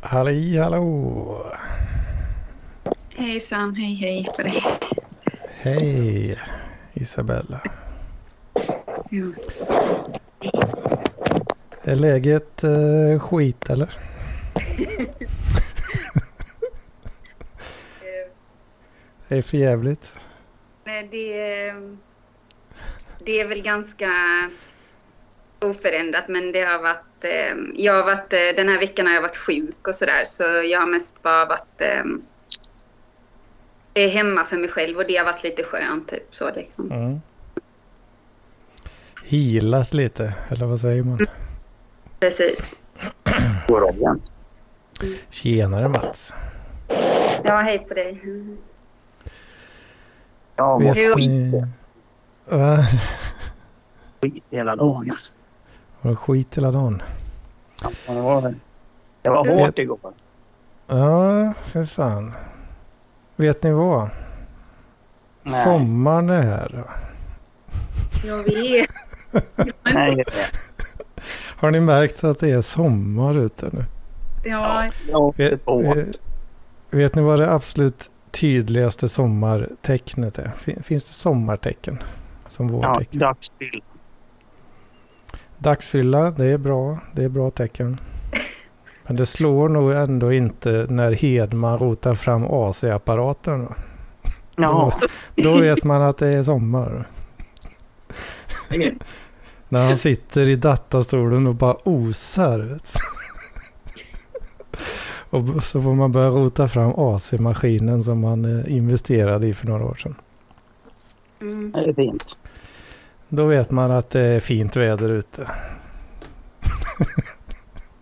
Halli 0.00 0.58
hallå! 0.58 1.52
Hejsan, 3.08 3.74
hej 3.74 3.94
hej 3.94 4.28
på 4.36 4.42
dig. 4.42 4.62
Hej 5.48 6.38
Isabella. 6.94 7.60
Ja. 9.10 9.32
Är 11.82 11.96
läget 11.96 12.64
eh, 12.64 13.20
skit 13.20 13.70
eller? 13.70 13.88
Det 19.28 19.36
är 19.38 19.42
för 19.42 19.56
jävligt. 19.56 20.12
Nej, 20.84 21.08
det, 21.10 21.72
det 23.24 23.40
är 23.40 23.48
väl 23.48 23.62
ganska 23.62 24.10
oförändrat 25.70 26.28
men 26.28 26.52
det 26.52 26.64
har 26.64 26.78
varit, 26.78 27.24
eh, 27.24 27.54
jag 27.74 27.92
har 27.92 28.04
varit, 28.04 28.32
eh, 28.32 28.38
den 28.56 28.68
här 28.68 28.78
veckan 28.78 29.06
har 29.06 29.14
jag 29.14 29.22
varit 29.22 29.36
sjuk 29.36 29.88
och 29.88 29.94
sådär 29.94 30.22
så 30.26 30.42
jag 30.42 30.80
har 30.80 30.86
mest 30.86 31.22
bara 31.22 31.44
varit 31.44 31.82
eh, 33.94 34.08
hemma 34.10 34.44
för 34.44 34.56
mig 34.56 34.68
själv 34.68 34.96
och 34.96 35.06
det 35.06 35.16
har 35.16 35.24
varit 35.24 35.42
lite 35.42 35.62
skönt 35.62 36.08
typ 36.08 36.36
så 36.36 36.50
liksom. 36.54 36.92
Mm. 36.92 37.20
Healat 39.26 39.94
lite, 39.94 40.34
eller 40.48 40.66
vad 40.66 40.80
säger 40.80 41.02
man? 41.02 41.18
Precis. 42.20 42.78
Tjenare 45.30 45.88
Mats. 45.88 46.34
Ja, 47.44 47.60
hej 47.60 47.78
på 47.78 47.94
dig. 47.94 48.22
Ja, 50.56 50.78
Vet 50.78 50.96
Jo. 50.96 51.14
ni... 51.16 51.64
Va? 52.48 52.78
skit 54.20 54.44
hela 54.50 54.76
dagen. 54.76 55.10
Var 56.06 56.10
det 56.10 56.16
skit 56.16 56.56
hela 56.56 56.70
dagen? 56.70 57.02
Ja, 57.82 57.90
det 58.06 58.20
var, 58.20 58.54
det 59.22 59.30
var 59.30 59.46
hårt 59.48 59.78
igår. 59.78 59.98
Ja, 60.86 61.52
för 61.66 61.84
fan. 61.84 62.32
Vet 63.36 63.62
ni 63.62 63.70
vad? 63.70 64.08
Nej. 65.42 65.64
Sommaren 65.64 66.30
är 66.30 66.42
här. 66.42 66.84
Jag 68.26 68.36
vet. 68.44 68.90
Nej, 69.82 70.24
Har 71.56 71.70
ni 71.70 71.80
märkt 71.80 72.24
att 72.24 72.38
det 72.38 72.50
är 72.50 72.60
sommar 72.60 73.38
ute 73.38 73.68
nu? 73.72 73.84
Ja, 74.44 74.90
Vet, 75.36 75.60
vet, 75.66 76.20
vet 76.90 77.14
ni 77.14 77.22
vad 77.22 77.38
det 77.38 77.52
absolut 77.52 78.10
tydligaste 78.30 79.08
sommartecknet 79.08 80.38
är? 80.38 80.52
Fin- 80.56 80.82
Finns 80.82 81.04
det 81.04 81.12
sommartecken 81.12 81.98
som 82.48 82.66
Ja, 82.68 82.72
vårtecken? 82.74 83.20
dagsbild. 83.20 83.82
Dagsfylla, 85.58 86.30
det 86.30 86.44
är 86.46 86.58
bra. 86.58 86.98
Det 87.12 87.24
är 87.24 87.28
bra 87.28 87.50
tecken. 87.50 88.00
Men 89.06 89.16
det 89.16 89.26
slår 89.26 89.68
nog 89.68 89.92
ändå 89.92 90.32
inte 90.32 90.86
när 90.90 91.12
Hedman 91.12 91.78
rotar 91.78 92.14
fram 92.14 92.44
AC-apparaten. 92.44 93.68
Ja, 94.56 94.92
Då 95.34 95.56
vet 95.56 95.84
man 95.84 96.02
att 96.02 96.18
det 96.18 96.28
är 96.28 96.42
sommar. 96.42 97.06
När 99.68 99.86
han 99.86 99.96
sitter 99.96 100.48
i 100.48 100.56
datastolen 100.56 101.46
och 101.46 101.54
bara 101.54 101.76
osar. 101.88 102.78
Och 105.30 105.64
så 105.64 105.82
får 105.82 105.94
man 105.94 106.12
börja 106.12 106.28
rota 106.28 106.68
fram 106.68 106.92
AC-maskinen 106.96 108.04
som 108.04 108.20
man 108.20 108.44
eh, 108.44 108.76
investerade 108.76 109.46
i 109.46 109.54
för 109.54 109.66
några 109.66 109.84
år 109.84 109.94
sedan. 109.94 110.14
mm, 111.40 111.72
det 111.72 111.80
är 111.80 111.92
fint. 111.92 112.38
Då 113.28 113.46
vet 113.46 113.70
man 113.70 113.90
att 113.90 114.10
det 114.10 114.20
är 114.20 114.40
fint 114.40 114.76
väder 114.76 115.08
ute. 115.08 115.46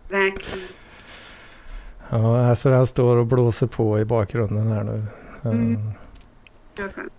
verkligen. 0.08 0.68
Ja, 2.10 2.48
alltså 2.48 2.72
han 2.72 2.86
står 2.86 3.16
och 3.16 3.26
blåser 3.26 3.66
på 3.66 4.00
i 4.00 4.04
bakgrunden 4.04 4.72
här 4.72 4.82
nu. 4.84 5.04
Mm. 5.44 5.90
Skönt. 6.76 7.12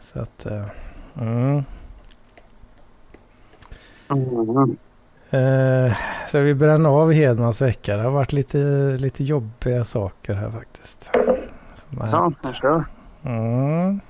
Så 0.00 0.20
att... 0.20 0.46
eh, 0.46 0.64
Mm. 1.20 1.64
Mm. 4.10 4.76
Eh, 5.30 5.96
så 6.28 6.40
vi 6.40 6.54
bränner 6.54 6.90
av 6.90 7.12
Hedmans 7.12 7.60
vecka. 7.62 7.96
Det 7.96 8.02
har 8.02 8.10
varit 8.10 8.32
lite, 8.32 8.58
lite 8.98 9.24
jobbiga 9.24 9.84
saker 9.84 10.34
här 10.34 10.50
faktiskt. 10.50 11.10
Som 11.74 12.06
Så. 12.60 12.84
Mm. 13.24 14.00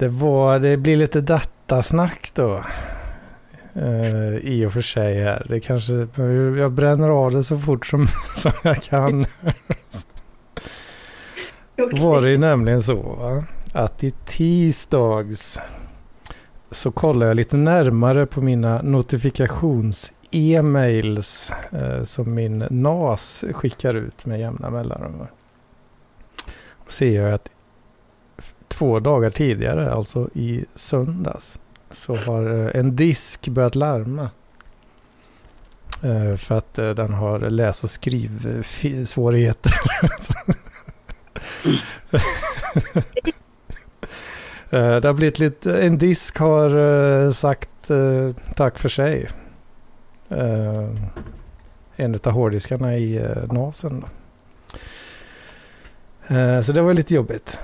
Det, 0.00 0.08
var, 0.08 0.58
det 0.58 0.76
blir 0.76 0.96
lite 0.96 1.20
datasnack 1.20 2.30
då. 2.34 2.64
Eh, 3.74 4.36
I 4.36 4.66
och 4.66 4.72
för 4.72 4.80
sig 4.80 5.22
här. 5.22 5.46
Det 5.48 5.60
kanske, 5.60 5.92
jag 6.58 6.72
bränner 6.72 7.08
av 7.08 7.32
det 7.32 7.44
så 7.44 7.58
fort 7.58 7.86
som, 7.86 8.06
som 8.34 8.52
jag 8.62 8.82
kan. 8.82 9.24
var 11.76 12.20
det 12.20 12.30
ju 12.30 12.38
nämligen 12.38 12.82
så 12.82 12.94
va? 12.94 13.44
att 13.72 14.04
i 14.04 14.10
tisdags 14.10 15.60
så 16.70 16.90
kollar 16.90 17.26
jag 17.26 17.36
lite 17.36 17.56
närmare 17.56 18.26
på 18.26 18.40
mina 18.40 18.82
notifikations-e-mails 18.82 21.52
eh, 21.72 22.04
som 22.04 22.34
min 22.34 22.66
NAS 22.70 23.44
skickar 23.52 23.94
ut 23.94 24.26
med 24.26 24.40
jämna 24.40 24.70
mellanrum. 24.70 25.26
Och 26.76 26.92
ser 26.92 27.22
jag 27.22 27.34
att 27.34 27.50
två 28.70 29.00
dagar 29.00 29.30
tidigare, 29.30 29.92
alltså 29.92 30.28
i 30.34 30.64
söndags, 30.74 31.60
så 31.90 32.14
har 32.14 32.66
eh, 32.66 32.80
en 32.80 32.96
disk 32.96 33.48
börjat 33.48 33.74
larma. 33.74 34.30
Eh, 36.02 36.36
för 36.36 36.58
att 36.58 36.78
eh, 36.78 36.90
den 36.90 37.12
har 37.12 37.38
läs 37.38 37.84
och 37.84 37.90
skrivsvårigheter. 37.90 39.72
Det 44.70 45.04
har 45.04 45.12
blivit 45.12 45.38
lite, 45.38 45.82
en 45.82 45.98
disk 45.98 46.38
har 46.38 47.32
sagt 47.32 47.90
tack 48.56 48.78
för 48.78 48.88
sig. 48.88 49.28
En 51.96 52.14
av 52.24 52.32
hårddiskarna 52.32 52.96
i 52.96 53.26
NASen. 53.50 54.00
Då. 54.00 54.06
Så 56.62 56.72
det 56.72 56.82
var 56.82 56.94
lite 56.94 57.14
jobbigt. 57.14 57.60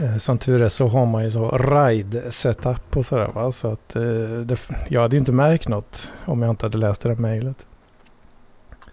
Eh, 0.00 0.16
som 0.16 0.38
tur 0.38 0.62
är 0.62 0.68
så 0.68 0.88
har 0.88 1.06
man 1.06 1.24
ju 1.24 1.30
så 1.30 1.50
ride 1.50 2.30
setup 2.30 2.96
och 2.96 3.06
sådär 3.06 3.30
va. 3.34 3.52
Så 3.52 3.68
att 3.68 3.96
eh, 3.96 4.02
det, 4.44 4.58
jag 4.88 5.02
hade 5.02 5.16
ju 5.16 5.20
inte 5.20 5.32
märkt 5.32 5.68
något 5.68 6.12
om 6.24 6.42
jag 6.42 6.50
inte 6.50 6.66
hade 6.66 6.78
läst 6.78 7.02
det 7.02 7.08
där 7.08 7.16
mejlet. 7.16 7.66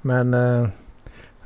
Men 0.01 0.33
eh, 0.33 0.67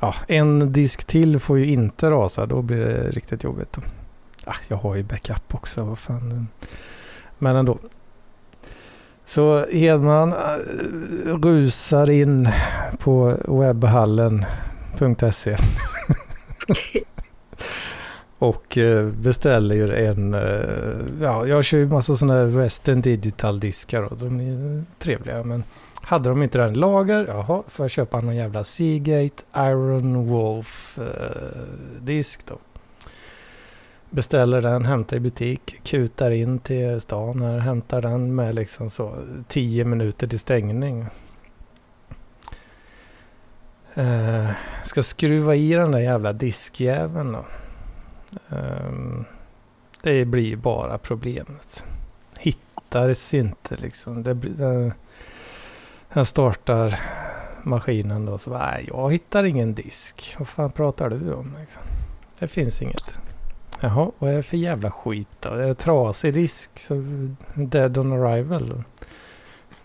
ja, 0.00 0.14
en 0.28 0.72
disk 0.72 1.04
till 1.04 1.40
får 1.40 1.58
ju 1.58 1.66
inte 1.66 2.10
rasa. 2.10 2.46
Då 2.46 2.62
blir 2.62 2.84
det 2.84 3.10
riktigt 3.10 3.44
jobbigt. 3.44 3.72
Då. 3.72 3.80
Ja, 4.44 4.52
jag 4.68 4.76
har 4.76 4.94
ju 4.94 5.02
backup 5.02 5.54
också. 5.54 5.84
Vad 5.84 5.98
fan. 5.98 6.48
Men 7.38 7.56
ändå. 7.56 7.78
Så 9.26 9.66
Hedman 9.66 10.32
eh, 10.32 10.36
rusar 11.42 12.10
in 12.10 12.48
på 12.98 13.36
webbhallen.se 13.46 15.56
och 18.46 18.78
eh, 18.78 19.06
beställer 19.06 19.74
ju 19.74 20.06
en, 20.06 20.34
eh, 20.34 21.20
ja 21.20 21.46
jag 21.46 21.64
kör 21.64 21.78
ju 21.78 21.86
massa 21.86 22.16
sådana 22.16 22.34
här 22.34 22.44
Western 22.44 23.00
Digital 23.00 23.60
diskar 23.60 24.02
och 24.02 24.18
de 24.18 24.40
är 24.40 24.84
trevliga 24.98 25.42
men 25.42 25.64
hade 26.02 26.28
de 26.28 26.42
inte 26.42 26.58
den 26.58 26.72
i 26.72 26.76
lager, 26.76 27.26
jaha, 27.26 27.62
får 27.68 27.84
jag 27.84 27.90
köpa 27.90 28.20
någon 28.20 28.36
jävla 28.36 28.64
Seagate 28.64 29.42
Iron 29.56 30.26
Wolf 30.26 30.98
eh, 30.98 32.00
disk 32.00 32.46
då. 32.46 32.58
Beställer 34.10 34.62
den, 34.62 34.84
hämtar 34.84 35.16
i 35.16 35.20
butik, 35.20 35.80
kutar 35.84 36.30
in 36.30 36.58
till 36.58 37.00
stan 37.00 37.42
här, 37.42 37.58
hämtar 37.58 38.02
den 38.02 38.34
med 38.34 38.54
liksom 38.54 38.90
så 38.90 39.14
10 39.48 39.84
minuter 39.84 40.26
till 40.26 40.38
stängning. 40.38 41.06
Eh, 43.94 44.50
ska 44.84 45.02
skruva 45.02 45.54
i 45.54 45.72
den 45.72 45.92
där 45.92 45.98
jävla 45.98 46.32
diskjäveln 46.32 47.32
då. 47.32 47.44
Ehm, 48.48 49.24
det 50.02 50.24
blir 50.24 50.56
bara 50.56 50.98
problemet. 50.98 51.84
Hittades 52.38 53.34
inte 53.34 53.76
liksom. 53.76 54.22
Det 54.22 54.34
blir, 54.34 54.52
den, 54.52 54.92
den 56.12 56.24
startar 56.24 57.00
maskinen 57.62 58.26
då 58.26 58.38
så 58.38 58.50
bara, 58.50 58.70
nej 58.70 58.84
jag 58.88 59.12
hittar 59.12 59.44
ingen 59.44 59.74
disk. 59.74 60.36
Vad 60.38 60.48
fan 60.48 60.70
pratar 60.70 61.10
du 61.10 61.32
om 61.32 61.56
liksom? 61.60 61.82
Det 62.38 62.48
finns 62.48 62.82
inget. 62.82 63.18
Jaha, 63.80 64.10
vad 64.18 64.30
är 64.30 64.36
det 64.36 64.42
för 64.42 64.56
jävla 64.56 64.90
skit 64.90 65.28
då? 65.40 65.48
Är 65.48 65.66
det 65.66 65.74
trasig 65.74 66.34
disk? 66.34 66.78
Så 66.78 66.94
dead 67.54 67.98
on 67.98 68.12
arrival? 68.12 68.82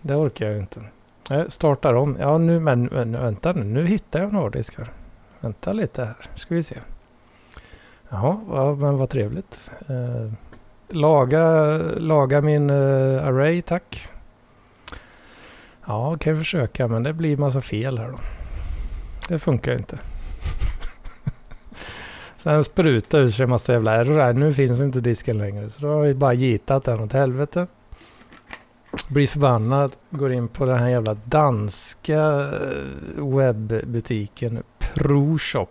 Det 0.01 0.15
orkar 0.15 0.49
jag 0.49 0.57
inte. 0.57 0.81
Jag 1.29 1.51
startar 1.51 1.93
om. 1.93 2.17
Ja 2.19 2.37
nu 2.37 2.59
men, 2.59 2.83
men 2.83 3.11
vänta 3.11 3.53
nu. 3.53 3.63
Nu 3.63 3.85
hittar 3.85 4.19
jag 4.19 4.29
en 4.29 4.35
hårddisk 4.35 4.77
här. 4.77 4.91
Vänta 5.39 5.73
lite 5.73 6.05
här. 6.05 6.15
Ska 6.35 6.55
vi 6.55 6.63
se. 6.63 6.77
Jaha, 8.13 8.39
ja, 8.49 8.75
men 8.75 8.97
vad 8.97 9.09
trevligt. 9.09 9.71
Eh, 9.87 10.31
Laga, 10.93 11.77
laga 11.97 12.41
min 12.41 12.69
eh, 12.69 13.27
array 13.27 13.61
tack. 13.61 14.07
Ja, 15.85 16.17
kan 16.17 16.33
jag 16.33 16.41
försöka 16.41 16.87
men 16.87 17.03
det 17.03 17.13
blir 17.13 17.37
massa 17.37 17.61
fel 17.61 17.97
här 17.97 18.09
då. 18.09 18.19
Det 19.27 19.39
funkar 19.39 19.73
inte. 19.73 19.99
Sen 22.37 22.63
sprutar 22.63 23.19
ur 23.19 23.29
sig 23.29 23.43
en 23.43 23.49
massa 23.49 23.73
jävla 23.73 23.95
error 23.95 24.19
här. 24.19 24.33
Nu 24.33 24.53
finns 24.53 24.81
inte 24.81 25.01
disken 25.01 25.37
längre. 25.37 25.69
Så 25.69 25.81
då 25.81 25.87
har 25.87 26.01
vi 26.01 26.13
bara 26.13 26.33
gitat 26.33 26.83
den 26.83 26.99
åt 26.99 27.13
helvete. 27.13 27.67
Blir 29.09 29.27
förbannad. 29.27 29.91
Går 30.09 30.31
in 30.31 30.47
på 30.47 30.65
den 30.65 30.79
här 30.79 30.89
jävla 30.89 31.13
danska 31.25 32.19
eh, 32.41 33.25
webbutiken 33.35 34.63
ProShop. 34.79 35.69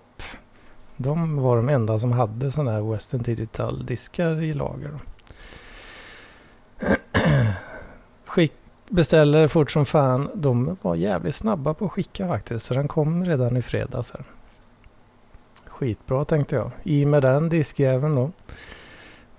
De 1.03 1.37
var 1.37 1.57
de 1.57 1.69
enda 1.69 1.99
som 1.99 2.13
hade 2.13 2.51
sådana 2.51 2.71
här 2.71 2.93
Western 2.93 3.23
Digital 3.23 3.87
diskar 3.87 4.43
i 4.43 4.53
lager. 4.53 4.91
Skick, 8.27 8.53
beställer 8.89 9.49
fort 9.49 9.71
som 9.71 9.87
fan. 9.87 10.31
De 10.35 10.77
var 10.83 10.95
jävligt 10.95 11.35
snabba 11.35 11.75
på 11.75 11.85
att 11.85 11.93
skicka 11.93 12.29
faktiskt. 12.29 12.67
Så 12.67 12.75
den 12.75 12.89
kom 12.89 13.25
redan 13.25 13.57
i 13.57 13.63
fredags 13.63 14.13
här. 14.13 14.25
Skitbra 15.67 16.25
tänkte 16.25 16.57
jag. 16.57 16.71
I 16.83 17.07
med 17.07 17.23
den 17.23 17.49
diskjäveln 17.49 18.15
då. 18.15 18.31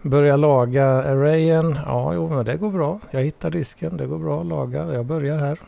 Börja 0.02 0.36
laga 0.36 0.86
arrayen. 0.88 1.80
Ja, 1.86 2.14
jo, 2.14 2.30
men 2.30 2.46
det 2.46 2.58
går 2.58 2.70
bra. 2.70 3.00
Jag 3.12 3.24
hittar 3.24 3.50
disken. 3.50 3.98
Det 3.98 4.06
går 4.06 4.20
bra 4.20 4.42
att 4.42 4.48
laga. 4.48 4.94
Jag 4.94 5.06
börjar 5.06 5.38
här. 5.38 5.60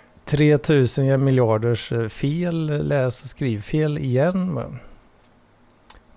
3000 0.30 1.24
miljarders 1.24 1.92
eh, 1.92 2.08
fel, 2.08 2.86
läs 2.86 3.22
och 3.22 3.28
skrivfel 3.28 3.98
igen. 3.98 4.54
Men, 4.54 4.78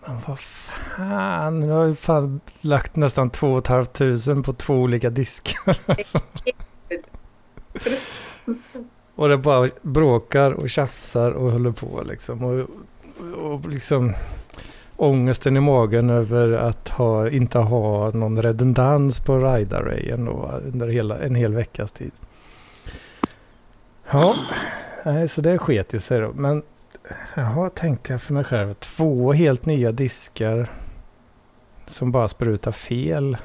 men 0.06 0.18
vad 0.27 0.39
fan, 0.39 1.60
nu 1.60 1.69
har 1.69 1.86
jag 1.86 1.98
fan 1.98 2.39
lagt 2.62 2.95
nästan 2.95 3.30
2 3.30 3.62
500 3.62 4.44
på 4.44 4.54
två 4.54 4.74
olika 4.74 5.10
diskar. 5.10 5.77
Alltså. 5.86 6.19
och 9.15 9.30
det 9.30 9.38
bara 9.38 9.69
bråkar 9.81 10.51
och 10.51 10.69
tjafsar 10.69 11.31
och 11.31 11.51
håller 11.51 11.71
på 11.71 12.04
liksom. 12.06 12.44
Och, 12.44 12.69
och 13.38 13.69
liksom 13.69 14.13
ångesten 14.95 15.57
i 15.57 15.60
magen 15.60 16.10
över 16.10 16.51
att 16.51 16.89
ha, 16.89 17.30
inte 17.30 17.60
ha 17.60 18.12
någon 18.12 18.42
redundans 18.42 19.19
på 19.19 19.38
ride-arrayen 19.38 20.27
under 20.74 20.88
hela, 20.88 21.19
en 21.19 21.36
hel 21.36 21.54
veckas 21.54 21.92
tid. 21.92 22.12
Ja, 24.11 24.35
nej, 25.05 25.27
så 25.27 25.41
det 25.41 25.57
sket 25.57 25.94
ju 25.94 26.00
sig 26.00 26.19
då. 26.19 26.33
Men 26.33 26.63
jaha, 27.35 27.69
tänkte 27.69 28.13
jag 28.13 28.21
för 28.21 28.33
mig 28.33 28.44
själv. 28.44 28.73
Två 28.73 29.33
helt 29.33 29.65
nya 29.65 29.91
diskar 29.91 30.69
som 31.85 32.11
bara 32.11 32.27
sprutar 32.27 32.71
fel. 32.71 33.38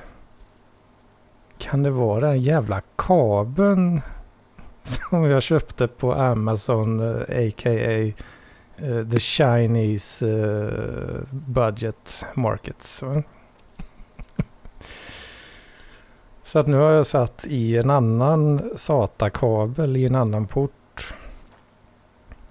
Kan 1.58 1.82
det 1.82 1.90
vara 1.90 2.20
den 2.20 2.40
jävla 2.40 2.82
kabeln 2.96 4.00
som 4.84 5.24
jag 5.24 5.42
köpte 5.42 5.88
på 5.88 6.14
Amazon, 6.14 7.00
eh, 7.00 7.46
a.k.a. 7.46 8.12
Eh, 8.80 9.08
the 9.10 9.20
Chinese 9.20 10.26
uh, 10.26 11.22
budget 11.30 12.26
markets. 12.34 13.02
Så 16.48 16.58
att 16.58 16.66
nu 16.66 16.76
har 16.76 16.90
jag 16.90 17.06
satt 17.06 17.46
i 17.48 17.76
en 17.76 17.90
annan 17.90 18.70
SATA-kabel 18.74 19.96
i 19.96 20.06
en 20.06 20.14
annan 20.14 20.46
port. 20.46 21.14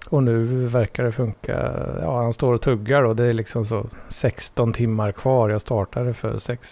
Och 0.08 0.22
nu 0.22 0.66
verkar 0.66 1.04
det 1.04 1.12
funka. 1.12 1.72
Ja, 2.02 2.22
han 2.22 2.32
står 2.32 2.54
och 2.54 2.60
tuggar 2.60 3.02
och 3.02 3.16
det 3.16 3.24
är 3.24 3.32
liksom 3.32 3.66
så 3.66 3.86
16 4.08 4.72
timmar 4.72 5.12
kvar. 5.12 5.48
Jag 5.48 5.60
startade 5.60 6.14
för, 6.14 6.38
sex, 6.38 6.68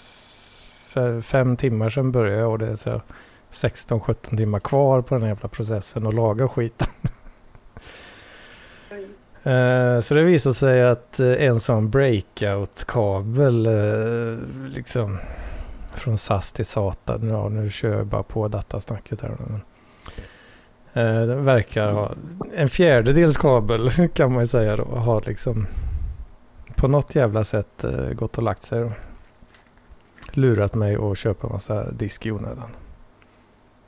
för 0.89 1.21
fem 1.21 1.57
timmar 1.57 1.91
sedan 1.91 2.13
började 2.13 2.41
jag 2.41 2.51
och 2.51 2.59
det 2.59 2.67
är 2.67 2.77
så 2.77 3.01
16-17 3.51 4.37
timmar 4.37 4.61
kvar 4.61 5.03
på 5.03 5.15
den 5.15 5.23
här 5.23 5.31
jävla 5.31 5.49
processen 5.49 6.07
och 6.07 6.15
laga 6.15 6.49
skiten. 6.49 6.89
Uh, 9.47 10.01
så 10.01 10.15
det 10.15 10.23
visar 10.23 10.53
sig 10.53 10.83
att 10.83 11.21
uh, 11.21 11.43
en 11.43 11.61
sån 11.61 11.91
breakout-kabel 11.91 13.67
uh, 13.67 14.39
liksom 14.69 15.19
från 15.99 16.19
SAS 16.19 16.53
till 16.53 16.67
SATA. 16.67 17.21
Ja, 17.23 17.49
nu 17.49 17.71
kör 17.71 17.97
jag 17.97 18.07
bara 18.07 18.23
på 18.23 18.49
datasnacket 18.49 19.21
här. 19.21 19.37
Men, 19.39 19.61
eh, 20.93 21.27
den 21.27 21.45
verkar 21.45 21.93
ha 21.93 22.15
en 22.55 22.69
fjärdedels 22.69 23.37
kabel 23.37 24.09
kan 24.15 24.33
man 24.33 24.43
ju 24.43 24.47
säga 24.47 24.77
då. 24.77 24.85
Har 24.85 25.21
liksom 25.27 25.67
på 26.77 26.89
något 26.89 27.15
jävla 27.15 27.45
sätt 27.45 27.85
eh, 27.85 28.11
gått 28.11 28.39
och 28.39 28.43
lagt 28.43 28.63
sig. 28.63 28.81
Då. 28.81 28.93
Lurat 30.33 30.75
mig 30.75 30.97
att 30.97 31.19
köpa 31.19 31.49
massa 31.49 31.91
disk 31.91 32.27
i 32.27 32.31
onödan. 32.31 32.71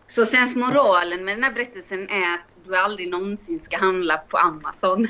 Så 0.06 0.26
sensmoralen 0.26 1.24
med 1.24 1.36
den 1.36 1.44
här 1.44 1.52
berättelsen 1.52 2.08
är 2.10 2.34
att 2.34 2.40
du 2.66 2.76
aldrig 2.76 3.10
någonsin 3.10 3.60
ska 3.60 3.78
handla 3.78 4.18
på 4.18 4.36
Amazon? 4.36 5.08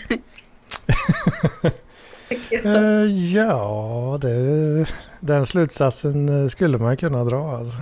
uh, 2.65 3.05
ja, 3.35 4.19
det, 4.21 4.87
den 5.21 5.47
slutsatsen 5.47 6.29
eh, 6.29 6.49
skulle 6.49 6.79
man 6.79 6.97
kunna 6.97 7.25
dra. 7.25 7.57
Alltså. 7.57 7.81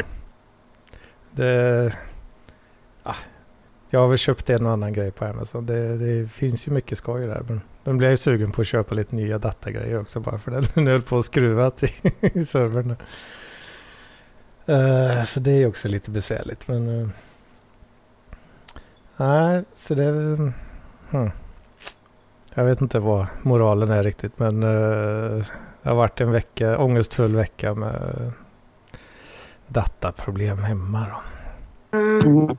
Det, 1.33 1.93
ah, 3.03 3.17
jag 3.91 4.01
har 4.01 4.09
väl 4.09 4.19
köpt 4.19 4.51
en 4.51 4.67
och 4.67 4.73
annan 4.73 4.93
grej 4.93 5.11
på 5.11 5.25
Amazon. 5.25 5.67
Det, 5.67 5.97
det 5.97 6.29
finns 6.29 6.69
ju 6.69 6.73
mycket 6.73 6.99
skoj 6.99 7.27
där. 7.27 7.43
Men 7.49 7.61
nu 7.85 7.93
blir 7.93 8.09
jag 8.09 8.13
ju 8.13 8.17
sugen 8.17 8.53
på 8.53 8.61
att 8.61 8.67
köpa 8.67 8.95
lite 8.95 9.17
nya 9.17 9.39
datagrejer 9.39 10.01
också 10.01 10.21
bara 10.21 10.39
för 10.39 10.51
den 10.51 10.65
höll 10.87 11.03
på 11.03 11.19
att 11.19 11.25
skruva 11.25 11.71
till 11.71 11.91
i 12.21 12.45
servern. 12.45 12.97
Uh, 14.69 15.25
så 15.25 15.41
det 15.41 15.51
är 15.51 15.69
också 15.69 15.89
lite 15.89 16.11
besvärligt. 16.11 16.69
Men 16.69 16.89
uh, 16.89 17.09
nej, 19.17 19.65
så 19.77 19.95
det... 19.95 20.13
Hmm. 21.11 21.31
Jag 22.55 22.65
vet 22.65 22.81
inte 22.81 22.99
vad 22.99 23.27
moralen 23.43 23.91
är 23.91 24.03
riktigt 24.03 24.39
men 24.39 24.63
uh, 24.63 25.47
det 25.87 25.91
har 25.91 25.97
varit 25.97 26.21
en 26.21 26.33
vecka, 26.33 26.79
ångestfull 26.79 27.37
vecka 27.37 27.75
med 27.75 28.33
dataproblem 29.67 30.59
hemma. 30.59 31.07
Då. 31.93 31.99
Mm. 31.99 32.57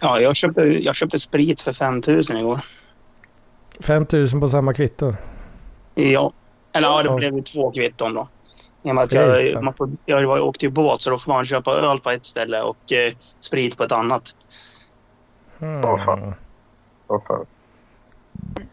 Ja, 0.00 0.20
jag 0.20 0.36
köpte, 0.36 0.60
jag 0.60 0.94
köpte 0.94 1.18
sprit 1.18 1.60
för 1.60 1.72
5000 1.72 2.36
igår. 2.36 2.60
5000 3.80 4.40
på 4.40 4.48
samma 4.48 4.74
kvitto? 4.74 5.14
Ja, 5.94 6.32
eller 6.72 6.88
ja, 6.88 7.02
det 7.02 7.16
blev 7.16 7.34
ju 7.34 7.42
två 7.42 7.70
kvitton 7.70 8.14
då. 8.14 8.28
I 8.82 8.90
och 8.90 8.94
med 8.94 9.04
att 9.04 9.12
jag, 9.12 9.64
man 9.64 9.74
får, 9.74 9.90
jag 10.06 10.46
åkte 10.46 10.64
ju 10.64 10.70
båt 10.70 11.02
så 11.02 11.10
då 11.10 11.18
får 11.18 11.32
man 11.32 11.46
köpa 11.46 11.70
öl 11.70 12.00
på 12.00 12.10
ett 12.10 12.26
ställe 12.26 12.62
och 12.62 12.92
eh, 12.92 13.12
sprit 13.40 13.76
på 13.76 13.84
ett 13.84 13.92
annat. 13.92 14.34
Mm. 15.58 15.84
Oh, 15.84 16.04
fan. 16.04 16.34
Oh, 17.06 17.26
fan. 17.26 17.46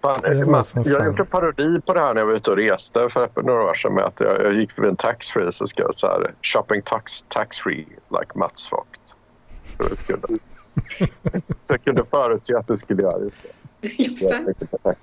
Fan, 0.01 0.51
man, 0.51 0.63
jag 0.85 0.99
har 0.99 1.05
gjort 1.05 1.19
en 1.19 1.25
parodi 1.25 1.81
på 1.85 1.93
det 1.93 1.99
här 1.99 2.13
när 2.13 2.21
jag 2.21 2.27
var 2.27 2.33
ute 2.33 2.51
och 2.51 2.57
reste 2.57 3.09
för 3.09 3.41
några 3.41 3.63
år 3.63 3.73
sedan 3.73 3.93
med 3.93 4.03
att 4.03 4.19
jag, 4.19 4.41
jag 4.41 4.53
gick 4.53 4.71
förbi 4.71 4.87
en 4.87 4.95
taxfree 4.95 5.51
så 5.51 5.67
skrev 5.67 5.85
jag 5.85 5.95
så 5.95 6.07
här 6.07 6.33
shopping 6.41 6.81
tax, 6.81 7.25
taxfree 7.27 7.85
like 8.09 8.31
Mats 8.35 8.71
Vogt. 8.71 8.99
Så, 11.63 11.73
jag 11.73 11.83
kunde 11.83 12.05
förutse 12.05 12.55
att 12.55 12.67
du 12.67 12.77
skulle 12.77 13.03
göra 13.03 13.19
just 13.19 13.35
det. 13.43 14.95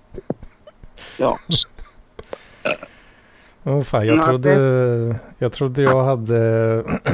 Ja. 1.19 1.39
Oh, 3.65 3.83
fan, 3.83 4.07
jag, 4.07 4.25
trodde, 4.25 5.19
jag 5.39 5.53
trodde 5.53 5.83
jag 5.83 6.05
hade 6.05 6.39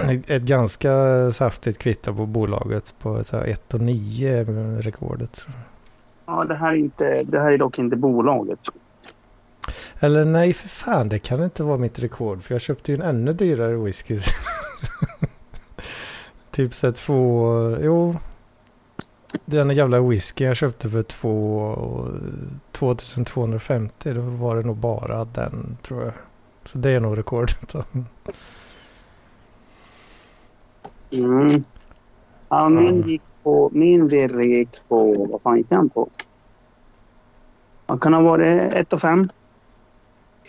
ett 0.27 0.43
ganska 0.43 1.31
saftigt 1.33 1.79
kvitto 1.79 2.15
på 2.15 2.27
bolaget 2.27 2.95
på 2.99 3.19
1,9 3.19 4.83
rekordet. 4.83 5.47
Ja, 6.27 6.45
det 6.45 6.55
här, 6.55 6.73
är 6.73 6.77
inte, 6.77 7.23
det 7.23 7.41
här 7.41 7.53
är 7.53 7.59
dock 7.59 7.79
inte 7.79 7.97
bolaget. 7.97 8.59
Eller 10.01 10.25
nej, 10.25 10.53
för 10.53 10.69
fan, 10.69 11.09
det 11.09 11.19
kan 11.19 11.45
inte 11.45 11.63
vara 11.63 11.79
mitt 11.79 11.99
rekord. 11.99 12.43
För 12.43 12.55
jag 12.55 12.61
köpte 12.61 12.93
ju 12.93 12.97
en 12.97 13.03
ännu 13.03 13.33
dyrare 13.33 13.77
whisky. 13.77 14.19
typ 16.51 16.75
så 16.75 16.93
två, 16.93 17.77
jo. 17.81 18.17
Den 19.45 19.71
jävla 19.71 20.01
whisky 20.01 20.45
jag 20.45 20.57
köpte 20.57 20.91
för 20.91 21.03
två, 21.03 21.77
2250. 22.73 24.13
Då 24.15 24.21
var 24.21 24.57
det 24.57 24.63
nog 24.63 24.77
bara 24.77 25.25
den 25.25 25.77
tror 25.83 26.05
jag. 26.05 26.13
Så 26.65 26.79
det 26.79 26.91
är 26.91 27.01
nog 27.01 27.19
rekordet. 27.19 27.75
mm. 31.11 31.65
Ja, 32.49 32.69
min 32.69 33.09
gick 33.09 33.23
på, 33.43 33.71
min 33.73 34.09
virre 34.09 34.45
gick 34.45 34.89
på, 34.89 35.27
vad 35.31 35.43
fan 35.43 35.57
gick 35.57 35.69
den 35.69 35.89
på? 35.89 36.09
Vad 37.87 38.01
kan 38.01 38.15
ha 38.15 38.23
varit 38.23 38.73
1 38.73 38.93
och 38.93 39.01
5. 39.01 39.29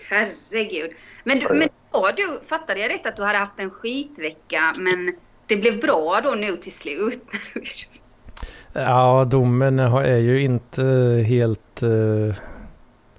Herregud. 0.10 0.92
Men, 1.24 1.40
du, 1.40 1.48
men 1.50 1.70
då 1.92 2.12
du, 2.18 2.40
fattade 2.46 2.80
jag 2.80 2.92
rätt 2.92 3.06
att 3.06 3.16
du 3.16 3.24
hade 3.24 3.38
haft 3.38 3.60
en 3.60 3.70
skitvecka 3.70 4.74
men 4.78 5.16
det 5.48 5.58
blev 5.58 5.80
bra 5.80 6.22
då 6.24 6.30
nu 6.30 6.58
till 6.58 6.72
slut? 6.72 7.24
ja, 8.74 9.26
domen 9.30 9.80
är 9.80 10.18
ju 10.18 10.42
inte 10.42 10.84
helt 11.28 11.84
uh, 11.84 12.34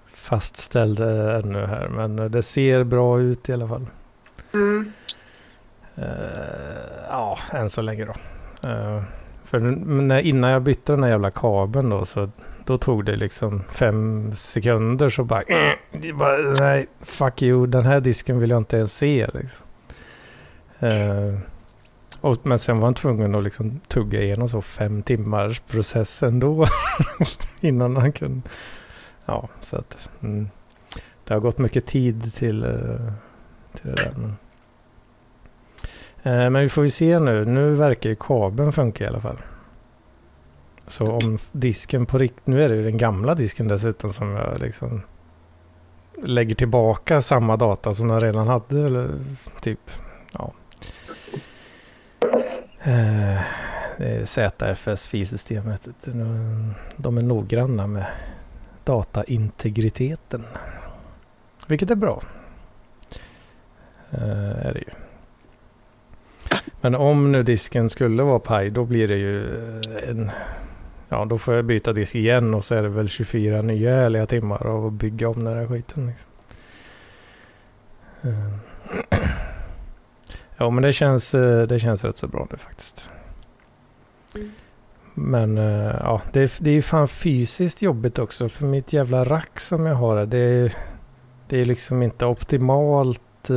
fastställd 0.07 1.01
ännu 1.01 1.67
här 1.67 1.89
men 1.89 2.17
det 2.17 2.43
ser 2.43 2.85
bra 2.85 3.21
ut 3.21 3.49
i 3.49 3.53
alla 3.53 3.69
fall. 3.69 3.87
Mm. 4.55 4.93
Uh, 5.99 6.05
ja, 7.09 7.39
än 7.53 7.71
så 7.71 7.83
länge 7.83 8.05
då. 8.05 8.15
För 9.55 9.61
när, 9.61 10.21
innan 10.21 10.51
jag 10.51 10.63
bytte 10.63 10.93
den 10.93 11.03
här 11.03 11.11
jävla 11.11 11.31
kabeln 11.31 11.91
då 11.91 12.05
så 12.05 12.31
då 12.65 12.79
tog 12.79 13.05
det 13.05 13.17
liksom 13.17 13.63
fem 13.69 14.33
sekunder 14.35 15.09
så 15.09 15.25
bara, 15.25 15.43
mm, 15.43 15.77
bara 16.19 16.37
nej, 16.37 16.87
fuck 17.01 17.43
you, 17.43 17.67
den 17.67 17.85
här 17.85 18.01
disken 18.01 18.39
vill 18.39 18.51
jag 18.51 18.61
inte 18.61 18.77
ens 18.77 18.97
se. 18.97 19.27
Liksom. 19.35 19.67
Uh, 20.83 21.39
och, 22.21 22.47
men 22.47 22.59
sen 22.59 22.77
var 22.77 22.85
han 22.85 22.95
tvungen 22.95 23.35
att 23.35 23.45
liksom 23.45 23.81
tugga 23.89 24.23
igenom 24.23 24.49
så 24.49 24.63
fem 24.63 25.03
timmars 25.03 25.61
process 25.61 26.23
ändå. 26.23 26.67
innan 27.61 27.97
han 27.97 28.13
kunde. 28.13 28.49
Ja, 29.27 29.49
så 29.61 29.77
att 29.77 30.11
mm, 30.21 30.49
det 31.25 31.35
har 31.35 31.41
gått 31.41 31.59
mycket 31.59 31.87
tid 31.87 32.35
till, 32.35 32.65
eh, 32.65 33.13
till 33.75 33.91
det 33.91 33.95
där. 33.95 34.13
Men, 34.17 34.37
Eh, 36.25 36.51
men 36.51 36.63
vi 36.63 36.69
får 36.69 36.85
ju 36.85 36.91
se 36.91 37.19
nu. 37.19 37.45
Nu 37.45 37.75
verkar 37.75 38.11
ju 38.11 38.17
kabeln 38.17 38.73
funka 38.73 39.05
i 39.05 39.07
alla 39.07 39.21
fall. 39.21 39.39
Så 40.87 41.13
om 41.13 41.39
disken 41.53 42.07
på 42.07 42.19
riktigt, 42.19 42.47
nu 42.47 42.65
är 42.65 42.69
det 42.69 42.75
ju 42.75 42.83
den 42.83 42.99
gamla 42.99 43.35
disken 43.35 43.69
dessutom 43.69 44.11
som 44.11 44.31
jag 44.31 44.61
liksom 44.61 45.03
lägger 46.23 46.55
tillbaka 46.55 47.21
samma 47.21 47.57
data 47.57 47.95
som 47.95 48.09
den 48.09 48.21
redan 48.21 48.49
hade 48.49 48.87
eller 48.87 49.09
typ, 49.61 49.91
ja. 50.33 50.53
Eh, 52.83 53.41
det 53.99 54.07
är 54.07 54.25
ZFS 54.25 55.07
filsystemet. 55.07 55.89
De 56.97 57.19
är 57.19 57.23
noggranna 57.23 57.87
med 57.87 58.07
dataintegriteten. 58.85 60.45
Vilket 61.67 61.91
är 61.91 61.95
bra. 61.95 62.23
Eh, 64.11 64.67
är 64.67 64.73
det 64.73 64.79
ju. 64.79 65.04
Men 66.85 66.95
om 66.95 67.33
nu 67.33 67.43
disken 67.43 67.91
skulle 67.91 68.23
vara 68.23 68.39
paj 68.39 68.71
då 68.71 68.85
blir 68.85 69.09
det 69.09 69.17
ju 69.17 69.45
eh, 69.45 70.11
en 70.11 70.31
Ja, 71.09 71.25
då 71.25 71.39
får 71.39 71.55
jag 71.55 71.65
byta 71.65 71.93
disk 71.93 72.15
igen 72.15 72.55
och 72.55 72.65
så 72.65 72.75
är 72.75 72.83
det 72.83 72.89
väl 72.89 73.09
24 73.09 73.63
nya 73.63 73.97
härliga 73.97 74.27
timmar 74.27 74.67
av 74.67 74.87
att 74.87 74.93
bygga 74.93 75.29
om 75.29 75.45
den 75.45 75.57
här 75.57 75.67
skiten. 75.67 76.07
Liksom. 76.07 76.31
Eh, 78.23 79.21
ja, 80.57 80.71
men 80.71 80.83
det 80.83 80.93
känns, 80.93 81.35
eh, 81.35 81.67
det 81.67 81.79
känns 81.79 82.05
rätt 82.05 82.19
så 82.19 82.27
bra 82.27 82.47
nu 82.51 82.57
faktiskt. 82.57 83.11
Men 85.15 85.57
ja, 85.57 86.23
det 86.33 86.41
är, 86.41 86.53
det 86.59 86.71
är 86.71 86.83
fan 86.83 87.09
fysiskt 87.09 87.83
jobbigt 87.83 88.19
också 88.19 88.49
för 88.49 88.67
mitt 88.67 88.93
jävla 88.93 89.25
rack 89.25 89.61
som 89.61 89.87
jag 89.87 89.95
har 89.95 90.27
det 90.27 90.77
det 91.49 91.61
är 91.61 91.65
liksom 91.65 92.03
inte 92.03 92.27
optimalt 92.27 93.51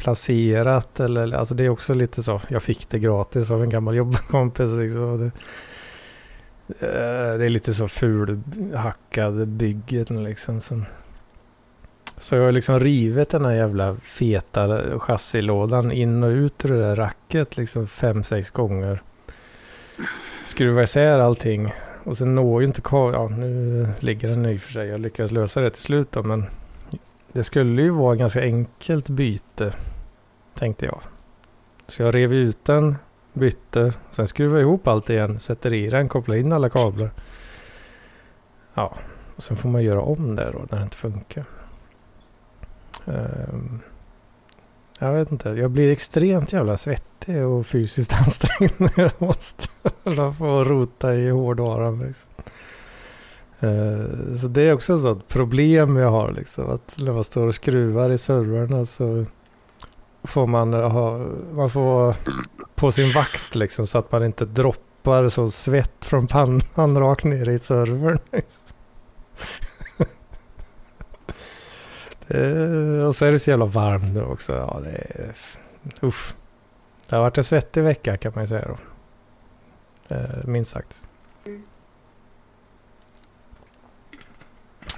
placerat 0.00 1.00
eller 1.00 1.32
alltså 1.32 1.54
det 1.54 1.64
är 1.64 1.68
också 1.68 1.94
lite 1.94 2.22
så. 2.22 2.40
Jag 2.48 2.62
fick 2.62 2.88
det 2.88 2.98
gratis 2.98 3.50
av 3.50 3.62
en 3.62 3.70
gammal 3.70 3.96
jobbkompis. 3.96 4.70
Liksom. 4.70 5.18
Det, 5.18 5.32
eh, 6.86 7.38
det 7.38 7.44
är 7.44 7.48
lite 7.48 7.74
så 7.74 7.88
fulhackad 7.88 9.48
byggen 9.48 10.24
liksom. 10.24 10.60
Som, 10.60 10.84
så 12.18 12.36
jag 12.36 12.44
har 12.44 12.52
liksom 12.52 12.80
rivit 12.80 13.30
den 13.30 13.44
här 13.44 13.52
jävla 13.52 13.96
feta 13.96 14.98
chassilådan 14.98 15.92
in 15.92 16.22
och 16.22 16.30
ut 16.30 16.64
ur 16.64 16.68
det 16.68 16.80
där 16.80 16.96
racket 16.96 17.56
liksom 17.56 17.86
fem, 17.86 18.24
sex 18.24 18.50
gånger. 18.50 19.02
Skruva 20.48 20.82
isär 20.82 21.18
allting. 21.18 21.72
Och 22.04 22.18
sen 22.18 22.34
når 22.34 22.62
ju 22.62 22.66
inte 22.66 22.82
Ja, 22.90 23.28
nu 23.28 23.88
ligger 23.98 24.28
den 24.28 24.46
i 24.46 24.56
och 24.56 24.60
för 24.60 24.72
sig. 24.72 24.88
Jag 24.88 25.00
lyckades 25.00 25.32
lösa 25.32 25.60
det 25.60 25.70
till 25.70 25.82
slut 25.82 26.12
då, 26.12 26.22
men 26.22 26.46
det 27.32 27.44
skulle 27.44 27.82
ju 27.82 27.90
vara 27.90 28.16
ganska 28.16 28.42
enkelt 28.42 29.08
byte, 29.08 29.72
tänkte 30.60 30.86
jag. 30.86 31.00
Så 31.88 32.02
jag 32.02 32.14
rev 32.14 32.32
ut 32.32 32.64
den, 32.64 32.96
bytte, 33.32 33.92
sen 34.10 34.26
skruvade 34.26 34.60
jag 34.60 34.68
ihop 34.68 34.88
allt 34.88 35.10
igen, 35.10 35.40
sätter 35.40 35.72
i 35.72 35.90
den, 35.90 36.08
kopplar 36.08 36.36
in 36.36 36.52
alla 36.52 36.70
kablar. 36.70 37.10
Ja, 38.74 38.94
och 39.36 39.42
sen 39.42 39.56
får 39.56 39.68
man 39.68 39.82
göra 39.82 40.00
om 40.00 40.36
det 40.36 40.50
då 40.52 40.66
när 40.70 40.78
det 40.78 40.84
inte 40.84 40.96
funkar. 40.96 41.44
Um, 43.04 43.80
jag 44.98 45.12
vet 45.12 45.32
inte, 45.32 45.48
jag 45.48 45.70
blir 45.70 45.92
extremt 45.92 46.52
jävla 46.52 46.76
svettig 46.76 47.44
och 47.46 47.66
fysiskt 47.66 48.12
ansträngd 48.18 48.72
när 48.78 49.00
jag 49.02 49.12
måste 49.18 49.68
hålla 50.04 50.32
på 50.32 50.44
och 50.44 50.66
rota 50.66 51.14
i 51.14 51.30
hårdvaran. 51.30 51.98
Liksom. 51.98 52.30
Uh, 53.62 54.36
så 54.36 54.48
det 54.48 54.62
är 54.62 54.74
också 54.74 54.94
ett 54.94 55.00
sånt 55.00 55.28
problem 55.28 55.96
jag 55.96 56.10
har 56.10 56.32
liksom. 56.32 56.70
Att 56.70 56.96
när 56.98 57.12
man 57.12 57.24
står 57.24 57.46
och 57.46 57.54
skruvar 57.54 58.10
i 58.10 58.18
servrarna 58.18 58.84
så 58.84 59.26
får 60.22 60.46
man 60.46 60.74
eh, 60.74 60.90
ha, 60.90 61.18
man 61.52 61.70
får 61.70 61.80
vara 61.80 62.14
på 62.74 62.92
sin 62.92 63.12
vakt 63.12 63.54
liksom 63.54 63.86
så 63.86 63.98
att 63.98 64.12
man 64.12 64.24
inte 64.24 64.44
droppar 64.44 65.28
så 65.28 65.50
svett 65.50 66.04
från 66.04 66.26
pannan 66.26 66.98
rakt 67.00 67.24
ner 67.24 67.48
i 67.48 67.58
servern. 67.58 68.18
det, 72.26 73.04
och 73.04 73.16
så 73.16 73.26
är 73.26 73.32
det 73.32 73.38
så 73.38 73.50
jävla 73.50 73.66
varmt 73.66 74.14
nu 74.14 74.22
också. 74.22 74.52
Ja, 74.52 74.80
det 74.84 74.90
är, 74.90 75.34
uff. 76.00 76.34
Det 77.08 77.16
har 77.16 77.22
varit 77.22 77.38
en 77.38 77.44
svettig 77.44 77.82
vecka 77.82 78.16
kan 78.16 78.32
man 78.34 78.44
ju 78.44 78.48
säga 78.48 78.68
då. 78.68 78.78
Eh, 80.14 80.44
minst 80.44 80.70
sagt. 80.70 81.06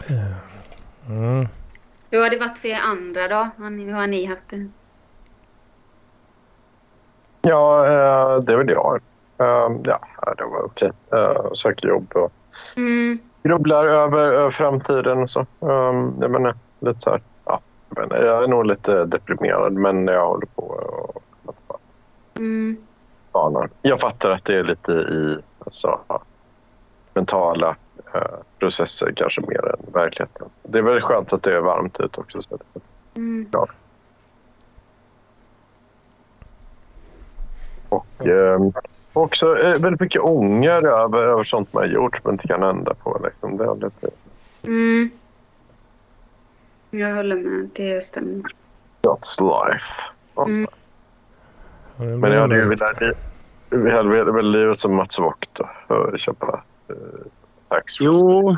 Eh, 0.07 0.33
mm. 1.09 1.49
Hur 2.11 2.23
har 2.23 2.31
det 2.31 2.39
varit 2.39 2.59
för 2.59 2.69
er 2.69 2.81
andra 2.81 3.29
då? 3.29 3.51
Hur 3.57 3.93
har 3.93 4.07
ni 4.07 4.27
haft 4.27 4.49
det? 4.49 4.71
Ja, 7.43 7.87
eh, 7.87 8.43
det 8.43 8.53
är 8.53 8.57
väl 8.57 8.67
det 8.67 8.73
jag 8.73 8.83
har. 8.83 9.01
Eh, 9.39 9.77
ja, 9.85 10.01
det 10.37 10.45
var 10.45 10.63
okej. 10.65 10.91
Eh, 11.13 11.53
söker 11.55 11.89
jobb 11.89 12.13
och 12.15 12.33
mm. 12.77 13.19
grubblar 13.43 13.87
över, 13.87 14.33
över 14.33 14.51
framtiden 14.51 15.23
och 15.23 15.31
så. 15.31 15.47
Jag 16.21 16.31
menar, 16.31 16.55
lite 16.81 17.01
så 17.01 17.11
här, 17.11 17.21
ja, 17.45 17.61
jag, 17.89 18.09
menar, 18.09 18.25
jag 18.25 18.45
är 18.45 18.49
nog 18.49 18.67
lite 18.67 19.05
deprimerad 19.05 19.73
men 19.73 20.07
jag 20.07 20.27
håller 20.27 20.47
på 20.47 20.63
och 20.63 21.23
mm. 22.39 22.77
Jag 23.83 24.01
fattar 24.01 24.31
att 24.31 24.45
det 24.45 24.57
är 24.57 24.65
lite 24.65 24.93
i 24.93 25.39
alltså, 25.59 26.01
mentala 27.15 27.77
processer 28.59 29.13
kanske 29.17 29.41
mer 29.41 29.69
än 29.69 29.93
verkligheten. 29.93 30.49
Det 30.63 30.79
är 30.79 30.83
väldigt 30.83 31.05
skönt 31.05 31.33
att 31.33 31.43
det 31.43 31.57
är 31.57 31.61
varmt 31.61 32.01
ute 32.01 32.21
också. 32.21 32.43
Så 32.43 32.59
mm. 33.17 33.49
ja. 33.53 33.67
Och 37.93 38.27
eh, 38.27 38.61
också 39.13 39.59
eh, 39.59 39.81
väldigt 39.81 40.01
mycket 40.01 40.23
ånger 40.23 40.87
över, 40.87 41.19
över 41.19 41.45
sånt 41.45 41.73
man 41.73 41.83
har 41.83 41.91
gjort 41.91 42.25
men 42.25 42.35
inte 42.35 42.49
kan 42.49 42.63
ändra 42.63 42.95
på. 42.95 43.21
Liksom. 43.25 43.57
Det 43.57 43.65
är 43.65 43.75
lite... 43.75 44.09
Mm. 44.67 45.11
Jag 46.91 47.15
håller 47.15 47.37
med. 47.37 47.71
Det 47.73 48.05
stämmer. 48.05 48.43
That's 49.03 49.41
life. 49.41 49.85
Mm. 50.37 50.67
Men 52.21 52.33
jag 52.33 52.41
hade 52.41 52.57
ju 52.57 52.69
velat, 52.69 53.03
vi 53.71 53.91
hade 53.91 54.33
väl 54.33 54.51
livet 54.51 54.81
som 54.81 54.95
Mats 54.95 55.19
Vogt 55.19 55.61
och 55.87 56.19
köpa 56.19 56.63
eh, 56.89 56.95
tax. 57.69 58.01
Jo. 58.01 58.57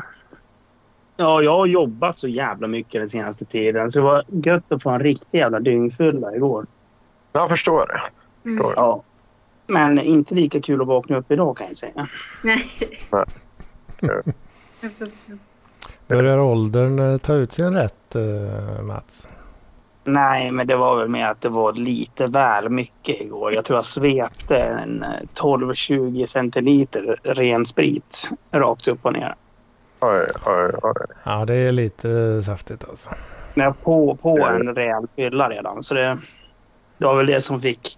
Ja, 1.17 1.41
jag 1.41 1.57
har 1.57 1.65
jobbat 1.65 2.19
så 2.19 2.27
jävla 2.27 2.67
mycket 2.67 3.01
den 3.01 3.09
senaste 3.09 3.45
tiden 3.45 3.91
så 3.91 3.99
det 3.99 4.05
var 4.05 4.23
gött 4.27 4.71
att 4.71 4.83
få 4.83 4.89
en 4.89 4.99
riktig 4.99 5.39
jävla 5.39 5.59
dyngfylla 5.59 6.35
igår. 6.35 6.65
Jag 7.31 7.49
förstår 7.49 7.87
det. 7.87 8.01
Förstår. 8.43 8.65
Mm. 8.65 8.73
Ja. 8.75 9.03
Men 9.67 9.99
inte 9.99 10.35
lika 10.35 10.61
kul 10.61 10.81
att 10.81 10.87
vakna 10.87 11.17
upp 11.17 11.31
idag 11.31 11.57
kan 11.57 11.67
jag 11.67 11.77
säga. 11.77 12.07
Nej. 12.43 12.71
Börjar 16.07 16.37
åldern 16.37 16.99
eh, 16.99 17.17
ta 17.17 17.33
ut 17.33 17.53
sin 17.53 17.73
rätt, 17.73 18.15
uh, 18.15 18.81
Mats? 18.81 19.27
Nej, 20.03 20.51
men 20.51 20.67
det 20.67 20.75
var 20.75 20.97
väl 20.97 21.09
med 21.09 21.29
att 21.29 21.41
det 21.41 21.49
var 21.49 21.73
lite 21.73 22.27
väl 22.27 22.69
mycket 22.69 23.21
igår. 23.21 23.53
Jag 23.53 23.65
tror 23.65 23.77
jag 23.77 23.85
svepte 23.85 24.57
en 24.57 25.03
12-20 25.35 26.21
eh, 26.21 26.27
centiliter 26.27 27.19
ren 27.23 27.65
sprit 27.65 28.29
rakt 28.51 28.87
upp 28.87 29.05
och 29.05 29.13
ner. 29.13 29.35
Oj, 29.99 30.27
oj, 30.45 30.71
oj. 30.81 31.05
Ja, 31.23 31.45
det 31.45 31.55
är 31.55 31.71
lite 31.71 32.41
saftigt 32.43 32.89
alltså. 32.89 33.09
Men 33.53 33.73
på, 33.73 34.15
på 34.15 34.47
en 34.47 34.75
rejäl 34.75 35.07
fylla 35.15 35.49
redan. 35.49 35.83
Så 35.83 35.93
det, 35.93 36.17
det 36.97 37.05
var 37.05 37.15
väl 37.15 37.25
det 37.25 37.41
som 37.41 37.61
fick 37.61 37.97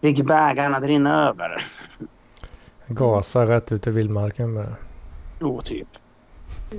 fick 0.00 0.26
bägaren 0.26 0.74
att 0.74 0.82
rinna 0.82 1.28
över. 1.28 1.62
Gasa 2.86 3.46
rätt 3.46 3.72
ut 3.72 3.86
i 3.86 3.90
vildmarken 3.90 4.52
med 4.52 4.64
det. 4.64 4.76
Jo, 5.40 5.60
typ. 5.60 5.88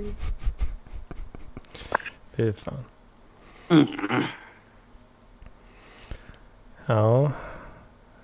Fy 2.36 2.54
fan. 2.54 2.84
Mm. 3.70 3.88
Ja. 6.86 7.32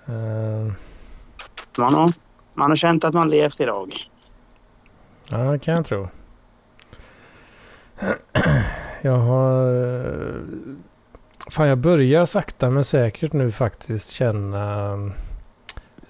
Uh. 0.08 0.72
Man, 1.78 1.94
har, 1.94 2.12
man 2.54 2.70
har 2.70 2.76
känt 2.76 3.04
att 3.04 3.14
man 3.14 3.30
levt 3.30 3.60
idag. 3.60 3.92
Ja, 5.28 5.38
det 5.38 5.58
kan 5.58 5.74
jag 5.74 5.86
tro. 5.86 6.08
Jag 9.02 9.16
har 9.16 9.72
fan 11.50 11.68
jag 11.68 11.78
börjar 11.78 12.24
sakta 12.24 12.70
men 12.70 12.84
säkert 12.84 13.32
nu 13.32 13.52
faktiskt 13.52 14.10
känna 14.10 14.92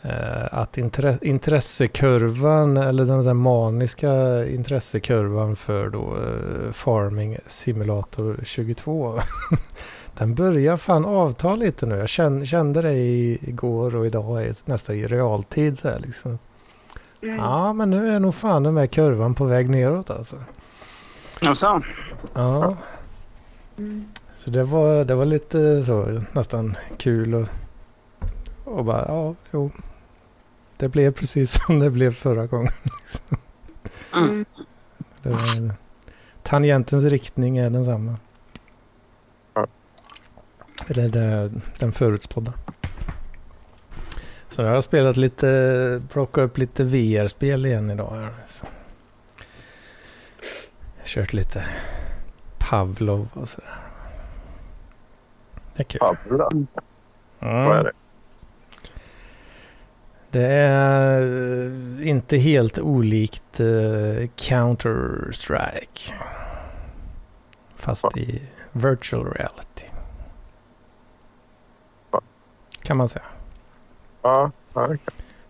eh, 0.02 0.44
att 0.50 0.78
intre 0.78 1.18
intressekurvan 1.22 2.76
eller 2.76 3.04
den 3.04 3.22
där 3.22 3.34
maniska 3.34 4.44
intressekurvan 4.46 5.56
för 5.56 5.88
då 5.88 6.16
eh, 6.16 6.72
Farming 6.72 7.36
Simulator 7.46 8.40
22 8.44 9.18
den 10.18 10.34
börjar 10.34 10.76
fan 10.76 11.04
avta 11.04 11.56
lite 11.56 11.86
nu. 11.86 11.96
Jag 11.96 12.08
kände, 12.08 12.46
kände 12.46 12.82
det 12.82 12.94
igår 12.94 13.96
och 13.96 14.06
idag 14.06 14.44
är 14.44 14.54
nästan 14.64 14.96
i 14.96 15.06
realtid 15.06 15.78
så 15.78 15.88
här 15.88 15.98
liksom. 15.98 16.38
Mm. 17.22 17.36
Ja 17.36 17.72
men 17.72 17.90
nu 17.90 18.14
är 18.14 18.20
nog 18.20 18.34
fan 18.34 18.62
den 18.62 18.76
här 18.76 18.86
kurvan 18.86 19.34
på 19.34 19.44
väg 19.44 19.70
neråt 19.70 20.10
alltså. 20.10 20.36
Jaså? 21.40 21.82
Ja. 22.34 22.76
Mm. 23.78 24.04
Så 24.38 24.50
det 24.50 24.64
var, 24.64 25.04
det 25.04 25.14
var 25.14 25.24
lite 25.24 25.84
så 25.84 26.22
nästan 26.32 26.76
kul 26.98 27.34
och, 27.34 27.48
och 28.64 28.84
bara 28.84 29.04
ja, 29.08 29.34
jo. 29.50 29.70
Det 30.76 30.88
blev 30.88 31.12
precis 31.12 31.52
som 31.66 31.78
det 31.78 31.90
blev 31.90 32.12
förra 32.14 32.46
gången. 32.46 32.72
Mm. 34.16 34.44
Var, 35.22 35.72
tangentens 36.42 37.04
riktning 37.04 37.58
är 37.58 37.70
densamma. 37.70 38.16
Eller 40.86 41.08
det, 41.08 41.52
den 41.78 41.92
förutspådda. 41.92 42.52
Så 44.48 44.62
jag 44.62 44.70
har 44.70 44.80
spelat 44.80 45.16
lite, 45.16 46.02
plockat 46.12 46.44
upp 46.44 46.58
lite 46.58 46.84
VR-spel 46.84 47.66
igen 47.66 47.90
idag. 47.90 48.28
Så. 48.46 48.66
Kört 51.04 51.32
lite 51.32 51.64
Pavlov 52.58 53.28
och 53.32 53.48
sådär. 53.48 53.87
Det 55.78 55.94
är 55.94 55.98
kul. 55.98 56.40
Mm. 57.40 57.66
Vad 57.66 57.76
är 57.76 57.84
det? 57.84 57.92
Det 60.30 60.46
är 60.46 61.22
eh, 62.00 62.08
inte 62.08 62.36
helt 62.36 62.78
olikt 62.78 63.60
uh, 63.60 64.28
Counter-Strike. 64.36 66.12
Fast 67.76 68.04
ja. 68.14 68.22
i 68.22 68.42
virtual 68.72 69.24
reality. 69.24 69.86
Ja. 72.10 72.20
Kan 72.82 72.96
man 72.96 73.08
säga. 73.08 73.24
Ja, 74.22 74.50
ja 74.74 74.96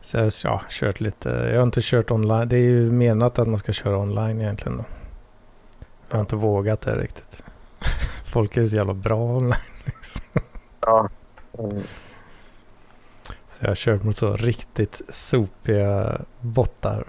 Så 0.00 0.16
jag 0.16 0.32
ja, 0.44 0.62
kört 0.68 1.00
lite. 1.00 1.28
Jag 1.28 1.56
har 1.56 1.62
inte 1.62 1.80
kört 1.82 2.10
online. 2.10 2.48
Det 2.48 2.56
är 2.56 2.60
ju 2.60 2.92
menat 2.92 3.38
att 3.38 3.48
man 3.48 3.58
ska 3.58 3.72
köra 3.72 3.98
online 3.98 4.40
egentligen. 4.40 4.78
Då. 4.78 4.84
Jag 6.08 6.16
har 6.16 6.20
inte 6.20 6.36
vågat 6.36 6.80
det 6.80 6.96
riktigt. 6.96 7.44
Folk 8.24 8.56
är 8.56 8.66
så 8.66 8.76
jävla 8.76 8.94
bra 8.94 9.36
online. 9.36 9.54
Mm. 11.58 11.80
Så 13.48 13.64
jag 13.64 13.68
har 13.68 13.74
kört 13.74 14.02
mot 14.02 14.16
så 14.16 14.36
riktigt 14.36 15.02
sopiga 15.08 16.20
bottar. 16.40 17.04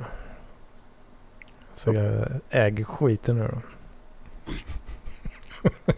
Så 1.75 1.94
jag 1.94 2.27
äger 2.50 2.84
skiten 2.84 3.38
nu 3.38 3.48
då. 3.48 3.62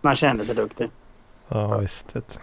Man 0.00 0.14
känner 0.14 0.44
sig 0.44 0.54
duktig. 0.54 0.90
Ja, 1.48 1.78
visst. 1.78 2.14
Det. 2.14 2.38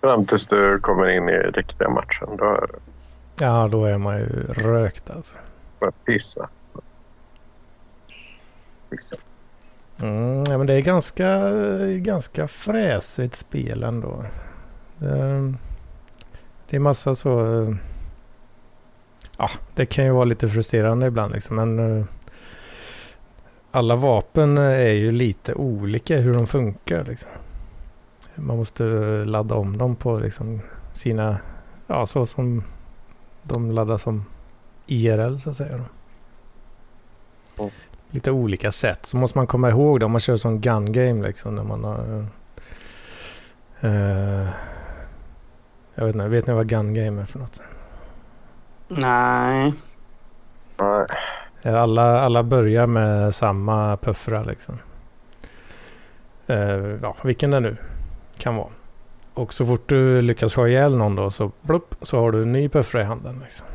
Fram 0.00 0.26
tills 0.26 0.46
du 0.46 0.80
kommer 0.80 1.08
in 1.08 1.28
i 1.28 1.32
riktiga 1.32 1.88
matchen. 1.88 2.36
Då 2.36 2.44
är 2.44 2.70
Ja, 3.40 3.68
då 3.68 3.84
är 3.84 3.98
man 3.98 4.18
ju 4.18 4.28
rökt 4.52 5.10
alltså. 5.10 5.36
Bara 5.80 5.90
pissa. 5.90 6.48
Pissa. 8.90 9.16
Mm, 10.02 10.44
ja, 10.48 10.58
men 10.58 10.66
det 10.66 10.74
är 10.74 10.80
ganska, 10.80 11.50
ganska 11.86 12.48
fräsigt 12.48 13.34
spel 13.34 13.82
ändå. 13.82 14.24
Det, 15.04 15.54
det 16.70 16.76
är 16.76 16.80
massa 16.80 17.14
så... 17.14 17.76
Ja, 19.38 19.50
det 19.74 19.86
kan 19.86 20.04
ju 20.04 20.10
vara 20.10 20.24
lite 20.24 20.48
frustrerande 20.48 21.06
ibland 21.06 21.32
liksom. 21.32 21.56
Men 21.56 21.98
eh, 21.98 22.04
alla 23.70 23.96
vapen 23.96 24.58
är 24.58 24.92
ju 24.92 25.10
lite 25.10 25.54
olika 25.54 26.16
hur 26.16 26.34
de 26.34 26.46
funkar. 26.46 27.04
Liksom. 27.04 27.30
Man 28.34 28.56
måste 28.56 28.84
ladda 29.24 29.54
om 29.54 29.78
dem 29.78 29.96
på 29.96 30.18
liksom 30.18 30.60
sina... 30.92 31.38
Ja, 31.86 32.06
så 32.06 32.26
som 32.26 32.62
de 33.42 33.70
laddas 33.70 34.02
som 34.02 34.24
IRL 34.86 35.36
så 35.36 35.50
att 35.50 35.56
säga. 35.56 35.74
Mm. 35.74 37.70
Lite 38.10 38.30
olika 38.30 38.70
sätt. 38.70 39.06
Så 39.06 39.16
måste 39.16 39.38
man 39.38 39.46
komma 39.46 39.68
ihåg 39.70 40.00
det 40.00 40.06
om 40.06 40.12
man 40.12 40.20
kör 40.20 40.36
som 40.36 40.60
gun 40.60 40.92
game 40.92 41.26
liksom. 41.26 41.54
När 41.54 41.64
man 41.64 41.84
har... 41.84 42.26
Uh, 43.84 44.48
jag 45.94 46.04
vet 46.04 46.14
inte, 46.14 46.28
vet 46.28 46.46
ni 46.46 46.52
vad 46.52 46.68
gun 46.68 46.94
game 46.94 47.22
är 47.22 47.26
för 47.26 47.38
något? 47.38 47.60
Nej. 48.88 49.74
Alla, 51.64 52.20
alla 52.20 52.42
börjar 52.42 52.86
med 52.86 53.34
samma 53.34 53.96
puffra 53.96 54.42
liksom. 54.42 54.78
Uh, 56.50 56.98
ja, 57.02 57.16
vilken 57.24 57.50
det 57.50 57.60
nu 57.60 57.76
kan 58.38 58.56
vara. 58.56 58.68
Och 59.34 59.54
så 59.54 59.66
fort 59.66 59.88
du 59.88 60.22
lyckas 60.22 60.54
ha 60.54 60.68
ihjäl 60.68 60.96
någon 60.96 61.16
då 61.16 61.30
så 61.30 61.52
blupp, 61.62 61.94
så 62.02 62.20
har 62.20 62.32
du 62.32 62.42
en 62.42 62.52
ny 62.52 62.68
puffra 62.68 63.00
i 63.00 63.04
handen. 63.04 63.40
Liksom. 63.44 63.66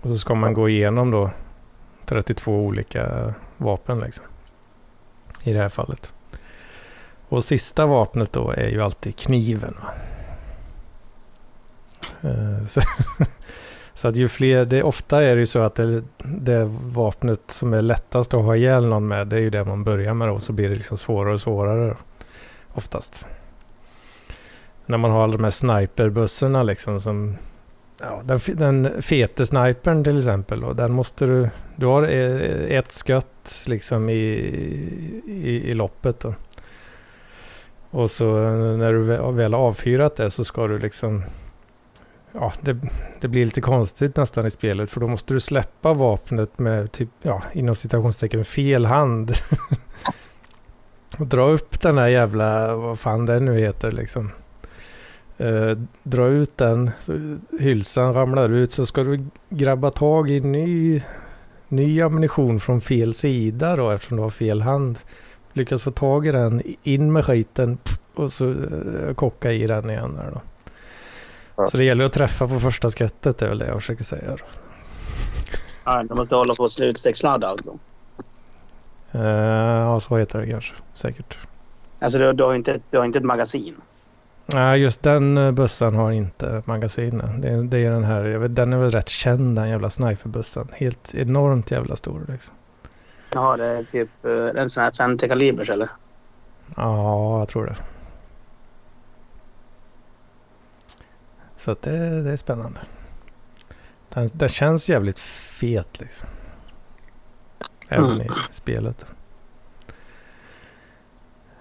Och 0.00 0.08
så 0.08 0.18
ska 0.18 0.34
man 0.34 0.54
gå 0.54 0.68
igenom 0.68 1.10
då 1.10 1.30
32 2.04 2.52
olika 2.52 3.34
vapen 3.56 4.00
liksom. 4.00 4.24
I 5.42 5.52
det 5.52 5.60
här 5.60 5.68
fallet. 5.68 6.14
Och 7.28 7.44
sista 7.44 7.86
vapnet 7.86 8.32
då 8.32 8.50
är 8.50 8.68
ju 8.68 8.82
alltid 8.82 9.16
kniven. 9.16 9.74
Va? 9.82 9.90
Eh, 12.22 12.66
så, 12.66 12.80
så, 13.94 14.08
att 14.08 14.16
ju 14.16 14.28
fler, 14.28 14.64
det, 14.64 14.82
ofta 14.82 15.22
är 15.22 15.34
det 15.34 15.40
ju 15.40 15.46
så 15.46 15.58
att 15.58 15.74
det, 15.74 16.02
det 16.18 16.64
vapnet 16.82 17.40
som 17.46 17.74
är 17.74 17.82
lättast 17.82 18.34
att 18.34 18.44
ha 18.44 18.56
ihjäl 18.56 18.86
någon 18.86 19.08
med, 19.08 19.26
det 19.26 19.36
är 19.36 19.40
ju 19.40 19.50
det 19.50 19.64
man 19.64 19.84
börjar 19.84 20.14
med 20.14 20.28
då. 20.28 20.38
Så 20.38 20.52
blir 20.52 20.68
det 20.68 20.74
liksom 20.74 20.96
svårare 20.96 21.32
och 21.32 21.40
svårare 21.40 21.96
oftast. 22.72 23.26
När 24.86 24.98
man 24.98 25.10
har 25.10 25.22
alla 25.22 25.36
de 25.36 25.44
här 25.44 25.50
sniperbössorna 25.50 26.62
liksom 26.62 27.00
som 27.00 27.36
Ja, 28.00 28.22
den, 28.24 28.40
den 28.46 29.02
fete 29.02 29.46
snipern 29.46 30.04
till 30.04 30.18
exempel. 30.18 30.60
Då, 30.60 30.72
den 30.72 30.92
måste 30.92 31.26
du... 31.26 31.48
Du 31.76 31.86
har 31.86 32.02
e, 32.02 32.76
ett 32.76 32.92
skott 32.92 33.64
liksom 33.66 34.08
i, 34.08 34.14
i, 35.26 35.70
i 35.70 35.74
loppet. 35.74 36.20
Då. 36.20 36.34
Och 37.90 38.10
så 38.10 38.44
eh, 38.44 38.52
när 38.52 38.92
du 38.92 39.02
väl 39.32 39.54
har 39.54 39.60
avfyrat 39.60 40.16
det 40.16 40.30
så 40.30 40.44
ska 40.44 40.66
du 40.66 40.78
liksom 40.78 41.24
ja, 42.40 42.52
det, 42.60 42.76
det, 43.20 43.28
blir 43.28 43.44
lite 43.44 43.60
konstigt 43.60 44.16
nästan 44.16 44.46
i 44.46 44.50
spelet 44.50 44.90
för 44.90 45.00
då 45.00 45.08
måste 45.08 45.34
du 45.34 45.40
släppa 45.40 45.94
vapnet 45.94 46.58
med 46.58 46.92
typ, 46.92 47.08
ja, 47.22 47.42
inom 47.52 47.74
citationstecken 47.74 48.44
fel 48.44 48.86
hand. 48.86 49.32
och 51.18 51.26
dra 51.26 51.42
upp 51.42 51.80
den 51.80 51.98
här 51.98 52.08
jävla, 52.08 52.76
vad 52.76 52.98
fan 52.98 53.26
det 53.26 53.40
nu 53.40 53.60
heter 53.60 53.92
liksom. 53.92 54.30
Eh, 55.38 55.78
dra 56.02 56.26
ut 56.26 56.56
den, 56.56 56.90
så 57.00 57.38
hylsan 57.60 58.14
ramlar 58.14 58.48
ut 58.48 58.72
så 58.72 58.86
ska 58.86 59.02
du 59.02 59.26
grabba 59.48 59.90
tag 59.90 60.30
i 60.30 60.40
ny, 60.40 61.02
ny 61.68 62.00
ammunition 62.00 62.60
från 62.60 62.80
fel 62.80 63.14
sida 63.14 63.76
då 63.76 63.90
eftersom 63.90 64.16
du 64.16 64.22
har 64.22 64.30
fel 64.30 64.62
hand. 64.62 64.98
Lyckas 65.52 65.82
få 65.82 65.90
tag 65.90 66.26
i 66.26 66.32
den, 66.32 66.62
in 66.82 67.12
med 67.12 67.24
skiten 67.24 67.78
och 68.14 68.32
så 68.32 68.50
eh, 68.50 69.14
kocka 69.14 69.52
i 69.52 69.66
den 69.66 69.90
igen 69.90 70.14
där 70.14 70.30
då. 70.30 70.40
Så 71.66 71.76
det 71.76 71.84
gäller 71.84 72.04
att 72.04 72.12
träffa 72.12 72.48
på 72.48 72.60
första 72.60 72.90
skottet, 72.90 73.38
det 73.38 73.44
är 73.44 73.48
väl 73.48 73.58
det 73.58 73.66
jag 73.66 73.76
försöker 73.76 74.04
säga. 74.04 74.36
Ja, 75.84 76.02
de 76.02 76.14
måste 76.14 76.34
hålla 76.34 76.54
på 76.54 76.68
slutstegssladd 76.68 77.44
alltså? 77.44 77.78
Uh, 79.14 79.22
ja, 79.22 80.00
så 80.00 80.16
heter 80.16 80.38
det 80.38 80.50
kanske. 80.50 80.74
Säkert. 80.94 81.38
Alltså 81.98 82.18
du, 82.18 82.32
du, 82.32 82.44
har, 82.44 82.54
inte, 82.54 82.80
du 82.90 82.98
har 82.98 83.04
inte 83.04 83.18
ett 83.18 83.24
magasin? 83.24 83.76
Nej, 84.54 84.80
just 84.80 85.02
den 85.02 85.38
eh, 85.38 85.50
bussen 85.50 85.94
har 85.94 86.10
inte 86.10 86.62
magasin. 86.64 87.22
Det, 87.38 87.48
är, 87.48 87.62
det 87.62 87.78
är 87.78 87.90
den 87.90 88.04
här, 88.04 88.24
jag 88.24 88.40
vet, 88.40 88.56
den 88.56 88.72
är 88.72 88.76
väl 88.76 88.90
rätt 88.90 89.08
känd 89.08 89.56
den 89.56 89.68
jävla 89.68 89.90
sniperbussen. 89.90 90.68
Helt 90.72 91.14
enormt 91.14 91.70
jävla 91.70 91.96
stor 91.96 92.26
liksom. 92.28 92.54
Ja, 93.34 93.56
det 93.56 93.66
är 93.66 93.84
typ 93.84 94.10
uh, 94.24 94.60
en 94.62 94.70
sån 94.70 94.82
här 94.82 94.90
50 94.90 95.28
kalibers 95.28 95.70
eller? 95.70 95.90
Ja, 96.76 97.38
jag 97.38 97.48
tror 97.48 97.66
det. 97.66 97.76
Så 101.58 101.70
att 101.70 101.82
det, 101.82 102.22
det 102.22 102.30
är 102.30 102.36
spännande. 102.36 102.80
Den, 104.08 104.30
den 104.32 104.48
känns 104.48 104.90
jävligt 104.90 105.18
fet 105.18 106.00
liksom. 106.00 106.28
Även 107.88 108.10
mm. 108.10 108.26
i 108.26 108.30
spelet. 108.50 109.06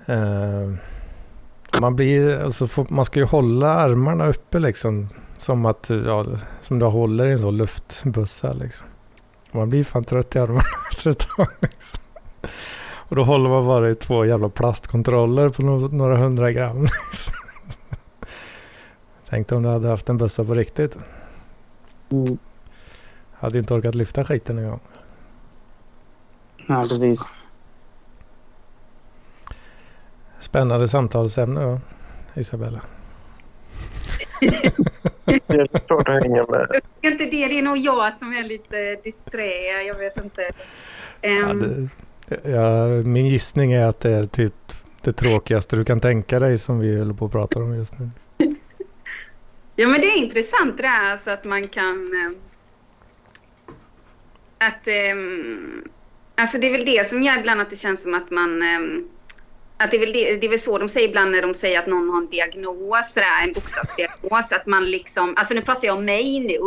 Uh, 0.10 0.74
man 1.80 1.96
blir, 1.96 2.44
alltså, 2.44 2.68
får, 2.68 2.88
man 2.90 3.06
ska 3.06 3.20
ju 3.20 3.26
hålla 3.26 3.74
armarna 3.74 4.28
uppe 4.28 4.60
liksom. 4.60 5.10
Som 5.38 5.66
att, 5.66 5.90
ja, 6.06 6.26
som 6.62 6.80
du 6.80 6.86
håller 6.86 7.28
i 7.28 7.32
en 7.32 7.40
sån 7.40 7.58
luftbussa 7.58 8.54
liksom. 8.54 8.88
Man 9.52 9.70
blir 9.70 9.84
fan 9.84 10.04
trött 10.04 10.36
i 10.36 10.40
armarna 10.40 10.64
efter 10.92 11.12
ett 11.12 11.20
tag 11.20 11.48
liksom. 11.60 12.04
Och 13.10 13.16
då 13.16 13.24
håller 13.24 13.50
man 13.50 13.66
bara 13.66 13.90
i 13.90 13.96
två 13.96 14.26
jävla 14.26 14.50
plastkontroller 14.50 15.50
på 15.50 15.62
några 15.88 16.18
hundra 16.18 16.52
gram. 16.52 16.88
Tänkte 19.30 19.56
om 19.56 19.63
du 19.63 19.70
hade 19.70 19.88
haft 19.88 20.10
en 20.10 20.18
bössa 20.18 20.44
på 20.44 20.54
riktigt. 20.54 20.98
Mm. 22.12 22.38
Hade 23.32 23.60
inte 23.60 23.74
orkat 23.74 23.96
lyfta 23.96 24.24
skiten 24.24 24.58
en 24.58 24.70
gång. 24.70 24.80
Ja, 26.68 26.82
precis. 26.82 27.28
Spännande 30.40 30.88
samtalsämne 30.88 31.62
då, 31.62 31.80
Isabella. 32.36 32.82
det 35.26 35.54
är 35.54 35.88
svårt 35.88 36.10
att 36.10 36.24
hänga 36.24 36.46
med. 36.46 36.82
inte 37.02 37.26
det. 37.26 37.48
Det 37.48 37.60
är 37.60 37.63
nog 37.63 37.78
jag 37.78 38.13
som 38.13 38.34
är 38.34 38.44
lite 38.44 38.96
disträ. 39.04 39.82
Jag 39.88 39.98
vet 39.98 40.18
inte. 40.24 40.52
Um... 41.24 41.90
Ja, 42.28 42.38
det, 42.38 42.50
ja, 42.50 42.88
min 42.88 43.26
gissning 43.26 43.74
är 43.74 43.86
att 43.86 44.00
det 44.00 44.12
är 44.12 44.26
typ 44.28 44.54
det 45.02 45.13
tråkigaste 45.13 45.76
du 45.76 45.86
kan 45.86 46.00
tänka 46.00 46.40
dig 46.40 46.58
som 46.58 46.80
vi 46.80 47.00
håller 47.00 47.13
på 47.13 47.26
att 47.26 47.32
prata 47.32 47.60
om 47.60 47.76
just 47.76 48.00
nu. 48.00 48.10
Ja, 49.80 49.88
men 49.88 50.02
det 50.02 50.08
är 50.08 50.18
intressant 50.18 50.78
det 50.78 50.88
här 50.88 51.12
alltså 51.12 51.32
att 51.32 51.44
man 51.44 51.68
kan... 51.68 52.13
Att... 54.58 54.88
Um, 55.12 55.84
alltså 56.36 56.58
det 56.58 56.68
är 56.68 56.72
väl 56.72 56.86
det 56.86 57.10
som 57.10 57.24
gör 57.24 57.40
ibland 57.40 57.62
att 57.62 57.70
det 57.70 57.76
känns 57.76 58.02
som 58.02 58.13
att 58.13 58.32
man... 58.32 58.62
Um, 58.62 59.10
att 59.78 59.92
det, 59.92 59.98
är 59.98 60.00
väl 60.00 60.13
det, 60.13 60.36
det 60.36 60.48
är 60.48 60.50
väl 60.50 60.60
så 60.60 60.78
de 60.78 60.90
säger 60.90 61.08
ibland 61.08 61.32
när 61.32 61.42
de 61.42 61.54
säger 61.54 61.80
att 61.80 61.88
någon 61.88 62.10
har 62.10 62.18
en 62.18 62.30
diagnos, 62.30 63.13
sådär, 63.13 63.44
en 63.44 63.54
bokstavsdiagnos. 63.54 64.52
Att 64.52 64.66
man 64.66 64.92
liksom, 64.92 65.34
alltså 65.38 65.54
nu 65.54 65.62
pratar 65.62 65.88
jag 65.88 65.98
om 65.98 66.06
mig 66.06 66.40
nu. 66.40 66.60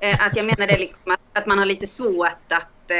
Eh, 0.00 0.26
att 0.26 0.36
jag 0.36 0.46
menar 0.46 0.66
det 0.66 0.78
liksom 0.78 1.12
att, 1.12 1.20
att 1.32 1.46
man 1.46 1.58
har 1.58 1.66
lite 1.66 1.86
svårt 1.86 2.52
att 2.52 2.90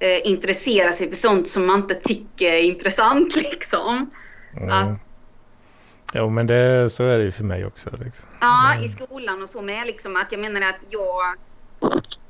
eh, 0.00 0.26
intressera 0.26 0.92
sig 0.92 1.08
för 1.08 1.16
sånt 1.16 1.48
som 1.48 1.66
man 1.66 1.80
inte 1.80 1.94
tycker 1.94 2.52
är 2.52 2.62
intressant 2.62 3.36
liksom. 3.52 4.10
Mm. 4.56 4.70
Att, 4.70 4.98
jo 6.14 6.30
men 6.30 6.46
det, 6.46 6.90
så 6.90 7.04
är 7.04 7.18
det 7.18 7.24
ju 7.24 7.32
för 7.32 7.44
mig 7.44 7.66
också. 7.66 7.90
Liksom. 7.90 8.28
Ja, 8.40 8.72
mm. 8.72 8.84
i 8.84 8.88
skolan 8.88 9.42
och 9.42 9.48
så 9.48 9.62
med. 9.62 9.86
Liksom, 9.86 10.16
att 10.16 10.32
jag 10.32 10.40
menar 10.40 10.60
att 10.60 10.80
jag 10.90 11.36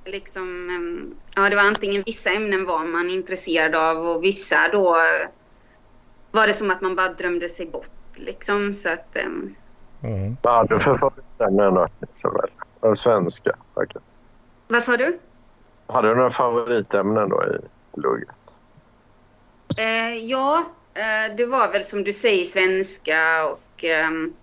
liksom, 0.04 0.70
ehm, 0.70 1.14
ja 1.34 1.48
det 1.48 1.56
var 1.56 1.62
antingen 1.62 2.02
vissa 2.06 2.30
ämnen 2.30 2.64
var 2.64 2.84
man 2.84 3.10
intresserad 3.10 3.74
av 3.74 4.06
och 4.06 4.24
vissa 4.24 4.68
då 4.72 4.96
var 6.30 6.46
det 6.46 6.54
som 6.54 6.70
att 6.70 6.80
man 6.80 6.96
bara 6.96 7.12
drömde 7.12 7.48
sig 7.48 7.66
bort 7.66 7.90
liksom. 8.14 8.74
Så 8.74 8.92
att, 8.92 9.16
um... 9.26 9.54
mm. 10.02 10.36
Vad 10.42 10.54
hade 10.54 10.74
du 10.74 10.80
för 10.80 10.96
favoritämnen 10.96 11.74
då, 11.74 11.88
Isabel? 12.16 12.96
Svenska? 12.96 13.56
Okay. 13.74 14.02
Vad 14.68 14.82
sa 14.82 14.96
du? 14.96 15.18
Hade 15.86 16.08
du 16.08 16.14
några 16.14 16.30
favoritämnen 16.30 17.28
då 17.28 17.44
i 17.44 17.58
lugget? 18.00 18.56
Eh, 19.78 20.14
ja, 20.14 20.64
eh, 20.94 21.36
det 21.36 21.46
var 21.46 21.72
väl 21.72 21.84
som 21.84 22.04
du 22.04 22.12
säger 22.12 22.44
svenska 22.44 23.46
och 23.46 23.60
um, 23.84 24.34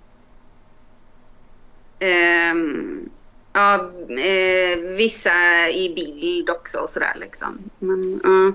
um, 2.00 3.10
ja, 3.54 3.92
eh, 4.10 4.78
vissa 4.78 5.70
i 5.70 5.94
bild 5.96 6.50
också 6.50 6.80
och 6.80 6.90
sådär 6.90 7.16
liksom. 7.20 7.60
Men, 7.80 8.26
uh. 8.26 8.54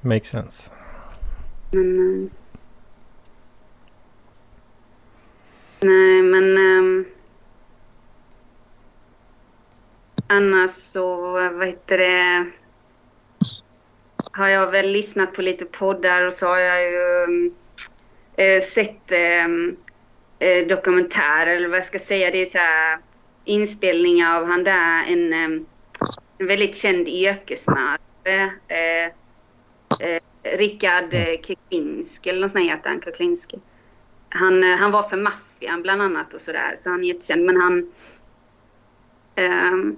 Makes 0.00 0.28
sense. 0.28 0.72
Men... 1.70 2.24
Eh, 2.24 2.30
nej, 5.80 6.22
men... 6.22 6.58
Um, 6.58 7.04
annars 10.26 10.70
så, 10.70 11.16
vad 11.32 11.66
heter 11.66 11.98
det... 11.98 12.50
Har 14.32 14.48
jag 14.48 14.70
väl 14.70 14.88
lyssnat 14.88 15.32
på 15.32 15.42
lite 15.42 15.64
poddar 15.64 16.26
och 16.26 16.32
så 16.32 16.46
har 16.46 16.58
jag 16.58 16.82
ju 16.82 17.24
um, 17.24 17.54
sett 18.62 19.12
um, 19.44 19.76
dokumentärer, 20.68 21.56
eller 21.56 21.68
vad 21.68 21.78
jag 21.78 21.84
ska 21.84 21.98
säga. 21.98 22.30
Det 22.30 22.42
är 22.42 22.46
så 22.46 22.58
här 22.58 22.98
inspelningar 23.44 24.36
av 24.36 24.46
han 24.46 24.64
där, 24.64 25.04
en, 25.06 25.32
en 25.32 25.66
väldigt 26.46 26.76
känd 26.76 27.08
yrkesmördare. 27.08 28.52
Eh, 28.68 29.04
eh, 30.08 30.20
Rickard 30.42 31.14
mm. 31.14 31.42
Kuklinski 31.42 32.30
eller 32.30 32.40
något 32.40 32.50
sånt 32.50 32.70
heter 32.70 32.88
han, 32.88 33.00
Kuklinski. 33.00 33.58
Han, 34.28 34.64
eh, 34.64 34.76
han 34.78 34.90
var 34.90 35.02
för 35.02 35.16
maffian 35.16 35.82
bland 35.82 36.02
annat 36.02 36.34
och 36.34 36.40
sådär, 36.40 36.74
så 36.78 36.90
han 36.90 37.04
är 37.04 37.08
jättekänd. 37.08 37.44
Men 37.44 37.56
han... 37.56 37.92
Um, 39.36 39.96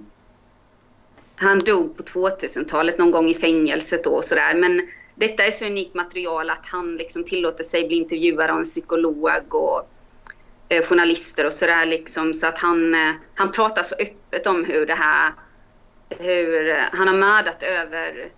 han 1.37 1.59
dog 1.59 1.97
på 1.97 2.03
2000-talet 2.03 2.97
någon 2.97 3.11
gång 3.11 3.29
i 3.29 3.33
fängelset 3.33 4.03
då 4.03 4.09
och 4.09 4.23
sådär. 4.23 4.55
Men 4.55 4.89
detta 5.15 5.45
är 5.45 5.51
så 5.51 5.65
unikt 5.65 5.93
material 5.93 6.49
att 6.49 6.65
han 6.65 6.97
liksom 6.97 7.23
tillåter 7.23 7.63
sig 7.63 7.87
bli 7.87 7.97
intervjuad 7.97 8.49
av 8.49 8.57
en 8.57 8.63
psykolog 8.63 9.55
och 9.55 9.89
eh, 10.69 10.83
journalister 10.83 11.45
och 11.45 11.53
sådär 11.53 11.85
liksom. 11.85 12.33
Så 12.33 12.47
att 12.47 12.59
han, 12.59 12.95
eh, 12.95 13.13
han 13.35 13.51
pratar 13.51 13.83
så 13.83 13.95
öppet 13.95 14.47
om 14.47 14.65
hur 14.65 14.85
det 14.85 14.93
här, 14.93 15.33
hur 16.09 16.69
eh, 16.69 16.83
han 16.91 17.07
har 17.07 17.15
mördat 17.15 17.63
över 17.63 18.29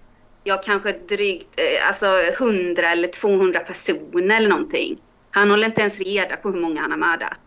ja, 0.43 0.61
kanske 0.65 0.91
drygt 0.91 1.59
eh, 1.59 1.87
alltså 1.87 2.21
100 2.21 2.91
eller 2.91 3.07
200 3.07 3.59
personer 3.59 4.37
eller 4.37 4.49
någonting. 4.49 4.97
Han 5.31 5.49
håller 5.49 5.67
inte 5.67 5.81
ens 5.81 5.99
reda 5.99 6.37
på 6.37 6.51
hur 6.51 6.61
många 6.61 6.81
han 6.81 6.91
har 6.91 6.97
mördat. 6.97 7.39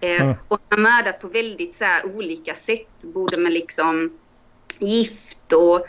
Eh, 0.00 0.22
mm. 0.22 0.34
Och 0.48 0.60
han 0.68 0.84
har 0.84 0.92
mördat 0.92 1.20
på 1.20 1.28
väldigt 1.28 1.74
så 1.74 1.86
olika 2.14 2.54
sätt, 2.54 2.88
både 3.02 3.40
med 3.40 3.52
liksom 3.52 4.18
gift 4.78 5.52
och 5.52 5.86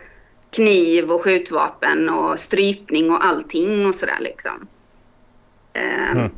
kniv 0.52 1.12
och 1.12 1.22
skjutvapen 1.22 2.10
och 2.10 2.40
strypning 2.40 3.12
och 3.12 3.26
allting 3.26 3.86
och 3.86 3.96
sådär 3.96 4.20
liksom. 4.20 4.68
Eh, 5.74 6.12
mm. 6.12 6.32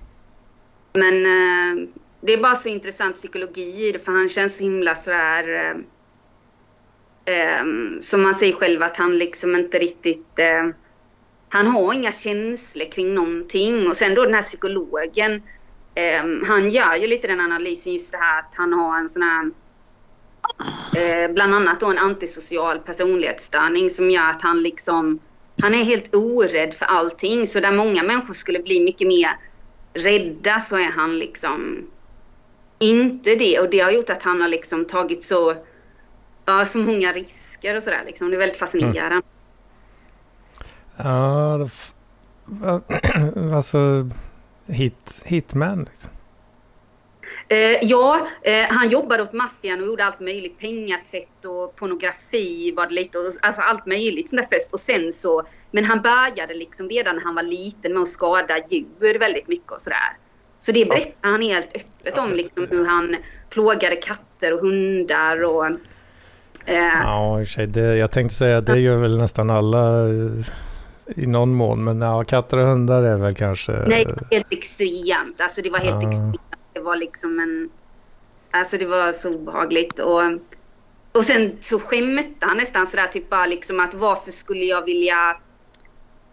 Men 0.93 1.25
eh, 1.25 1.87
det 2.21 2.33
är 2.33 2.41
bara 2.41 2.55
så 2.55 2.69
intressant 2.69 3.15
psykologi 3.15 3.87
i 3.87 3.91
det, 3.91 3.99
för 3.99 4.11
han 4.11 4.29
känns 4.29 4.57
så 4.57 4.63
himla 4.63 4.95
sådär 4.95 5.55
eh, 5.55 5.75
eh, 7.35 7.65
som 8.01 8.25
han 8.25 8.35
säger 8.35 8.53
själv 8.53 8.83
att 8.83 8.97
han 8.97 9.17
liksom 9.17 9.55
inte 9.55 9.79
riktigt... 9.79 10.39
Eh, 10.39 10.69
han 11.51 11.67
har 11.67 11.93
inga 11.93 12.11
känslor 12.11 12.91
kring 12.91 13.13
någonting. 13.13 13.87
Och 13.87 13.95
sen 13.95 14.15
då 14.15 14.25
den 14.25 14.33
här 14.33 14.41
psykologen, 14.41 15.43
eh, 15.95 16.23
han 16.45 16.69
gör 16.69 16.95
ju 16.95 17.07
lite 17.07 17.27
den 17.27 17.39
analysen 17.39 17.93
just 17.93 18.11
det 18.11 18.17
här 18.17 18.39
att 18.39 18.53
han 18.55 18.73
har 18.73 18.97
en 18.97 19.09
sån 19.09 19.21
här 19.21 19.51
eh, 20.95 21.33
bland 21.33 21.55
annat 21.55 21.79
då 21.79 21.85
en 21.85 21.97
antisocial 21.97 22.79
personlighetsstörning 22.79 23.89
som 23.89 24.11
gör 24.11 24.29
att 24.29 24.41
han 24.41 24.63
liksom 24.63 25.19
han 25.61 25.73
är 25.73 25.83
helt 25.83 26.15
orädd 26.15 26.73
för 26.73 26.85
allting. 26.85 27.47
Så 27.47 27.59
där 27.59 27.71
många 27.71 28.03
människor 28.03 28.33
skulle 28.33 28.59
bli 28.59 28.79
mycket 28.79 29.07
mer 29.07 29.37
rädda 29.93 30.59
så 30.59 30.77
är 30.77 30.91
han 30.91 31.19
liksom 31.19 31.87
inte 32.79 33.35
det. 33.35 33.59
Och 33.59 33.69
det 33.69 33.79
har 33.79 33.91
gjort 33.91 34.09
att 34.09 34.23
han 34.23 34.41
har 34.41 34.47
liksom 34.47 34.85
tagit 34.85 35.25
så 35.25 35.55
ja, 36.45 36.65
så 36.65 36.77
många 36.77 37.13
risker 37.13 37.77
och 37.77 37.83
sådär 37.83 38.03
liksom. 38.05 38.29
Det 38.29 38.35
är 38.35 38.39
väldigt 38.39 38.57
fascinerande. 38.57 39.15
Mm. 39.15 39.23
Ja, 40.97 41.69
alltså 43.55 44.09
hit, 44.67 45.23
hitman 45.25 45.83
liksom. 45.83 46.11
Eh, 47.51 47.77
ja, 47.81 48.27
eh, 48.41 48.65
han 48.69 48.89
jobbade 48.89 49.23
åt 49.23 49.33
maffian 49.33 49.81
och 49.81 49.87
gjorde 49.87 50.05
allt 50.05 50.19
möjligt. 50.19 50.59
Pengatvätt 50.59 51.45
och 51.45 51.75
pornografi 51.75 52.71
var 52.71 52.87
det 52.87 52.93
lite. 52.93 53.19
Och, 53.19 53.25
alltså 53.41 53.61
allt 53.61 53.85
möjligt 53.85 54.29
sånt 54.29 54.41
där 54.41 54.59
först. 54.59 54.73
Och 54.73 54.79
sen 54.79 55.13
så, 55.13 55.43
men 55.71 55.85
han 55.85 56.01
började 56.01 56.53
liksom 56.53 56.89
redan 56.89 57.15
när 57.15 57.23
han 57.23 57.35
var 57.35 57.43
liten 57.43 57.93
med 57.93 58.01
att 58.01 58.07
skada 58.07 58.57
djur 58.69 59.19
väldigt 59.19 59.47
mycket 59.47 59.71
och 59.71 59.81
sådär. 59.81 60.17
Så 60.59 60.71
det 60.71 60.85
berättar 60.85 61.29
han 61.29 61.41
helt 61.41 61.75
öppet 61.75 62.17
om 62.17 62.33
liksom 62.33 62.67
hur 62.69 62.85
han 62.85 63.15
plågade 63.49 63.95
katter 63.95 64.53
och 64.53 64.59
hundar 64.59 65.43
och 65.43 65.65
Eh, 66.65 67.01
ja, 67.03 67.41
i 67.41 67.45
sig, 67.45 67.67
det, 67.67 67.95
jag 67.95 68.11
tänkte 68.11 68.35
säga 68.35 68.57
att 68.57 68.65
det 68.65 68.79
gör 68.79 68.97
väl 68.97 69.17
nästan 69.17 69.49
alla 69.49 70.07
i 71.15 71.25
någon 71.27 71.53
mån. 71.53 71.83
Men 71.83 72.01
ja, 72.01 72.23
katter 72.23 72.57
och 72.57 72.67
hundar 72.67 73.03
är 73.03 73.17
väl 73.17 73.35
kanske... 73.35 73.71
Nej, 73.71 74.07
helt 74.31 74.53
extremt. 74.53 75.41
Alltså 75.41 75.61
det 75.61 75.69
var 75.69 75.79
helt 75.79 76.03
ja. 76.03 76.09
extremt. 76.09 76.48
Det 76.89 76.91
var 76.91 76.97
liksom 76.99 77.39
en... 77.39 77.69
Alltså 78.51 78.77
det 78.77 78.85
var 78.85 79.11
så 79.11 79.29
obehagligt. 79.29 79.99
Och, 79.99 80.21
och 81.11 81.23
sen 81.23 81.57
så 81.61 81.79
skämtade 81.79 82.45
han 82.45 82.57
nästan 82.57 82.87
sådär 82.87 83.07
typ 83.07 83.29
bara 83.29 83.45
liksom 83.45 83.79
att 83.79 83.93
varför 83.93 84.31
skulle 84.31 84.65
jag 84.65 84.85
vilja 84.85 85.37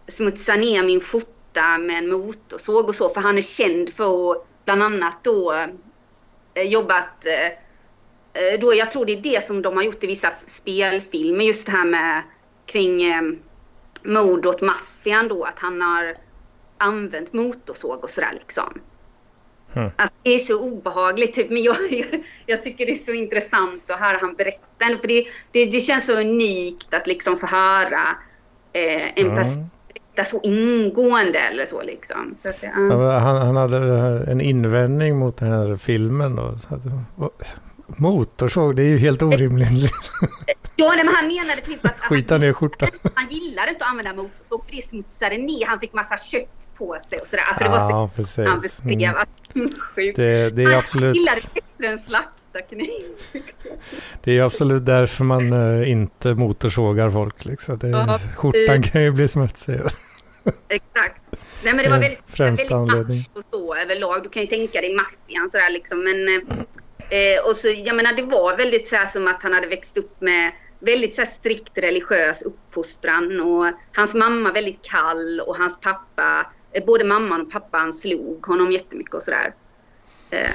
smutsa 0.07 0.55
ner 0.55 0.83
min 0.83 1.01
fotta 1.01 1.77
med 1.77 1.97
en 1.97 2.09
motorsåg 2.09 2.87
och 2.87 2.95
så. 2.95 3.09
För 3.09 3.21
han 3.21 3.37
är 3.37 3.41
känd 3.41 3.93
för 3.93 4.31
att 4.31 4.47
bland 4.65 4.83
annat 4.83 5.23
då 5.23 5.53
eh, 6.53 6.63
jobbat 6.63 7.25
eh, 7.25 7.45
eh, 8.43 8.59
då 8.59 8.73
jag 8.73 8.91
tror 8.91 9.05
det 9.05 9.13
är 9.13 9.21
det 9.21 9.43
som 9.43 9.61
de 9.61 9.75
har 9.77 9.83
gjort 9.83 10.03
i 10.03 10.07
vissa 10.07 10.31
spelfilmer, 10.47 11.45
just 11.45 11.65
det 11.65 11.71
här 11.71 11.85
med 11.85 12.23
kring 12.65 13.03
eh, 13.03 13.21
mord 14.03 14.45
åt 14.45 14.61
maffian 14.61 15.27
då, 15.27 15.43
att 15.43 15.59
han 15.59 15.81
har 15.81 16.15
använt 16.77 17.33
motorsåg 17.33 18.03
och 18.03 18.09
sådär 18.09 18.33
liksom. 18.33 18.81
Mm. 19.77 19.91
Alltså, 19.95 20.15
det 20.23 20.29
är 20.29 20.39
så 20.39 20.61
obehagligt, 20.61 21.33
typ, 21.33 21.49
men 21.49 21.63
jag, 21.63 21.77
jag, 22.45 22.63
tycker 22.63 22.85
det 22.85 22.91
är 22.91 22.95
så 22.95 23.11
intressant 23.11 23.91
att 23.91 23.99
höra 23.99 24.17
han 24.21 24.35
berätta. 24.35 24.97
För 25.01 25.07
det, 25.07 25.25
det, 25.51 25.65
det 25.65 25.79
känns 25.79 26.05
så 26.05 26.19
unikt 26.19 26.93
att 26.93 27.07
liksom 27.07 27.37
få 27.37 27.47
höra 27.47 28.15
eh, 28.73 29.19
en 29.19 29.25
mm. 29.25 29.35
person 29.35 29.69
så 30.23 30.39
ingående 30.43 31.39
eller 31.39 31.65
så 31.65 31.81
liksom. 31.81 32.35
Så 32.37 32.49
att, 32.49 32.63
ja. 32.63 33.19
han, 33.19 33.37
han, 33.37 33.55
hade 33.55 33.77
en 34.31 34.41
invändning 34.41 35.17
mot 35.17 35.37
den 35.37 35.51
här 35.51 35.77
filmen 35.77 36.35
då. 36.35 36.55
Motorsåg, 37.87 38.75
det 38.75 38.83
är 38.83 38.89
ju 38.89 38.97
helt 38.97 39.23
orimligt. 39.23 40.11
Ja, 40.79 40.93
men 40.97 41.07
han 41.07 41.27
menade 41.27 41.61
typ 41.61 41.85
att... 41.85 41.99
Skita 41.99 42.37
ner 42.37 42.53
skjortan. 42.53 42.89
Han 43.15 43.29
gillade 43.29 43.69
inte 43.69 43.85
att 43.85 43.91
använda 43.91 44.13
motorsåg 44.13 44.65
för 44.65 44.75
det 44.75 44.87
smutsade 44.87 45.37
ner. 45.37 45.65
Han 45.65 45.79
fick 45.79 45.93
massa 45.93 46.17
kött 46.17 46.67
på 46.77 46.97
sig 47.09 47.19
och 47.19 47.27
sådär. 47.27 47.43
Alltså 47.43 47.63
det 47.63 47.69
var 47.69 47.89
så 47.89 48.15
precis. 48.15 48.45
han 48.47 48.61
beskrev. 48.61 49.15
Mm. 49.55 49.71
Det, 49.95 50.49
det 50.49 50.63
är 50.63 50.65
han 50.65 50.79
absolut... 50.79 51.15
gillade 51.15 51.41
bättre 51.53 51.91
än 51.91 51.99
slaktarkniv. 51.99 53.05
Det 54.23 54.37
är 54.37 54.41
absolut 54.41 54.85
därför 54.85 55.23
man 55.23 55.53
uh, 55.53 55.91
inte 55.91 56.33
motorsågar 56.33 57.09
folk. 57.09 57.45
Liksom. 57.45 57.77
Det, 57.77 57.89
ja, 57.89 58.19
skjortan 58.35 58.83
kan 58.83 59.03
ju 59.03 59.11
bli 59.11 59.27
smutsig. 59.27 59.79
Exakt. 60.67 61.21
Nej 61.63 61.73
men 61.73 61.77
det 61.77 61.89
var 61.89 61.99
väldigt, 61.99 62.23
Främsta 62.27 62.77
väldigt 62.77 62.93
anledning. 62.93 63.25
och 63.33 63.43
så 63.51 63.75
överlag. 63.75 64.23
Du 64.23 64.29
kan 64.29 64.41
ju 64.41 64.47
tänka 64.47 64.81
dig 64.81 64.95
maffian 64.95 65.51
sådär 65.51 65.69
liksom. 65.69 66.03
Men, 66.03 66.43
eh, 67.09 67.45
och 67.45 67.55
så, 67.55 67.67
jag 67.67 67.95
menar 67.95 68.13
det 68.13 68.23
var 68.23 68.57
väldigt 68.57 68.87
så 68.87 68.95
här 68.95 69.05
som 69.05 69.27
att 69.27 69.43
han 69.43 69.53
hade 69.53 69.67
växt 69.67 69.97
upp 69.97 70.21
med 70.21 70.51
väldigt 70.79 71.15
så 71.15 71.25
strikt 71.25 71.77
religiös 71.77 72.41
uppfostran 72.41 73.41
och 73.41 73.71
hans 73.95 74.13
mamma 74.13 74.51
väldigt 74.51 74.81
kall 74.81 75.39
och 75.39 75.57
hans 75.57 75.79
pappa, 75.81 76.45
eh, 76.71 76.85
både 76.85 77.03
mamman 77.03 77.41
och 77.41 77.51
pappan 77.51 77.93
slog 77.93 78.45
honom 78.45 78.71
jättemycket 78.71 79.13
och 79.13 79.23
sådär. 79.23 79.53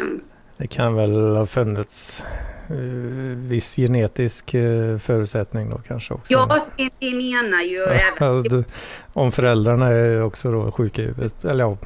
Um. 0.01 0.21
Det 0.57 0.67
kan 0.67 0.95
väl 0.95 1.37
ha 1.37 1.47
funnits 1.47 2.25
uh, 2.71 3.37
viss 3.37 3.77
genetisk 3.77 4.55
uh, 4.55 4.99
förutsättning 4.99 5.71
då 5.71 5.81
kanske 5.89 6.15
också? 6.15 6.33
Ja, 6.33 6.67
det, 6.77 6.91
det 6.99 7.15
menar 7.15 7.63
ju 7.63 7.79
även. 8.21 8.65
Om 9.13 9.33
föräldrarna 9.33 9.89
är 9.89 10.23
också 10.23 10.53
då 10.53 10.73
sjuka 10.73 11.03
i 11.03 11.05
huvudet, 11.05 11.45
eller 11.45 11.65
ja, 11.65 11.77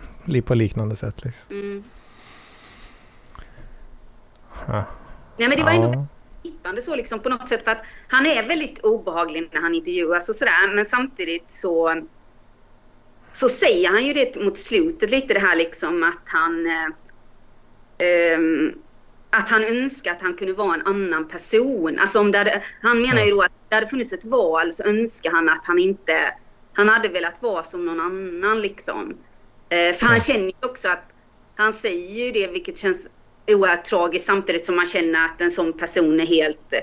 på 0.42 0.54
liknande 0.54 0.96
sätt 0.96 1.24
liksom. 1.24 1.50
Mm. 1.50 1.84
Ja. 4.66 4.84
Nej 5.36 5.48
men 5.48 5.56
det 5.56 5.64
var 5.64 5.70
ja. 5.70 5.76
ändå 5.76 6.06
gripande 6.42 6.82
så 6.82 6.96
liksom 6.96 7.20
på 7.20 7.28
något 7.28 7.48
sätt 7.48 7.64
för 7.64 7.70
att 7.70 7.82
han 8.08 8.26
är 8.26 8.48
väldigt 8.48 8.78
obehaglig 8.78 9.48
när 9.52 9.60
han 9.60 9.74
intervjuas 9.74 10.28
och 10.28 10.34
sådär 10.34 10.74
men 10.74 10.84
samtidigt 10.84 11.50
så 11.50 12.02
så 13.32 13.48
säger 13.48 13.90
han 13.90 14.06
ju 14.06 14.12
det 14.12 14.36
mot 14.36 14.58
slutet 14.58 15.10
lite 15.10 15.34
det 15.34 15.40
här 15.40 15.56
liksom 15.56 16.02
att 16.02 16.22
han 16.24 16.66
eh, 16.66 18.38
um, 18.38 18.82
att 19.30 19.48
han 19.48 19.64
önskar 19.64 20.12
att 20.12 20.22
han 20.22 20.34
kunde 20.34 20.52
vara 20.52 20.74
en 20.74 20.86
annan 20.86 21.28
person. 21.28 21.98
Alltså 21.98 22.20
om 22.20 22.32
det 22.32 22.38
hade, 22.38 22.62
han 22.82 23.02
menar 23.02 23.22
ju 23.22 23.30
då 23.30 23.42
att 23.42 23.52
det 23.68 23.74
hade 23.74 23.86
funnits 23.86 24.12
ett 24.12 24.24
val 24.24 24.74
så 24.74 24.82
önskar 24.82 25.30
han 25.30 25.48
att 25.48 25.64
han 25.64 25.78
inte, 25.78 26.34
han 26.72 26.88
hade 26.88 27.08
velat 27.08 27.34
vara 27.40 27.62
som 27.62 27.86
någon 27.86 28.00
annan 28.00 28.60
liksom. 28.60 29.16
Eh, 29.68 29.92
för 29.94 30.06
han 30.06 30.20
känner 30.20 30.46
ju 30.46 30.52
också 30.60 30.88
att, 30.88 31.02
han 31.54 31.72
säger 31.72 32.24
ju 32.24 32.32
det 32.32 32.46
vilket 32.46 32.78
känns 32.78 33.08
oerhört 33.48 33.84
tragiskt 33.84 34.26
samtidigt 34.26 34.66
som 34.66 34.76
man 34.76 34.86
känner 34.86 35.24
att 35.24 35.40
en 35.40 35.50
sån 35.50 35.72
person 35.72 36.20
är 36.20 36.26
helt 36.26 36.74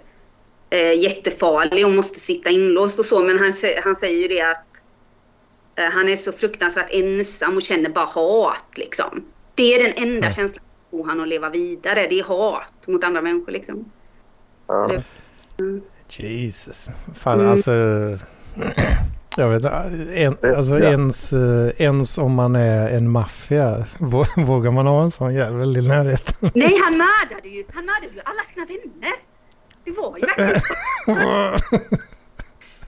eh, 0.69 0.93
jättefarlig 0.93 1.85
och 1.85 1.91
måste 1.91 2.19
sitta 2.19 2.49
inlåst 2.49 2.99
och 2.99 3.05
så. 3.05 3.23
Men 3.23 3.39
han, 3.39 3.53
han 3.83 3.95
säger 3.95 4.21
ju 4.21 4.27
det 4.27 4.41
att 4.41 4.67
eh, 5.75 5.91
han 5.91 6.09
är 6.09 6.15
så 6.15 6.31
fruktansvärt 6.31 6.89
ensam 6.91 7.55
och 7.55 7.61
känner 7.61 7.89
bara 7.89 8.05
hat 8.05 8.71
liksom. 8.75 9.25
Det 9.55 9.75
är 9.75 9.83
den 9.83 9.93
enda 10.03 10.27
mm. 10.27 10.33
känslan 10.33 10.65
får 10.91 11.03
han 11.03 11.21
att 11.21 11.27
leva 11.27 11.49
vidare. 11.49 12.07
Det 12.07 12.19
är 12.19 12.23
hat 12.23 12.87
mot 12.87 13.03
andra 13.03 13.21
människor 13.21 13.51
liksom. 13.51 13.91
Mm. 15.59 15.81
Jesus. 16.07 16.89
Fan 17.15 17.39
mm. 17.39 17.51
alltså. 17.51 17.71
Jag 19.37 19.49
vet 19.49 19.65
en, 19.65 20.55
alltså 20.55 20.79
ja. 20.79 20.89
ens, 20.89 21.33
eh, 21.33 21.71
ens 21.77 22.17
om 22.17 22.33
man 22.33 22.55
är 22.55 22.89
en 22.89 23.11
maffia, 23.11 23.85
vågar 24.37 24.71
man 24.71 24.87
ha 24.87 25.03
en 25.03 25.11
sån 25.11 25.33
jävel 25.33 25.77
i 25.77 25.87
närheten? 25.87 26.51
Nej, 26.53 26.77
han 26.85 26.97
mördade 26.97 27.49
ju, 27.49 27.63
han 27.73 27.85
mördade 27.85 28.13
ju 28.15 28.21
alla 28.23 28.43
sina 28.43 28.65
vänner. 28.65 29.13
Det 29.83 29.91
var 29.91 30.17
ju 30.17 30.25
verkligen 30.25 30.61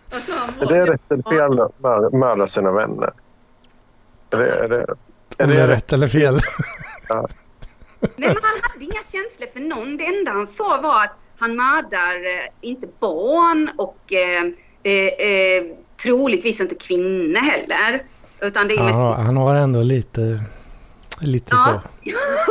alltså, 0.09 0.65
Det 0.67 0.77
är 0.77 0.85
rätt 0.85 1.11
eller 1.11 1.23
fel 1.23 1.59
att 1.59 2.13
mörda 2.13 2.47
sina 2.47 2.71
vänner? 2.71 3.13
Är 4.31 4.37
det, 4.37 4.49
är 4.49 4.67
det, 4.67 4.85
är 5.37 5.47
det, 5.47 5.61
är 5.61 5.67
rätt 5.67 5.93
eller 5.93 6.07
fel? 6.07 6.39
Ja. 7.09 7.27
Nej, 7.99 8.09
men 8.17 8.27
han 8.27 8.59
hade 8.61 8.83
inga 8.83 9.03
känslor 9.11 9.47
för 9.53 9.59
någon. 9.59 9.97
Det 9.97 10.05
enda 10.05 10.31
han 10.31 10.47
sa 10.47 10.81
var 10.81 11.03
att 11.03 11.15
han 11.39 11.55
mördar 11.55 12.15
eh, 12.15 12.49
inte 12.61 12.87
barn 12.99 13.69
och 13.77 14.13
eh, 14.13 14.43
eh, 14.83 15.07
eh 15.07 15.63
troligtvis 16.05 16.61
inte 16.61 16.75
kvinnor 16.75 17.39
heller. 17.39 18.03
Utan 18.41 18.67
det 18.67 18.73
är 18.73 18.83
mest... 18.83 18.99
han 18.99 19.37
har 19.37 19.55
ändå 19.55 19.81
lite, 19.81 20.43
lite 21.21 21.55
ja. 21.55 21.81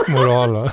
så 0.06 0.10
moral? 0.12 0.70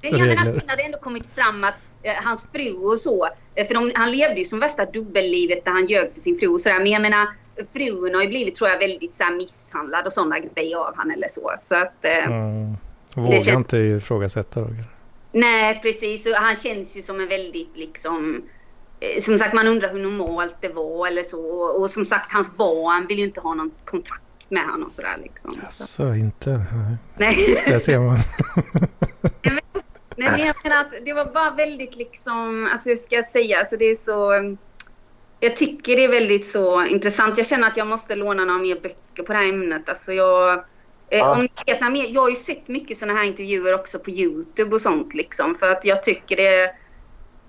Jag 0.00 0.20
menar, 0.20 0.44
sen 0.44 0.68
har 0.68 0.76
det 0.76 0.82
ändå 0.82 0.98
kommit 0.98 1.24
fram 1.34 1.64
att 1.64 1.74
eh, 2.02 2.14
hans 2.24 2.48
fru 2.52 2.72
och 2.72 2.98
så, 2.98 3.28
eh, 3.54 3.66
för 3.66 3.74
de, 3.74 3.92
han 3.94 4.10
levde 4.10 4.38
ju 4.38 4.44
som 4.44 4.58
värsta 4.58 4.84
dubbellivet 4.84 5.64
där 5.64 5.72
han 5.72 5.86
ljög 5.86 6.12
för 6.12 6.20
sin 6.20 6.36
fru 6.36 6.48
och 6.48 6.60
sådär. 6.60 6.78
Men 6.78 6.86
jag 6.86 7.02
menar, 7.02 7.28
frun 7.72 8.14
har 8.14 8.22
ju 8.22 8.28
blivit 8.28 8.54
tror 8.54 8.70
jag 8.70 8.78
väldigt 8.78 9.14
så 9.14 9.24
här, 9.24 9.36
misshandlad 9.36 10.06
och 10.06 10.12
sådana 10.12 10.38
grejer 10.38 10.76
av 10.76 10.96
han 10.96 11.10
eller 11.10 11.28
så. 11.28 11.54
Så 11.58 11.76
att... 11.76 12.04
Eh, 12.04 12.26
mm. 12.26 12.76
Vågar 13.14 13.42
känns... 13.42 13.56
inte 13.56 13.76
ifrågasätta 13.76 14.60
då? 14.60 14.68
Nej, 15.32 15.80
precis. 15.82 16.26
Och 16.26 16.32
han 16.32 16.56
känns 16.56 16.96
ju 16.96 17.02
som 17.02 17.20
en 17.20 17.28
väldigt 17.28 17.76
liksom 17.76 18.42
som 19.20 19.38
sagt, 19.38 19.54
man 19.54 19.68
undrar 19.68 19.92
hur 19.92 20.00
normalt 20.00 20.56
det 20.60 20.68
var 20.68 21.06
eller 21.06 21.22
så. 21.22 21.42
Och 21.62 21.90
som 21.90 22.04
sagt, 22.04 22.32
hans 22.32 22.56
barn 22.56 23.06
vill 23.06 23.18
ju 23.18 23.24
inte 23.24 23.40
ha 23.40 23.54
någon 23.54 23.70
kontakt 23.84 24.22
med 24.48 24.64
honom 24.64 24.82
och 24.82 24.92
sådär 24.92 25.18
liksom. 25.22 25.60
Alltså, 25.62 26.14
inte? 26.14 26.62
Nej. 27.16 27.62
Det 27.66 27.80
ser 27.80 27.98
man. 27.98 28.16
Nej, 30.16 30.30
men 30.30 30.46
jag 30.46 30.56
menar 30.64 30.80
att 30.80 30.92
det 31.04 31.12
var 31.12 31.24
bara 31.24 31.50
väldigt 31.50 31.96
liksom, 31.96 32.68
alltså 32.72 32.88
hur 32.88 32.96
ska 32.96 33.14
jag 33.14 33.24
säga, 33.24 33.58
alltså 33.58 33.76
det 33.76 33.84
är 33.84 33.94
så... 33.94 34.56
Jag 35.40 35.56
tycker 35.56 35.96
det 35.96 36.04
är 36.04 36.08
väldigt 36.08 36.46
så 36.46 36.84
intressant. 36.84 37.38
Jag 37.38 37.46
känner 37.46 37.68
att 37.68 37.76
jag 37.76 37.86
måste 37.86 38.16
låna 38.16 38.44
några 38.44 38.60
mer 38.60 38.74
böcker 38.74 39.22
på 39.22 39.32
det 39.32 39.38
här 39.38 39.48
ämnet. 39.48 39.88
Alltså 39.88 40.12
jag... 40.12 40.52
Eh, 41.08 41.18
ja. 41.18 41.36
Om 41.36 41.48
vet, 41.66 42.10
jag 42.10 42.20
har 42.20 42.30
ju 42.30 42.36
sett 42.36 42.68
mycket 42.68 42.98
sådana 42.98 43.18
här 43.18 43.26
intervjuer 43.26 43.74
också 43.74 43.98
på 43.98 44.10
Youtube 44.10 44.74
och 44.74 44.80
sånt 44.80 45.14
liksom. 45.14 45.54
För 45.54 45.68
att 45.68 45.84
jag 45.84 46.02
tycker 46.02 46.36
det 46.36 46.74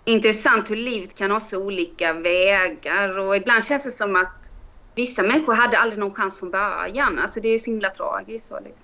intressant 0.06 0.72
hur 0.72 0.76
livet 0.76 1.16
kan 1.16 1.32
ha 1.32 1.40
så 1.40 1.58
olika 1.58 2.14
vägar 2.14 3.18
och 3.18 3.36
ibland 3.36 3.64
känns 3.64 3.84
det 3.84 3.92
som 3.92 4.16
att 4.16 4.52
vissa 4.96 5.24
människor 5.24 5.54
hade 5.54 5.78
aldrig 5.78 6.00
någon 6.00 6.14
chans 6.14 6.40
från 6.40 6.52
början. 6.52 7.20
Alltså 7.20 7.40
det 7.40 7.50
är 7.50 7.60
så 7.60 7.72
himla 7.72 7.90
tragiskt. 7.90 8.48
Så 8.48 8.56
liksom. 8.56 8.84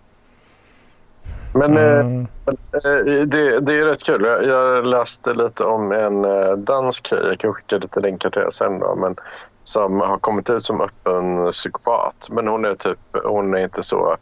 Men 1.54 1.78
eh, 1.78 2.00
mm. 2.00 2.28
eh, 2.74 3.26
det, 3.26 3.60
det, 3.60 3.74
är 3.74 3.86
rätt 3.86 4.04
kul. 4.04 4.24
Jag, 4.24 4.46
jag 4.46 4.86
läste 4.86 5.34
lite 5.34 5.64
om 5.64 5.92
en 5.92 6.26
eh, 6.26 6.52
dansk 6.52 7.08
tjej, 7.08 7.20
jag 7.24 7.40
kan 7.40 7.54
skicka 7.54 7.78
lite 7.78 8.00
länkar 8.00 8.30
till 8.30 8.42
det 8.42 8.52
sen 8.52 8.80
då, 8.80 8.96
men 8.96 9.16
som 9.64 10.00
har 10.00 10.18
kommit 10.18 10.50
ut 10.50 10.66
som 10.66 10.82
öppen 10.82 11.52
psykopat. 11.52 12.28
Men 12.30 12.48
hon 12.48 12.66
är 12.66 12.76
typ, 12.76 13.00
hon 13.24 13.54
är 13.54 13.64
inte 13.64 13.84
så, 13.84 14.18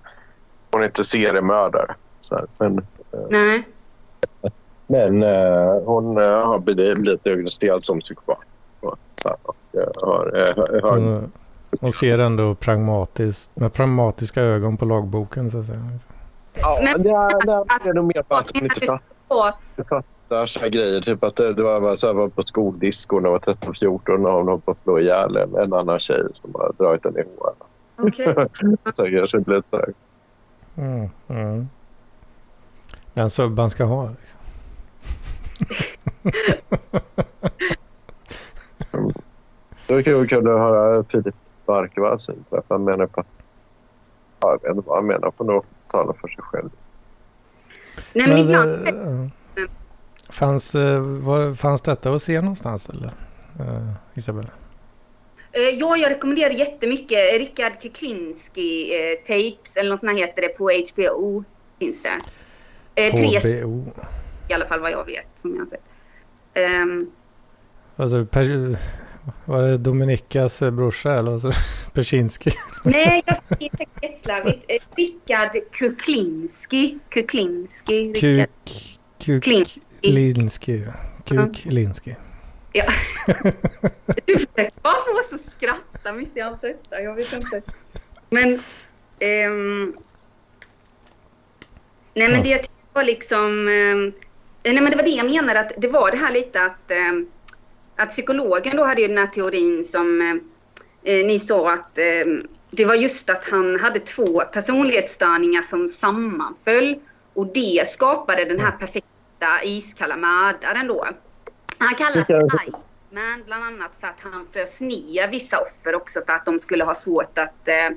hon 0.71 0.81
är 0.81 0.85
inte 0.85 1.03
seriemördare. 1.03 1.95
Så 2.21 2.45
men, 2.57 2.87
Nej. 3.29 3.67
Men 4.87 5.23
eh, 5.23 5.81
hon 5.85 6.17
eh, 6.17 6.23
har 6.23 6.59
blivit 6.59 7.23
diagnostiserad 7.23 7.83
som 7.83 7.99
psykopat. 7.99 8.37
Så, 9.21 9.37
och, 9.41 9.55
har, 10.01 10.37
eh, 10.37 10.81
har, 10.83 10.97
hon, 10.97 11.31
hon 11.81 11.91
ser 11.91 12.19
ändå 12.19 12.55
pragmatiskt, 12.55 13.55
med 13.55 13.73
pragmatiska 13.73 14.41
ögon 14.41 14.77
på 14.77 14.85
lagboken 14.85 15.51
så 15.51 15.59
att 15.59 15.65
säga. 15.65 15.79
Ja, 16.53 16.79
men 16.83 17.03
det 17.03 17.09
är, 17.09 17.45
det 17.83 17.89
är 17.89 17.93
nog 17.93 18.05
mer 18.05 18.23
för 18.27 18.35
att 18.35 18.51
hon 18.53 18.63
inte 18.71 18.99
fattar 19.89 20.45
så 20.45 20.59
här 20.59 20.69
grejer. 20.69 21.01
Typ 21.01 21.23
att 21.23 21.35
det, 21.35 21.53
det 21.53 21.63
var, 21.63 21.95
så 21.95 22.07
här, 22.07 22.13
var 22.13 22.29
på 22.29 22.43
skoldisco 22.43 23.19
när 23.19 23.29
hon 23.29 23.39
var 23.45 23.53
13-14 23.53 24.25
och 24.25 24.31
hon 24.31 24.47
höll 24.47 24.61
på 24.61 24.71
att 24.71 24.77
slå 24.77 24.99
ihjäl 24.99 25.37
en, 25.37 25.55
en 25.55 25.73
annan 25.73 25.99
tjej 25.99 26.23
som 26.33 26.51
har 26.53 26.73
dragit 26.77 27.05
henne 27.05 27.19
i 27.19 27.23
håret. 27.37 27.57
Okay. 27.97 28.33
så 28.93 29.09
kanske 29.09 29.37
inte 29.37 29.51
lite 29.51 29.69
sådär. 29.69 29.93
Mm, 30.75 31.09
mm. 31.27 31.67
Den 33.13 33.29
subban 33.29 33.69
ska 33.69 33.83
ha. 33.83 34.09
Liksom. 34.09 34.39
Då 39.87 40.03
kan 40.03 40.21
vi 40.21 40.27
kunna 40.27 40.49
höra 40.49 41.03
Filip 41.03 41.35
Barkevall 41.65 42.19
syn 42.19 42.45
på 42.49 42.63
Han 42.67 42.83
menar 42.83 43.07
på 43.07 43.19
att... 43.21 43.27
Ja, 44.39 44.51
jag 44.51 44.69
vet 44.69 44.77
inte 44.77 44.89
vad 44.89 44.97
han 44.97 45.07
menar. 45.07 45.31
får 45.37 45.45
nog 45.45 45.65
tala 45.87 46.13
för 46.13 46.27
sig 46.27 46.43
själv. 46.43 46.69
Nej, 48.13 48.27
men 48.27 48.37
ibland... 48.37 48.87
Äh, 48.87 49.25
fanns, 50.29 50.75
äh, 50.75 50.99
var, 50.99 51.53
fanns 51.53 51.81
detta 51.81 52.11
att 52.13 52.21
se 52.21 52.41
någonstans 52.41 52.89
eller? 52.89 53.11
Äh, 53.59 53.91
Isabella? 54.13 54.49
Ja, 55.51 55.97
jag 55.97 56.09
rekommenderar 56.11 56.49
jättemycket. 56.49 57.33
Rickard 57.33 57.81
Kuklinski 57.81 58.93
eh, 58.95 59.17
Tapes, 59.17 59.77
eller 59.77 59.89
något 59.89 59.99
sånt 59.99 60.19
heter 60.19 60.41
det, 60.41 60.49
på 60.49 60.71
HBO 60.93 61.43
finns 61.79 62.03
det. 62.03 62.17
Eh, 62.95 63.11
HBO? 63.11 63.85
i 64.49 64.53
alla 64.53 64.65
fall 64.65 64.79
vad 64.79 64.91
jag 64.91 65.05
vet 65.05 65.27
som 65.35 65.55
jag 65.55 65.61
har 65.61 65.69
sett. 65.69 65.83
Um, 66.57 67.11
alltså, 67.95 68.27
Var 69.45 69.61
det 69.61 69.77
Dominikas 69.77 70.59
brorsa 70.59 71.13
eller 71.13 71.31
vad 71.31 71.55
Persinski? 71.93 72.51
Nej, 72.83 73.23
jag 73.25 73.37
säger 73.57 73.71
jätteslarvigt. 74.01 74.65
Eh, 74.67 74.95
Rickard 74.95 75.51
Kuklinski. 75.71 76.99
Kuklinski. 77.09 78.13
Kuk... 78.13 78.49
Kuklinski. 79.19 80.85
Kuklinski. 81.25 82.15
Ja. 82.73 82.85
Du 84.25 84.33
försöker 84.33 84.71
bara 84.81 84.93
få 84.93 85.19
oss 85.19 85.33
att 85.33 85.51
skratta 85.51 86.13
mitt 86.13 86.37
i 86.37 86.41
allt 86.41 86.61
detta. 86.61 87.01
Jag 87.01 87.15
vet 87.15 87.33
inte. 87.33 87.61
Men... 88.29 88.59
Ehm... 89.19 89.93
Nej, 92.13 92.29
men 92.29 92.43
det 92.43 92.69
var 92.93 93.03
liksom... 93.03 93.67
Ehm... 93.67 94.26
Nej, 94.73 94.83
men 94.83 94.91
det 94.91 94.97
var 94.97 95.03
det 95.03 95.09
jag 95.09 95.31
menade. 95.31 95.59
Att 95.59 95.71
det 95.77 95.87
var 95.87 96.11
det 96.11 96.17
här 96.17 96.31
lite 96.31 96.61
att... 96.61 96.91
Ehm 96.91 97.27
att 97.97 98.09
psykologen 98.09 98.77
då 98.77 98.85
hade 98.85 99.01
ju 99.01 99.07
den 99.07 99.17
här 99.17 99.27
teorin 99.27 99.83
som 99.83 100.21
eh, 100.21 101.13
eh, 101.13 101.25
ni 101.25 101.39
sa 101.39 101.73
att 101.73 101.97
eh, 101.97 102.33
det 102.71 102.85
var 102.85 102.95
just 102.95 103.29
att 103.29 103.49
han 103.49 103.79
hade 103.79 103.99
två 103.99 104.39
personlighetsstörningar 104.39 105.61
som 105.61 105.89
sammanföll 105.89 106.95
och 107.33 107.47
det 107.53 107.87
skapade 107.87 108.45
den 108.45 108.59
här 108.59 108.71
perfekta 108.71 109.63
iskalla 109.63 110.17
mördaren 110.17 110.87
då. 110.87 111.07
Han 111.77 111.95
kallas 111.95 112.29
Iceman 112.29 113.43
bland 113.45 113.63
annat 113.63 113.91
för 113.99 114.07
att 114.07 114.19
han 114.19 114.47
frös 114.51 114.79
ner 114.79 115.27
vissa 115.27 115.57
offer 115.57 115.95
också 115.95 116.21
för 116.25 116.33
att 116.33 116.45
de 116.45 116.59
skulle 116.59 116.83
ha 116.83 116.95
svårt 116.95 117.37
att 117.37 117.67
eh, 117.67 117.89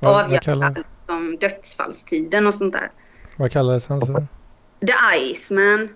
avgöra 0.00 0.68
liksom, 0.68 1.36
dödsfallstiden 1.40 2.46
och 2.46 2.54
sånt 2.54 2.72
där. 2.72 2.90
Vad 3.36 3.52
kallades 3.52 3.86
han 3.86 4.00
så? 4.00 4.26
The 4.80 4.94
Iceman. 5.16 5.88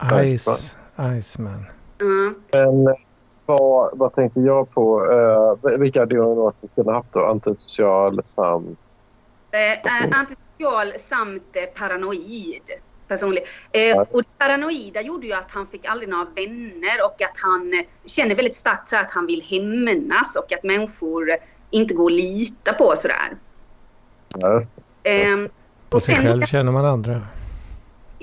Ice, 0.00 0.76
Iceman. 1.18 1.66
Mm. 2.00 2.34
Men 2.52 2.96
vad, 3.46 3.98
vad 3.98 4.14
tänkte 4.14 4.40
jag 4.40 4.70
på? 4.70 5.00
Uh, 5.04 5.78
vilka 5.78 6.06
diagnoser 6.06 6.68
skulle 6.72 6.90
ha 6.90 6.96
haft 6.96 7.12
då? 7.12 7.24
Antisocial 7.24 8.22
samt... 8.24 8.78
Uh, 9.54 10.18
antisocial 10.18 10.92
samt 10.98 11.56
paranoid. 11.74 12.62
Personlig. 13.08 13.42
Uh, 13.42 14.00
och 14.00 14.22
paranoida 14.38 15.00
gjorde 15.00 15.26
ju 15.26 15.32
att 15.32 15.50
han 15.50 15.66
fick 15.66 15.84
aldrig 15.84 16.08
några 16.08 16.24
vänner 16.24 17.04
och 17.04 17.22
att 17.22 17.38
han 17.42 17.84
känner 18.04 18.34
väldigt 18.34 18.56
starkt 18.56 18.88
så 18.88 18.96
att 18.96 19.10
han 19.10 19.26
vill 19.26 19.42
hämnas 19.42 20.36
och 20.36 20.52
att 20.52 20.62
människor 20.62 21.30
inte 21.70 21.94
går 21.94 22.10
att 22.10 22.16
lita 22.16 22.72
på 22.72 22.94
sådär. 22.96 23.36
Ja. 24.28 24.62
Um, 25.32 25.48
på 25.90 26.00
sig 26.00 26.14
sen, 26.14 26.24
själv 26.24 26.44
känner 26.44 26.72
man 26.72 26.84
andra. 26.84 27.22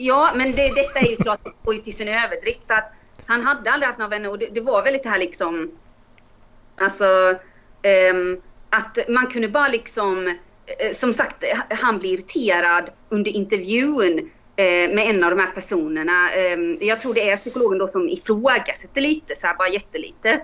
Ja, 0.02 0.32
men 0.36 0.52
det, 0.52 0.76
detta 0.76 1.00
är 1.00 1.10
ju 1.10 1.16
klart 1.16 1.42
går 1.64 1.76
ju 1.76 1.82
till 1.82 1.96
sin 1.96 2.08
överdrift. 2.08 2.62
För 2.68 2.74
att 2.74 2.92
han 3.26 3.42
hade 3.42 3.72
aldrig 3.72 3.88
haft 3.88 4.00
några 4.00 4.10
vänner 4.10 4.30
och 4.30 4.40
det, 4.40 4.48
det 4.48 4.62
var 4.62 4.84
väldigt 4.84 5.04
det 5.04 5.10
här 5.10 5.20
liksom, 5.20 5.72
alltså 6.78 7.06
um, 8.14 8.42
att 8.70 8.98
man 9.10 9.28
kunde 9.28 9.48
bara 9.48 9.68
liksom, 9.68 10.28
eh, 10.66 10.94
som 10.94 11.14
sagt, 11.14 11.44
eh, 11.44 11.60
han 11.70 12.00
blir 12.00 12.14
irriterad 12.14 12.90
under 13.10 13.32
intervjun 13.32 14.20
eh, 14.56 14.66
med 14.66 15.00
en 15.00 15.24
av 15.24 15.30
de 15.30 15.40
här 15.40 15.52
personerna. 15.52 16.32
Ehm, 16.32 16.78
jag 16.82 17.00
tror 17.00 17.14
det 17.14 17.30
är 17.30 17.38
psykologen 17.38 17.78
då 17.78 17.88
som 17.88 18.10
ifrågasätter 18.10 19.02
lite, 19.02 19.36
så 19.36 19.48
här, 19.48 19.56
bara 19.56 19.70
jättelite. 19.70 20.42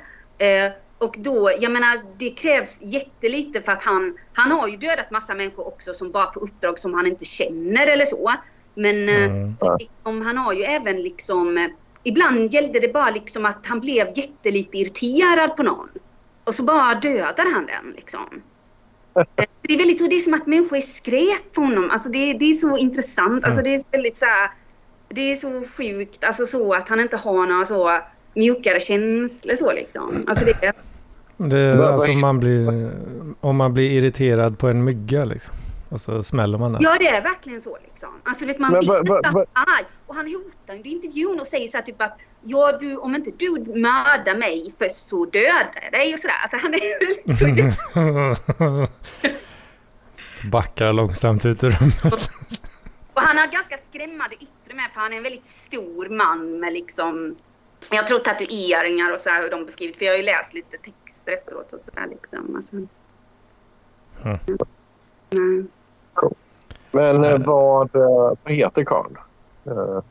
Och 0.97 1.15
då, 1.17 1.51
jag 1.59 1.71
menar, 1.71 1.99
det 2.17 2.29
krävs 2.29 2.77
jättelite 2.81 3.61
för 3.61 3.71
att 3.71 3.83
han, 3.83 4.17
han 4.33 4.51
har 4.51 4.67
ju 4.67 4.77
dödat 4.77 5.11
massa 5.11 5.35
människor 5.35 5.67
också 5.67 5.93
som 5.93 6.11
bara 6.11 6.25
på 6.25 6.39
uppdrag 6.39 6.79
som 6.79 6.93
han 6.93 7.07
inte 7.07 7.25
känner 7.25 7.87
eller 7.87 8.05
så. 8.05 8.31
Men 8.75 9.09
mm. 9.09 9.55
liksom, 9.79 10.21
han 10.21 10.37
har 10.37 10.53
ju 10.53 10.63
även 10.63 11.01
liksom 11.01 11.69
ibland 12.03 12.53
gällde 12.53 12.79
det 12.79 12.93
bara 12.93 13.09
liksom 13.09 13.45
att 13.45 13.65
han 13.65 13.79
blev 13.79 14.07
jättelite 14.15 14.77
irriterad 14.77 15.55
på 15.57 15.63
någon. 15.63 15.89
Och 16.43 16.53
så 16.55 16.63
bara 16.63 16.95
dödar 16.95 17.53
han 17.53 17.65
den 17.65 17.93
liksom. 17.95 18.41
Det 19.67 19.73
är, 19.73 19.77
väldigt, 19.77 20.09
det 20.09 20.15
är 20.15 20.19
som 20.19 20.33
att 20.33 20.47
människor 20.47 20.77
är 20.77 20.81
skräp 20.81 21.53
på 21.53 21.61
honom. 21.61 21.89
Alltså 21.91 22.09
det, 22.09 22.33
det 22.33 22.45
är 22.45 22.53
så 22.53 22.77
intressant. 22.77 23.45
Alltså 23.45 23.61
det 23.61 23.73
är 23.73 23.81
väldigt 23.91 24.17
så 24.17 24.25
här, 24.25 24.51
Det 25.09 25.31
är 25.31 25.35
så 25.35 25.63
sjukt 25.77 26.23
alltså 26.23 26.45
så 26.45 26.73
att 26.73 26.89
han 26.89 26.99
inte 26.99 27.17
har 27.17 27.47
några 27.47 27.65
så 27.65 27.99
mjukare 28.33 28.79
känslor 28.79 29.55
så 29.55 29.73
liksom. 29.73 30.23
Alltså 30.27 30.45
det, 30.45 30.73
det 31.37 31.87
alltså 31.87 32.13
man 32.13 32.39
blir, 32.39 32.91
om 33.41 33.55
man 33.55 33.73
blir 33.73 33.91
irriterad 33.91 34.59
på 34.59 34.67
en 34.67 34.83
mygga 34.83 35.25
liksom. 35.25 35.55
Och 35.95 36.01
så 36.01 36.23
smäller 36.23 36.57
man 36.57 36.73
den. 36.73 36.81
Ja, 36.81 36.95
det 36.99 37.07
är 37.07 37.21
verkligen 37.21 37.61
så 37.61 37.77
liksom. 37.83 38.09
Alltså 38.23 38.45
vet 38.45 38.59
man 38.59 38.71
men, 38.71 38.81
vet 38.81 39.25
arg. 39.53 39.85
Och 40.05 40.15
han 40.15 40.25
hotar 40.27 40.75
under 40.75 40.89
intervjun 40.89 41.39
och 41.39 41.47
säger 41.47 41.67
så 41.67 41.77
här 41.77 41.83
typ 41.83 42.01
att 42.01 42.17
ja, 42.43 42.77
du, 42.77 42.97
om 42.97 43.15
inte 43.15 43.31
du 43.37 43.51
mördar 43.75 44.35
mig 44.35 44.73
först 44.79 45.07
så 45.07 45.25
dödar 45.25 45.79
jag 45.83 45.91
dig 45.91 46.13
och 46.13 46.19
sådär. 46.19 46.35
Alltså 46.41 46.57
han 46.57 46.73
är 46.73 46.89
Backar 50.51 50.93
långsamt 50.93 51.45
ut 51.45 51.63
ur 51.63 51.69
rummet. 51.69 52.29
och 53.13 53.21
han 53.21 53.37
har 53.37 53.47
ganska 53.47 53.77
skrämmande 53.77 54.35
yttre 54.35 54.75
med 54.75 54.89
för 54.93 55.01
han 55.01 55.13
är 55.13 55.17
en 55.17 55.23
väldigt 55.23 55.45
stor 55.45 56.09
man 56.09 56.59
med 56.59 56.73
liksom 56.73 57.35
jag 57.91 58.07
tror 58.07 58.19
tatueringar 58.19 59.13
och 59.13 59.19
så 59.19 59.29
här 59.29 59.43
hur 59.43 59.49
de 59.49 59.65
beskrivit. 59.65 59.97
För 59.97 60.05
jag 60.05 60.13
har 60.13 60.17
ju 60.17 60.23
läst 60.23 60.53
lite 60.53 60.77
texter 60.77 61.31
efteråt 61.31 61.73
och 61.73 61.81
sådär 61.81 62.07
liksom. 62.09 62.55
Alltså. 62.55 62.75
Mm. 62.75 64.39
Mm. 65.31 65.67
Men 66.91 67.23
eh, 67.23 67.37
vad, 67.37 67.95
eh, 67.95 68.37
vad 68.43 68.53
heter 68.53 68.83
karln? 68.83 69.17
Uh, 69.67 70.01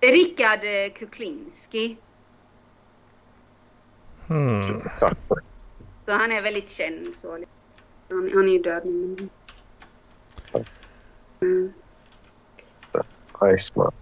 Rickard 0.00 0.60
Kuklinski. 0.94 1.96
Hmm. 4.28 4.62
Så 6.06 6.12
han 6.12 6.32
är 6.32 6.42
väldigt 6.42 6.70
känd. 6.70 7.14
Så. 7.20 7.30
Han, 7.30 8.30
han 8.34 8.48
är 8.48 8.52
ju 8.52 8.58
död 8.58 8.82
nu. 8.84 9.28
Mm. 11.40 11.72
Iceman. 13.54 13.92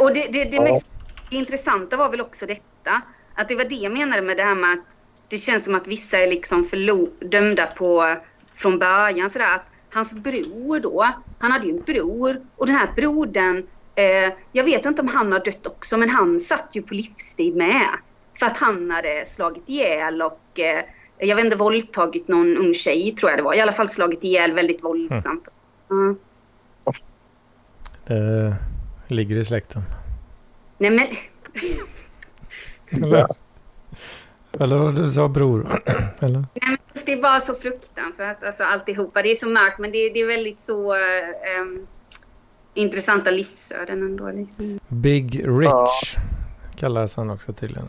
Och 0.00 0.14
det, 0.14 0.26
det, 0.32 0.44
det 0.44 0.60
mest 0.60 0.86
intressanta 1.30 1.96
var 1.96 2.10
väl 2.10 2.20
också 2.20 2.46
detta. 2.46 3.02
Att 3.34 3.48
det 3.48 3.56
var 3.56 3.64
det 3.64 3.74
jag 3.74 3.92
menade 3.92 4.22
med 4.22 4.36
det 4.36 4.42
här 4.42 4.54
med 4.54 4.72
att 4.72 4.96
det 5.28 5.38
känns 5.38 5.64
som 5.64 5.74
att 5.74 5.86
vissa 5.86 6.18
är 6.18 6.26
liksom 6.26 6.64
dömda 7.20 7.66
på 7.66 8.16
från 8.54 8.78
början 8.78 9.30
sådär 9.30 9.54
att 9.54 9.64
hans 9.94 10.12
bror 10.12 10.80
då, 10.80 11.14
han 11.38 11.52
hade 11.52 11.66
ju 11.66 11.72
en 11.72 11.82
bror 11.82 12.40
och 12.56 12.66
den 12.66 12.76
här 12.76 12.92
brodern, 12.96 13.66
eh, 13.94 14.32
jag 14.52 14.64
vet 14.64 14.86
inte 14.86 15.02
om 15.02 15.08
han 15.08 15.32
har 15.32 15.44
dött 15.44 15.66
också, 15.66 15.96
men 15.96 16.10
han 16.10 16.40
satt 16.40 16.68
ju 16.72 16.82
på 16.82 16.94
livstid 16.94 17.56
med. 17.56 17.88
För 18.38 18.46
att 18.46 18.56
han 18.56 18.90
hade 18.90 19.24
slagit 19.26 19.68
ihjäl 19.68 20.22
och 20.22 20.58
eh, 20.58 20.84
jag 21.18 21.36
vet 21.36 21.44
inte, 21.44 21.56
våldtagit 21.56 22.28
någon 22.28 22.56
ung 22.56 22.74
tjej 22.74 23.10
tror 23.10 23.30
jag 23.30 23.38
det 23.38 23.42
var. 23.42 23.54
I 23.54 23.60
alla 23.60 23.72
fall 23.72 23.88
slagit 23.88 24.24
ihjäl 24.24 24.52
väldigt 24.52 24.84
våldsamt. 24.84 25.48
Mm. 25.90 26.16
Det 28.06 28.56
ligger 29.08 29.36
i 29.36 29.44
släkten. 29.44 29.82
Nej 30.78 30.90
men... 30.90 31.06
Eller, 33.02 33.26
eller 34.60 34.92
du 34.92 35.10
sa 35.10 35.28
bror? 35.28 35.66
Eller? 36.20 36.38
Nej, 36.38 36.78
men 36.94 37.02
det 37.06 37.12
är 37.12 37.22
bara 37.22 37.40
så 37.40 37.54
fruktansvärt, 37.54 38.42
alltså 38.42 38.64
alltihopa. 38.64 39.22
Det 39.22 39.30
är 39.30 39.34
så 39.34 39.48
mörkt, 39.48 39.78
men 39.78 39.92
det, 39.92 40.08
det 40.08 40.20
är 40.20 40.26
väldigt 40.26 40.60
så 40.60 40.94
um, 40.94 41.86
intressanta 42.74 43.30
livsöden 43.30 44.02
ändå. 44.02 44.30
Liksom. 44.30 44.80
Big 44.88 45.48
Rich 45.48 45.68
ja. 45.68 45.90
kallades 46.76 47.16
han 47.16 47.30
också 47.30 47.52
tydligen. 47.52 47.88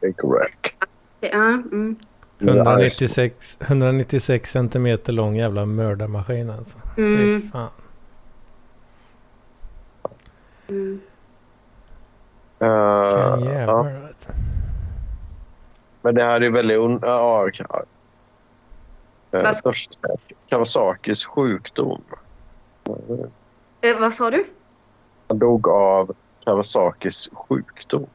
Big 0.00 0.16
Rich. 0.24 0.74
Ja, 1.20 1.48
mm. 1.48 1.96
196, 2.38 3.58
196 3.60 4.50
centimeter 4.50 5.12
lång 5.12 5.36
jävla 5.36 5.66
mördarmaskin 5.66 6.50
alltså. 6.50 6.78
Mm. 6.96 7.16
Det 7.16 7.34
är 7.34 7.50
fan. 7.50 7.70
Mm. 10.68 11.00
Uh, 12.62 12.68
ja. 13.66 13.88
Men 16.02 16.14
det 16.14 16.22
här 16.22 16.40
är 16.40 16.50
väldigt... 16.50 17.02
Ja, 17.02 17.50
ja. 17.58 17.84
Kawasakis 20.46 21.24
sjukdom. 21.24 22.02
Eh, 23.80 24.00
vad 24.00 24.12
sa 24.12 24.30
du? 24.30 24.46
Han 25.28 25.38
dog 25.38 25.68
av 25.68 26.14
Kawasakis 26.44 27.30
sjukdom. 27.32 28.06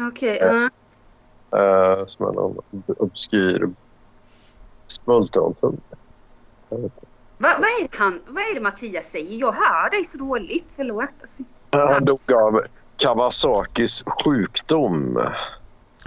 Okej. 0.00 0.36
Okay, 0.36 0.48
uh. 0.48 0.62
uh, 0.62 2.06
som 2.06 2.26
är 2.26 2.32
någon 2.32 2.62
obskyr 2.86 3.68
smultrontunga. 4.86 5.78
Va, 6.68 6.88
vad, 7.38 7.50
är 7.50 7.82
det 7.82 7.96
han, 7.98 8.20
vad 8.26 8.42
är 8.42 8.54
det 8.54 8.60
Mattias 8.60 9.10
säger? 9.10 9.40
Jag 9.40 9.52
hör 9.52 9.90
dig 9.90 10.04
så 10.04 10.18
dåligt. 10.18 10.66
Förlåt. 10.76 11.08
Alltså. 11.20 11.42
Han 11.70 12.04
dog 12.04 12.32
av 12.32 12.62
Kawasakis 12.98 14.04
sjukdom. 14.06 15.16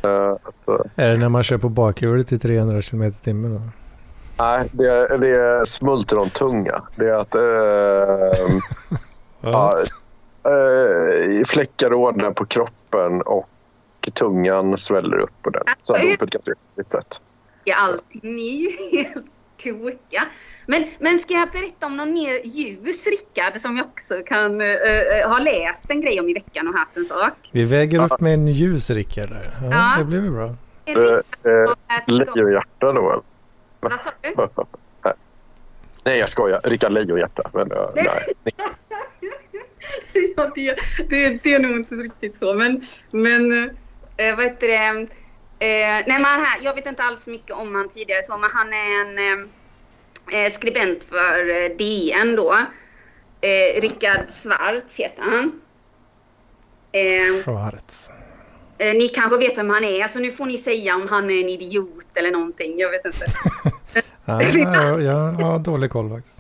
Uh. 0.06 0.36
Är 0.96 1.10
det 1.10 1.18
när 1.18 1.30
man 1.30 1.44
kör 1.44 1.58
på 1.58 1.70
bakhjulet 1.70 2.32
i 2.32 2.40
300 2.40 2.82
km 2.82 3.04
i 3.04 3.12
timmen? 3.12 3.72
Nej, 4.40 4.70
det 4.72 4.88
är, 4.88 5.18
det 5.18 5.36
är 5.36 5.66
smultrontunga. 5.66 6.82
Det 6.96 7.06
är 7.06 7.14
att... 7.14 7.36
Uh, 7.36 8.60
ja, 9.42 9.78
uh, 10.48 11.46
fläckar 11.46 11.94
ordnar 11.94 12.32
på 12.32 12.46
kroppen 12.46 13.22
och 13.22 13.48
och 14.08 14.14
tungan 14.14 14.78
sväller 14.78 15.20
upp 15.20 15.48
ordentligt. 15.48 15.78
Så 15.82 15.94
han 15.94 16.08
dog 16.08 16.20
på 16.20 16.26
ett 16.26 16.32
ganska 16.32 16.54
sätt. 16.92 17.20
Ja, 17.64 17.76
allting 17.76 18.40
är 18.40 18.60
ju 18.60 18.70
helt 18.92 19.26
tokiga. 19.64 20.28
Men, 20.66 20.84
men 21.00 21.20
ska 21.20 21.34
jag 21.34 21.52
berätta 21.52 21.86
om 21.86 21.98
någon 21.98 22.14
mer 22.14 22.42
ljus 22.44 23.08
Rickard 23.08 23.62
som 23.62 23.78
jag 23.78 23.86
också 23.86 24.14
kan 24.26 24.62
uh, 24.62 25.28
ha 25.28 25.40
läst 25.40 25.90
en 25.90 26.02
grej 26.02 26.20
om 26.20 26.30
i 26.30 26.34
veckan 26.34 26.68
och 26.68 26.74
haft 26.74 26.98
en 26.98 27.06
sak? 27.06 27.34
Vi 27.52 27.64
väger 27.64 28.04
upp 28.04 28.20
med 28.20 28.34
en 28.34 28.48
ljus 28.48 28.90
Rickard 28.90 29.30
där. 29.30 29.52
Ja, 29.62 29.70
ja. 29.72 29.96
Det 30.00 30.06
blir 30.06 30.20
väl 30.22 30.32
bra. 30.32 30.56
Lejohjärta 32.08 32.92
då 32.92 33.12
eller? 33.12 33.24
Vad 33.80 34.00
sa 34.00 34.12
du? 34.22 34.34
nej 36.04 36.20
jag 36.20 36.30
skojar. 36.30 36.62
Rickard 36.64 36.92
Lejohjärta. 36.92 37.50
Men, 37.54 37.72
uh, 37.72 37.78
nej. 37.96 38.06
ja, 40.36 40.52
det, 40.56 40.76
det, 41.10 41.44
det 41.44 41.54
är 41.54 41.60
nog 41.60 41.72
inte 41.72 41.96
riktigt 41.96 42.36
så. 42.36 42.54
Men, 42.54 42.86
men 43.12 43.52
uh, 43.52 43.70
vad 44.36 44.46
heter 44.46 44.68
det? 44.68 45.08
Uh, 45.62 45.68
nej, 45.68 46.06
men 46.08 46.26
här, 46.26 46.60
jag 46.62 46.76
vet 46.76 46.86
inte 46.86 47.04
alls 47.04 47.28
mycket 47.28 47.52
om 47.52 47.76
han 47.76 47.90
tidigare 47.90 48.24
så, 48.24 48.38
men 48.38 48.50
han 48.54 48.74
är 48.74 49.02
en 49.02 49.50
eh, 50.32 50.52
skribent 50.52 51.04
för 51.04 51.50
eh, 51.50 51.78
DN 51.78 52.36
då. 52.36 52.54
Eh, 53.42 53.82
Rickard 53.82 54.30
Svarts 54.30 54.96
heter 54.96 55.22
han. 55.22 55.62
Eh. 56.92 57.68
Eh, 58.78 58.94
ni 58.94 59.10
kanske 59.10 59.38
vet 59.38 59.58
vem 59.58 59.70
han 59.70 59.84
är, 59.84 60.08
så 60.08 60.20
nu 60.20 60.32
får 60.32 60.46
ni 60.46 60.58
säga 60.58 60.96
om 60.96 61.08
han 61.10 61.30
är 61.30 61.42
en 61.42 61.50
idiot 61.50 62.06
eller 62.14 62.32
någonting. 62.32 62.80
Jag 62.80 62.90
vet 62.90 63.06
inte. 63.06 63.26
ja, 64.26 64.42
jag, 64.44 65.02
jag 65.02 65.46
har 65.46 65.60
dålig 65.60 65.92
koll 65.92 66.10
faktiskt. 66.10 66.40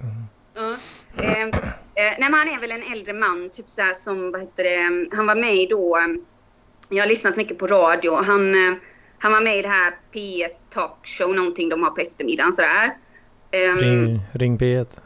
Ja. 0.53 0.75
Eh, 1.17 1.41
eh, 1.41 1.49
nej, 1.95 2.17
men 2.19 2.33
han 2.33 2.49
är 2.49 2.59
väl 2.59 2.71
en 2.71 2.83
äldre 2.83 3.13
man, 3.13 3.49
typ 3.49 3.69
så 3.69 3.81
här 3.81 3.93
som, 3.93 4.31
vad 4.31 4.41
heter 4.41 4.63
det, 4.63 5.15
han 5.15 5.27
var 5.27 5.35
med 5.35 5.69
då, 5.69 5.99
jag 6.89 7.03
har 7.03 7.09
lyssnat 7.09 7.35
mycket 7.35 7.57
på 7.57 7.67
radio, 7.67 8.15
han, 8.15 8.55
han 9.21 9.31
var 9.31 9.41
med 9.41 9.57
i 9.57 9.61
det 9.61 9.67
här 9.67 9.93
P1 10.13 10.49
Talkshow, 10.69 11.35
någonting 11.35 11.69
de 11.69 11.83
har 11.83 11.91
på 11.91 12.01
eftermiddagen 12.01 12.53
sådär. 12.53 12.97
Um, 13.53 13.79
ring, 13.79 14.19
ring 14.31 14.57
P1. 14.57 14.99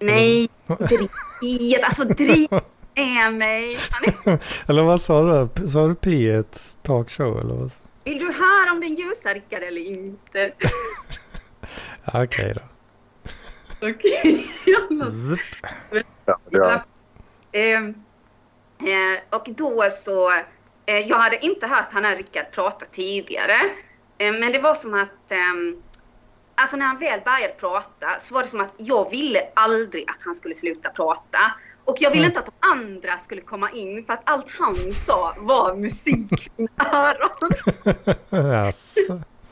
Nej, 0.00 0.48
driv 0.66 1.08
P1. 1.42 1.84
Alltså 1.84 2.04
driv 2.04 2.48
med 2.94 3.34
mig. 3.34 3.76
eller 4.66 4.82
vad 4.82 5.00
sa 5.00 5.22
du? 5.22 5.68
Sa 5.68 5.86
du 5.86 5.94
P1 5.94 6.78
talkshow 6.82 7.40
eller 7.40 7.54
vad? 7.54 7.72
Vill 8.04 8.18
du 8.18 8.26
höra 8.26 8.72
om 8.72 8.80
den 8.80 8.94
ljusa 8.94 9.34
Rickard 9.34 9.62
eller 9.62 9.80
inte? 9.80 10.52
Okej 12.04 12.22
okay, 12.24 12.52
då. 12.52 12.60
Okej. 13.88 13.94
Okay. 14.22 14.44
ja, 16.24 16.38
ja. 16.50 16.84
Eh, 17.52 17.82
eh, 18.88 19.18
och 19.30 19.48
då 19.56 19.88
så, 19.90 20.32
jag 20.96 21.18
hade 21.18 21.44
inte 21.44 21.66
hört 21.66 21.92
han 21.92 22.04
här 22.04 22.16
Rickard 22.16 22.50
prata 22.52 22.86
tidigare. 22.86 23.56
Eh, 24.18 24.32
men 24.32 24.52
det 24.52 24.58
var 24.58 24.74
som 24.74 24.94
att 24.94 25.32
ehm, 25.32 25.82
alltså 26.54 26.76
när 26.76 26.86
han 26.86 26.98
väl 26.98 27.20
började 27.24 27.54
prata 27.54 28.20
så 28.20 28.34
var 28.34 28.42
det 28.42 28.48
som 28.48 28.60
att 28.60 28.74
jag 28.76 29.10
ville 29.10 29.40
aldrig 29.54 30.10
att 30.10 30.18
han 30.24 30.34
skulle 30.34 30.54
sluta 30.54 30.90
prata. 30.90 31.38
Och 31.84 31.96
jag 32.00 32.10
ville 32.10 32.26
mm. 32.26 32.30
inte 32.30 32.40
att 32.40 32.46
de 32.46 32.68
andra 32.68 33.18
skulle 33.18 33.40
komma 33.40 33.70
in 33.70 34.04
för 34.04 34.12
att 34.12 34.30
allt 34.30 34.46
han 34.58 34.92
sa 34.92 35.34
var 35.38 35.74
musik 35.74 36.32
i 36.32 36.50
mina 36.56 36.92
öron. 36.92 37.50
yes. 38.66 38.96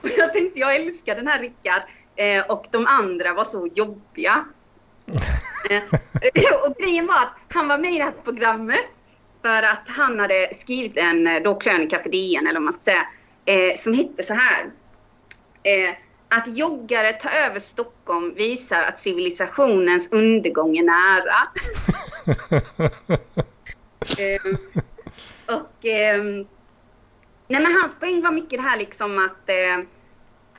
Och 0.03 0.09
jag 0.17 0.33
tänkte 0.33 0.61
jag 0.61 0.77
älskar 0.77 1.17
den 1.17 1.27
här 1.27 1.41
Rickard 1.41 1.83
eh, 2.17 2.47
och 2.47 2.67
de 2.71 2.87
andra 2.87 3.35
var 3.35 3.45
så 3.45 3.69
jobbiga. 3.75 4.45
eh, 5.71 5.83
och 6.67 6.77
grejen 6.77 7.07
var 7.07 7.15
att 7.15 7.33
han 7.49 7.69
var 7.69 7.79
med 7.79 7.93
i 7.93 7.99
det 7.99 8.05
här 8.05 8.15
programmet 8.25 8.96
för 9.47 9.63
att 9.63 9.83
han 9.87 10.21
hade 10.21 10.55
skrivit 10.55 10.97
en 10.97 11.27
eh, 11.27 11.43
då 11.43 11.55
krönika 11.55 12.03
för 12.03 12.11
DN 12.11 12.47
eller 12.47 12.61
vad 12.61 12.63
man 12.63 12.73
ska 12.73 12.85
säga 12.85 13.07
eh, 13.45 13.79
som 13.79 13.95
hette 13.95 14.23
så 14.23 14.35
här. 14.35 14.65
Eh, 15.63 15.95
att 16.29 16.57
joggare 16.57 17.13
tar 17.13 17.31
över 17.31 17.61
Stockholm 17.61 18.35
visar 18.35 18.83
att 18.83 18.99
civilisationens 18.99 20.09
undergång 20.11 20.77
är 20.77 20.83
nära. 20.83 21.49
eh, 24.19 24.41
och 25.57 25.87
eh, 25.87 26.23
nej 27.49 27.63
men 27.63 27.73
hans 27.81 27.95
poäng 28.01 28.23
var 28.23 28.33
mycket 28.33 28.59
det 28.59 28.69
här 28.69 28.79
liksom 28.79 29.25
att 29.25 29.49
eh, 29.49 29.79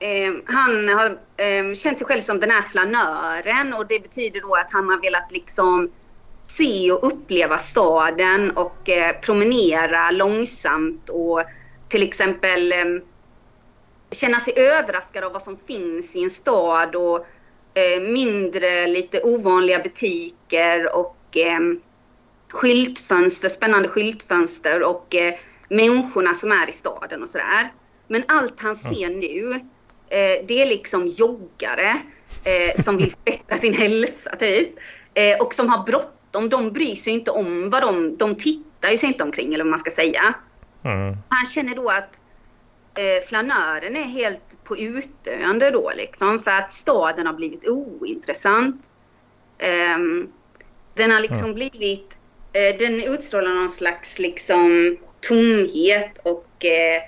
eh 0.10 0.34
han 0.46 0.90
har 0.90 1.18
ehm, 1.38 1.76
känt 1.76 1.98
sig 1.98 2.08
själv 2.08 2.22
som 2.22 2.40
den 2.40 2.52
här 2.52 2.62
flanören 2.62 3.74
och 3.74 3.88
det 3.88 4.00
betyder 4.00 4.42
då 4.42 4.56
att 4.56 4.72
han 4.72 4.90
har 4.90 5.02
velat 5.02 5.32
liksom 5.32 5.92
se 6.48 6.92
och 6.92 7.08
uppleva 7.08 7.58
staden 7.58 8.52
och 8.52 8.90
eh, 8.90 9.16
promenera 9.22 10.12
långsamt 10.12 11.10
och 11.10 11.44
till 11.90 12.04
exempel 12.04 12.72
ehm, 12.72 13.02
känna 14.12 14.40
sig 14.40 14.54
överraskad 14.58 15.24
av 15.24 15.34
vad 15.34 15.42
som 15.42 15.58
finns 15.58 16.16
i 16.16 16.24
en 16.24 16.30
stad 16.30 16.96
och 16.96 17.26
eh, 17.74 18.02
mindre, 18.02 18.88
lite 18.88 19.22
ovanliga 19.24 19.80
butiker 19.80 20.96
och 20.96 21.38
eh, 21.38 21.60
skyltfönster, 22.50 23.50
spännande 23.50 23.90
skyltfönster 23.90 24.84
och 24.84 25.16
eh, 25.16 25.34
människorna 25.70 26.34
som 26.34 26.52
är 26.52 26.70
i 26.70 26.72
staden 26.72 27.24
och 27.24 27.30
sådär. 27.30 27.74
Men 28.08 28.24
allt 28.28 28.60
han 28.60 28.76
ser 28.76 29.10
nu, 29.10 29.60
det 30.48 30.62
är 30.62 30.66
liksom 30.66 31.08
joggare 31.08 32.02
som 32.84 32.98
vill 32.98 33.12
förbättra 33.26 33.58
sin 33.58 33.74
hälsa 33.74 34.36
typ. 34.36 34.70
Och 35.40 35.54
som 35.54 35.70
har 35.70 35.86
bråttom. 35.86 36.17
De 36.42 36.72
bryr 36.72 36.96
sig 36.96 37.14
inte 37.14 37.32
om 37.32 37.70
vad 37.70 37.82
de, 37.82 38.18
de 38.18 38.36
tittar 38.36 38.90
ju 38.90 38.98
sig 38.98 39.10
inte 39.10 39.24
omkring 39.24 39.54
eller 39.54 39.64
vad 39.64 39.72
man 39.72 39.80
ska 39.80 39.92
säga. 39.92 40.36
Mm. 40.84 41.18
Han 41.30 41.46
känner 41.46 41.76
då 41.76 41.90
att 41.90 42.20
eh, 42.98 43.28
flanören 43.28 43.98
är 43.98 44.04
helt 44.04 44.64
på 44.64 44.78
utdöende 44.78 45.72
då 45.72 45.92
liksom 45.96 46.40
för 46.40 46.52
att 46.52 46.72
staden 46.72 47.26
har 47.26 47.34
blivit 47.34 47.68
ointressant. 47.68 48.90
Eh, 49.58 49.98
den 50.94 51.12
har 51.12 51.20
liksom 51.20 51.40
mm. 51.40 51.54
blivit, 51.54 52.18
eh, 52.54 52.78
den 52.80 53.04
utstrålar 53.04 53.54
någon 53.54 53.70
slags 53.70 54.20
liksom 54.20 54.98
tomhet 55.28 56.20
och 56.24 56.66
eh, 56.66 57.02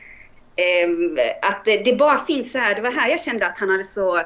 ehm, 0.55 1.17
att 1.41 1.65
det, 1.65 1.77
det, 1.77 1.95
bara 1.95 2.17
finns 2.17 2.51
så 2.51 2.57
här, 2.57 2.75
det 2.75 2.81
var 2.81 2.91
här 2.91 3.09
jag 3.09 3.21
kände 3.21 3.47
att 3.47 3.59
han 3.59 3.69
hade 3.69 3.83
så 3.83 4.17
eh, 4.17 4.25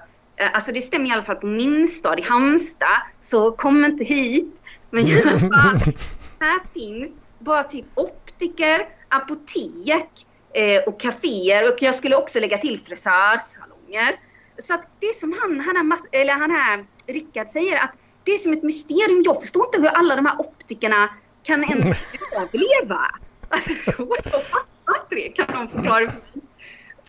Alltså 0.53 0.71
det 0.71 0.81
stämmer 0.81 1.09
i 1.09 1.11
alla 1.11 1.23
fall 1.23 1.35
på 1.35 1.47
min 1.47 1.87
stad, 1.87 2.19
i 2.19 2.23
Halmstad. 2.23 3.01
Så 3.21 3.51
kom 3.51 3.85
inte 3.85 4.03
hit. 4.03 4.61
Men 4.93 5.07
i 5.07 5.21
alla 5.21 5.39
fall, 5.39 5.93
här 6.39 6.73
finns 6.73 7.21
bara 7.39 7.63
typ 7.63 7.85
optiker, 7.95 8.87
apotek, 9.09 10.09
eh, 10.53 10.83
och 10.87 10.99
kaféer 10.99 11.73
och 11.73 11.81
jag 11.81 11.95
skulle 11.95 12.15
också 12.15 12.39
lägga 12.39 12.57
till 12.57 12.79
frisörsalonger. 12.79 14.19
Så 14.57 14.73
att 14.73 14.87
det 14.99 15.19
som 15.19 15.35
han, 15.41 15.59
han, 15.59 15.91
här, 15.91 16.21
eller 16.21 16.33
han 16.33 16.51
här 16.51 16.85
Rickard 17.07 17.47
säger 17.47 17.83
att 17.83 17.91
det 18.23 18.31
är 18.31 18.37
som 18.37 18.53
ett 18.53 18.63
mysterium. 18.63 19.21
Jag 19.25 19.41
förstår 19.41 19.65
inte 19.65 19.81
hur 19.81 19.87
alla 19.87 20.15
de 20.15 20.25
här 20.25 20.41
optikerna 20.41 21.09
kan 21.43 21.63
ens 21.63 21.97
överleva. 22.37 22.99
Alltså 23.49 23.91
så, 23.91 24.15
jag 24.23 24.43
fattar 24.43 25.03
inte 25.03 25.15
det. 25.15 25.29
Kan 25.29 25.55
någon 25.55 25.67
förklara 25.67 26.05
för 26.05 26.21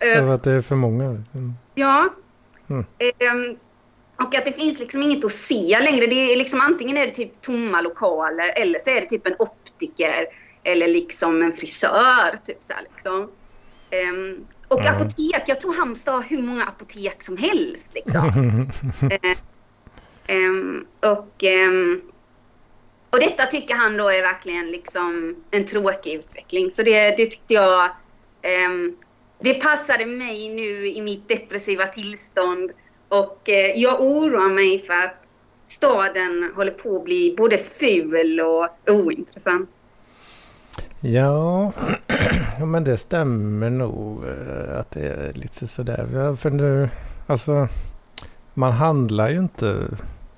mig? 0.04 0.16
För 0.16 0.28
att 0.28 0.42
det 0.42 0.52
är 0.52 0.60
för 0.60 0.76
många. 0.76 1.04
Mm. 1.04 1.54
Ja. 1.74 2.08
Mm. 2.68 2.84
Um, 3.32 3.58
och 4.24 4.34
att 4.34 4.44
det 4.44 4.52
finns 4.52 4.78
liksom 4.78 5.02
inget 5.02 5.24
att 5.24 5.32
se 5.32 5.80
längre. 5.80 6.06
Det 6.06 6.32
är 6.32 6.36
liksom, 6.36 6.60
antingen 6.60 6.96
är 6.96 7.06
det 7.06 7.12
typ 7.12 7.40
tomma 7.40 7.80
lokaler 7.80 8.52
eller 8.56 8.78
så 8.78 8.90
är 8.90 9.00
det 9.00 9.06
typ 9.06 9.26
en 9.26 9.36
optiker 9.38 10.26
eller 10.64 10.88
liksom 10.88 11.42
en 11.42 11.52
frisör. 11.52 12.36
Typ 12.46 12.62
så 12.62 12.72
här, 12.72 12.82
liksom. 12.94 13.14
Um, 14.10 14.46
och 14.68 14.80
mm. 14.80 14.94
apotek, 14.94 15.42
jag 15.46 15.60
tror 15.60 15.74
Halmstad 15.74 16.14
har 16.14 16.22
hur 16.22 16.42
många 16.42 16.64
apotek 16.64 17.22
som 17.22 17.36
helst. 17.36 17.94
Liksom. 17.94 18.28
um, 20.28 20.86
och, 21.00 21.42
um, 21.68 22.02
och 23.10 23.20
detta 23.20 23.46
tycker 23.46 23.74
han 23.74 23.96
då 23.96 24.08
är 24.08 24.22
verkligen 24.22 24.70
liksom 24.70 25.36
en 25.50 25.66
tråkig 25.66 26.12
utveckling. 26.12 26.70
Så 26.70 26.82
det, 26.82 27.16
det 27.16 27.26
tyckte 27.26 27.54
jag 27.54 27.90
det 29.44 29.54
passade 29.54 30.06
mig 30.06 30.48
nu 30.48 30.86
i 30.86 31.02
mitt 31.02 31.28
depressiva 31.28 31.86
tillstånd. 31.86 32.70
Och 33.08 33.48
uh, 33.48 33.54
jag 33.54 34.00
oroar 34.00 34.48
mig 34.48 34.78
för 34.78 34.94
att 34.94 35.24
staden 35.66 36.52
håller 36.56 36.72
på 36.72 36.96
att 36.96 37.04
bli 37.04 37.34
både 37.38 37.58
ful 37.58 38.40
och 38.40 38.68
ointressant. 38.86 39.70
Ja, 41.00 41.72
men 42.66 42.84
det 42.84 42.96
stämmer 42.96 43.70
nog 43.70 44.24
eh, 44.24 44.78
att 44.78 44.90
det 44.90 45.08
är 45.08 45.32
lite 45.32 45.66
sådär. 45.66 46.36
För 46.36 46.50
nu, 46.50 46.88
alltså, 47.26 47.68
man 48.54 48.72
handlar 48.72 49.28
ju 49.28 49.38
inte 49.38 49.88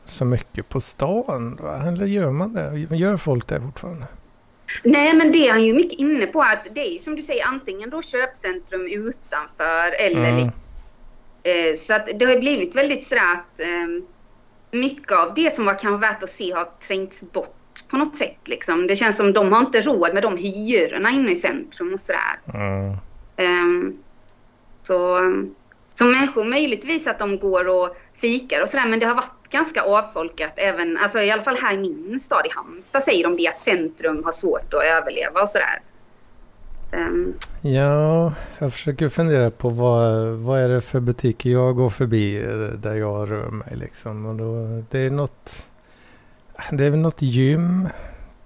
så 0.04 0.24
mycket 0.24 0.68
på 0.68 0.80
stan. 0.80 1.58
Va? 1.62 1.82
Eller 1.88 2.06
gör 2.06 2.30
man 2.30 2.52
det? 2.52 2.96
Gör 2.96 3.16
folk 3.16 3.46
det 3.46 3.60
fortfarande? 3.60 4.06
Nej, 4.82 5.14
men 5.14 5.32
det 5.32 5.48
är 5.48 5.52
han 5.52 5.64
ju 5.64 5.74
mycket 5.74 5.98
inne 5.98 6.26
på. 6.26 6.42
att 6.42 6.66
Det 6.74 6.94
är 6.94 6.98
som 6.98 7.16
du 7.16 7.22
säger 7.22 7.46
antingen 7.46 7.90
då 7.90 8.02
köpcentrum 8.02 8.86
utanför 8.86 9.92
eller... 10.00 10.28
Mm. 10.28 10.50
Eh, 11.46 11.76
så 11.76 11.94
att 11.94 12.08
det 12.18 12.24
har 12.24 12.38
blivit 12.38 12.76
väldigt 12.76 13.04
sådär 13.04 13.32
att 13.32 13.60
eh, 13.60 14.04
mycket 14.70 15.12
av 15.12 15.34
det 15.34 15.54
som 15.54 15.64
var 15.64 15.78
kanske 15.78 16.08
värt 16.08 16.22
att 16.22 16.30
se 16.30 16.52
har 16.52 16.68
trängts 16.86 17.22
bort 17.32 17.56
på 17.76 17.96
på 17.96 17.96
något 17.96 18.16
sätt. 18.16 18.38
Liksom. 18.44 18.86
Det 18.86 18.96
känns 18.96 19.16
som 19.16 19.32
de 19.32 19.52
har 19.52 19.60
inte 19.60 19.80
råd 19.80 20.14
med 20.14 20.22
de 20.22 20.36
hyrorna 20.36 21.10
inne 21.10 21.30
i 21.30 21.36
centrum 21.36 21.94
och 21.94 22.00
sådär. 22.00 22.38
Mm. 22.54 22.96
Um, 23.38 23.98
så, 24.82 25.18
som 25.94 26.10
människor 26.10 26.44
möjligtvis 26.44 27.06
att 27.06 27.18
de 27.18 27.38
går 27.38 27.68
och 27.68 27.96
fikar 28.14 28.62
och 28.62 28.68
sådär 28.68 28.86
men 28.88 28.98
det 28.98 29.06
har 29.06 29.14
varit 29.14 29.48
ganska 29.50 29.82
avfolkat 29.82 30.52
även, 30.56 30.98
alltså 30.98 31.20
i 31.20 31.30
alla 31.30 31.42
fall 31.42 31.56
här 31.56 31.74
i 31.74 31.76
min 31.76 32.20
stad 32.20 32.46
i 32.46 32.50
Halmstad 32.54 33.02
säger 33.02 33.24
de 33.24 33.36
det 33.36 33.48
att 33.48 33.60
centrum 33.60 34.24
har 34.24 34.32
svårt 34.32 34.74
att 34.74 34.84
överleva 34.84 35.40
och 35.40 35.48
sådär. 35.48 35.80
Um. 36.96 37.34
Ja, 37.60 38.32
jag 38.58 38.72
försöker 38.72 39.08
fundera 39.08 39.50
på 39.50 39.68
vad, 39.68 40.28
vad 40.28 40.60
är 40.60 40.68
det 40.68 40.80
för 40.80 41.00
butiker 41.00 41.50
jag 41.50 41.76
går 41.76 41.90
förbi 41.90 42.36
eh, 42.36 42.78
där 42.78 42.94
jag 42.94 43.30
rör 43.30 43.50
mig 43.50 43.76
liksom. 43.76 44.26
Och 44.26 44.34
då, 44.34 44.82
det 44.90 44.98
är 44.98 45.10
något, 45.10 45.68
det 46.72 46.84
är 46.84 46.90
väl 46.90 47.00
något 47.00 47.22
gym. 47.22 47.88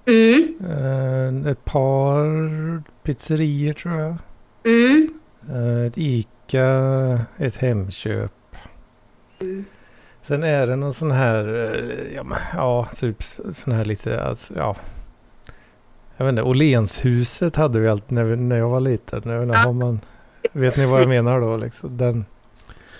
Mm. 0.06 0.54
Uh, 0.70 1.50
ett 1.50 1.64
par 1.64 2.82
pizzerior 3.02 3.72
tror 3.72 4.00
jag. 4.00 4.16
Mm. 4.64 5.08
Uh, 5.50 5.86
ett 5.86 5.98
Ica, 5.98 7.20
ett 7.36 7.56
Hemköp. 7.56 8.32
Mm. 9.40 9.64
Sen 10.22 10.42
är 10.42 10.66
det 10.66 10.76
någon 10.76 10.94
sån 10.94 11.10
här, 11.10 11.44
ja, 12.14 12.24
ja 12.54 12.88
typ 12.94 13.22
sån 13.50 13.72
här 13.72 13.84
lite, 13.84 14.24
alltså, 14.24 14.54
ja 14.56 14.76
jag 16.20 16.24
vet 16.24 16.32
inte, 16.32 16.42
Åhlénshuset 16.42 17.56
hade 17.56 17.80
vi 17.80 17.88
alltid 17.88 18.12
när, 18.12 18.24
vi, 18.24 18.36
när 18.36 18.56
jag 18.56 18.68
var 18.68 18.80
liten. 18.80 19.22
Jag 19.24 19.38
vet, 19.38 19.42
inte, 19.42 19.58
ja. 19.58 19.72
man, 19.72 20.00
vet 20.52 20.76
ni 20.76 20.86
vad 20.86 21.00
jag 21.00 21.08
menar 21.08 21.40
då? 21.40 21.56
Liksom? 21.56 21.96
Den, 21.96 22.24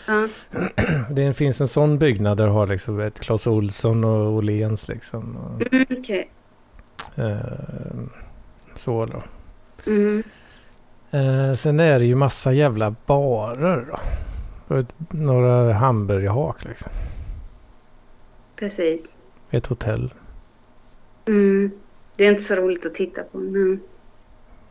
ja. 0.07 0.29
Det 1.11 1.33
finns 1.33 1.61
en 1.61 1.69
sån 1.69 1.99
byggnad 1.99 2.39
där 2.39 2.47
du 2.47 2.51
har 2.51 2.67
liksom 2.67 3.01
ett 3.01 3.21
Clas 3.21 3.47
Olsson 3.47 4.05
och 4.05 4.33
Åhléns 4.33 4.89
liksom. 4.89 5.39
Mm, 5.71 5.87
okay. 5.99 6.25
eh, 7.15 7.37
så 8.75 9.07
då. 9.07 9.23
Mm. 9.87 10.23
Eh, 11.11 11.55
sen 11.55 11.81
är 11.81 11.99
det 11.99 12.07
ju 12.07 12.15
massa 12.15 12.53
jävla 12.53 12.95
barer 13.07 13.87
då. 13.91 13.99
Och 14.77 14.85
några 15.11 15.73
hamburgerhak 15.73 16.65
liksom. 16.65 16.93
Precis. 18.57 19.17
Ett 19.51 19.67
hotell. 19.67 20.15
Mm. 21.29 21.71
Det 22.21 22.27
är 22.27 22.31
inte 22.31 22.43
så 22.43 22.55
roligt 22.55 22.87
att 22.87 22.95
titta 22.95 23.23
på. 23.23 23.39
Men... 23.39 23.81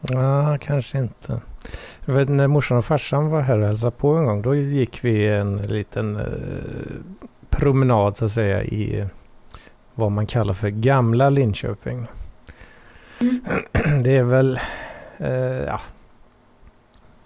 Ja, 0.01 0.57
kanske 0.61 0.97
inte. 0.97 1.41
Jag 2.05 2.13
vet, 2.13 2.29
när 2.29 2.47
morsan 2.47 2.77
och 2.77 2.85
farsan 2.85 3.29
var 3.29 3.41
här 3.41 3.59
och 3.59 3.65
hälsade 3.67 3.91
på 3.91 4.13
en 4.13 4.25
gång. 4.25 4.41
Då 4.41 4.55
gick 4.55 5.03
vi 5.03 5.27
en 5.27 5.57
liten 5.57 6.15
eh, 6.15 6.23
promenad 7.49 8.17
så 8.17 8.25
att 8.25 8.31
säga 8.31 8.63
i 8.63 9.05
vad 9.95 10.11
man 10.11 10.27
kallar 10.27 10.53
för 10.53 10.69
gamla 10.69 11.29
Linköping. 11.29 12.07
Mm. 13.21 13.41
Det 14.03 14.17
är 14.17 14.23
väl, 14.23 14.59
eh, 15.17 15.63
ja. 15.65 15.81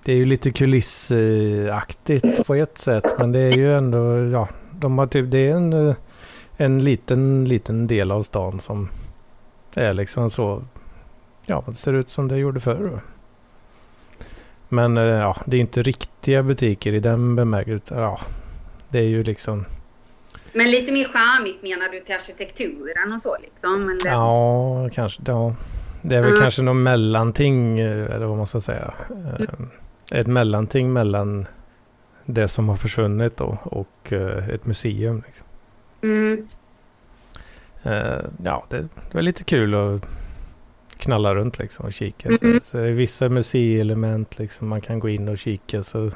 Det 0.03 0.11
är 0.11 0.17
ju 0.17 0.25
lite 0.25 0.51
kulissaktigt 0.51 2.45
på 2.45 2.55
ett 2.55 2.77
sätt. 2.77 3.19
Men 3.19 3.31
det 3.31 3.39
är 3.39 3.57
ju 3.57 3.77
ändå, 3.77 4.17
ja. 4.17 4.47
De 4.71 4.97
har 4.97 5.07
typ, 5.07 5.31
det 5.31 5.49
är 5.49 5.55
en, 5.55 5.95
en 6.57 6.83
liten, 6.83 7.47
liten 7.47 7.87
del 7.87 8.11
av 8.11 8.21
stan 8.21 8.59
som 8.59 8.89
är 9.75 9.93
liksom 9.93 10.29
så, 10.29 10.63
ja 11.45 11.63
det 11.67 11.73
ser 11.73 11.93
ut 11.93 12.09
som 12.09 12.27
det 12.27 12.37
gjorde 12.37 12.59
förr. 12.59 13.01
Men 14.69 14.97
eh, 14.97 15.03
ja, 15.03 15.37
det 15.45 15.57
är 15.57 15.61
inte 15.61 15.81
riktiga 15.81 16.43
butiker 16.43 16.93
i 16.93 16.99
den 16.99 17.35
bemärkelsen. 17.35 17.97
Ja, 17.97 18.19
det 18.89 18.99
är 18.99 19.03
ju 19.03 19.23
liksom... 19.23 19.65
Men 20.53 20.71
lite 20.71 20.91
mer 20.91 21.05
charmigt 21.05 21.63
menar 21.63 21.89
du 21.89 21.99
till 21.99 22.15
arkitekturen 22.15 23.13
och 23.13 23.21
så 23.21 23.37
liksom? 23.41 23.89
Eller? 23.89 24.11
Ja, 24.11 24.89
kanske. 24.93 25.21
Ja. 25.25 25.55
Det 26.01 26.15
är 26.15 26.21
väl 26.21 26.29
mm. 26.29 26.41
kanske 26.41 26.61
något 26.61 26.75
mellanting, 26.75 27.79
eh, 27.79 28.15
eller 28.15 28.25
vad 28.25 28.37
man 28.37 28.47
ska 28.47 28.61
säga. 28.61 28.93
Mm. 29.09 29.69
Ett 30.11 30.27
mellanting 30.27 30.93
mellan 30.93 31.45
det 32.25 32.47
som 32.47 32.69
har 32.69 32.75
försvunnit 32.75 33.37
då 33.37 33.57
och 33.63 34.13
ett 34.53 34.65
museum. 34.65 35.23
Liksom. 35.25 35.47
Mm. 36.01 36.47
Uh, 37.85 38.21
ja, 38.43 38.65
det, 38.69 38.81
det, 38.81 39.13
var 39.13 39.21
lite 39.21 39.43
kul 39.43 39.75
att 39.75 40.01
knalla 40.97 41.35
runt 41.35 41.59
liksom 41.59 41.85
och 41.85 41.93
kika. 41.93 42.29
Mm. 42.29 42.59
Så, 42.59 42.65
så 42.65 42.77
det 42.77 42.87
är 42.87 42.91
vissa 42.91 43.29
museielement 43.29 44.39
liksom 44.39 44.67
man 44.67 44.81
kan 44.81 44.99
gå 44.99 45.09
in 45.09 45.27
och 45.27 45.37
kika 45.37 45.83
så 45.83 46.11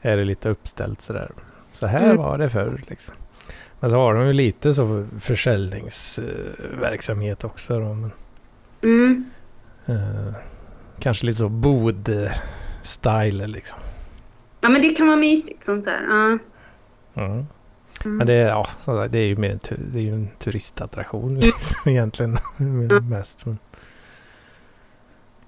är 0.00 0.16
det 0.16 0.24
lite 0.24 0.48
uppställt 0.48 1.00
sådär. 1.00 1.30
Så 1.66 1.86
här 1.86 2.04
mm. 2.04 2.16
var 2.16 2.38
det 2.38 2.50
förr 2.50 2.80
liksom. 2.86 3.14
Men 3.80 3.90
så 3.90 3.96
har 3.96 4.14
de 4.14 4.26
ju 4.26 4.32
lite 4.32 4.74
så 4.74 5.06
försäljningsverksamhet 5.20 7.44
uh, 7.44 7.50
också 7.50 7.80
då. 7.80 7.94
Men, 7.94 8.12
mm. 8.82 9.24
uh, 9.88 10.32
kanske 10.98 11.26
lite 11.26 11.38
så 11.38 11.48
bod-style 11.48 13.46
liksom. 13.46 13.78
Ja 14.60 14.68
men 14.68 14.82
det 14.82 14.88
kan 14.88 15.06
vara 15.06 15.16
mysigt 15.16 15.64
sånt 15.64 15.84
där. 15.84 16.00
Ja. 16.08 16.38
Mm. 17.22 17.46
Mm. 18.04 18.16
Men 18.16 18.26
det, 18.26 18.32
är, 18.34 18.48
ja, 18.48 18.68
det 19.08 19.18
är 19.18 19.26
ju 19.26 19.36
mer 19.36 19.58
det 19.92 19.98
är 19.98 20.02
ju 20.02 20.14
en 20.14 20.28
turistattraktion 20.38 21.36
mm. 21.36 21.50
egentligen. 21.86 22.38
Mm. 22.58 23.08
mest. 23.08 23.46
Men, 23.46 23.58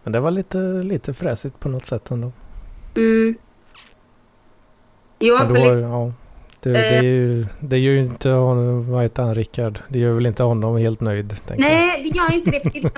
men 0.02 0.12
det 0.12 0.20
var 0.20 0.30
lite, 0.30 0.58
lite 0.58 1.14
fräsigt 1.14 1.60
på 1.60 1.68
något 1.68 1.86
sätt 1.86 2.10
ändå. 2.10 2.32
Mm. 2.96 3.34
Jo, 5.18 5.38
men 5.38 5.54
då, 5.54 5.80
ja, 5.80 6.12
det, 6.60 6.72
det, 6.72 6.78
är 6.78 7.02
ju, 7.02 7.46
det 7.60 7.78
gör 7.78 7.92
ju 7.92 8.00
inte 8.00 8.30
honom, 8.30 8.90
vad 8.90 9.02
heter 9.02 9.22
han, 9.22 9.34
Rickard? 9.34 9.78
Det 9.88 9.98
gör 9.98 10.12
väl 10.12 10.26
inte 10.26 10.42
honom 10.42 10.76
helt 10.76 11.00
nöjd? 11.00 11.34
Nej, 11.56 12.02
det 12.02 12.08
gör 12.08 12.34
inte 12.34 12.50
det. 12.50 12.90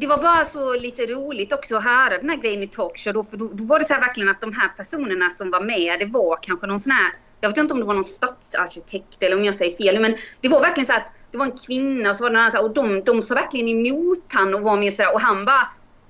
det 0.00 0.06
var 0.06 0.22
bara 0.22 0.44
så 0.44 0.76
lite 0.76 1.06
roligt 1.06 1.52
också 1.52 1.76
att 1.76 1.84
höra 1.84 2.18
den 2.18 2.30
här 2.30 2.36
grejen 2.36 2.62
i 2.62 2.66
talkshow. 2.66 3.14
Då, 3.14 3.24
för 3.24 3.36
då, 3.36 3.50
då 3.52 3.64
var 3.64 3.78
det 3.78 3.84
så 3.84 3.94
här 3.94 4.00
verkligen 4.00 4.28
att 4.28 4.40
de 4.40 4.52
här 4.52 4.68
personerna 4.76 5.30
som 5.30 5.50
var 5.50 5.60
med, 5.60 5.98
det 5.98 6.06
var 6.06 6.38
kanske 6.42 6.66
någon 6.66 6.80
sån 6.80 6.92
här 6.92 7.12
jag 7.44 7.50
vet 7.50 7.58
inte 7.58 7.74
om 7.74 7.80
det 7.80 7.86
var 7.86 7.94
någon 7.94 8.04
stadsarkitekt 8.04 9.22
eller 9.22 9.36
om 9.36 9.44
jag 9.44 9.54
säger 9.54 9.76
fel, 9.76 10.00
men 10.00 10.16
det 10.40 10.48
var 10.48 10.60
verkligen 10.60 10.86
så 10.86 10.92
att 10.92 11.06
det 11.30 11.38
var 11.38 11.44
en 11.44 11.58
kvinna 11.66 12.10
och 12.10 12.16
så 12.16 12.22
var 12.22 12.30
det 12.30 12.36
någon 12.36 12.44
annan, 12.44 12.64
och 12.64 12.74
de, 12.74 13.04
de 13.04 13.22
såg 13.22 13.36
verkligen 13.36 13.68
emot 13.68 14.24
han 14.28 14.54
och 14.54 14.60
var 14.60 14.76
med 14.76 14.94
sådär 14.94 15.14
och 15.14 15.20
han 15.20 15.44
bara, 15.44 15.68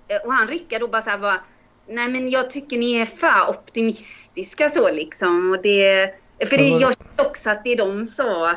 eh, 0.08 0.16
och 0.24 0.32
han 0.32 0.48
Rickard 0.48 0.80
då 0.80 0.88
bara 0.88 1.02
såhär 1.02 1.18
bara, 1.18 1.40
nej 1.88 2.08
men 2.08 2.28
jag 2.28 2.50
tycker 2.50 2.78
ni 2.78 2.94
är 2.94 3.06
för 3.06 3.50
optimistiska 3.50 4.68
så 4.68 4.90
liksom. 4.90 5.50
Och 5.50 5.62
det, 5.62 6.14
för 6.46 6.56
det, 6.56 6.68
jag 6.68 6.80
kände 6.80 7.28
också 7.28 7.50
att 7.50 7.64
det 7.64 7.74
de 7.74 8.06
sa, 8.06 8.54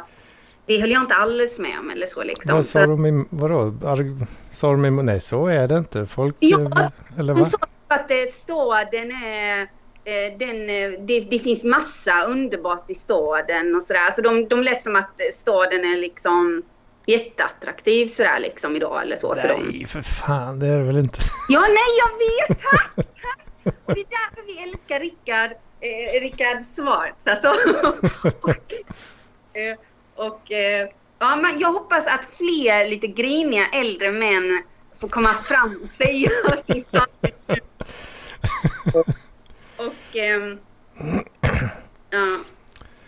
det 0.65 0.81
höll 0.81 0.91
jag 0.91 1.01
inte 1.01 1.15
alls 1.15 1.59
med 1.59 1.79
om 1.79 1.89
eller 1.89 2.05
så 2.05 2.23
liksom. 2.23 2.55
Vad 2.55 2.65
sa 2.65 2.85
de 2.85 3.05
i, 3.05 3.25
vadå? 3.29 3.73
Sa 4.51 4.71
de 4.71 4.85
i, 4.85 4.91
nej 4.91 5.19
så 5.19 5.47
är 5.47 5.67
det 5.67 5.77
inte. 5.77 6.05
Folk, 6.05 6.35
ja, 6.39 6.89
eller 7.19 7.33
vad? 7.33 7.43
de 7.43 7.49
sa 7.49 7.57
att 7.87 8.11
eh, 8.11 8.17
staden 8.31 9.11
är 9.11 9.61
Eh, 9.61 9.76
den, 10.39 10.69
eh, 10.69 10.99
det, 10.99 11.19
det, 11.19 11.39
finns 11.39 11.63
massa 11.63 12.23
underbart 12.23 12.89
i 12.89 12.93
staden 12.93 13.75
och 13.75 13.83
sådär. 13.83 14.05
Alltså 14.05 14.21
de, 14.21 14.47
de 14.47 14.63
lät 14.63 14.83
som 14.83 14.95
att 14.95 15.21
staden 15.33 15.85
är 15.85 15.97
liksom 15.97 16.63
jätteattraktiv 17.05 18.07
sådär 18.07 18.39
liksom 18.39 18.75
idag 18.75 19.01
eller 19.01 19.15
så 19.15 19.33
nej, 19.33 19.41
för 19.41 19.49
dem. 19.49 19.71
Nej 19.71 19.85
för 19.85 20.01
fan, 20.01 20.59
det 20.59 20.67
är 20.67 20.77
det 20.77 20.83
väl 20.83 20.97
inte. 20.97 21.19
Ja, 21.49 21.59
nej 21.59 21.91
jag 21.99 22.09
vet! 22.17 22.61
Tack! 22.61 22.95
tack. 22.95 23.75
Och 23.85 23.93
det 23.93 23.99
är 23.99 24.05
därför 24.09 24.45
vi 24.45 24.63
älskar 24.63 24.99
Rickard, 24.99 25.51
eh, 25.81 26.21
Rickard 26.21 26.63
Svartz 26.63 27.27
alltså. 27.27 27.49
och, 28.41 28.73
eh, 29.57 29.77
och 30.15 30.51
eh, 30.51 30.89
ja, 31.19 31.35
men 31.35 31.59
jag 31.59 31.71
hoppas 31.71 32.07
att 32.07 32.25
fler 32.25 32.89
lite 32.89 33.07
griniga 33.07 33.67
äldre 33.73 34.11
män 34.11 34.63
får 34.99 35.07
komma 35.07 35.33
fram 35.33 35.79
och 35.83 35.89
säga 35.89 36.29
sin 36.67 36.85
och... 39.77 40.15
Ähm, 40.15 40.59
ja. 42.09 42.37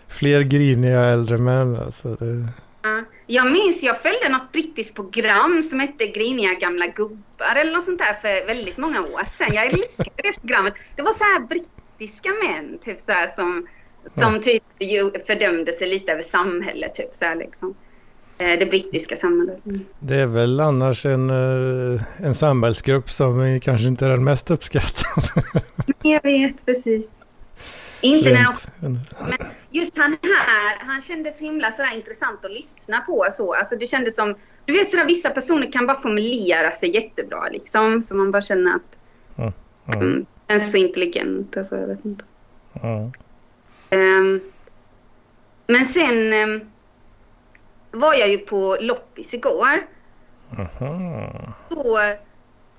Fler 0.08 0.40
griniga 0.40 1.00
äldre 1.04 1.38
män 1.38 1.76
alltså. 1.76 2.08
Det... 2.14 2.48
Ja. 2.82 3.04
Jag 3.26 3.52
minns, 3.52 3.82
jag 3.82 4.02
följde 4.02 4.28
något 4.28 4.52
brittiskt 4.52 4.94
program 4.94 5.62
som 5.62 5.80
hette 5.80 6.06
Griniga 6.06 6.54
gamla 6.54 6.86
gubbar 6.86 7.56
eller 7.56 7.72
något 7.72 7.84
sånt 7.84 7.98
där 7.98 8.14
för 8.14 8.46
väldigt 8.46 8.76
många 8.76 9.00
år 9.00 9.24
sedan. 9.24 9.54
Jag 9.54 9.64
älskade 9.64 10.10
det 10.16 10.40
programmet. 10.40 10.74
Det 10.96 11.02
var 11.02 11.12
så 11.12 11.24
här 11.24 11.40
brittiska 11.40 12.28
män 12.28 12.78
typ 12.78 13.00
så 13.00 13.12
här, 13.12 13.26
som, 13.26 13.66
som 14.14 14.40
typ 14.40 14.62
fördömde 15.26 15.72
sig 15.72 15.88
lite 15.88 16.12
över 16.12 16.22
samhället. 16.22 16.94
Typ 16.94 17.14
så 17.14 17.24
här, 17.24 17.36
liksom. 17.36 17.74
Eh, 18.40 18.58
det 18.58 18.66
brittiska 18.66 19.16
samhället. 19.16 19.66
Mm. 19.66 19.80
Det 19.98 20.14
är 20.14 20.26
väl 20.26 20.60
annars 20.60 21.06
en, 21.06 21.30
eh, 21.30 22.02
en 22.16 22.34
samhällsgrupp 22.34 23.10
som 23.10 23.60
kanske 23.60 23.88
inte 23.88 24.04
är 24.04 24.08
den 24.08 24.24
mest 24.24 24.50
uppskattade. 24.50 25.42
Jag 26.02 26.22
vet 26.22 26.66
precis. 26.66 27.06
Inte 28.00 28.30
när 28.30 28.44
de, 28.80 28.98
men 29.20 29.38
just 29.70 29.98
han 29.98 30.16
här, 30.22 30.86
han 30.86 31.02
kändes 31.02 31.40
himla 31.40 31.70
sådär 31.70 31.96
intressant 31.96 32.44
att 32.44 32.50
lyssna 32.50 33.00
på. 33.00 33.26
Så. 33.32 33.54
Alltså 33.54 33.76
det 33.76 33.86
kändes 33.86 34.16
som, 34.16 34.34
du 34.64 34.72
vet 34.72 34.90
sådär 34.90 35.04
vissa 35.04 35.30
personer 35.30 35.72
kan 35.72 35.86
bara 35.86 36.00
formulera 36.00 36.72
sig 36.72 36.94
jättebra 36.94 37.48
liksom. 37.48 38.02
Så 38.02 38.14
man 38.14 38.30
bara 38.30 38.42
känner 38.42 38.74
att 38.74 38.98
mm. 39.38 39.52
Mm. 39.86 40.02
Um, 40.02 40.26
är 40.46 40.58
så 40.58 40.76
intelligent. 40.76 41.56
Alltså, 41.56 41.76
jag 41.76 41.86
vet 41.86 42.04
inte. 42.04 42.24
Mm. 42.82 43.12
Um, 43.90 44.40
men 45.66 45.84
sen 45.84 46.32
um, 46.32 46.60
var 47.90 48.14
jag 48.14 48.28
ju 48.28 48.38
på 48.38 48.76
loppis 48.80 49.34
igår. 49.34 49.86
Aha. 50.58 51.30
Så 51.68 51.98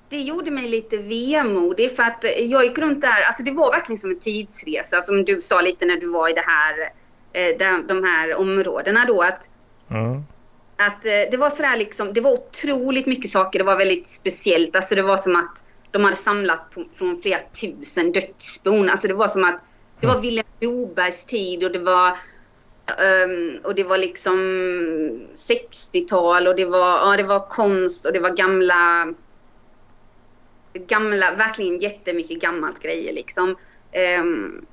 det 0.09 0.21
gjorde 0.21 0.51
mig 0.51 0.67
lite 0.67 0.97
vemodig 0.97 1.95
för 1.95 2.03
att 2.03 2.25
jag 2.37 2.63
gick 2.65 2.77
runt 2.77 3.01
där, 3.01 3.21
alltså 3.21 3.43
det 3.43 3.51
var 3.51 3.71
verkligen 3.71 3.99
som 3.99 4.11
en 4.11 4.19
tidsresa 4.19 5.01
som 5.01 5.25
du 5.25 5.41
sa 5.41 5.61
lite 5.61 5.85
när 5.85 5.97
du 5.97 6.07
var 6.07 6.29
i 6.29 6.33
det 6.33 6.45
här, 6.47 6.89
eh, 7.33 7.83
de 7.87 8.03
här 8.03 8.35
områdena 8.35 9.05
då 9.05 9.21
att 9.21 9.47
Mm. 9.89 10.23
att 10.77 11.05
eh, 11.05 11.31
det 11.31 11.37
var 11.37 11.49
sådär 11.49 11.77
liksom, 11.77 12.13
det 12.13 12.21
var 12.21 12.31
otroligt 12.31 13.05
mycket 13.05 13.31
saker, 13.31 13.59
det 13.59 13.65
var 13.65 13.77
väldigt 13.77 14.09
speciellt. 14.09 14.75
Alltså 14.75 14.95
det 14.95 15.01
var 15.01 15.17
som 15.17 15.35
att 15.35 15.63
de 15.91 16.03
hade 16.03 16.15
samlat 16.15 16.71
på, 16.71 16.85
från 16.97 17.17
flera 17.21 17.39
tusen 17.39 18.11
dödsbon. 18.11 18.89
Alltså 18.89 19.07
det 19.07 19.13
var 19.13 19.27
som 19.27 19.43
att 19.43 19.59
det 19.99 20.07
var 20.07 20.19
Vilhelm 20.21 20.47
Mobergs 20.61 21.25
tid 21.25 21.63
och 21.63 21.71
det 21.71 21.79
var 21.79 22.17
um, 22.99 23.59
och 23.63 23.75
det 23.75 23.83
var 23.83 23.97
liksom 23.97 24.37
60-tal 25.35 26.47
och 26.47 26.55
det 26.55 26.65
var, 26.65 27.11
ja, 27.11 27.17
det 27.17 27.23
var 27.23 27.39
konst 27.49 28.05
och 28.05 28.13
det 28.13 28.19
var 28.19 28.29
gamla 28.29 29.13
gamla, 30.73 31.35
verkligen 31.35 31.79
jättemycket 31.79 32.41
gammalt 32.41 32.79
grejer 32.81 33.13
liksom. 33.13 33.55
Um, 34.19 34.65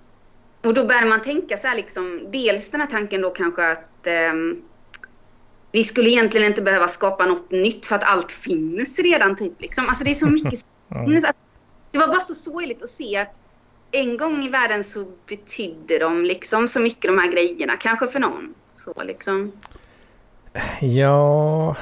och 0.65 0.75
då 0.75 0.85
började 0.85 1.07
man 1.07 1.23
tänka 1.23 1.57
så 1.57 1.67
här 1.67 1.77
liksom, 1.77 2.21
dels 2.31 2.71
den 2.71 2.81
här 2.81 2.89
tanken 2.89 3.21
då 3.21 3.31
kanske 3.31 3.71
att 3.71 4.07
um, 4.33 4.63
vi 5.73 5.85
skulle 5.85 6.11
egentligen 6.11 6.47
inte 6.47 6.63
behöva 6.63 6.89
skapa 6.89 7.27
något 7.27 7.51
nytt 7.51 7.87
för 7.87 7.97
att 7.97 8.03
allt 8.03 8.33
finns 8.33 8.99
redan. 8.99 9.37
Typ, 9.37 9.61
liksom. 9.61 9.89
Alltså 9.89 10.05
det 10.05 10.11
är 10.11 10.15
så 10.15 10.27
mycket 10.27 10.59
som 10.89 11.07
finns. 11.07 11.27
Det 11.91 11.99
var 11.99 12.09
bara 12.09 12.21
så 12.21 12.35
sorgligt 12.35 12.83
att 12.83 12.91
se 12.91 13.17
att 13.17 13.41
en 13.91 14.17
gång 14.17 14.45
i 14.45 14.49
världen 14.49 14.85
så 14.85 15.07
betydde 15.29 15.99
de 15.99 16.25
liksom 16.25 16.69
så 16.69 16.81
mycket 16.81 17.03
de 17.11 17.19
här 17.19 17.33
grejerna. 17.33 17.77
Kanske 17.77 18.07
för 18.09 18.19
någon. 18.21 18.55
Så 18.85 19.03
liksom. 19.03 19.53
Ja, 20.81 21.77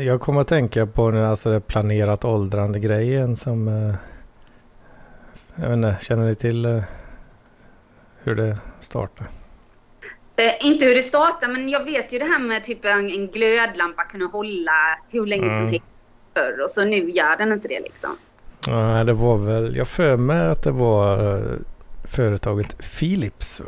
jag 0.00 0.20
kommer 0.20 0.40
att 0.40 0.48
tänka 0.48 0.86
på 0.86 1.10
nu, 1.10 1.24
alltså 1.26 1.50
det 1.50 1.60
planerat 1.60 2.24
åldrande 2.24 2.78
grejen 2.80 3.36
som... 3.36 3.68
eh, 3.68 3.94
Jag 5.56 5.68
vet 5.68 5.76
inte, 5.76 5.96
känner 6.00 6.26
ni 6.26 6.34
till 6.34 6.64
eh, 6.64 6.82
hur 8.22 8.34
det 8.34 8.58
startar? 8.80 9.26
Eh, 10.36 10.66
inte 10.66 10.84
hur 10.84 10.94
det 10.94 11.02
startar, 11.02 11.48
men 11.48 11.68
jag 11.68 11.84
vet 11.84 12.12
ju 12.12 12.18
det 12.18 12.24
här 12.24 12.38
med 12.38 12.64
typ 12.64 12.84
en, 12.84 13.10
en 13.10 13.26
glödlampa 13.26 14.04
kunna 14.04 14.26
hålla 14.26 14.72
hur 15.08 15.26
länge 15.26 15.48
som 15.48 15.56
Mm. 15.58 15.68
helst 15.70 15.84
förr 16.34 16.62
och 16.64 16.70
så 16.70 16.84
nu 16.84 17.10
gör 17.10 17.36
den 17.36 17.52
inte 17.52 17.68
det 17.68 17.80
liksom. 17.80 18.10
Nej, 18.70 19.04
det 19.04 19.12
var 19.12 19.36
väl... 19.38 19.76
Jag 19.76 19.88
för 19.88 20.16
mig 20.16 20.48
att 20.48 20.62
det 20.62 20.70
var 20.70 21.36
eh, 21.36 21.42
företaget 22.04 22.76
Philips. 22.98 23.62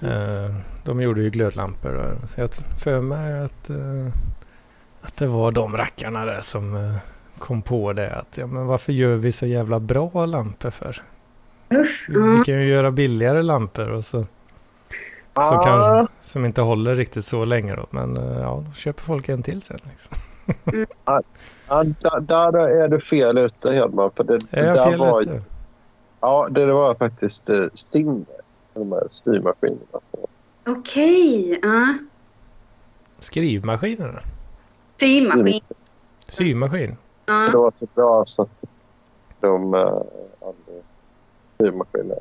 Eh, 0.00 0.54
De 0.84 1.00
gjorde 1.00 1.22
ju 1.22 1.30
glödlampor. 1.30 2.16
Så 2.26 2.40
jag 2.40 2.50
för 2.84 3.00
mig 3.00 3.40
att, 3.44 3.70
eh, 3.70 4.06
att 5.02 5.16
det 5.16 5.26
var 5.26 5.52
de 5.52 5.76
rackarna 5.76 6.24
där 6.24 6.40
som 6.40 6.94
kom 7.38 7.62
på 7.62 7.92
det. 7.92 8.14
Att 8.14 8.38
ja, 8.38 8.46
men 8.46 8.66
varför 8.66 8.92
gör 8.92 9.16
vi 9.16 9.32
så 9.32 9.46
jävla 9.46 9.80
bra 9.80 10.26
lampor 10.26 10.70
för? 10.70 11.02
Usch. 11.74 12.06
Vi 12.08 12.14
Mm. 12.16 12.44
kan 12.44 12.54
ju 12.54 12.68
göra 12.68 12.90
billigare 12.90 13.42
lampor 13.42 13.90
och 13.90 14.04
så, 14.04 14.26
Ah, 15.36 15.48
som, 15.48 15.64
kan, 15.64 16.08
som 16.22 16.44
inte 16.44 16.60
håller 16.60 16.94
riktigt 16.96 17.24
så 17.24 17.44
länge 17.44 17.76
då. 17.76 17.86
Men 17.90 18.14
ja, 18.40 18.62
då 18.66 18.72
köper 18.72 19.02
folk 19.02 19.28
en 19.28 19.42
till 19.42 19.62
sen. 19.62 19.78
Liksom. 19.90 20.16
Ja, 21.68 21.84
där, 21.84 22.20
där 22.20 22.58
är 22.68 22.88
du 22.88 23.00
fel 23.00 23.38
ute 23.38 23.72
Hedman. 23.72 24.10
För 24.16 24.24
det, 24.24 24.38
Är 24.50 24.66
jag 24.66 24.76
där 24.76 24.90
fel 24.90 24.98
var, 24.98 25.20
ute? 25.20 25.42
Ja, 26.20 26.48
det, 26.50 26.66
det 26.66 26.72
var 26.72 26.94
faktiskt 26.94 27.48
eh, 27.48 27.66
Singer. 27.74 28.24
De 28.74 28.92
här 28.92 29.08
styrmaskinerna. 29.10 30.00
Okej. 30.66 31.58
ja. 31.62 31.98
Skrivmaskinerna? 33.18 34.20
Symaskin. 35.00 35.60
Symaskin? 36.28 36.96
Ja. 37.26 37.46
Det 37.50 37.56
var 37.56 37.72
så 37.78 37.86
bra 37.94 38.24
så 38.26 38.42
att 38.42 38.50
de 39.40 39.74
uh, 39.74 39.80
hade 40.40 40.82
styrmaskiner. 41.54 42.18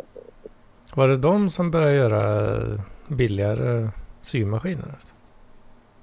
Var 0.96 1.08
det 1.08 1.18
de 1.18 1.50
som 1.50 1.72
började 1.72 1.94
göra 1.94 2.56
eh, 2.56 2.80
billigare 3.08 3.90
symaskiner? 4.22 4.96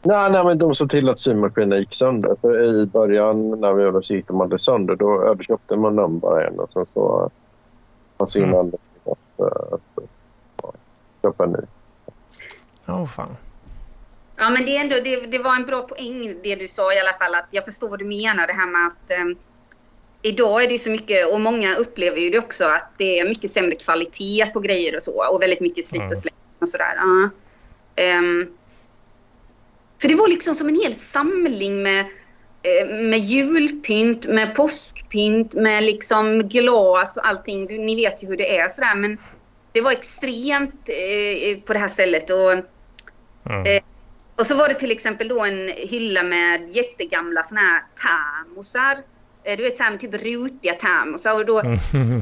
Nej, 0.02 0.30
nej, 0.30 0.44
men 0.44 0.58
de 0.58 0.74
såg 0.74 0.90
till 0.90 1.08
att 1.08 1.18
symaskinen 1.18 1.78
gick 1.78 1.94
sönder. 1.94 2.36
För 2.40 2.60
i 2.60 2.86
början 2.86 3.60
när 3.60 3.74
vi 3.74 3.84
gjorde 3.84 4.02
så 4.02 4.14
gick 4.14 4.28
de 4.28 4.40
aldrig 4.40 4.60
sönder. 4.60 4.96
Då 4.96 5.22
ja, 5.26 5.34
då 5.34 5.42
köpte 5.42 5.76
man 5.76 5.96
den 5.96 6.18
bara 6.18 6.46
en 6.46 6.60
och 6.60 6.70
sen 6.70 6.86
så... 6.86 7.30
Mm. 8.36 8.50
innan 8.50 8.72
att, 9.04 9.40
eh, 9.40 9.72
att, 9.72 10.04
ja, 10.62 10.72
köpa 11.22 11.44
en 11.44 11.50
ny. 11.52 11.58
Ja, 12.86 13.06
fan. 13.06 13.36
Ja, 14.36 14.50
men 14.50 14.64
det, 14.64 14.76
är 14.76 14.80
ändå, 14.80 14.96
det, 15.04 15.26
det 15.26 15.38
var 15.38 15.56
en 15.56 15.66
bra 15.66 15.82
poäng 15.82 16.36
det 16.42 16.54
du 16.54 16.68
sa 16.68 16.92
i 16.94 17.00
alla 17.00 17.12
fall. 17.12 17.34
Att 17.34 17.46
jag 17.50 17.64
förstår 17.64 17.88
vad 17.88 17.98
du 17.98 18.04
menar 18.04 18.46
det 18.46 18.52
här 18.52 18.66
med 18.66 18.86
att 18.86 19.10
eh, 19.10 19.38
idag 20.22 20.64
är 20.64 20.68
det 20.68 20.78
så 20.78 20.90
mycket, 20.90 21.32
och 21.32 21.40
många 21.40 21.76
upplever 21.76 22.18
ju 22.18 22.30
det 22.30 22.38
också, 22.38 22.64
att 22.64 22.90
det 22.96 23.18
är 23.18 23.28
mycket 23.28 23.50
sämre 23.50 23.74
kvalitet 23.74 24.46
på 24.46 24.60
grejer 24.60 24.96
och 24.96 25.02
så. 25.02 25.32
Och 25.32 25.42
väldigt 25.42 25.60
mycket 25.60 25.84
slit 25.84 26.00
Mm. 26.00 26.10
och 26.10 26.18
släng 26.18 26.34
och 26.58 26.68
sådär. 26.68 26.94
Ehm, 27.96 28.50
för 30.00 30.08
det 30.08 30.14
var 30.14 30.28
liksom 30.28 30.54
som 30.54 30.68
en 30.68 30.80
hel 30.80 30.94
samling 30.94 31.82
med, 31.82 32.00
eh, 32.62 32.88
med 32.88 33.18
julpynt, 33.18 34.26
med 34.26 34.54
påskpynt, 34.54 35.54
med 35.54 35.82
liksom 35.84 36.48
glas 36.48 37.16
och 37.16 37.26
allting. 37.26 37.86
Ni 37.86 37.94
vet 37.94 38.22
ju 38.22 38.26
hur 38.26 38.36
det 38.36 38.58
är 38.58 38.68
sådär. 38.68 38.94
Men 38.94 39.18
det 39.72 39.80
var 39.80 39.92
extremt 39.92 40.88
eh, 40.88 41.60
på 41.60 41.72
det 41.72 41.78
här 41.78 41.88
stället. 41.88 42.30
Och, 42.30 42.64
Mm. 43.44 43.66
Eh, 43.76 43.82
och 44.36 44.46
så 44.46 44.54
var 44.54 44.68
det 44.68 44.74
till 44.74 44.90
exempel 44.90 45.28
då 45.28 45.40
en 45.40 45.68
hylla 45.68 46.22
med 46.22 46.76
jättegamla 46.76 47.42
såna 47.42 47.60
här 47.60 47.82
termosar. 48.02 48.98
Eh, 49.44 49.56
Du 49.56 49.62
vet 49.62 49.76
så 49.76 49.82
här 49.82 49.90
med 49.90 50.00
typ 50.00 50.14
rutiga 50.14 50.74
termosar. 50.74 51.34
Och 51.34 51.46
då, 51.46 51.62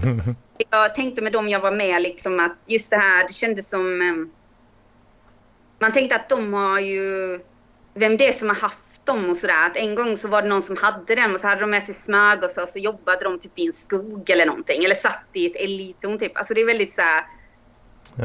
jag 0.70 0.94
tänkte 0.94 1.22
med 1.22 1.32
dem 1.32 1.48
jag 1.48 1.60
var 1.60 1.72
med 1.72 2.02
liksom 2.02 2.40
att 2.40 2.56
just 2.66 2.90
det 2.90 2.96
här, 2.96 3.28
det 3.28 3.34
kändes 3.34 3.70
som... 3.70 4.30
Man 5.78 5.92
tänkte 5.92 6.16
att 6.16 6.28
de 6.28 6.54
har 6.54 6.80
ju... 6.80 7.40
Vem 7.98 8.16
det 8.16 8.28
är 8.28 8.32
som 8.32 8.48
har 8.48 8.56
haft 8.56 9.06
dem 9.06 9.30
och 9.30 9.36
sådär. 9.36 9.66
Att 9.66 9.76
en 9.76 9.94
gång 9.94 10.16
så 10.16 10.28
var 10.28 10.42
det 10.42 10.48
någon 10.48 10.62
som 10.62 10.76
hade 10.76 11.14
dem 11.14 11.34
och 11.34 11.40
så 11.40 11.46
hade 11.46 11.60
de 11.60 11.70
med 11.70 11.82
sig 11.82 11.94
smörgåsar 11.94 12.62
och 12.62 12.68
så 12.68 12.78
jobbade 12.78 13.24
de 13.24 13.38
typ 13.38 13.58
i 13.58 13.66
en 13.66 13.72
skog 13.72 14.30
eller 14.30 14.46
någonting. 14.46 14.84
Eller 14.84 14.94
satt 14.94 15.24
i 15.32 15.46
ett 15.46 15.56
älgtorn 15.56 16.18
typ. 16.18 16.36
Alltså 16.36 16.54
det 16.54 16.60
är 16.60 16.66
väldigt 16.66 16.94
så 16.94 17.02
här... 17.02 17.22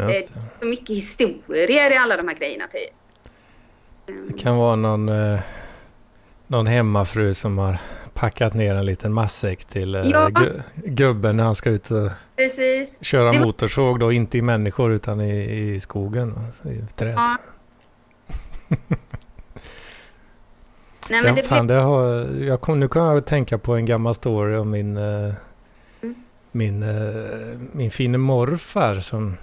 Just 0.09 0.33
det. 0.33 0.39
Så 0.59 0.65
mycket 0.65 0.89
historier 0.89 1.91
i 1.91 1.97
alla 1.97 2.17
de 2.17 2.27
här 2.27 2.35
grejerna 2.35 2.65
typ. 2.67 2.93
det 4.27 4.39
kan 4.39 4.57
vara 4.57 4.75
någon, 4.75 5.09
eh, 5.09 5.39
någon 6.47 6.67
hemmafru 6.67 7.33
som 7.33 7.57
har 7.57 7.77
packat 8.13 8.53
ner 8.53 8.75
en 8.75 8.85
liten 8.85 9.13
matsäck 9.13 9.65
till 9.65 9.95
eh, 9.95 10.01
Ja. 10.05 10.27
gu- 10.29 10.61
gubben 10.75 11.37
när 11.37 11.43
han 11.43 11.55
ska 11.55 11.69
ut 11.69 11.91
och 11.91 12.09
Precis. 12.35 12.97
köra 13.01 13.31
Det 13.31 13.39
motorsåg 13.39 13.99
då. 13.99 14.11
Inte 14.11 14.37
i 14.37 14.41
människor 14.41 14.93
utan 14.93 15.21
i, 15.21 15.43
i 15.73 15.79
skogen. 15.79 16.33
Alltså, 16.45 16.69
I 16.69 16.85
träd. 16.95 17.13
Ja. 17.15 17.37
Nej, 21.09 21.21
men 21.23 21.35
Ja, 21.35 21.41
det 21.41 21.47
fan, 21.47 21.67
det 21.67 21.73
har, 21.73 22.05
jag 22.43 22.61
kom, 22.61 22.79
nu 22.79 22.87
kan 22.87 23.05
jag 23.05 23.25
tänka 23.25 23.57
på 23.57 23.75
en 23.75 23.85
gammal 23.85 24.15
story 24.15 24.55
om 24.55 24.69
min, 24.69 24.97
eh, 24.97 25.33
Mm. 26.01 26.15
min, 26.51 26.83
eh, 26.83 27.59
min 27.71 27.91
fine 27.91 28.19
morfar. 28.19 28.95
Som, 28.95 29.37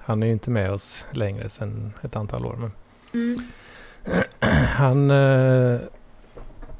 han 0.00 0.22
är 0.22 0.26
ju 0.26 0.32
inte 0.32 0.50
med 0.50 0.70
oss 0.72 1.06
längre 1.10 1.48
sedan 1.48 1.92
ett 2.02 2.16
antal 2.16 2.46
år. 2.46 2.56
Men 2.56 2.72
Mm. 3.14 3.40
han, 4.68 5.10
eh, 5.10 5.80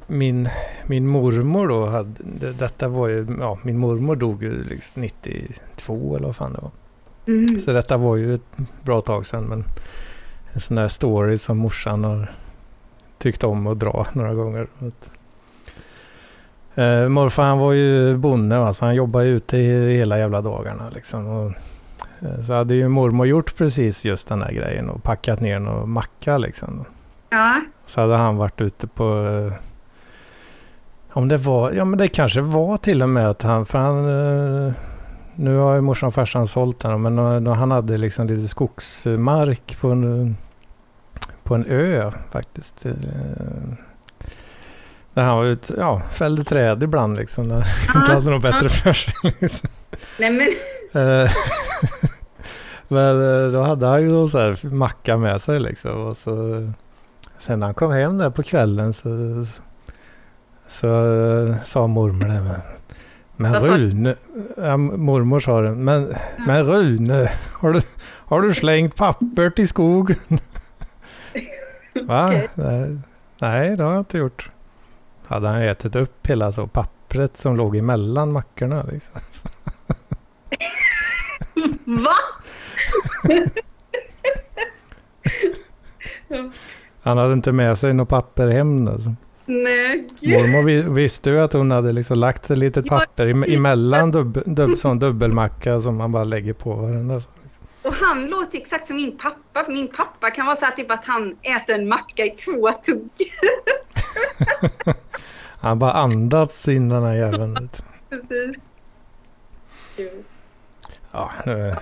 min, 0.07 0.49
min 0.85 1.07
mormor 1.07 1.67
då, 1.67 1.85
hade, 1.85 2.09
det, 2.39 2.51
detta 2.51 2.87
var 2.87 3.07
ju, 3.07 3.27
ja, 3.39 3.57
min 3.63 3.77
mormor 3.77 4.15
dog 4.15 4.43
ju 4.43 4.63
liksom 4.63 5.01
92 5.01 6.15
eller 6.15 6.27
vad 6.27 6.35
fan 6.35 6.53
det 6.53 6.59
var. 6.61 6.71
Mm. 7.27 7.59
Så 7.59 7.71
detta 7.73 7.97
var 7.97 8.15
ju 8.15 8.35
ett 8.35 8.57
bra 8.83 9.01
tag 9.01 9.25
sedan. 9.25 9.43
Men 9.43 9.63
en 10.53 10.59
sån 10.59 10.75
där 10.75 10.87
story 10.87 11.37
som 11.37 11.57
morsan 11.57 12.03
har 12.03 12.31
tyckt 13.17 13.43
om 13.43 13.67
att 13.67 13.79
dra 13.79 14.07
några 14.13 14.33
gånger. 14.33 14.67
Eh, 16.75 17.09
morfar 17.09 17.43
han 17.43 17.57
var 17.59 17.73
ju 17.73 18.17
bonde 18.17 18.59
va, 18.59 18.73
så 18.73 18.85
han 18.85 18.95
jobbade 18.95 19.25
ute 19.25 19.57
i 19.57 19.97
hela 19.97 20.17
jävla 20.19 20.41
dagarna 20.41 20.89
liksom. 20.93 21.27
Och, 21.27 21.51
eh, 22.21 22.41
så 22.41 22.53
hade 22.53 22.75
ju 22.75 22.87
mormor 22.89 23.27
gjort 23.27 23.55
precis 23.57 24.05
just 24.05 24.27
den 24.27 24.41
här 24.41 24.51
grejen 24.51 24.89
och 24.89 25.03
packat 25.03 25.39
ner 25.41 25.55
en 25.55 25.89
macka 25.89 26.37
liksom. 26.37 26.85
Ja. 27.29 27.61
Så 27.85 28.01
hade 28.01 28.15
han 28.15 28.37
varit 28.37 28.61
ute 28.61 28.87
på... 28.87 29.03
eh, 29.27 29.53
Om 31.17 31.27
det 31.27 31.37
var... 31.37 31.71
Ja 31.71 31.85
men 31.85 31.99
det 31.99 32.07
kanske 32.07 32.41
var 32.41 32.77
till 32.77 33.03
och 33.03 33.09
med 33.09 33.29
att 33.29 33.41
han... 33.41 33.65
För 33.65 33.79
han... 33.79 33.97
eh, 34.67 34.73
Nu 35.35 35.57
har 35.57 35.75
ju 35.75 35.81
morsan 35.81 36.07
och 36.07 36.13
farsan 36.13 36.47
sålt 36.47 36.79
den 36.79 37.01
men 37.01 37.45
eh, 37.47 37.53
han 37.53 37.71
hade 37.71 37.97
liksom 37.97 38.27
lite 38.27 38.47
skogsmark 38.47 39.77
på 39.81 39.89
en, 39.89 40.37
på 41.45 41.55
en 41.55 41.65
ö 41.65 42.11
faktiskt. 42.31 42.85
eh, 42.85 42.93
Där 45.13 45.23
han 45.23 45.37
var 45.37 45.45
ute, 45.45 45.73
ja, 45.77 46.01
fällde 46.11 46.43
träd 46.43 46.83
ibland 46.83 47.17
liksom. 47.17 47.47
När 47.47 47.65
han 47.87 48.01
inte 48.01 48.13
hade 48.13 48.29
något 48.31 48.41
bättre 48.41 48.69
för 48.69 48.93
sig. 48.93 49.13
Liksom. 49.39 49.69
Nej 50.19 50.31
men, 50.31 50.47
Eh, 51.01 51.31
Men 52.87 53.21
eh, 53.45 53.51
då 53.51 53.63
hade 53.63 53.85
han 53.87 54.01
ju 54.01 54.07
någon 54.11 54.29
så 54.29 54.39
här 54.39 54.65
macka 54.67 55.17
med 55.17 55.41
sig 55.41 55.59
liksom. 55.59 55.91
Och 56.07 56.17
så 56.17 56.31
Sen 57.39 57.59
när 57.59 57.67
han 57.67 57.73
kom 57.73 57.91
hem 57.91 58.17
där 58.17 58.29
på 58.29 58.43
kvällen 58.43 58.93
så, 58.93 59.09
så 60.67 60.87
uh, 60.87 61.55
sa 61.63 61.87
mormor 61.87 62.27
det. 62.27 62.41
Men, 62.41 62.61
men 63.35 63.53
Rune, 63.61 64.15
ja, 64.57 64.77
mormor 64.77 65.39
sa 65.39 65.61
det. 65.61 65.71
Men, 65.71 66.13
men 66.47 66.63
Rune, 66.63 67.31
har 67.59 67.73
du, 67.73 67.81
har 68.25 68.41
du 68.41 68.53
slängt 68.53 68.95
papper 68.95 69.49
till 69.49 69.67
skogen? 69.67 70.39
Va? 72.03 72.27
Okay. 72.27 72.97
Nej, 73.39 73.77
det 73.77 73.83
har 73.83 73.91
jag 73.91 74.01
inte 74.01 74.17
gjort. 74.17 74.49
Hade 75.25 75.47
han 75.47 75.61
ätit 75.61 75.95
upp 75.95 76.27
hela 76.27 76.51
så 76.51 76.67
pappret 76.67 77.37
som 77.37 77.55
låg 77.55 77.75
emellan 77.75 78.31
mackorna 78.31 78.83
liksom. 78.83 79.21
Va? 81.85 82.15
Han 87.01 87.17
hade 87.17 87.33
inte 87.33 87.51
med 87.51 87.77
sig 87.77 87.93
något 87.93 88.09
papper 88.09 88.47
hem 88.47 88.85
då. 88.85 88.97
Nej, 89.45 90.07
gud. 90.19 90.31
Mormor 90.31 90.93
visste 90.93 91.29
ju 91.29 91.39
att 91.39 91.53
hon 91.53 91.71
hade 91.71 91.91
liksom 91.91 92.17
lagt 92.17 92.51
ett 92.51 92.57
litet 92.57 92.87
papper 92.87 93.53
emellan 93.55 94.11
dub, 94.11 94.43
dub, 94.45 94.77
sån 94.77 94.99
dubbelmacka 94.99 95.79
som 95.79 95.95
man 95.95 96.11
bara 96.11 96.23
lägger 96.23 96.53
på 96.53 96.73
varandra. 96.73 97.21
Och 97.85 97.93
han 97.93 98.25
låter 98.25 98.57
exakt 98.57 98.87
som 98.87 98.95
min 98.95 99.17
pappa. 99.17 99.63
För 99.63 99.71
min 99.71 99.87
pappa 99.87 100.31
kan 100.31 100.45
vara 100.45 100.55
så 100.55 100.65
här 100.65 100.71
typ 100.71 100.91
att 100.91 101.05
han 101.05 101.37
äter 101.41 101.75
en 101.75 101.87
macka 101.87 102.25
i 102.25 102.29
två 102.29 102.71
tugg. 102.71 103.09
han 105.59 105.79
bara 105.79 105.91
andats 105.91 106.67
in 106.67 106.89
den 106.89 107.03
här 107.03 107.13
jäveln. 107.13 107.69
Precis. 108.09 108.57
Ja, 111.11 111.31
nu... 111.45 111.75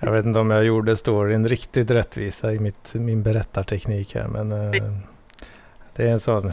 jag 0.00 0.12
vet 0.12 0.26
inte 0.26 0.40
om 0.40 0.50
jag 0.50 0.64
gjorde 0.64 0.96
storyn 0.96 1.48
riktigt 1.48 1.90
rättvisa 1.90 2.52
i 2.52 2.58
mitt, 2.58 2.94
min 2.94 3.22
berättarteknik 3.22 4.14
här. 4.14 4.28
Men 4.28 4.52
uh, 4.52 4.92
det 5.96 6.08
är 6.08 6.12
en 6.12 6.20
sån, 6.20 6.52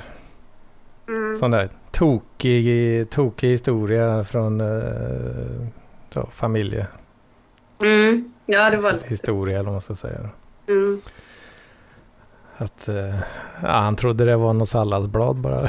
mm. 1.07 1.35
sån 1.35 1.51
där 1.51 1.69
tokig, 1.91 3.09
tokig 3.09 3.49
historia 3.49 4.23
från 4.23 4.61
uh, 4.61 5.67
så, 6.13 6.29
familje... 6.31 6.87
Mm. 7.83 8.33
Ja, 8.45 8.69
det 8.69 8.77
var 8.77 8.97
Historia 9.05 9.55
eller 9.55 9.65
vad 9.65 9.73
man 9.73 9.81
ska 9.81 9.95
säga. 9.95 10.29
Mm. 10.67 11.01
Att 12.57 12.89
uh, 12.89 13.15
ja, 13.61 13.69
han 13.69 13.95
trodde 13.95 14.25
det 14.25 14.35
var 14.35 14.53
något 14.53 14.69
salladsblad 14.69 15.35
bara. 15.35 15.67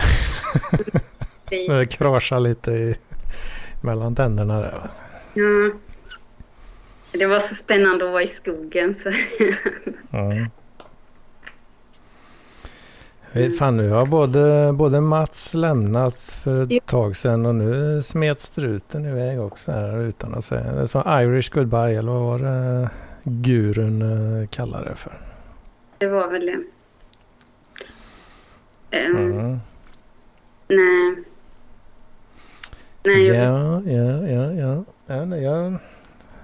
det 1.49 1.87
kraschade 1.91 2.41
lite 2.41 2.71
i, 2.71 2.97
mellan 3.81 4.15
tänderna 4.15 4.61
där. 4.61 4.91
Ja. 5.35 5.71
Det 7.13 7.27
var 7.27 7.41
så 7.41 7.55
spännande 7.55 8.05
att 8.05 8.13
vara 8.13 8.23
i 8.23 8.27
skogen. 8.27 8.95
Så. 8.95 9.09
mm. 10.13 10.51
Fan, 13.59 13.77
nu 13.77 13.91
har 13.91 14.07
både, 14.07 14.73
både 14.73 15.01
Mats 15.01 15.55
lämnat 15.55 16.39
för 16.43 16.63
ett 16.63 16.71
ja. 16.71 16.81
tag 16.87 17.17
sedan 17.17 17.47
och 17.47 17.55
nu 17.55 18.03
smet 18.03 18.41
struten 18.41 19.07
iväg 19.07 19.41
också 19.41 19.73
här 19.73 20.01
utan 20.01 20.35
att 20.35 20.45
säga. 20.45 20.73
Det 20.73 20.89
som 20.89 21.03
Irish 21.07 21.55
goodbye 21.55 21.99
eller 21.99 22.13
vad 22.13 22.23
var 22.23 22.39
det 22.39 22.91
gurun 23.25 24.03
eh, 24.03 24.49
kallade 24.49 24.89
det 24.91 24.97
för? 24.97 25.13
Det 25.99 26.07
var 26.07 26.29
väl 26.29 26.47
det. 26.47 26.61
Um, 29.09 29.17
mm. 29.17 29.61
Nej. 30.69 31.25
Nej. 33.05 33.27
Ja, 33.27 33.83
ja, 33.87 34.29
ja, 34.29 34.53
ja. 34.53 34.85
ja 35.07 35.37
jag 35.37 35.79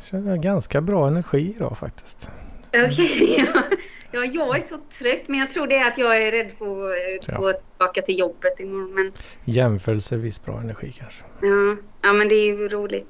känner 0.01 0.37
ganska 0.37 0.81
bra 0.81 1.09
energi 1.09 1.55
idag 1.57 1.79
faktiskt. 1.79 2.31
Okej, 2.69 2.89
okay, 2.89 3.47
ja. 3.55 3.63
Ja. 4.11 4.25
jag 4.25 4.57
är 4.57 4.61
så 4.61 4.77
trött 4.99 5.29
men 5.29 5.41
jag 5.41 5.51
tror 5.51 5.67
det 5.67 5.77
är 5.77 5.89
att 5.89 5.99
jag 5.99 6.23
är 6.23 6.33
rädd 6.33 6.51
för 6.59 6.91
att 6.91 7.29
ja. 7.29 7.39
gå 7.39 7.53
tillbaka 7.53 8.03
till 8.03 8.19
jobbet 8.19 8.61
imorgon. 8.61 8.95
Men... 8.95 9.13
Jämförelsevis 9.45 10.45
bra 10.45 10.61
energi 10.61 10.93
kanske. 10.99 11.23
Ja, 11.43 11.77
ja 12.03 12.13
men 12.13 12.29
det 12.29 12.35
är 12.35 12.47
ju 12.47 12.69
roligt. 12.69 13.09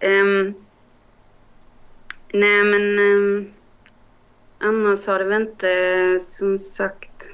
Um, 0.00 0.54
nej 2.32 2.64
men 2.64 2.98
um, 2.98 3.52
annars 4.58 5.06
har 5.06 5.18
det 5.18 5.24
väl 5.24 5.42
inte 5.42 6.20
som 6.20 6.58
sagt. 6.58 7.28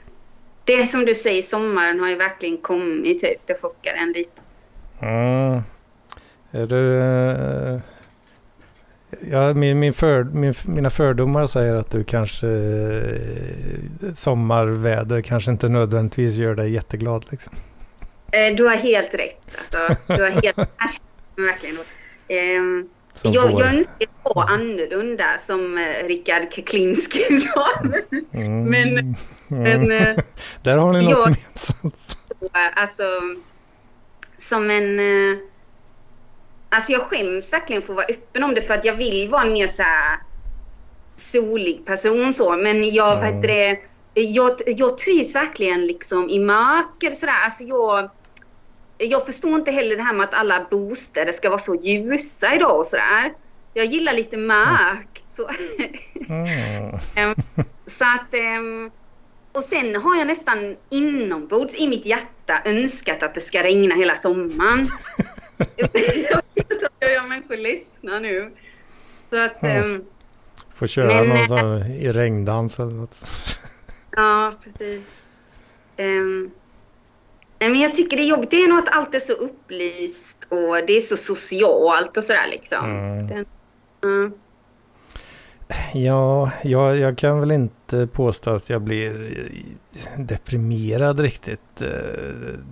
Det 0.65 0.87
som 0.87 1.05
du 1.05 1.15
säger, 1.15 1.43
sommaren 1.43 2.01
har 2.01 2.09
ju 2.09 2.17
verkligen 2.17 2.57
kommit 2.57 3.21
typ. 3.21 3.47
Det 3.47 3.61
chockar 3.61 3.93
en 3.93 4.13
lite. 4.13 4.43
Mm. 5.03 5.63
Är 6.51 6.67
du... 6.67 7.81
Ja, 9.31 9.55
min, 9.55 9.79
min 9.79 9.95
för, 9.95 10.25
min, 10.25 10.55
mina 10.65 10.91
fördomar 10.91 11.47
säger 11.47 11.75
att 11.75 11.91
du 11.91 12.05
kanske 12.05 12.49
eh, 12.49 14.13
sommarväder 14.15 15.23
kanske 15.23 15.51
inte 15.51 15.69
nödvändigtvis 15.69 16.37
gör 16.37 16.55
dig 16.55 16.73
jätteglad. 16.73 17.27
Liksom. 17.31 17.53
Eh, 18.33 18.57
du 18.57 18.65
har 18.65 18.77
helt 18.77 19.15
rätt. 19.15 19.59
Alltså, 19.59 20.13
du 20.15 20.23
har 20.23 20.31
helt 20.31 20.57
verkligen. 21.37 21.77
Eh, 22.29 22.87
jag, 23.23 23.53
jag 23.53 23.61
önskar 23.61 23.95
det 23.99 24.07
var 24.23 24.45
annorlunda 24.45 25.39
som 25.39 25.79
eh, 25.79 26.07
Rickard 26.07 26.53
Keklinski 26.53 27.41
sa. 27.41 27.67
Mm. 28.33 28.65
Men, 28.65 28.99
mm. 28.99 29.15
men 29.49 29.93
eh, 29.93 30.25
Där 30.63 30.77
har 30.77 30.93
ni 30.93 31.03
något 31.03 31.11
jag, 31.11 31.25
gemensamt. 31.25 32.19
Alltså, 32.77 33.05
som 34.39 34.71
en 34.71 35.01
eh, 35.01 35.39
Alltså 36.75 36.93
jag 36.93 37.03
skäms 37.03 37.53
verkligen 37.53 37.83
för 37.83 37.93
att 37.93 37.97
vara 37.97 38.07
öppen 38.07 38.43
om 38.43 38.55
det 38.55 38.63
för 38.63 38.75
att 38.75 38.85
jag 38.85 38.95
vill 38.95 39.29
vara 39.29 39.43
en 39.43 39.53
mer 39.53 39.67
så 39.67 39.85
solig 41.17 41.87
person 41.87 42.35
så. 42.35 42.57
Men 42.57 42.95
jag, 42.95 43.19
mm. 43.19 43.41
vet 43.41 43.43
det, 43.43 43.79
jag, 44.21 44.61
jag 44.67 44.99
trivs 44.99 45.35
verkligen 45.35 45.87
liksom 45.87 46.31
i 46.31 46.39
mörker 46.39 47.11
sådär. 47.11 47.41
Alltså 47.45 47.65
jag, 47.65 48.11
jag 48.99 49.27
förstår 49.27 49.55
inte 49.55 49.71
heller 49.71 49.97
det 49.97 50.03
här 50.03 50.15
med 50.15 50.25
att 50.25 50.35
alla 50.35 50.67
bostäder 50.71 51.33
ska 51.33 51.49
vara 51.49 51.59
så 51.59 51.75
ljusa 51.75 52.55
idag 52.55 52.79
och 52.79 52.87
sådär. 52.87 53.33
Jag 53.75 53.87
gillar 53.87 54.13
lite 54.13 54.37
mörkt. 54.37 55.25
Så, 55.31 55.49
mm. 56.29 57.35
så 57.87 58.05
att... 58.05 58.35
Och 59.53 59.65
sen 59.65 59.97
har 59.97 60.17
jag 60.17 60.27
nästan 60.27 60.77
inombords 60.91 61.75
i 61.75 61.89
mitt 61.89 62.07
hjärta 62.07 62.63
önskat 62.65 63.23
att 63.23 63.35
det 63.35 63.41
ska 63.41 63.63
regna 63.63 63.95
hela 63.95 64.17
sommaren. 64.17 64.89
jag 66.31 66.44
människor 67.49 67.63
ledsna 67.63 68.19
nu. 68.19 68.51
Så 69.31 69.39
att... 69.39 69.63
Mm. 69.63 69.85
Um, 69.85 70.05
Får 70.75 70.87
köra 70.87 71.25
men, 71.25 71.29
någon 71.29 71.49
sån 71.49 71.83
i 71.83 72.13
regndans 72.13 72.79
eller 72.79 72.93
något. 72.93 73.25
ja, 74.11 74.53
precis. 74.65 75.03
Um, 75.99 76.51
men 77.59 77.81
jag 77.81 77.95
tycker 77.95 78.17
det 78.17 78.23
är 78.23 78.27
jobbigt. 78.27 78.51
Det 78.51 78.57
är 78.57 78.69
nog 78.69 78.79
att 78.79 78.97
allt 78.97 79.15
är 79.15 79.21
så 79.21 79.33
upplyst 79.33 80.39
och 80.49 80.87
det 80.87 80.93
är 80.97 81.01
så 81.01 81.17
socialt 81.17 82.17
och 82.17 82.25
sådär 82.25 82.47
liksom. 82.51 82.85
Mm. 82.85 83.27
Den, 83.27 83.47
uh. 84.11 84.31
Ja, 85.95 86.51
jag, 86.63 86.97
jag 86.97 87.19
kan 87.19 87.41
väl 87.41 87.51
inte 87.51 88.07
påstå 88.07 88.51
att 88.51 88.71
jag 88.71 88.83
blir 88.83 89.43
deprimerad 90.19 91.21
riktigt. 91.21 91.83
Eh, 91.83 91.89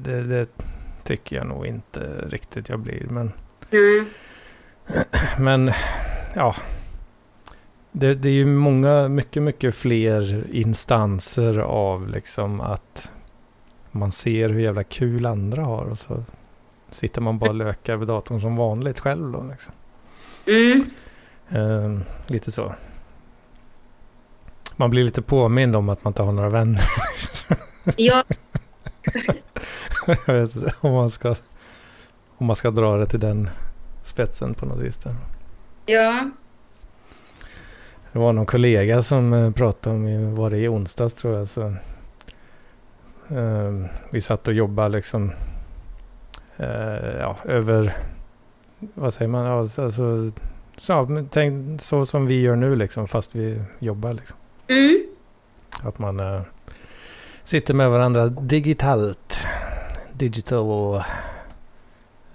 det, 0.04 0.22
det 0.22 0.46
tycker 1.04 1.36
jag 1.36 1.46
nog 1.46 1.66
inte 1.66 2.00
riktigt 2.28 2.68
jag 2.68 2.78
blir. 2.78 3.06
Men, 3.10 3.32
mm. 3.70 4.06
men 5.38 5.72
ja. 6.34 6.54
Det, 7.92 8.14
det, 8.14 8.28
är 8.28 8.32
ju 8.32 8.46
många, 8.46 9.08
mycket, 9.08 9.42
mycket 9.42 9.74
fler 9.74 10.46
instanser 10.54 11.58
av 11.58 12.08
liksom 12.08 12.60
att 12.60 13.10
man 13.90 14.12
ser 14.12 14.48
hur 14.48 14.60
jävla 14.60 14.84
kul 14.84 15.26
andra 15.26 15.64
har 15.64 15.84
och 15.84 15.98
så 15.98 16.24
sitter 16.90 17.20
man 17.20 17.38
bara 17.38 17.50
och 17.50 17.56
lökar 17.56 17.96
vid 17.96 18.08
datorn 18.08 18.40
som 18.40 18.56
vanligt 18.56 19.00
själv 19.00 19.32
då 19.32 19.44
liksom. 19.50 19.72
Mm. 20.46 20.90
Uh, 21.56 22.00
lite 22.26 22.50
så. 22.50 22.74
Man 24.76 24.90
blir 24.90 25.04
lite 25.04 25.22
påmind 25.22 25.76
om 25.76 25.88
att 25.88 26.04
man 26.04 26.10
inte 26.10 26.22
har 26.22 26.32
några 26.32 26.50
vänner. 26.50 26.82
ja, 27.96 28.24
jag 30.26 30.34
vet 30.34 30.56
inte 30.56 30.74
om 30.80 30.92
man 30.92 31.10
ska, 31.10 31.34
om 32.36 32.46
man 32.46 32.56
ska 32.56 32.70
dra 32.70 32.96
det 32.96 33.06
till 33.06 33.20
den 33.20 33.50
spetsen 34.06 34.54
på 34.54 34.66
något 34.66 34.80
vis. 34.80 34.98
Där. 34.98 35.14
Ja. 35.86 36.30
Det 38.12 38.18
var 38.18 38.32
någon 38.32 38.46
kollega 38.46 39.02
som 39.02 39.32
eh, 39.32 39.50
pratade 39.50 39.96
om, 39.96 40.34
var 40.34 40.50
det 40.50 40.58
i 40.58 40.68
onsdags 40.68 41.14
tror 41.14 41.38
jag, 41.38 41.48
så 41.48 41.74
uh, 43.32 43.86
vi 44.10 44.20
satt 44.20 44.48
och 44.48 44.54
jobbade 44.54 44.88
liksom 44.88 45.32
uh, 46.60 47.18
ja, 47.18 47.36
över, 47.44 47.96
vad 48.78 49.14
säger 49.14 49.28
man, 49.28 49.46
alltså, 49.46 49.90
så, 49.90 50.32
tänk, 51.30 51.80
så 51.80 52.06
som 52.06 52.26
vi 52.26 52.40
gör 52.40 52.56
nu 52.56 52.76
liksom, 52.76 53.08
fast 53.08 53.34
vi 53.34 53.62
jobbar 53.78 54.12
liksom. 54.12 54.36
Mm. 54.68 55.06
Att 55.82 55.98
man 55.98 56.20
uh, 56.20 56.42
sitter 57.44 57.74
med 57.74 57.90
varandra 57.90 58.26
digitalt. 58.26 59.46
Digital 60.12 61.02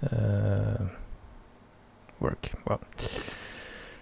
uh, 0.02 0.86
work. 2.18 2.54
Wow. 2.64 2.78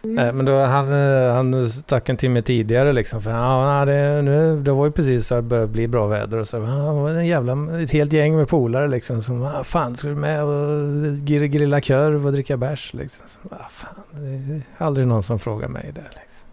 Mm. 0.04 0.36
Men 0.36 0.46
då, 0.46 0.58
han, 0.58 0.92
eh, 0.92 1.32
han 1.32 1.68
stack 1.68 2.08
en 2.08 2.16
timme 2.16 2.42
tidigare 2.42 2.92
liksom. 2.92 3.22
För 3.22 3.30
ja, 3.30 3.84
det, 3.84 4.22
nu, 4.22 4.60
det 4.60 4.72
var 4.72 4.86
ju 4.86 4.92
precis 4.92 5.26
så 5.26 5.34
att 5.34 5.38
det 5.44 5.48
började 5.48 5.68
bli 5.68 5.88
bra 5.88 6.06
väder. 6.06 6.38
Och 6.38 6.48
så 6.48 6.56
ja, 6.56 6.92
var 6.92 7.10
en 7.10 7.26
jävla, 7.26 7.82
ett 7.82 7.90
helt 7.90 8.12
gäng 8.12 8.36
med 8.36 8.48
polare 8.48 8.88
liksom. 8.88 9.22
Som, 9.22 9.42
ah, 9.42 9.64
fan 9.64 9.96
ska 9.96 10.08
du 10.08 10.14
med 10.14 10.44
och 10.44 11.26
grilla 11.26 11.80
korv 11.80 12.26
och 12.26 12.32
dricka 12.32 12.56
bärs 12.56 12.94
liksom. 12.94 13.24
Så, 13.28 13.38
ah, 13.50 13.68
fan, 13.70 13.94
det 14.10 14.54
är 14.54 14.62
aldrig 14.78 15.06
någon 15.06 15.22
som 15.22 15.38
frågar 15.38 15.68
mig 15.68 15.92
det 15.94 16.04
liksom. 16.14 16.48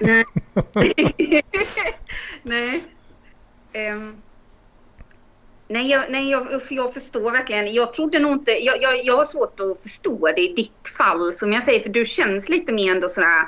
Nej. 0.00 0.24
Nej. 2.42 2.82
Um. 3.92 4.16
Nej, 5.68 5.90
jag, 5.90 6.04
nej 6.08 6.30
jag, 6.30 6.46
jag 6.68 6.94
förstår 6.94 7.30
verkligen. 7.30 7.72
Jag 7.72 7.92
trodde 7.92 8.18
nog 8.18 8.32
inte... 8.32 8.50
Jag, 8.50 8.82
jag, 8.82 9.04
jag 9.04 9.16
har 9.16 9.24
svårt 9.24 9.60
att 9.60 9.82
förstå 9.82 10.32
det 10.36 10.42
i 10.42 10.54
ditt 10.54 10.88
fall, 10.98 11.32
som 11.32 11.52
jag 11.52 11.62
säger, 11.62 11.80
för 11.80 11.88
du 11.88 12.04
känns 12.04 12.48
lite 12.48 12.72
mer 12.72 12.90
ändå 12.90 13.08
sådär... 13.08 13.42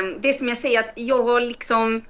Um, 0.00 0.20
det 0.20 0.32
som 0.32 0.48
jag 0.48 0.58
säger 0.58 0.80
att 0.80 0.92
jag 0.94 1.22
har 1.22 1.40
liksom 1.40 2.04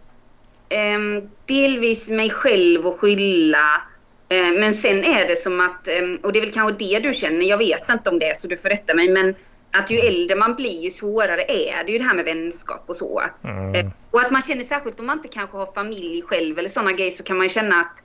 um, 0.97 1.30
delvis 1.47 2.09
mig 2.09 2.30
själv 2.30 2.87
att 2.87 2.99
skylla. 2.99 3.82
Um, 4.30 4.61
men 4.61 4.74
sen 4.74 5.05
är 5.05 5.28
det 5.28 5.37
som 5.37 5.61
att, 5.61 5.89
och 6.22 6.32
det 6.32 6.39
är 6.39 6.41
väl 6.41 6.53
kanske 6.53 6.84
det 6.84 6.99
du 6.99 7.14
känner, 7.14 7.47
jag 7.47 7.59
vet 7.59 7.91
inte 7.91 8.11
om 8.11 8.18
det 8.18 8.28
är 8.30 8.34
så 8.34 8.49
du 8.49 8.57
får 8.57 8.68
rätta 8.68 8.95
mig, 8.95 9.11
men 9.11 9.34
att 9.70 9.91
ju 9.91 9.99
äldre 9.99 10.37
man 10.37 10.55
blir 10.55 10.80
ju 10.80 10.91
svårare 10.91 11.43
är 11.43 11.84
det 11.84 11.93
ju 11.93 11.99
det 11.99 12.05
här 12.05 12.14
med 12.14 12.24
vänskap 12.24 12.84
och 12.87 12.97
så. 12.97 13.22
Mm. 13.45 13.91
och 14.11 14.20
att 14.20 14.30
man 14.30 14.43
känner 14.43 14.64
särskilt 14.64 15.01
om 15.01 15.07
man 15.07 15.18
inte 15.18 15.28
kanske 15.28 15.57
har 15.57 15.66
familj 15.66 16.22
själv 16.22 16.59
eller 16.59 16.68
sådana 16.68 16.93
grejer 16.93 17.11
så 17.11 17.24
kan 17.24 17.37
man 17.37 17.47
ju 17.47 17.51
känna 17.51 17.80
att 17.80 18.03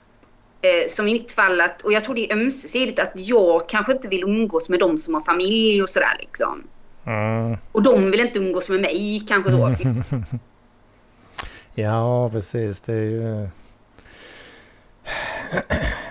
eh, 0.62 0.88
som 0.88 1.08
i 1.08 1.12
mitt 1.12 1.32
fall, 1.32 1.60
att, 1.60 1.82
och 1.82 1.92
jag 1.92 2.04
tror 2.04 2.14
det 2.14 2.32
är 2.32 2.36
ömsesidigt, 2.36 2.98
att 2.98 3.12
jag 3.14 3.68
kanske 3.68 3.92
inte 3.92 4.08
vill 4.08 4.22
umgås 4.22 4.68
med 4.68 4.80
de 4.80 4.98
som 4.98 5.14
har 5.14 5.20
familj 5.20 5.82
och 5.82 5.88
sådär 5.88 6.16
liksom. 6.20 6.62
Mm. 7.04 7.56
Och 7.72 7.82
de 7.82 8.10
vill 8.10 8.20
inte 8.20 8.38
umgås 8.38 8.68
med 8.68 8.80
mig 8.80 9.24
kanske 9.28 9.50
så. 9.50 9.74
ja, 11.74 12.30
precis. 12.30 12.80
Det 12.80 12.92
är 12.92 12.96
ju... 12.96 13.48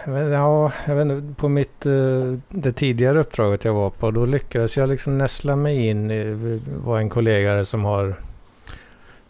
Ja, 0.06 0.72
jag 0.86 0.96
vet 0.96 1.02
inte, 1.02 1.42
på 1.42 1.50
mitt, 1.50 1.86
eh, 1.86 2.34
det 2.50 2.72
tidigare 2.72 3.20
uppdraget 3.20 3.66
jag 3.66 3.74
var 3.74 3.90
på, 3.90 4.12
då 4.12 4.26
lyckades 4.26 4.78
jag 4.78 4.90
liksom 4.90 5.18
näsla 5.18 5.56
mig 5.56 5.88
in. 5.88 6.08
Det 6.08 6.60
var 6.86 7.00
en 7.00 7.10
kollega 7.10 7.66
som 7.66 7.86
har, 7.86 8.16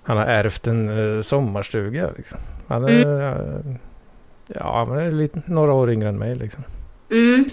han 0.04 0.18
har 0.18 0.26
ärvt 0.26 0.68
en 0.68 0.90
uh, 0.90 1.22
sommarstuga. 1.22 2.10
Liksom. 2.18 2.40
Han 2.68 2.86
mm. 2.86 3.78
Ja, 4.56 4.86
men 4.90 4.98
är 5.00 5.12
lite, 5.12 5.42
några 5.46 5.74
år 5.74 5.92
yngre 5.92 6.10
än 6.10 6.18
mig 6.18 6.36
liksom. 6.36 6.64
Mm. 7.10 7.46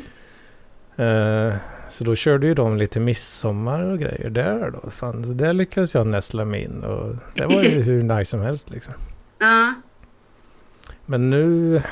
Uh, 0.98 1.54
så 1.90 2.04
då 2.04 2.14
körde 2.14 2.46
ju 2.46 2.54
de 2.54 2.76
lite 2.76 3.00
midsommar 3.00 3.82
och 3.82 3.98
grejer 3.98 4.30
där 4.30 4.70
då. 4.70 4.90
Fan, 4.90 5.36
där 5.36 5.52
lyckades 5.52 5.94
jag 5.94 6.06
nästla 6.06 6.44
mig 6.44 6.64
in 6.64 6.84
och 6.84 7.16
det 7.34 7.46
var 7.46 7.62
ju 7.62 7.82
hur 7.82 8.02
nice 8.02 8.30
som 8.30 8.40
helst 8.40 8.70
liksom. 8.70 8.94
Ja. 9.38 9.74
Men 11.06 11.30
nu, 11.30 11.82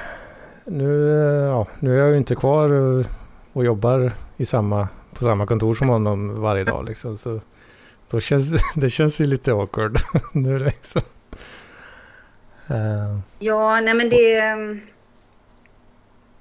nu, 0.65 1.09
ja, 1.51 1.67
nu 1.79 1.95
är 1.95 1.99
jag 1.99 2.11
ju 2.11 2.17
inte 2.17 2.35
kvar 2.35 2.73
och, 2.73 3.07
och 3.53 3.65
jobbar 3.65 4.13
i 4.37 4.45
samma, 4.45 4.89
på 5.15 5.25
samma 5.25 5.47
kontor 5.47 5.75
som 5.75 5.89
honom 5.89 6.41
varje 6.41 6.65
dag 6.65 6.85
liksom. 6.85 7.17
Så 7.17 7.41
då 8.11 8.21
känns, 8.21 8.53
det 8.75 8.91
känns 8.91 9.21
ju 9.21 9.27
lite 9.27 9.53
awkward 9.53 10.01
nu 10.33 10.59
liksom. 10.59 11.03
Uh. 12.71 13.19
Ja, 13.39 13.81
nej 13.81 13.95
men 13.95 14.09
det 14.09 14.41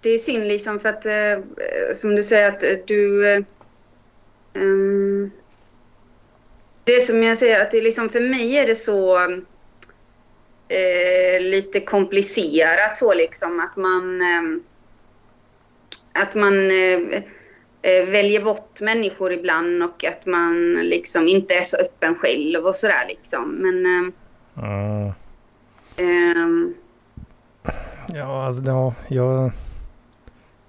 det 0.06 0.14
är 0.14 0.18
synd 0.18 0.48
liksom 0.48 0.80
för 0.80 0.90
att, 0.90 1.06
eh, 1.06 1.44
som 1.94 2.16
du 2.16 2.24
säger 2.24 2.48
att 2.48 2.88
du... 2.88 3.30
Eh, 3.32 3.44
um, 4.54 5.32
det 6.84 7.02
som 7.02 7.24
jag 7.24 7.38
säger 7.38 7.62
att 7.62 7.72
det 7.72 7.82
liksom 7.82 8.10
för 8.10 8.20
mig 8.20 8.58
är 8.58 8.68
det 8.68 8.76
så 8.76 9.18
eh, 10.68 11.42
lite 11.42 11.80
komplicerat 11.80 12.96
så 12.96 13.14
liksom 13.14 13.60
att 13.60 13.76
man... 13.76 14.22
Eh, 14.22 14.62
att 16.14 16.36
man 16.36 16.72
eh, 16.72 17.24
eh, 17.82 18.06
väljer 18.06 18.44
bort 18.44 18.82
människor 18.82 19.34
ibland 19.34 19.84
och 19.84 20.04
att 20.04 20.26
man 20.26 20.74
liksom 20.74 21.28
inte 21.28 21.54
är 21.54 21.62
så 21.62 21.78
öppen 21.78 22.16
själv 22.16 22.66
och 22.66 22.76
sådär 22.76 23.06
liksom. 23.08 23.50
Men... 23.52 23.86
Mm. 24.58 25.12
Ehm, 25.98 26.74
ja, 28.14 28.46
alltså 28.46 28.64
ja, 28.64 28.94
jag... 29.08 29.52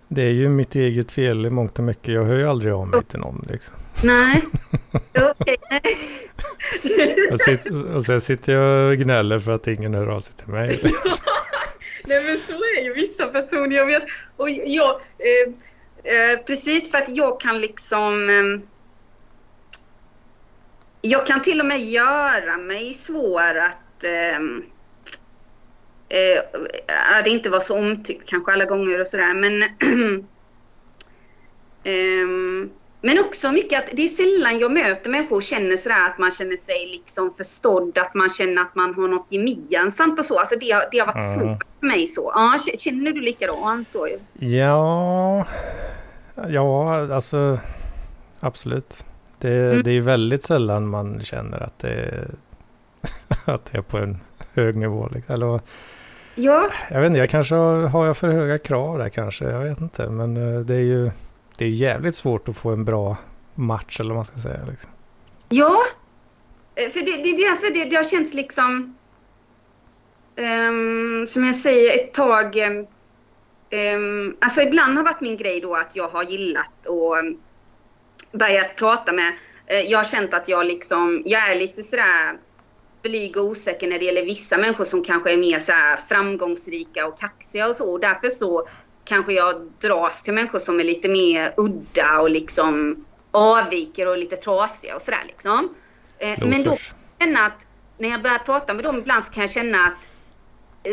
Det 0.09 0.23
är 0.23 0.31
ju 0.31 0.49
mitt 0.49 0.75
eget 0.75 1.13
fel 1.13 1.47
i 1.47 1.51
mångt 1.51 1.79
och 1.79 1.85
mycket. 1.85 2.15
Jag 2.15 2.25
hör 2.25 2.37
ju 2.37 2.49
aldrig 2.49 2.73
av 2.73 2.89
mig 2.89 3.05
till 3.05 3.19
någon 3.19 3.47
liksom. 3.49 3.77
Nej, 4.03 4.43
okej. 5.15 5.57
och, 7.33 7.41
sitter, 7.41 7.95
och 7.95 8.05
sen 8.05 8.21
sitter 8.21 8.53
jag 8.53 8.91
och 8.91 8.97
gnäller 8.99 9.41
för 9.41 9.53
att 9.53 9.67
ingen 9.67 9.95
hör 9.95 10.07
av 10.07 10.21
sig 10.21 10.37
till 10.37 10.49
mig. 10.49 10.81
Nej 12.05 12.25
men 12.25 12.39
så 12.47 12.53
är 12.53 12.85
ju 12.85 12.95
vissa 12.95 13.27
personer. 13.27 13.77
Jag 13.77 13.87
vet. 13.87 14.03
Och 14.37 14.51
jag, 14.51 15.01
eh, 15.19 15.53
eh, 16.13 16.39
precis 16.47 16.91
för 16.91 16.99
att 16.99 17.09
jag 17.09 17.41
kan 17.41 17.61
liksom... 17.61 18.29
Eh, 18.31 18.69
jag 21.01 21.27
kan 21.27 21.43
till 21.43 21.61
och 21.61 21.67
med 21.67 21.81
göra 21.81 22.57
mig 22.57 22.95
svår 22.95 23.59
att 23.59 24.05
ehm, 24.05 24.63
eh, 26.09 26.43
det 27.25 27.31
inte 27.31 27.51
var 27.51 27.61
så 27.61 27.79
omtyckt 27.79 28.29
kanske 28.29 28.53
alla 28.53 28.65
gånger 28.65 29.01
och 29.01 29.07
sådär. 29.07 29.35
Men, 29.35 29.63
eh, 31.85 32.71
men 33.01 33.19
också 33.19 33.53
mycket 33.53 33.79
att 33.79 33.91
det 33.97 34.03
är 34.03 34.09
sällan 34.09 34.59
jag 34.59 34.73
möter 34.73 35.11
människor 35.11 35.37
och 35.37 35.43
känner 35.43 35.77
sådär 35.77 36.07
att 36.07 36.19
man 36.19 36.31
känner 36.31 36.57
sig 36.57 36.87
liksom 36.87 37.35
förstådd, 37.37 37.99
att 37.99 38.15
man 38.15 38.31
känner 38.31 38.63
att 38.63 38.75
man 38.75 38.95
har 38.95 39.09
något 39.09 39.27
gemensamt 39.29 40.19
och 40.19 40.25
så. 40.25 40.39
Alltså 40.39 40.57
det, 40.57 40.71
har, 40.71 40.85
det 40.93 40.99
har 40.99 41.07
varit 41.07 41.37
mm. 41.37 41.41
svårt 41.41 41.65
för 41.81 41.87
mig 41.87 42.07
så. 42.07 42.33
Ja, 42.35 42.59
känner 42.79 43.13
du 43.13 43.21
likadant 43.21 43.89
då? 43.93 44.09
Ja, 44.39 45.47
ja 46.49 47.07
alltså 47.15 47.59
absolut. 48.41 49.05
Det, 49.39 49.73
mm. 49.73 49.83
det 49.83 49.91
är 49.91 50.01
väldigt 50.01 50.45
sällan 50.45 50.89
man 50.89 51.21
känner 51.21 51.63
att 51.63 51.79
det, 51.79 52.25
att 53.45 53.65
det 53.65 53.79
är 53.79 53.83
på 53.83 53.99
en 53.99 54.19
hög 54.55 54.77
nivå. 54.77 55.09
Liksom. 55.15 55.35
Eller, 55.35 55.61
Ja. 56.39 56.70
Jag 56.91 57.01
vet 57.01 57.07
inte, 57.07 57.18
jag 57.18 57.30
kanske 57.30 57.55
har, 57.55 57.76
har 57.76 58.07
jag 58.07 58.16
för 58.16 58.28
höga 58.28 58.59
krav 58.59 58.99
där 58.99 59.09
kanske. 59.09 59.45
Jag 59.45 59.61
vet 59.61 59.80
inte. 59.80 60.09
Men 60.09 60.37
eh, 60.37 60.61
det 60.61 60.74
är 60.74 60.80
ju 60.80 61.11
det 61.59 61.64
är 61.64 61.68
jävligt 61.68 62.14
svårt 62.14 62.49
att 62.49 62.57
få 62.57 62.70
en 62.70 62.84
bra 62.84 63.16
match 63.55 64.01
eller 64.01 64.11
vad 64.11 64.16
man 64.16 64.24
ska 64.24 64.37
säga. 64.37 64.61
Liksom. 64.70 64.91
Ja, 65.49 65.82
eh, 66.74 66.91
för 66.91 67.01
det, 67.01 67.16
det 67.22 67.28
är 67.28 67.51
därför 67.51 67.74
det, 67.74 67.84
det 67.84 67.97
har 67.97 68.05
känts 68.05 68.34
liksom... 68.34 68.97
Um, 70.39 71.26
som 71.26 71.45
jag 71.45 71.55
säger, 71.55 71.95
ett 71.95 72.14
tag... 72.14 72.57
Um, 73.70 74.37
alltså 74.41 74.61
ibland 74.61 74.97
har 74.97 75.05
varit 75.05 75.20
min 75.20 75.37
grej 75.37 75.61
då 75.61 75.74
att 75.74 75.97
jag 75.97 76.09
har 76.09 76.22
gillat 76.22 76.87
och 76.87 77.16
börjat 78.39 78.76
prata 78.76 79.12
med... 79.12 79.32
Uh, 79.72 79.80
jag 79.80 79.99
har 79.99 80.05
känt 80.05 80.34
att 80.34 80.49
jag 80.49 80.66
liksom, 80.66 81.22
jag 81.26 81.51
är 81.51 81.55
lite 81.55 81.82
sådär 81.82 82.37
blyg 83.09 83.37
och 83.37 83.45
osäker 83.45 83.89
när 83.89 83.99
det 83.99 84.05
gäller 84.05 84.25
vissa 84.25 84.57
människor 84.59 84.85
som 84.85 85.05
kanske 85.05 85.33
är 85.33 85.37
mer 85.37 85.59
så 85.59 85.73
framgångsrika 86.09 87.07
och 87.07 87.19
kaxiga 87.19 87.69
och 87.69 87.77
så. 87.77 87.93
Och 87.93 88.01
därför 88.01 88.29
så 88.29 88.69
kanske 89.05 89.33
jag 89.33 89.71
dras 89.81 90.23
till 90.23 90.35
människor 90.35 90.59
som 90.59 90.81
är 90.81 90.85
lite 90.85 91.09
mer 91.09 91.55
udda 91.57 92.21
och 92.21 92.31
liksom 92.31 93.05
avviker 93.31 94.09
och 94.09 94.19
lite 94.19 94.37
trasiga 94.37 94.97
och 94.97 95.03
sådär 95.03 95.25
liksom. 95.27 95.75
Eh, 96.19 96.39
men 96.47 96.63
då 96.63 96.77
kan 97.19 97.33
jag 97.33 97.45
att 97.47 97.67
när 97.99 98.09
jag 98.09 98.23
börjar 98.23 98.39
prata 98.39 98.75
med 98.75 98.85
dem 98.85 98.99
ibland 98.99 99.25
så 99.25 99.33
kan 99.33 99.41
jag 99.41 99.51
känna 99.51 99.87
att 99.87 100.09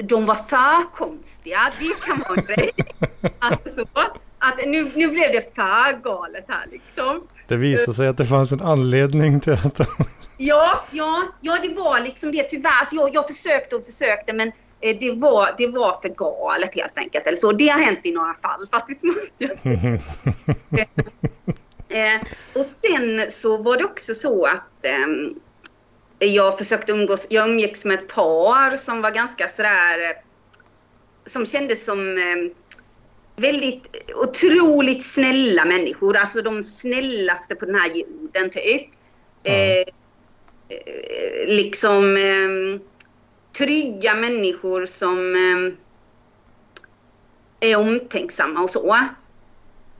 de 0.03 0.25
var 0.25 0.35
för 0.35 0.95
konstiga. 0.95 1.71
Det 1.79 2.05
kan 2.05 2.19
vara 2.19 2.39
en 2.39 2.45
grej. 2.45 2.71
Alltså 3.39 3.69
så. 3.69 3.99
Att 4.39 4.57
nu, 4.65 4.91
nu 4.95 5.07
blev 5.07 5.31
det 5.31 5.55
för 5.55 6.01
galet 6.03 6.45
här 6.47 6.67
liksom. 6.71 7.27
Det 7.47 7.55
visade 7.55 7.93
sig 7.93 8.07
att 8.07 8.17
det 8.17 8.25
fanns 8.25 8.51
en 8.51 8.61
anledning 8.61 9.39
till 9.39 9.53
att 9.53 9.79
Ja, 10.37 10.83
ja, 10.91 11.23
ja 11.41 11.59
det 11.61 11.73
var 11.73 11.99
liksom 11.99 12.31
det 12.31 12.43
tyvärr. 12.43 12.79
Alltså 12.79 12.95
jag, 12.95 13.15
jag 13.15 13.27
försökte 13.27 13.75
och 13.75 13.85
försökte 13.85 14.33
men 14.33 14.51
eh, 14.81 14.97
det 14.99 15.11
var, 15.11 15.55
det 15.57 15.67
var 15.67 16.01
för 16.01 16.09
galet 16.09 16.75
helt 16.75 16.97
enkelt. 16.97 17.27
Eller 17.27 17.37
så. 17.37 17.51
Det 17.51 17.67
har 17.67 17.79
hänt 17.79 17.99
i 18.03 18.11
några 18.11 18.33
fall 18.33 18.67
faktiskt 18.71 19.03
eh, 21.89 22.21
och 22.53 22.65
sen 22.65 23.31
så 23.31 23.57
var 23.57 23.77
det 23.77 23.83
också 23.83 24.13
så 24.13 24.45
att 24.45 24.85
eh, 24.85 25.07
jag 26.27 26.57
försökte 26.57 26.91
umgås, 26.91 27.27
jag 27.29 27.49
umgicks 27.49 27.85
med 27.85 27.99
ett 27.99 28.07
par 28.07 28.77
som 28.77 29.01
var 29.01 29.11
ganska 29.11 29.49
sådär, 29.49 29.99
eh, 29.99 30.15
som 31.25 31.45
kändes 31.45 31.85
som 31.85 32.17
eh, 32.17 32.51
väldigt 33.35 33.95
otroligt 34.15 35.05
snälla 35.05 35.65
människor. 35.65 36.17
Alltså 36.17 36.41
de 36.41 36.63
snällaste 36.63 37.55
på 37.55 37.65
den 37.65 37.75
här 37.75 37.89
jorden 37.89 38.49
typ. 38.49 38.89
Mm. 39.43 39.83
Eh, 40.69 41.47
liksom 41.47 42.17
eh, 42.17 42.79
trygga 43.57 44.15
människor 44.15 44.85
som 44.85 45.35
eh, 45.35 45.73
är 47.69 47.75
omtänksamma 47.75 48.61
och 48.61 48.69
så. 48.69 48.95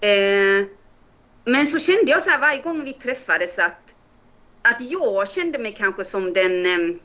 Eh, 0.01 0.65
men 1.45 1.67
så 1.67 1.79
kände 1.79 2.11
jag 2.11 2.23
så 2.23 2.29
här 2.29 2.39
varje 2.39 2.61
gång 2.61 2.83
vi 2.83 2.93
träffades 2.93 3.59
att 3.59 3.93
att 4.63 4.81
jag 4.81 5.29
kände 5.31 5.59
mig 5.59 5.73
kanske 5.77 6.05
som 6.05 6.33
den... 6.33 6.65
Eh, 6.65 6.95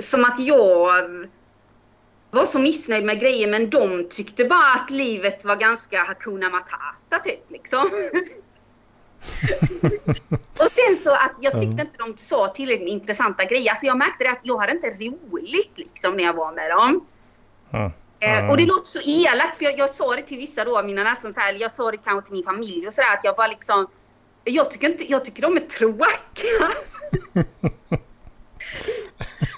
som 0.00 0.24
att 0.24 0.38
jag 0.38 1.28
var 2.32 2.46
så 2.46 2.58
missnöjd 2.58 3.04
med 3.04 3.20
grejer 3.20 3.48
men 3.48 3.70
de 3.70 4.08
tyckte 4.10 4.44
bara 4.44 4.72
att 4.74 4.90
livet 4.90 5.44
var 5.44 5.56
ganska 5.56 6.04
Hakuna 6.04 6.50
Matata 6.50 7.18
typ 7.24 7.50
liksom. 7.50 7.80
och 10.50 10.70
sen 10.72 10.96
så 11.02 11.12
att 11.12 11.34
jag 11.40 11.52
tyckte 11.52 11.82
inte 11.82 11.98
de 11.98 12.16
sa 12.16 12.48
tillräckligt 12.48 12.88
intressanta 12.88 13.44
grejer. 13.44 13.70
Alltså 13.70 13.86
jag 13.86 13.98
märkte 13.98 14.30
att 14.30 14.40
jag 14.42 14.58
hade 14.58 14.72
inte 14.72 14.90
roligt 14.90 15.72
liksom 15.74 16.16
när 16.16 16.24
jag 16.24 16.34
var 16.34 16.52
med 16.52 16.70
dem. 16.70 17.06
Mm. 17.72 17.92
Eh, 18.20 18.50
och 18.50 18.56
det 18.56 18.66
låter 18.66 18.84
så 18.84 19.00
elakt 19.00 19.56
för 19.58 19.64
jag, 19.64 19.78
jag 19.78 19.90
sa 19.90 20.16
det 20.16 20.22
till 20.22 20.38
vissa 20.38 20.64
då, 20.64 20.82
mina 20.82 21.02
nästan 21.02 21.34
så 21.34 21.40
här, 21.40 21.52
jag 21.52 21.72
sa 21.72 21.90
det 21.90 21.96
kanske 21.96 22.26
till 22.26 22.34
min 22.34 22.44
familj 22.44 22.86
och 22.86 22.92
sådär 22.92 23.12
att 23.12 23.24
jag 23.24 23.36
bara 23.36 23.46
liksom 23.46 23.86
jag 24.44 24.70
tycker, 24.70 24.90
inte, 24.90 25.10
jag 25.10 25.24
tycker 25.24 25.42
de 25.42 25.56
är 25.56 25.60
tråkiga. 25.60 26.68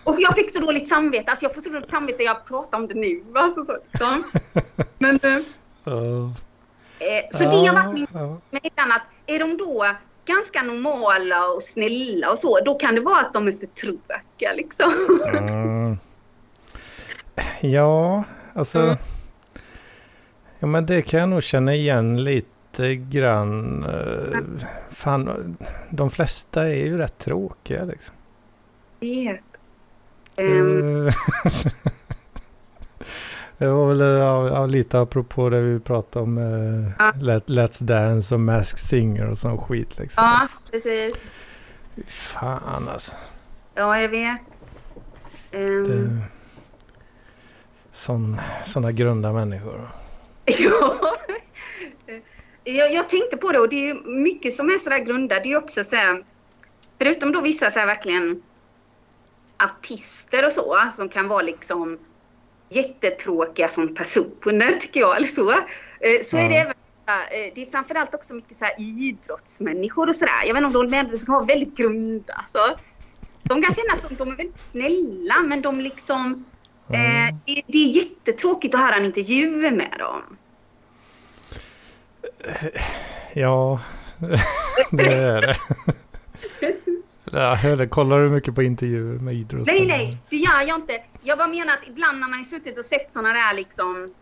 och 0.05 0.17
jag 0.21 0.35
fick 0.35 0.51
så 0.51 0.61
dåligt 0.61 0.89
samvete. 0.89 1.31
Alltså 1.31 1.45
jag 1.45 1.55
får 1.55 1.63
så 1.63 1.71
dåligt 1.71 1.91
samvete 1.91 2.23
jag 2.23 2.47
pratar 2.47 2.79
om 2.79 2.89
det 2.89 2.95
nu. 2.95 3.25
Alltså, 3.35 3.65
så, 3.65 3.79
liksom. 3.93 4.25
Men... 4.99 5.21
Uh. 5.87 6.31
Eh, 6.99 7.31
så 7.31 7.45
det 7.45 7.67
har 7.67 7.75
varit 7.75 7.95
min... 7.95 8.07
Men 8.51 8.61
annat, 8.75 9.03
är 9.27 9.39
de 9.39 9.57
då 9.57 9.87
ganska 10.25 10.63
normala 10.63 11.47
och 11.47 11.63
snälla 11.63 12.31
och 12.31 12.39
så, 12.39 12.61
då 12.65 12.75
kan 12.75 12.95
det 12.95 13.01
vara 13.01 13.21
att 13.21 13.33
de 13.33 13.49
är 13.49 13.53
för 13.53 13.67
tråkiga 13.67 14.53
liksom. 14.53 14.93
Mm. 15.25 15.99
Ja, 17.61 18.25
alltså... 18.55 18.79
Mm. 18.79 18.97
Ja 20.59 20.67
men 20.67 20.87
det 20.87 21.03
kan 21.03 21.21
jag 21.21 21.29
nog 21.29 21.43
känna 21.43 21.75
igen 21.75 22.25
lite 22.25 22.97
grann... 22.97 23.87
Fan, 24.91 25.57
de 25.91 26.11
flesta 26.11 26.63
är 26.63 26.75
ju 26.75 26.99
rätt 26.99 27.19
tråkiga 27.19 27.85
liksom. 27.85 28.14
Vet. 29.05 29.41
Um. 30.37 31.05
det 33.59 33.67
var 33.67 33.87
väl 33.87 34.01
ja, 34.01 34.67
lite 34.67 35.01
apropå 35.01 35.49
det 35.49 35.61
vi 35.61 35.81
pratade 35.81 36.23
om 36.23 36.39
uh, 36.39 36.91
ja. 36.99 37.13
Let, 37.21 37.47
Let's 37.47 37.85
Dance 37.85 38.35
och 38.35 38.41
Mask 38.41 38.79
Singer 38.79 39.31
och 39.31 39.39
sån 39.39 39.59
skit 39.59 39.99
liksom. 39.99 40.25
Ja, 40.25 40.49
precis. 40.71 41.23
Fan 42.07 42.89
alltså. 42.89 43.15
Ja, 43.75 44.01
jag 44.01 44.09
vet. 44.09 44.41
Um. 45.53 46.21
Sådana 47.93 48.93
grunda 48.93 49.33
människor. 49.33 49.89
Ja, 52.65 52.73
jag, 52.73 52.93
jag, 52.93 53.09
tänkte 53.09 53.37
på 53.37 53.53
det 53.53 53.59
och 53.59 53.69
det 53.69 53.91
är 53.91 53.95
mycket 54.23 54.55
som 54.55 54.71
är 54.71 54.79
sådär 54.79 54.99
grundat. 54.99 55.43
Det 55.43 55.53
är 55.53 55.57
också 55.57 55.85
så 55.85 55.97
här, 55.97 56.25
förutom 56.99 57.33
då 57.33 57.41
vissa 57.41 57.71
så 57.71 57.79
här 57.79 57.87
verkligen 57.87 58.43
artister 59.59 60.47
och 60.47 60.53
så 60.53 60.91
som 60.97 61.09
kan 61.09 61.29
vara 61.29 61.43
liksom 61.43 61.99
jättetråkiga 62.69 63.69
som 63.69 63.95
personer 63.95 64.73
tycker 64.73 65.01
jag 65.01 65.17
eller 65.17 65.27
så. 65.27 65.53
Eh, 65.53 66.23
så 66.25 66.37
är 66.37 66.49
det 66.49 66.57
även 66.57 66.75
eh, 67.07 67.53
det 67.55 67.67
är 67.67 67.71
framförallt 67.71 68.15
också 68.15 68.35
mycket 68.35 68.57
så 68.57 68.65
här 68.65 68.75
idrottsmänniskor 68.81 70.09
och 70.09 70.17
sådär. 70.17 70.45
Jag 70.47 70.55
vet 70.55 70.65
inte 70.65 70.79
om 70.79 70.85
de 70.85 70.91
människor 70.91 71.17
som 71.17 71.35
har 71.35 71.45
väldigt 71.45 71.77
grunda. 71.77 72.45
Så. 72.49 72.59
De 73.43 73.63
kan 73.63 73.75
känna 73.75 73.97
som 73.97 74.17
de 74.17 74.33
är 74.33 74.37
väldigt 74.37 74.59
snälla 74.59 75.35
men 75.47 75.63
de 75.63 75.81
liksom... 75.81 76.45
Mm. 76.89 77.29
Eh, 77.29 77.35
det, 77.47 77.63
det, 77.67 77.79
är 77.79 77.89
jättetråkigt 77.89 78.75
att 78.75 78.81
höra 78.81 78.95
en 78.97 79.05
intervju 79.05 79.71
med 79.71 79.97
dem. 79.99 80.37
Ja, 83.33 83.81
det 84.91 85.13
är 85.13 85.41
det. 85.43 85.55
Ja, 87.35 87.87
kollar 87.91 88.19
du 88.19 88.31
mycket 88.31 88.55
på 88.55 88.63
intervjuer 88.63 89.19
med 89.19 89.35
idrott? 89.35 89.67
Nej, 89.67 89.87
nej, 89.87 90.19
det 90.31 90.37
gör 90.37 90.69
jag 90.69 90.79
inte. 90.79 90.93
Jag 91.23 91.39
bara 91.39 91.49
menar 91.49 91.75
att 91.75 91.89
ibland 91.89 92.21
när 92.21 92.29
man 92.29 92.39
har 92.39 92.45
suttit 92.45 92.79
och 92.79 92.85
sett 92.85 93.13
sådana 93.13 93.29
där 93.29 93.55
liksom... 93.55 94.15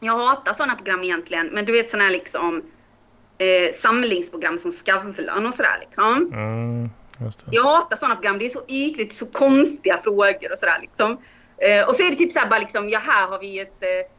Jag 0.00 0.18
hatar 0.18 0.52
sådana 0.52 0.74
program 0.74 1.02
egentligen, 1.02 1.46
men 1.46 1.64
du 1.64 1.72
vet 1.72 1.90
sådana 1.90 2.04
här 2.04 2.12
liksom 2.12 2.62
eh, 3.38 3.72
samlingsprogram 3.74 4.58
som 4.58 4.72
Skavlan 4.72 5.46
och 5.46 5.54
sådär 5.54 5.78
liksom. 5.80 6.32
Mm, 6.32 6.90
jag 7.50 7.64
hatar 7.64 7.96
sådana 7.96 8.14
program. 8.14 8.38
Det 8.38 8.44
är 8.44 8.48
så 8.48 8.62
ytligt, 8.68 9.14
så 9.14 9.26
konstiga 9.26 9.98
frågor 9.98 10.52
och 10.52 10.58
sådär 10.58 10.78
liksom. 10.80 11.18
Eh, 11.58 11.88
och 11.88 11.94
så 11.94 12.02
är 12.02 12.10
det 12.10 12.16
typ 12.16 12.32
såhär 12.32 12.48
bara 12.48 12.60
liksom, 12.60 12.88
ja 12.88 12.98
här 12.98 13.28
har 13.28 13.38
vi 13.38 13.60
ett 13.60 13.82
eh, 13.82 14.10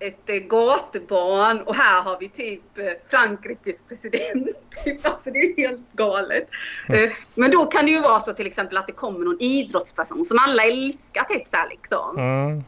ett 0.00 0.30
eh, 0.30 0.36
gatubarn 0.36 1.60
och 1.60 1.74
här 1.74 2.02
har 2.02 2.18
vi 2.20 2.28
typ 2.28 2.78
eh, 2.78 2.84
Frankrikes 3.06 3.82
president. 3.88 4.48
Typ, 4.84 5.06
alltså 5.06 5.30
det 5.30 5.38
är 5.38 5.56
helt 5.56 5.92
galet. 5.92 6.48
Mm. 6.88 7.10
Men 7.34 7.50
då 7.50 7.66
kan 7.66 7.86
det 7.86 7.90
ju 7.90 8.00
vara 8.00 8.20
så 8.20 8.32
till 8.32 8.46
exempel 8.46 8.76
att 8.76 8.86
det 8.86 8.92
kommer 8.92 9.24
någon 9.24 9.40
idrottsperson 9.40 10.24
som 10.24 10.38
alla 10.40 10.62
älskar 10.62 11.24
typ 11.24 11.48
så 11.48 11.56
här 11.56 11.68
liksom. 11.68 12.18
Mm. 12.18 12.64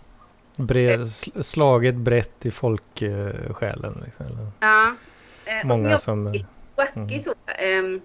Bred, 0.56 1.10
slaget 1.40 1.94
brett 1.94 2.46
i 2.46 2.50
folksjälen. 2.50 4.02
Liksom. 4.04 4.50
Ja. 4.60 4.94
Många 5.64 5.98
som... 5.98 6.26
Mm. 6.26 7.20
Så, 7.20 7.34
um, 7.80 8.00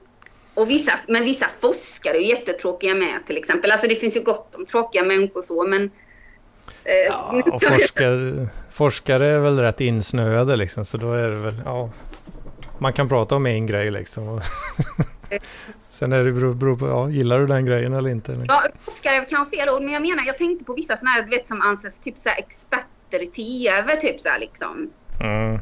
och 0.54 0.70
vissa, 0.70 1.00
men 1.08 1.24
vissa 1.24 1.48
forskare 1.48 2.18
är 2.18 2.30
jättetråkiga 2.30 2.96
med 2.96 3.26
till 3.26 3.38
exempel. 3.38 3.72
Alltså 3.72 3.88
det 3.88 3.96
finns 3.96 4.16
ju 4.16 4.22
gott 4.22 4.56
om 4.56 4.66
tråkiga 4.66 5.04
människor 5.04 5.42
så 5.42 5.68
men 5.68 5.92
Ja, 7.08 7.44
och 7.46 7.64
forskare, 7.64 8.48
forskare 8.76 9.28
är 9.28 9.40
väl 9.40 9.60
rätt 9.60 9.82
insnöade 9.82 10.56
liksom, 10.56 10.86
så 10.86 10.98
då 10.98 11.14
är 11.14 11.30
det 11.30 11.36
väl, 11.36 11.62
ja. 11.66 11.90
Man 12.78 12.94
kan 12.94 13.10
prata 13.10 13.36
om 13.36 13.46
en 13.46 13.68
grej 13.68 13.92
liksom. 13.92 14.42
Sen 15.90 16.14
är 16.14 16.24
det 16.24 16.32
beror, 16.32 16.54
beror 16.54 16.78
på, 16.78 16.88
ja, 16.88 17.10
gillar 17.10 17.40
du 17.40 17.46
den 17.46 17.66
grejen 17.66 17.94
eller 17.94 18.10
inte? 18.10 18.32
Liksom. 18.32 18.48
Ja, 18.48 18.64
forskare 18.86 19.26
kan 19.26 19.40
ha 19.40 19.46
fel 19.46 19.70
ord, 19.70 19.82
men 19.82 19.94
jag 19.94 20.02
menar, 20.02 20.24
jag 20.26 20.38
tänkte 20.38 20.66
på 20.66 20.74
vissa 20.74 20.98
sådana 20.98 21.12
här, 21.12 21.24
du 21.24 21.30
vet 21.30 21.48
som 21.48 21.62
anses 21.62 22.00
typ 22.00 22.16
så 22.20 22.30
experter 22.30 23.24
i 23.24 23.28
TV, 23.28 23.96
typ 23.96 24.22
så 24.22 24.30
här, 24.30 24.40
liksom. 24.40 24.90
Mm. 25.20 25.54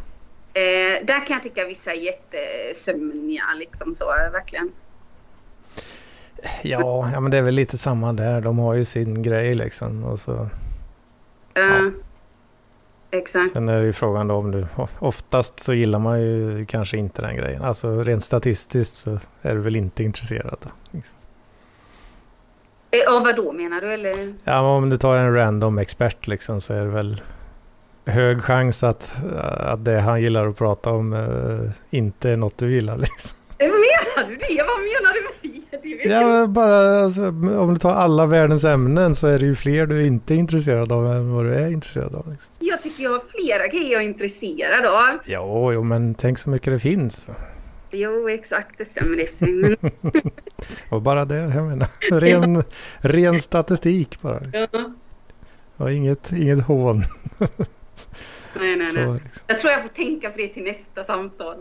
Eh, 0.53 1.05
där 1.05 1.26
kan 1.26 1.34
jag 1.34 1.43
tycka 1.43 1.66
vissa 1.66 1.91
är 1.91 1.95
jättesömniga, 1.95 3.43
liksom 3.55 3.95
så, 3.95 4.05
verkligen. 4.32 4.72
Ja, 6.61 7.09
ja, 7.14 7.20
men 7.20 7.32
det 7.32 7.38
är 7.38 7.41
väl 7.41 7.55
lite 7.55 7.78
samma 7.78 8.14
där. 8.14 8.41
De 8.41 8.59
har 8.59 8.74
ju 8.74 8.86
sin 8.86 9.24
grej 9.24 9.55
liksom. 9.55 10.03
Och 10.03 10.20
så 10.20 10.49
Ja. 11.53 11.91
Exakt. 13.14 13.51
Sen 13.51 13.70
är 13.70 13.80
det 13.80 13.86
ju 13.86 13.93
frågan 13.93 14.28
då 14.28 14.36
om 14.36 14.51
du... 14.51 14.68
Oftast 14.99 15.59
så 15.59 15.74
gillar 15.74 15.99
man 15.99 16.22
ju 16.22 16.66
kanske 16.66 16.97
inte 16.97 17.22
den 17.22 17.36
grejen. 17.36 17.61
Alltså 17.61 18.03
rent 18.03 18.24
statistiskt 18.24 18.95
så 18.95 19.20
är 19.41 19.55
du 19.55 19.61
väl 19.61 19.76
inte 19.76 20.03
intresserad. 20.03 20.57
Liksom. 20.91 21.18
Ja, 22.91 23.22
vad 23.24 23.36
då 23.36 23.51
menar 23.51 23.82
du? 23.82 23.93
Eller? 23.93 24.34
Ja, 24.43 24.76
om 24.76 24.89
du 24.89 24.97
tar 24.97 25.18
en 25.18 25.34
random 25.34 25.78
expert 25.78 26.28
liksom 26.28 26.61
så 26.61 26.74
är 26.74 26.80
det 26.80 26.91
väl 26.91 27.22
hög 28.05 28.41
chans 28.41 28.84
att, 28.84 29.16
att 29.57 29.86
det 29.86 29.99
han 29.99 30.22
gillar 30.22 30.47
att 30.47 30.57
prata 30.57 30.89
om 30.89 31.14
uh, 31.14 31.70
inte 31.89 32.30
är 32.30 32.38
något 32.38 32.57
du 32.57 32.74
gillar. 32.74 32.97
Liksom. 32.97 33.38
Vad 33.57 33.70
menar 33.70 34.30
du 34.30 34.36
det? 34.36 34.64
Vad 34.64 34.80
menar 34.80 35.14
du? 35.14 35.43
Ja, 36.03 36.47
bara 36.47 37.03
alltså, 37.03 37.28
om 37.28 37.74
du 37.74 37.80
tar 37.80 37.91
alla 37.91 38.26
världens 38.26 38.65
ämnen 38.65 39.15
så 39.15 39.28
är 39.28 39.39
det 39.39 39.45
ju 39.45 39.55
fler 39.55 39.86
du 39.86 40.05
inte 40.05 40.34
är 40.34 40.38
intresserad 40.38 40.91
av 40.91 41.07
än 41.07 41.34
vad 41.34 41.45
du 41.45 41.53
är 41.53 41.71
intresserad 41.71 42.15
av. 42.15 42.32
Liksom. 42.32 42.53
Jag 42.59 42.82
tycker 42.82 43.03
jag 43.03 43.11
har 43.11 43.21
flera 43.30 43.67
grejer 43.67 43.91
jag 43.91 44.01
är 44.01 44.07
intresserad 44.07 44.86
av. 44.86 45.17
Jo, 45.26 45.74
jo, 45.74 45.84
men 45.84 46.15
tänk 46.15 46.39
så 46.39 46.49
mycket 46.49 46.74
det 46.74 46.80
finns. 46.80 47.28
Jo, 47.91 48.30
exakt, 48.30 48.78
det 48.78 48.86
stämmer 48.86 49.19
i 49.19 49.28
men... 49.39 49.78
Och 50.89 51.01
bara 51.01 51.26
det, 51.26 51.36
jag 51.36 51.65
menar. 51.65 51.88
Ren, 52.19 52.63
ren 52.97 53.39
statistik 53.39 54.21
bara. 54.21 54.41
Ja. 54.53 54.67
Och 55.78 55.91
inget, 55.91 56.32
inget 56.32 56.63
hån. 56.63 57.03
Nej, 58.59 58.76
nej, 58.76 58.88
nej. 58.93 59.13
Liksom. 59.13 59.43
Jag 59.47 59.57
tror 59.57 59.71
jag 59.71 59.82
får 59.82 59.89
tänka 59.89 60.30
på 60.30 60.38
det 60.38 60.47
till 60.47 60.63
nästa 60.63 61.03
samtal. 61.03 61.55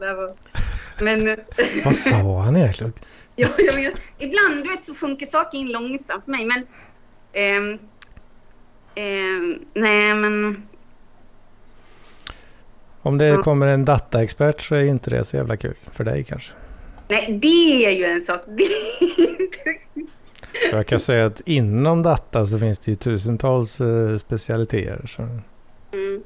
Men... 1.01 1.37
Vad 1.85 1.97
sa 1.97 2.41
han 2.41 2.57
egentligen? 2.57 2.93
Ja, 3.37 3.49
jag 3.59 3.75
vet. 3.75 3.95
Ibland 4.19 4.57
du 4.57 4.71
vet, 4.71 4.85
så 4.85 4.95
funkar 4.95 5.27
saker 5.27 5.59
in 5.59 5.73
långsamt 5.73 6.25
för 6.25 6.31
mig. 6.31 6.47
Men... 6.47 6.67
Um, 7.59 7.79
um, 8.97 9.65
nej, 9.75 10.15
men... 10.15 10.67
Om 13.03 13.19
det 13.19 13.27
ja. 13.27 13.43
kommer 13.43 13.67
en 13.67 13.85
dataexpert 13.85 14.61
så 14.61 14.75
är 14.75 14.85
inte 14.85 15.11
det 15.11 15.25
så 15.25 15.37
jävla 15.37 15.57
kul 15.57 15.77
för 15.93 16.05
dig 16.05 16.25
kanske. 16.25 16.53
Nej, 17.09 17.39
det 17.43 17.87
är 17.87 17.91
ju 17.91 18.05
en 18.05 18.21
sak. 18.21 18.41
Jag 20.73 20.87
kan 20.87 21.01
säga 21.01 21.27
att 21.27 21.41
inom 21.41 22.03
data 22.03 22.47
så 22.47 22.59
finns 22.59 22.79
det 22.79 22.91
ju 22.91 22.97
tusentals 22.97 23.81
uh, 23.81 24.19
specialiteter. 24.19 25.07
Så. 25.07 25.23
Mm. 25.23 26.23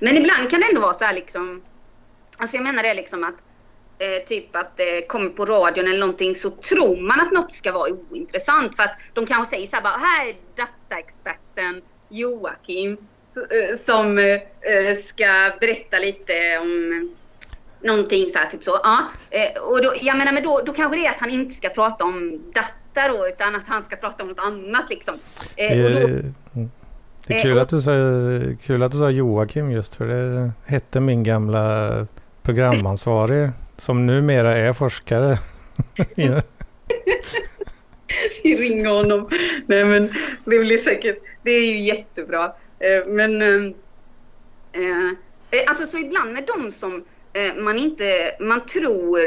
Men 0.00 0.16
ibland 0.16 0.50
kan 0.50 0.60
det 0.60 0.66
ändå 0.68 0.80
vara 0.80 0.94
så 0.94 1.04
här 1.04 1.14
liksom. 1.14 1.62
Alltså 2.36 2.56
jag 2.56 2.64
menar 2.64 2.82
det 2.82 2.94
liksom 2.94 3.24
att 3.24 3.34
eh, 4.00 4.24
typ 4.26 4.56
att 4.56 4.76
det 4.76 5.02
kommer 5.02 5.30
på 5.30 5.44
radion 5.44 5.88
eller 5.88 5.98
någonting 5.98 6.34
så 6.34 6.50
tror 6.50 6.96
man 6.96 7.20
att 7.20 7.32
något 7.32 7.52
ska 7.52 7.72
vara 7.72 7.92
ointressant 8.10 8.76
för 8.76 8.82
att 8.82 8.96
de 9.12 9.26
kanske 9.26 9.56
säger 9.56 9.66
så 9.66 9.76
här 9.76 9.82
bara 9.82 9.96
här 9.96 10.28
är 10.28 10.34
dataexperten 10.56 11.82
Joakim 12.08 12.96
eh, 13.36 13.76
som 13.78 14.18
eh, 14.18 14.94
ska 14.96 15.52
berätta 15.60 15.98
lite 15.98 16.58
om 16.58 17.10
Någonting 17.82 18.30
så 18.32 18.38
här, 18.38 18.46
typ 18.46 18.64
så. 18.64 18.80
Ja. 18.82 18.98
Eh, 19.30 19.62
och 19.62 19.82
då, 19.82 19.94
jag 20.00 20.18
menar, 20.18 20.32
men 20.32 20.42
då, 20.42 20.62
då 20.66 20.72
kanske 20.72 20.96
det 20.98 21.06
är 21.06 21.10
att 21.10 21.20
han 21.20 21.30
inte 21.30 21.54
ska 21.54 21.68
prata 21.68 22.04
om 22.04 22.42
data 22.54 23.08
då, 23.08 23.28
utan 23.28 23.56
att 23.56 23.62
han 23.66 23.82
ska 23.82 23.96
prata 23.96 24.22
om 24.22 24.28
något 24.28 24.38
annat 24.38 24.90
liksom. 24.90 25.14
Eh, 25.56 25.84
och 25.84 25.90
då, 25.90 25.98
det 27.26 27.34
är 27.34 27.42
kul, 27.42 27.58
att 27.58 27.68
du 27.68 27.80
sa, 27.80 27.92
kul 28.62 28.82
att 28.82 28.92
du 28.92 28.98
sa 28.98 29.10
Joakim 29.10 29.70
just 29.70 29.94
för 29.94 30.06
det 30.06 30.50
hette 30.66 31.00
min 31.00 31.22
gamla 31.22 32.06
programansvarig 32.42 33.50
som 33.80 34.06
numera 34.06 34.56
är 34.56 34.72
forskare. 34.72 35.38
Vi 38.42 38.56
ringer 38.56 38.88
honom. 38.88 39.28
Nej 39.66 39.84
men 39.84 40.06
det 40.44 40.58
blir 40.58 40.78
säkert, 40.78 41.18
det 41.42 41.50
är 41.50 41.66
ju 41.66 41.78
jättebra. 41.80 42.52
Eh, 42.78 43.06
men 43.06 43.42
äh, 43.42 45.10
alltså 45.66 45.86
så 45.86 45.98
ibland 45.98 46.38
är 46.38 46.44
de 46.56 46.72
som 46.72 47.04
man 47.56 47.78
inte, 47.78 48.36
man 48.40 48.66
tror, 48.66 49.18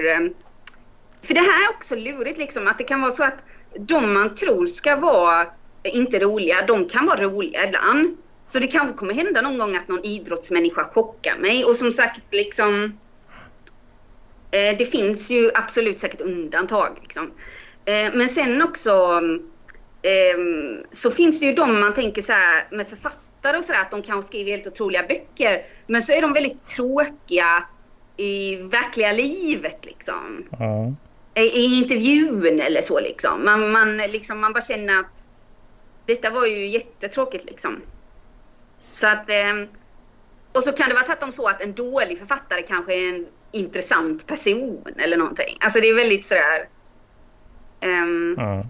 för 1.22 1.34
det 1.34 1.40
här 1.40 1.66
är 1.66 1.70
också 1.76 1.96
lurigt 1.96 2.38
liksom 2.38 2.68
att 2.68 2.78
det 2.78 2.84
kan 2.84 3.02
vara 3.02 3.12
så 3.12 3.24
att 3.24 3.44
de 3.80 4.14
man 4.14 4.36
tror 4.36 4.66
ska 4.66 4.96
vara 4.96 5.48
inte 5.84 6.20
roliga, 6.20 6.66
de 6.68 6.90
kan 6.90 7.06
vara 7.06 7.24
roliga 7.24 7.68
ibland. 7.68 8.18
Så 8.48 8.60
det 8.60 8.68
kanske 8.68 8.98
kommer 8.98 9.14
hända 9.14 9.42
någon 9.42 9.58
gång 9.58 9.76
att 9.76 9.88
någon 9.88 10.06
idrottsmänniska 10.06 10.84
chockar 10.84 11.38
mig 11.38 11.66
och 11.66 11.76
som 11.76 11.92
sagt 11.92 12.22
liksom 12.32 12.84
eh, 12.84 12.90
det 14.54 14.92
finns 14.92 15.30
ju 15.30 15.52
absolut 15.54 16.00
säkert 16.00 16.22
undantag 16.22 16.98
liksom. 17.02 17.32
eh, 17.86 18.14
men 18.14 18.30
sen 18.30 18.62
också 18.62 19.22
eh, 20.02 20.38
så 20.92 21.12
finns 21.12 21.40
det 21.40 21.46
ju 21.46 21.54
de 21.54 21.80
man 21.80 21.94
tänker 21.94 22.22
så 22.22 22.34
här 22.34 22.68
med 22.72 22.88
författare 22.88 23.58
och 23.58 23.66
sådär 23.66 23.82
att 23.82 23.92
de 23.92 24.02
kanske 24.02 24.28
skriver 24.28 24.52
helt 24.52 24.68
otroliga 24.68 25.04
böcker 25.04 25.66
men 25.88 26.04
så 26.04 26.12
är 26.12 26.22
de 26.22 26.34
väldigt 26.34 26.66
tråkiga 26.66 27.64
i 28.18 28.56
verkliga 28.56 29.12
livet 29.12 29.86
liksom. 29.86 30.48
Mm. 30.60 30.96
I 31.36 31.78
intervjun 31.78 32.60
eller 32.60 32.82
så 32.82 33.00
liksom. 33.00 33.46
Man, 33.46 33.72
man, 33.72 33.98
liksom. 33.98 34.40
man 34.40 34.54
bara 34.54 34.64
känner 34.64 35.00
att 35.00 35.26
detta 36.06 36.30
var 36.30 36.46
ju 36.46 36.68
jättetråkigt 36.68 37.46
liksom. 37.46 37.82
Så 38.94 39.08
att, 39.08 39.30
eh, 39.30 39.68
och 40.52 40.64
så 40.64 40.72
kan 40.72 40.90
det 40.90 40.96
vara 40.96 41.06
tvärtom 41.06 41.32
så 41.32 41.48
att 41.48 41.62
en 41.62 41.74
dålig 41.74 42.20
författare 42.20 42.62
kanske 42.62 42.94
är 42.94 43.10
en 43.10 43.28
intressant 43.54 44.28
person 44.28 44.84
eller 44.98 45.18
någonting. 45.18 45.58
Alltså 45.60 45.80
det 45.80 45.90
är 45.90 45.96
väldigt 45.96 46.26
sådär... 46.26 46.68
Um, 47.84 48.36
mm. 48.40 48.68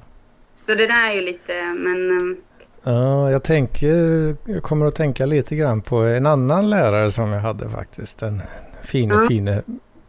Så 0.66 0.76
det 0.76 0.88
där 0.88 1.10
är 1.10 1.14
ju 1.14 1.22
lite, 1.22 1.64
men... 1.64 2.12
Um, 2.12 2.38
ja, 2.84 3.32
jag 3.32 3.44
tänker, 3.44 4.36
jag 4.46 4.64
kommer 4.64 4.86
att 4.86 4.96
tänka 4.96 5.26
lite 5.26 5.56
grann 5.56 5.82
på 5.82 5.98
en 5.98 6.26
annan 6.26 6.70
lärare 6.70 7.12
som 7.12 7.32
jag 7.32 7.42
hade 7.42 7.70
faktiskt. 7.70 8.20
Den 8.20 8.42
fine, 8.82 9.10
ja. 9.10 9.26
fine 9.28 9.62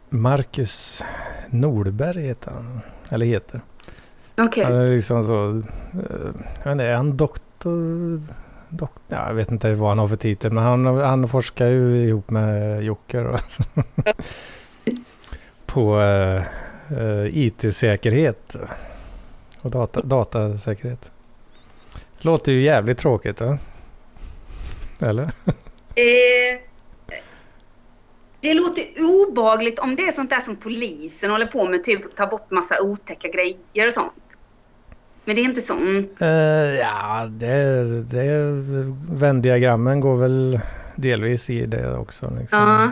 Marcus 0.09 1.03
Nordberg 1.49 2.21
heter 2.21 2.51
han, 2.51 2.79
eller 3.09 3.25
heter. 3.25 3.61
Okay. 4.37 4.63
Han 4.63 4.73
är 4.73 4.89
liksom 4.89 5.23
så, 5.23 5.47
uh, 6.65 6.79
är 6.79 6.93
han 6.93 7.17
doktor? 7.17 8.21
Dok 8.69 8.91
ja, 9.07 9.27
jag 9.27 9.33
vet 9.33 9.51
inte 9.51 9.73
vad 9.73 9.89
han 9.89 9.99
har 9.99 10.07
för 10.07 10.15
titel, 10.15 10.51
men 10.51 10.63
han, 10.63 10.85
han 10.85 11.27
forskar 11.27 11.67
ju 11.67 12.07
ihop 12.07 12.29
med 12.29 12.83
Jocke. 12.83 13.37
På 15.75 15.97
uh, 16.91 17.27
IT-säkerhet 17.31 18.55
och 19.61 19.71
data, 19.71 20.01
datasäkerhet. 20.01 21.11
Låter 22.17 22.51
ju 22.51 22.61
jävligt 22.61 22.97
tråkigt, 22.97 23.41
va? 23.41 23.57
Eller? 24.99 25.31
Eh, 25.97 26.59
det 28.41 28.53
låter 28.53 28.83
obagligt 28.99 29.79
om 29.79 29.95
det 29.95 30.03
är 30.03 30.11
sånt 30.11 30.29
där 30.29 30.39
som 30.39 30.55
polisen 30.55 31.31
håller 31.31 31.45
på 31.45 31.69
med, 31.69 31.83
typ 31.83 32.15
ta 32.15 32.27
bort 32.27 32.51
massa 32.51 32.81
otäcka 32.81 33.27
grejer 33.27 33.87
och 33.87 33.93
sånt. 33.93 34.37
Men 35.25 35.35
det 35.35 35.41
är 35.41 35.43
inte 35.43 35.61
sånt? 35.61 36.21
Uh, 36.21 36.27
ja, 36.75 37.25
det, 37.29 37.83
det, 38.03 38.51
vändiagrammen 39.09 39.99
går 39.99 40.17
väl 40.17 40.59
delvis 40.95 41.49
i 41.49 41.65
det 41.65 41.97
också. 41.97 42.33
Liksom. 42.39 42.59
Uh. 42.59 42.89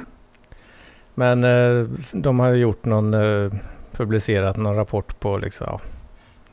Men 1.16 1.44
uh, 1.44 1.90
de 2.12 2.40
har 2.40 2.54
gjort 2.54 2.86
någon, 2.86 3.14
uh, 3.14 3.54
publicerat 3.92 4.58
någon 4.58 4.76
rapport 4.76 5.20
på 5.20 5.38
liksom, 5.38 5.68
ja, 5.70 5.82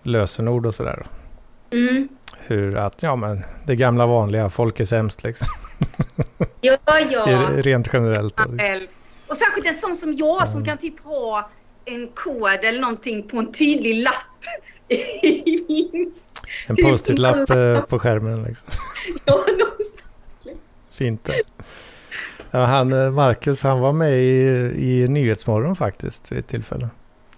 lösenord 0.02 0.66
och 0.66 0.74
sådär. 0.74 1.06
Mm. 1.72 2.08
Hur 2.38 2.76
att, 2.76 3.02
ja 3.02 3.16
men 3.16 3.44
det 3.66 3.76
gamla 3.76 4.06
vanliga, 4.06 4.50
folk 4.50 4.80
är 4.80 4.84
sämst 4.84 5.22
liksom. 5.22 5.48
Ja, 6.61 6.76
ja. 7.11 7.26
Rent 7.56 7.88
generellt. 7.92 8.40
Och 9.26 9.36
särskilt 9.36 9.66
en 9.66 9.78
sån 9.78 9.96
som 9.96 10.12
jag 10.12 10.42
mm. 10.42 10.52
som 10.52 10.64
kan 10.64 10.78
typ 10.78 11.00
ha 11.00 11.50
en 11.84 12.08
kod 12.08 12.64
eller 12.64 12.80
någonting 12.80 13.28
på 13.28 13.36
en 13.36 13.52
tydlig 13.52 14.02
lapp. 14.02 14.14
en 16.66 16.76
post-it-lapp 16.76 17.50
eh, 17.50 17.80
på 17.80 17.98
skärmen 17.98 18.42
liksom. 18.42 18.68
Ja, 19.24 19.44
Fint 20.90 21.30
Ja, 22.51 22.64
han, 22.64 22.92
eh, 22.92 23.11
Marcus 23.11 23.62
han 23.62 23.80
var 23.80 23.92
med 23.92 24.18
i, 24.18 24.42
i 24.76 25.09
Nyhetsmorgon 25.09 25.76
faktiskt 25.76 26.32
vid 26.32 26.38
ett 26.38 26.48
tillfälle. 26.48 26.88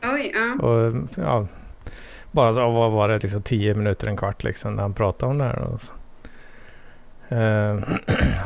Oj, 0.03 0.33
ja. 0.35 0.67
Och, 0.67 0.95
ja 1.15 1.47
bara 2.33 2.53
så, 2.53 2.71
vad 2.71 2.93
var 2.93 3.09
det, 3.09 3.23
liksom 3.23 3.43
tio 3.43 3.75
minuter, 3.75 4.07
en 4.07 4.17
kvart 4.17 4.45
liksom 4.45 4.75
när 4.75 4.83
han 4.83 4.95
pratade 4.95 5.33
om 5.33 5.39
det 5.39 5.45
här. 5.45 5.59
Och 5.59 5.81
så. 5.81 5.93
Uh, 7.35 7.83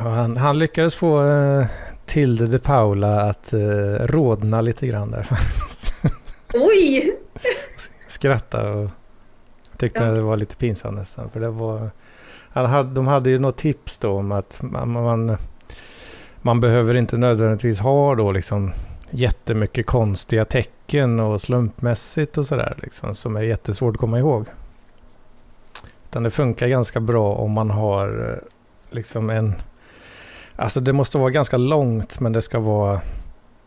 och 0.06 0.10
han, 0.10 0.36
han, 0.36 0.58
lyckades 0.58 0.94
få 0.94 1.22
uh, 1.22 1.66
Tilde 2.04 2.46
de 2.46 2.58
Paula 2.58 3.20
att 3.20 3.54
uh, 3.54 3.94
rodna 4.06 4.60
lite 4.60 4.86
grann 4.86 5.10
där. 5.10 5.28
Oj! 6.54 7.16
Skratta 8.08 8.72
och 8.72 8.90
tyckte 9.76 10.02
ja. 10.02 10.10
det 10.10 10.20
var 10.20 10.36
lite 10.36 10.56
pinsamt 10.56 10.98
nästan. 10.98 11.30
För 11.30 11.40
det 11.40 11.50
var, 11.50 11.90
han 12.50 12.66
hade, 12.66 12.94
de 12.94 13.06
hade 13.06 13.30
ju 13.30 13.38
något 13.38 13.56
tips 13.56 13.98
då 13.98 14.12
om 14.12 14.32
att 14.32 14.58
man, 14.62 14.90
man, 14.90 15.36
man 16.46 16.60
behöver 16.60 16.96
inte 16.96 17.16
nödvändigtvis 17.16 17.80
ha 17.80 18.14
då 18.14 18.32
liksom 18.32 18.72
jättemycket 19.10 19.86
konstiga 19.86 20.44
tecken 20.44 21.20
och 21.20 21.40
slumpmässigt 21.40 22.38
och 22.38 22.46
sådär 22.46 22.76
liksom, 22.82 23.14
som 23.14 23.36
är 23.36 23.42
jättesvårt 23.42 23.94
att 23.94 24.00
komma 24.00 24.18
ihåg. 24.18 24.46
Utan 26.04 26.22
det 26.22 26.30
funkar 26.30 26.68
ganska 26.68 27.00
bra 27.00 27.34
om 27.34 27.52
man 27.52 27.70
har 27.70 28.30
eh, 28.30 28.36
liksom 28.90 29.30
en... 29.30 29.54
Alltså 30.56 30.80
det 30.80 30.92
måste 30.92 31.18
vara 31.18 31.30
ganska 31.30 31.56
långt 31.56 32.20
men 32.20 32.32
det 32.32 32.42
ska 32.42 32.58
vara... 32.58 33.00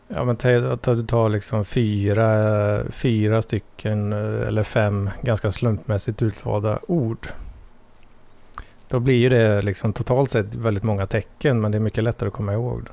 Ja 0.08 0.24
men 0.24 0.36
ta, 0.36 0.94
du 0.94 1.06
tar 1.06 1.28
liksom 1.28 1.64
fyra, 1.64 2.82
fyra 2.90 3.42
stycken 3.42 4.12
eh, 4.12 4.48
eller 4.48 4.62
fem 4.62 5.10
ganska 5.22 5.52
slumpmässigt 5.52 6.22
utvalda 6.22 6.78
ord. 6.88 7.28
Då 8.90 9.00
blir 9.00 9.18
ju 9.18 9.28
det 9.28 9.62
liksom 9.62 9.92
totalt 9.92 10.30
sett 10.30 10.54
väldigt 10.54 10.82
många 10.82 11.06
tecken 11.06 11.60
men 11.60 11.72
det 11.72 11.78
är 11.78 11.80
mycket 11.80 12.04
lättare 12.04 12.26
att 12.26 12.34
komma 12.34 12.52
ihåg. 12.52 12.82
Då. 12.86 12.92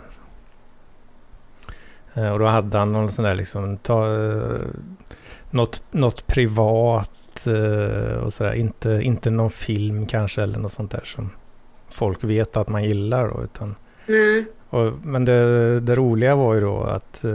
Eh, 2.22 2.32
och 2.32 2.40
då 2.40 2.46
hade 2.46 2.78
han 2.78 2.92
någon 2.92 3.12
sån 3.12 3.26
där 3.26 3.36
liksom, 3.36 3.78
ta, 3.78 4.16
eh, 4.16 4.62
något, 5.52 5.84
något 5.92 6.28
privat 6.28 7.48
eh, 7.48 8.18
och 8.18 8.34
sådär. 8.34 8.54
Inte, 8.54 8.90
inte 8.90 9.30
någon 9.30 9.50
film 9.50 10.06
kanske 10.06 10.44
eller 10.44 10.60
något 10.60 10.72
sånt 10.72 10.92
där 10.92 11.04
som 11.06 11.30
folk 11.90 12.24
vet 12.24 12.58
att 12.58 12.70
man 12.70 12.84
gillar 12.84 13.28
då. 13.28 13.44
Utan, 13.44 13.76
mm. 14.08 14.46
och, 14.70 14.94
men 15.04 15.26
det, 15.26 15.80
det, 15.80 15.96
roliga 15.96 16.36
var 16.36 16.54
ju 16.54 16.62
då 16.62 16.84
att 16.84 17.26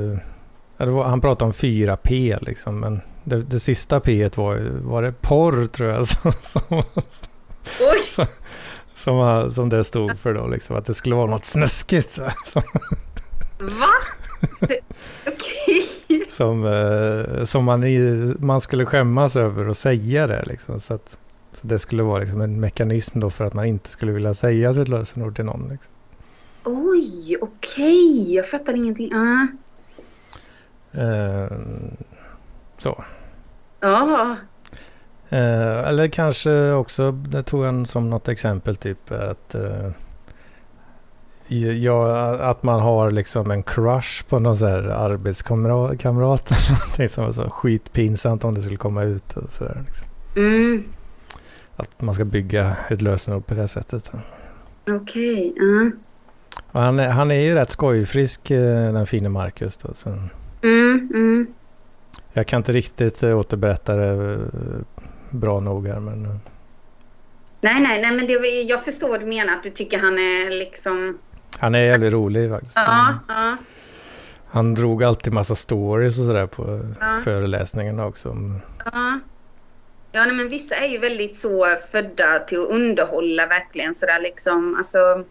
var, 0.76 1.04
han 1.04 1.20
pratade 1.20 1.46
om 1.46 1.52
4P 1.52 2.38
liksom. 2.44 2.80
Men 2.80 3.00
det, 3.24 3.42
det 3.42 3.60
sista 3.60 4.00
P 4.00 4.30
var, 4.34 4.56
var 4.82 5.02
det 5.02 5.12
porr 5.20 5.66
tror 5.66 5.90
jag. 5.90 6.06
Som, 6.12 6.32
som, 6.42 6.82
som, 8.06 8.26
som, 8.94 9.50
som 9.54 9.68
det 9.68 9.84
stod 9.84 10.18
för 10.18 10.34
då 10.34 10.46
liksom. 10.46 10.76
Att 10.76 10.84
det 10.84 10.94
skulle 10.94 11.14
vara 11.14 11.30
något 11.30 11.44
snuskigt. 11.44 12.12
Så. 12.44 12.62
Va? 13.60 13.92
Okej. 14.60 14.80
Okay. 15.26 16.24
Som, 16.28 16.66
eh, 16.66 17.44
som 17.44 17.64
man, 17.64 17.84
i, 17.84 18.34
man 18.38 18.60
skulle 18.60 18.86
skämmas 18.86 19.36
över 19.36 19.68
att 19.68 19.76
säga 19.76 20.26
det 20.26 20.44
liksom. 20.46 20.80
Så, 20.80 20.94
att, 20.94 21.18
så 21.52 21.66
det 21.66 21.78
skulle 21.78 22.02
vara 22.02 22.18
liksom 22.18 22.40
en 22.40 22.60
mekanism 22.60 23.20
då 23.20 23.30
för 23.30 23.44
att 23.44 23.54
man 23.54 23.64
inte 23.64 23.88
skulle 23.88 24.12
vilja 24.12 24.34
säga 24.34 24.74
sitt 24.74 24.88
lösenord 24.88 25.36
till 25.36 25.44
någon. 25.44 25.68
Liksom. 25.68 25.92
Oj, 26.64 27.36
okej. 27.40 27.40
Okay. 27.40 28.34
Jag 28.34 28.48
fattar 28.48 28.74
ingenting. 28.74 29.12
Uh. 29.14 29.44
Eh, 30.92 31.52
så. 32.78 33.04
Ja. 33.80 34.36
Eh, 35.32 35.88
eller 35.88 36.08
kanske 36.08 36.72
också, 36.72 37.12
det 37.12 37.42
tog 37.42 37.64
han 37.64 37.86
som 37.86 38.10
något 38.10 38.28
exempel, 38.28 38.76
typ 38.76 39.12
att 39.12 39.54
eh, 39.54 39.90
Ja, 41.48 42.34
att 42.34 42.62
man 42.62 42.80
har 42.80 43.10
liksom 43.10 43.50
en 43.50 43.62
crush 43.62 44.24
på 44.28 44.38
någon 44.38 44.56
så 44.56 44.66
här 44.66 44.82
arbetskamrat 44.82 46.50
eller 46.50 46.70
någonting 46.80 47.08
som 47.08 47.24
var 47.24 47.32
så 47.32 47.50
skitpinsamt 47.50 48.44
om 48.44 48.54
det 48.54 48.62
skulle 48.62 48.76
komma 48.76 49.02
ut 49.02 49.36
och 49.36 49.52
sådär. 49.52 49.82
Liksom. 49.86 50.08
Mm. 50.36 50.84
Att 51.76 52.02
man 52.02 52.14
ska 52.14 52.24
bygga 52.24 52.76
ett 52.88 53.02
lösenord 53.02 53.46
på 53.46 53.54
det 53.54 53.68
sättet. 53.68 54.12
Okej, 54.88 55.50
okay. 55.50 55.64
uh. 55.64 55.92
han, 56.72 56.98
han 56.98 57.30
är 57.30 57.40
ju 57.40 57.54
rätt 57.54 57.70
skojfrisk 57.70 58.50
eh, 58.50 58.92
den 58.92 59.06
fine 59.06 59.32
Marcus 59.32 59.76
då. 59.76 59.94
Så 59.94 60.08
Mm, 60.62 61.10
mm. 61.14 61.46
Jag 62.32 62.46
kan 62.46 62.60
inte 62.60 62.72
riktigt 62.72 63.22
eh, 63.22 63.38
återberätta 63.38 63.96
det 63.96 64.32
eh, 64.32 64.38
bra 65.32 65.60
nog 65.60 65.86
här 65.88 66.00
men... 66.00 66.24
eh, 66.24 66.36
Nej, 67.60 67.80
nej, 67.80 68.02
nej, 68.02 68.12
men 68.12 68.26
det, 68.26 68.32
jag 68.62 68.84
förstår 68.84 69.08
vad 69.08 69.20
du 69.20 69.26
menar. 69.26 69.54
Att 69.54 69.62
du 69.62 69.70
tycker 69.70 69.98
han 69.98 70.18
är 70.18 70.50
liksom... 70.50 71.18
Han 71.58 71.74
är 71.74 71.78
jävligt 71.80 72.12
rolig 72.12 72.50
faktiskt. 72.50 72.76
Ja, 72.76 73.14
ja. 73.28 73.56
Han 74.50 74.74
drog 74.74 75.04
alltid 75.04 75.32
massa 75.32 75.54
stories 75.54 76.18
och 76.18 76.24
sådär 76.26 76.46
på 76.46 76.90
Ja. 77.00 77.18
föreläsningarna 77.24 78.06
också. 78.06 78.28
Ja. 78.84 79.18
Ja, 80.12 80.24
nej, 80.26 80.34
men 80.34 80.48
vissa 80.48 80.74
är 80.74 80.86
ju 80.88 80.98
väldigt 80.98 81.36
så 81.36 81.76
födda 81.92 82.38
till 82.38 82.60
att 82.60 82.68
underhålla 82.68 83.46
verkligen 83.46 83.94
sådär 83.94 84.20
liksom. 84.20 84.74
Alltså, 84.78 85.24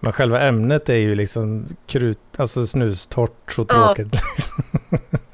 Men 0.00 0.12
själva 0.12 0.40
ämnet 0.40 0.88
är 0.88 0.94
ju 0.94 1.14
liksom 1.14 1.66
krut, 1.86 2.18
alltså 2.36 2.66
snustort 2.66 3.54
och 3.58 3.66
Ja. 3.72 3.94
tråkigt. 3.94 4.12
det, 4.12 4.20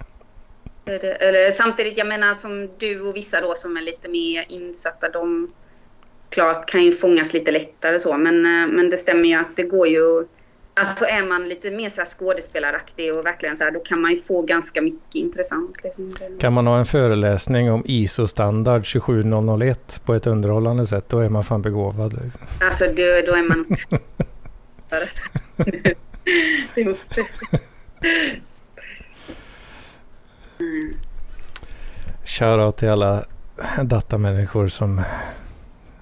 eller, 0.88 1.50
samtidigt, 1.50 1.98
jag 1.98 2.06
menar 2.06 2.34
som 2.34 2.68
du 2.78 3.00
och 3.00 3.16
vissa 3.16 3.40
då 3.40 3.54
som 3.54 3.76
är 3.76 3.82
lite 3.82 4.08
mer 4.08 4.44
insatta, 4.48 5.08
de 5.08 5.52
klart 6.30 6.70
kan 6.70 6.84
ju 6.84 6.92
fångas 6.92 7.32
lite 7.32 7.50
lättare 7.50 7.98
så. 7.98 8.16
Men, 8.16 8.46
eh, 8.46 8.68
men 8.76 8.90
det 8.90 8.96
stämmer 8.96 9.24
ju 9.24 9.34
att 9.34 9.56
det 9.56 9.62
går 9.62 9.88
ju... 9.88 10.26
Alltså 10.74 11.04
är 11.04 11.22
man 11.22 11.48
lite 11.48 11.70
mer 11.70 11.88
så 11.88 12.00
här 12.00 12.08
skådespelaraktig 12.08 13.14
och 13.14 13.26
verkligen 13.26 13.56
så 13.56 13.64
här, 13.64 13.70
då 13.70 13.80
kan 13.80 14.00
man 14.00 14.10
ju 14.10 14.16
få 14.16 14.42
ganska 14.42 14.82
mycket 14.82 15.14
intressant. 15.14 15.76
Liksom. 15.84 16.16
Kan 16.40 16.52
man 16.52 16.66
ha 16.66 16.78
en 16.78 16.86
föreläsning 16.86 17.72
om 17.72 17.82
ISO-standard 17.86 18.86
27001 18.86 20.00
på 20.04 20.14
ett 20.14 20.26
underhållande 20.26 20.86
sätt, 20.86 21.04
då 21.08 21.18
är 21.18 21.28
man 21.28 21.44
fan 21.44 21.62
begåvad. 21.62 22.12
Liksom. 22.22 22.46
Alltså 22.60 22.86
då, 22.86 22.92
då 23.26 23.32
är 23.32 23.48
man... 23.48 23.64
det 26.74 26.84
måste... 26.84 27.24
Mm. 30.60 30.94
Shoutout 32.24 32.76
till 32.76 32.88
alla 32.88 33.24
datamänniskor 33.82 34.68
som 34.68 35.02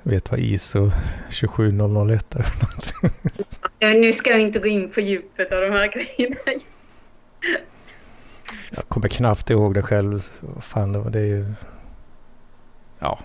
vet 0.03 0.31
vad 0.31 0.41
ISO 0.41 0.91
27001 1.31 2.35
är 2.35 2.43
för 2.43 2.67
någonting. 2.67 3.33
Ja, 3.79 3.89
Nu 3.89 4.13
ska 4.13 4.31
jag 4.31 4.41
inte 4.41 4.59
gå 4.59 4.67
in 4.67 4.91
på 4.91 5.01
djupet 5.01 5.53
av 5.53 5.61
de 5.61 5.71
här 5.71 5.93
grejerna. 5.93 6.37
Jag 8.71 8.89
kommer 8.89 9.09
knappt 9.09 9.51
ihåg 9.51 9.75
det 9.75 9.83
själv. 9.83 10.21
Fan, 10.61 11.11
det 11.13 11.19
är 11.19 11.25
ju... 11.25 11.53
Ja. 12.99 13.19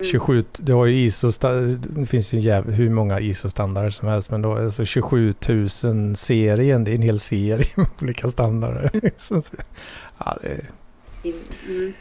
27, 0.00 0.44
det 0.58 0.72
har 0.72 0.86
ju 0.86 0.94
ISO, 0.94 1.30
det 1.78 2.06
finns 2.06 2.32
ju 2.32 2.38
jäv, 2.38 2.70
hur 2.70 2.90
många 2.90 3.20
ISO-standarder 3.20 3.90
som 3.90 4.08
helst. 4.08 4.30
Men 4.30 4.42
då 4.42 4.54
är 4.54 4.64
alltså 4.64 4.84
27 4.84 5.34
000 5.48 6.16
serien, 6.16 6.84
det 6.84 6.90
är 6.90 6.94
en 6.94 7.02
hel 7.02 7.18
serie 7.18 7.66
med 7.76 7.86
olika 8.02 8.28
standarder. 8.28 8.90
Ja, 10.18 10.38
det, 10.42 10.60
Mm. 11.68 11.92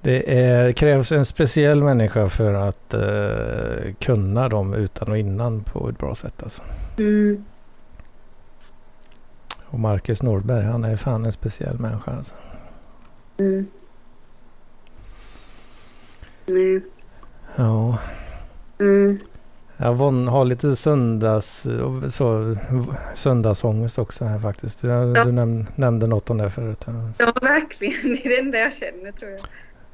det 0.00 0.40
är, 0.44 0.72
krävs 0.72 1.12
en 1.12 1.24
speciell 1.24 1.82
människa 1.82 2.28
för 2.28 2.54
att 2.54 2.94
eh, 2.94 3.94
kunna 4.00 4.48
dem 4.48 4.74
utan 4.74 5.08
och 5.10 5.18
innan 5.18 5.62
på 5.64 5.88
ett 5.88 5.98
bra 5.98 6.14
sätt. 6.14 6.42
Alltså. 6.42 6.62
Mm. 6.98 7.44
Och 9.66 9.78
Marcus 9.80 10.22
Nordberg, 10.22 10.64
han 10.64 10.84
är 10.84 10.96
fan 10.96 11.24
en 11.26 11.32
speciell 11.32 11.78
människa. 11.78 12.10
Alltså. 12.16 12.34
Mm. 13.38 13.66
Mm. 16.48 16.82
Ja. 17.56 17.98
Mm. 18.80 19.18
Jag 19.82 19.94
har 20.28 20.44
lite 20.44 20.76
söndags, 20.76 21.66
så, 22.08 22.56
söndagsångest 23.14 23.98
också 23.98 24.24
här 24.24 24.38
faktiskt. 24.38 24.82
Du, 24.82 24.88
Ja. 24.88 25.24
du 25.24 25.32
näm, 25.32 25.66
nämnde 25.76 26.06
något 26.06 26.30
om 26.30 26.38
det 26.38 26.50
förut. 26.50 26.84
Ja, 27.18 27.32
verkligen. 27.42 27.94
Det 28.02 28.24
är 28.26 28.28
det 28.28 28.38
enda 28.38 28.58
jag 28.58 28.72
känner 28.72 29.12
tror 29.12 29.30
jag. 29.30 29.40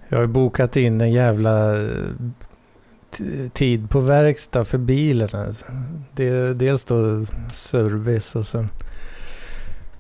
Jag 0.09 0.19
har 0.19 0.27
bokat 0.27 0.77
in 0.77 1.01
en 1.01 1.13
jävla 1.13 1.75
tid 3.53 3.91
på 3.91 4.01
verkstad 4.01 4.65
för 4.65 4.79
bilen. 4.79 5.29
Alltså. 5.33 5.67
Det, 6.15 6.55
dels 6.55 6.85
då 6.85 7.27
service 7.53 8.37
och 8.37 8.47
sen 8.47 8.69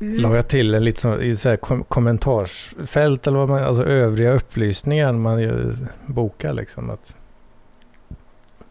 Mm. 0.01 0.21
la 0.21 0.35
jag 0.35 0.49
till 0.49 0.75
en 0.75 0.85
lite 0.85 1.01
så, 1.01 1.21
i 1.21 1.37
så 1.37 1.49
här 1.49 1.57
kom, 1.57 1.85
kommentarsfält 1.85 3.27
eller 3.27 3.39
vad 3.39 3.49
man, 3.49 3.63
alltså 3.65 3.85
övriga 3.85 4.33
upplysningar 4.33 5.13
man 5.13 5.41
ju 5.43 5.75
bokar 6.07 6.53
liksom. 6.53 6.91
Att 6.91 7.17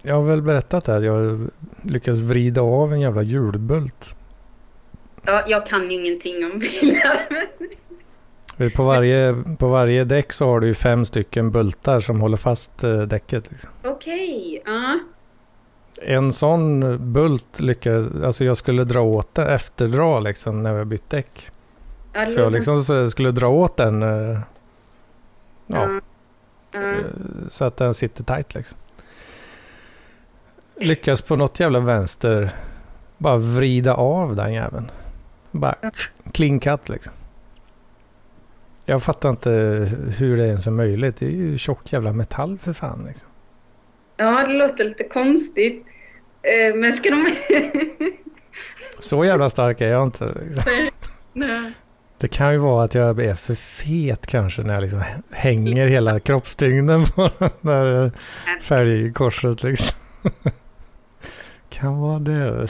jag 0.06 0.16
har 0.16 0.24
väl 0.24 0.42
berättat 0.42 0.86
det 0.86 0.96
att 0.96 1.04
jag 1.04 1.48
lyckades 1.82 2.20
vrida 2.20 2.62
av 2.62 2.94
en 2.94 3.00
jävla 3.02 3.22
hjulbult. 3.22 4.16
Ja, 5.24 5.44
jag 5.48 5.66
kan 5.66 5.92
ju 5.92 5.98
ingenting 5.98 6.46
om 6.46 6.60
bilar. 6.60 7.28
På 8.76 8.84
varje, 8.84 9.44
på 9.60 9.68
varje 9.68 10.04
däck 10.04 10.34
så 10.34 10.46
har 10.46 10.60
du 10.60 10.68
ju 10.68 10.74
fem 10.74 11.06
stycken 11.06 11.52
bultar 11.52 12.00
som 12.00 12.22
håller 12.22 12.38
fast 12.38 12.84
eh, 12.84 13.02
däcket. 13.02 13.52
Liksom. 13.52 13.72
Okej. 13.84 14.62
Ja. 14.66 15.00
En 16.02 16.32
sån 16.32 16.98
bult 17.14 17.60
lyckades, 17.60 18.24
alltså 18.24 18.46
jag 18.46 18.58
skulle 18.58 18.84
dra 18.84 19.02
åt 19.02 19.36
den, 19.36 19.48
efterdra 19.48 20.20
liksom 20.20 20.64
när 20.64 20.74
vi 20.74 20.86
bytt 20.86 21.10
däck. 21.10 21.52
Så 22.14 22.40
jag 22.40 22.52
liksom 22.52 23.10
skulle 23.10 23.32
dra 23.32 23.48
åt 23.48 23.78
den, 23.78 24.04
eh, 24.04 24.40
ja. 25.68 25.90
Ja. 26.72 26.80
eh, 26.80 26.96
så 27.50 27.66
att 27.66 27.78
den 27.78 27.94
sitter 27.94 28.24
tight 28.24 28.54
liksom. 28.54 28.78
Lyckas 30.80 31.22
på 31.22 31.36
något 31.36 31.60
jävla 31.60 31.80
vänster 31.80 32.52
bara 33.18 33.38
vrida 33.38 33.94
av 33.94 34.36
den 34.36 34.54
jäveln. 34.54 34.92
Bara 35.52 35.76
cut 36.34 36.90
liksom. 36.90 37.14
Jag 38.86 39.04
fattar 39.04 39.30
inte 39.30 39.50
hur 40.18 40.38
det 40.38 40.48
ens 40.48 40.68
är 40.68 40.72
möjligt. 40.72 41.18
Det 41.18 41.26
är 41.26 41.30
ju 41.30 41.58
tjock 41.58 41.94
jävla 41.94 42.14
metall 42.14 42.58
för 42.58 42.74
fan 42.74 43.06
liksom. 43.08 43.28
ja, 44.18 44.46
det 44.48 44.54
låter 44.54 44.84
lite 44.84 45.04
konstigt. 45.04 45.86
Eh, 46.42 46.76
Men 46.76 46.94
ska 46.94 47.10
de... 47.10 47.36
Så 49.00 49.26
jävla 49.26 49.50
stark 49.50 49.82
är 49.82 49.88
jag 49.88 50.04
inte. 50.04 50.26
Liksom. 50.26 50.90
Nej. 51.34 51.72
Det 52.18 52.28
kan 52.28 52.52
ju 52.52 52.58
vara 52.58 52.84
att 52.84 52.96
jag 52.96 53.20
är 53.20 53.36
för 53.36 53.56
fet 53.56 54.28
kanske 54.28 54.62
när 54.62 54.74
jag 54.74 54.82
liksom 54.82 55.04
hänger 55.32 55.88
hela 55.88 56.20
kroppstyngden 56.20 57.06
på 57.06 57.30
det 57.40 57.52
där 57.62 58.12
färgkorset 58.62 59.64
liksom. 59.64 59.98
Kan 61.76 62.00
vara 62.00 62.20
det. 62.20 62.68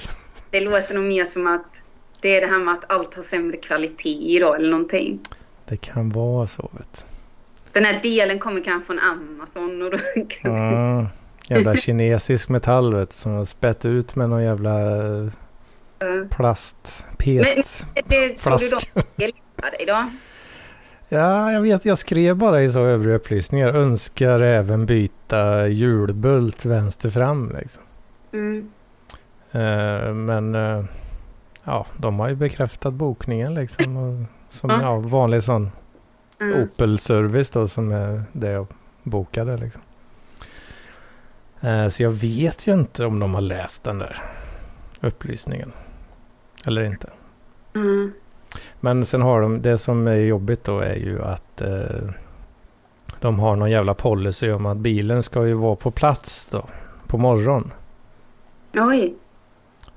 Det 0.50 0.62
låter 0.62 0.96
nog 0.96 1.04
mer 1.04 1.26
som 1.26 1.48
att 1.48 1.82
det 2.22 2.38
är 2.38 2.42
det 2.42 2.48
här 2.48 2.60
med 2.60 2.74
att 2.74 2.92
allt 2.92 3.14
har 3.14 3.24
sämre 3.24 3.58
kvalitet 3.58 4.40
då 4.40 4.54
eller 4.54 4.70
någonting. 4.70 5.20
Det 5.66 5.78
kan 5.78 6.10
vara 6.10 6.48
så 6.48 6.70
vet 6.78 7.06
Den 7.72 7.86
här 7.86 8.00
delen 8.04 8.40
kommer 8.40 8.64
kanske 8.64 8.86
från 8.86 9.00
Amazon 9.00 9.82
och 9.82 9.92
då 9.92 9.98
kan 10.30 10.58
Mm. 10.58 11.08
Jävla 11.50 11.76
kinesisk 11.76 12.50
metall 12.50 12.94
vet 12.94 13.14
som 13.14 13.32
har 13.32 13.46
spett 13.46 13.86
ut 13.86 14.16
med 14.16 14.30
någon 14.30 14.44
jävla 14.44 14.80
plast, 16.30 17.08
pet, 17.18 17.86
det, 17.94 18.02
det 18.06 18.30
tror 18.30 18.52
du 18.52 18.68
flask. 18.68 18.94
de 18.94 19.04
hjälpa 19.16 19.70
dig 19.78 19.86
då? 19.88 20.10
Ja, 21.10 21.52
jag 21.52 21.62
vet. 21.62 21.86
Jag 21.86 21.98
skrev 21.98 22.36
bara 22.36 22.64
i 22.64 22.70
så 22.70 22.80
övriga 22.80 23.16
upplysningar. 23.16 23.68
Önskar 23.68 24.40
även 24.40 24.86
byta 24.86 25.68
hjulbult 25.68 26.66
vänster 26.66 27.10
fram 27.10 27.56
liksom. 27.60 27.84
Mm. 28.34 28.72
Eh, 29.56 30.14
men 30.14 30.56
eh, 30.56 30.84
ja, 31.64 31.86
de 31.98 32.20
har 32.20 32.30
ju 32.30 32.36
bekräftat 32.36 32.94
bokningen 32.94 33.54
liksom. 33.54 33.98
Och, 33.98 34.26
som 34.50 34.70
Ja. 34.70 34.82
ja, 34.82 35.00
vanlig 35.00 35.44
sån 35.44 35.72
Mm. 36.40 36.64
Opel-service 36.64 37.50
då 37.50 37.68
som 37.68 37.92
är 37.92 38.24
det 38.32 38.52
jag 38.52 38.68
bokade 39.04 39.58
liksom. 39.58 39.82
Eh, 41.62 41.88
så 41.88 42.04
jag 42.04 42.12
vet 42.12 42.68
ju 42.68 42.74
inte 42.74 43.06
om 43.06 43.20
de 43.20 43.34
har 43.34 43.42
läst 43.42 43.84
den 43.84 44.00
där 44.00 44.24
upplysningen. 45.02 45.72
Eller 46.66 46.84
inte. 46.84 47.10
Mm. 47.76 48.14
Men 48.80 49.06
sen 49.06 49.22
har 49.22 49.42
de, 49.42 49.62
det 49.62 49.78
som 49.78 50.08
är 50.08 50.16
jobbigt 50.16 50.64
då 50.64 50.80
är 50.80 50.96
ju 50.96 51.24
att 51.24 51.62
eh, 51.62 52.10
de 53.20 53.40
har 53.40 53.56
någon 53.56 53.72
jävla 53.72 53.94
policy 53.94 54.52
om 54.52 54.66
att 54.66 54.78
bilen 54.78 55.24
ska 55.24 55.48
ju 55.48 55.54
vara 55.54 55.76
på 55.76 55.92
plats 55.92 56.46
då 56.46 56.66
på 57.08 57.18
morgon. 57.18 57.72
Oj. 58.74 59.16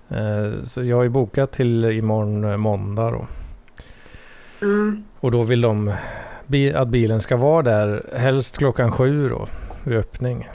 Eh, 0.09 0.63
så 0.65 0.85
jag 0.85 0.97
har 0.97 1.03
ju 1.03 1.09
bokat 1.09 1.53
till 1.53 1.85
imorgon 1.85 2.45
eh, 2.45 2.57
måndag 2.57 3.11
då. 3.11 3.27
Mm. 4.63 5.05
Och 5.21 5.31
då 5.31 5.43
vill 5.43 5.61
de 5.61 5.93
att 6.75 6.89
bilen 6.89 7.21
ska 7.21 7.37
vara 7.37 7.63
där 7.63 8.07
helst 8.17 8.59
klockan 8.59 8.93
sju 8.93 9.29
då 9.29 9.47
vid 9.85 9.99
öppning. 9.99 10.49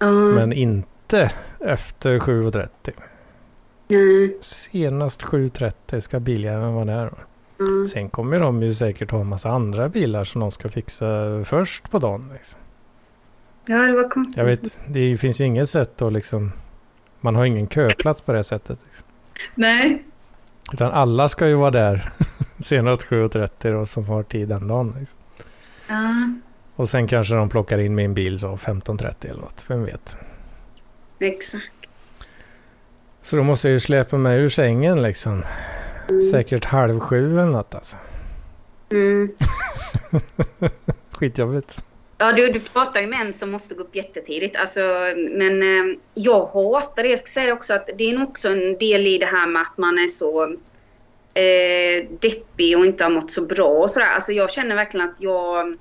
Mm. 0.00 0.30
Men 0.30 0.52
inte 0.52 1.30
efter 1.58 2.18
7.30. 2.18 2.68
Nej. 3.88 4.38
Senast 4.40 5.22
7.30 5.22 6.00
ska 6.00 6.20
biljäveln 6.20 6.74
vara 6.74 6.84
där. 6.84 7.12
Mm. 7.60 7.86
Sen 7.86 8.10
kommer 8.10 8.38
de 8.38 8.62
ju 8.62 8.74
säkert 8.74 9.10
ha 9.10 9.20
en 9.20 9.26
massa 9.26 9.50
andra 9.50 9.88
bilar 9.88 10.24
som 10.24 10.40
de 10.40 10.50
ska 10.50 10.68
fixa 10.68 11.06
först 11.44 11.90
på 11.90 11.98
dagen. 11.98 12.30
Liksom. 12.32 12.60
Ja, 13.66 13.76
det 13.76 13.92
var 13.92 14.08
konstigt. 14.08 14.36
Jag 14.36 14.44
vet, 14.44 14.80
det 14.88 15.16
finns 15.16 15.40
ju 15.40 15.44
inget 15.44 15.68
sätt 15.68 16.02
att 16.02 16.12
liksom... 16.12 16.52
Man 17.20 17.34
har 17.34 17.44
ingen 17.44 17.68
köplats 17.68 18.20
på 18.22 18.32
det 18.32 18.44
sättet. 18.44 18.78
Liksom. 18.84 19.06
Nej. 19.54 20.04
Utan 20.72 20.92
alla 20.92 21.28
ska 21.28 21.48
ju 21.48 21.54
vara 21.54 21.70
där 21.70 22.10
senast 22.58 23.06
7.30 23.06 23.72
då 23.72 23.86
som 23.86 24.04
har 24.04 24.22
tid 24.22 24.48
den 24.48 24.68
dagen. 24.68 24.94
Liksom. 24.98 25.18
Ja, 25.88 26.30
Och 26.76 26.88
sen 26.88 27.06
kanske 27.08 27.34
de 27.34 27.48
plockar 27.48 27.78
in 27.78 27.94
min 27.94 28.14
bil 28.14 28.38
så 28.38 28.56
15.30 28.56 29.30
eller 29.30 29.40
något, 29.40 29.64
vem 29.68 29.84
vet. 29.84 30.16
exakt. 31.18 31.64
Så 33.22 33.36
då 33.36 33.42
måste 33.42 33.68
jag 33.68 33.72
ju 33.72 33.80
släpa 33.80 34.16
mig 34.18 34.38
ur 34.38 34.48
sängen 34.48 35.02
liksom. 35.02 35.42
Mm. 36.08 36.22
Säkert 36.22 36.64
halv 36.64 37.00
sju 37.00 37.32
eller 37.40 37.50
något 37.52 37.74
alltså. 37.74 37.96
Mm. 38.92 39.32
Skitjobbigt. 41.10 41.84
Ja, 42.20 42.32
du, 42.32 42.48
du 42.48 42.60
pratar 42.60 43.00
ju 43.00 43.06
med 43.06 43.20
en 43.20 43.32
som 43.32 43.50
måste 43.50 43.74
gå 43.74 43.82
upp 43.82 43.96
jättetidigt. 43.96 44.56
Alltså, 44.56 44.80
men 45.30 45.62
eh, 45.62 45.96
jag 46.14 46.46
hatar 46.46 47.02
det. 47.02 47.08
Jag 47.08 47.18
ska 47.18 47.28
säga 47.28 47.46
det 47.46 47.52
också 47.52 47.74
att 47.74 47.90
det 47.98 48.04
är 48.10 48.18
nog 48.18 48.28
också 48.28 48.48
en 48.48 48.78
del 48.78 49.06
i 49.06 49.18
det 49.18 49.26
här 49.26 49.46
med 49.46 49.62
att 49.62 49.78
man 49.78 49.98
är 49.98 50.08
så 50.08 50.42
eh, 51.34 52.08
deppig 52.20 52.78
och 52.78 52.86
inte 52.86 53.04
har 53.04 53.10
mått 53.10 53.32
så 53.32 53.42
bra 53.42 53.68
och 53.68 53.90
sådär. 53.90 54.06
Alltså 54.06 54.32
jag 54.32 54.50
känner 54.50 54.74
verkligen 54.76 55.08
att 55.08 55.14
jag... 55.18 55.76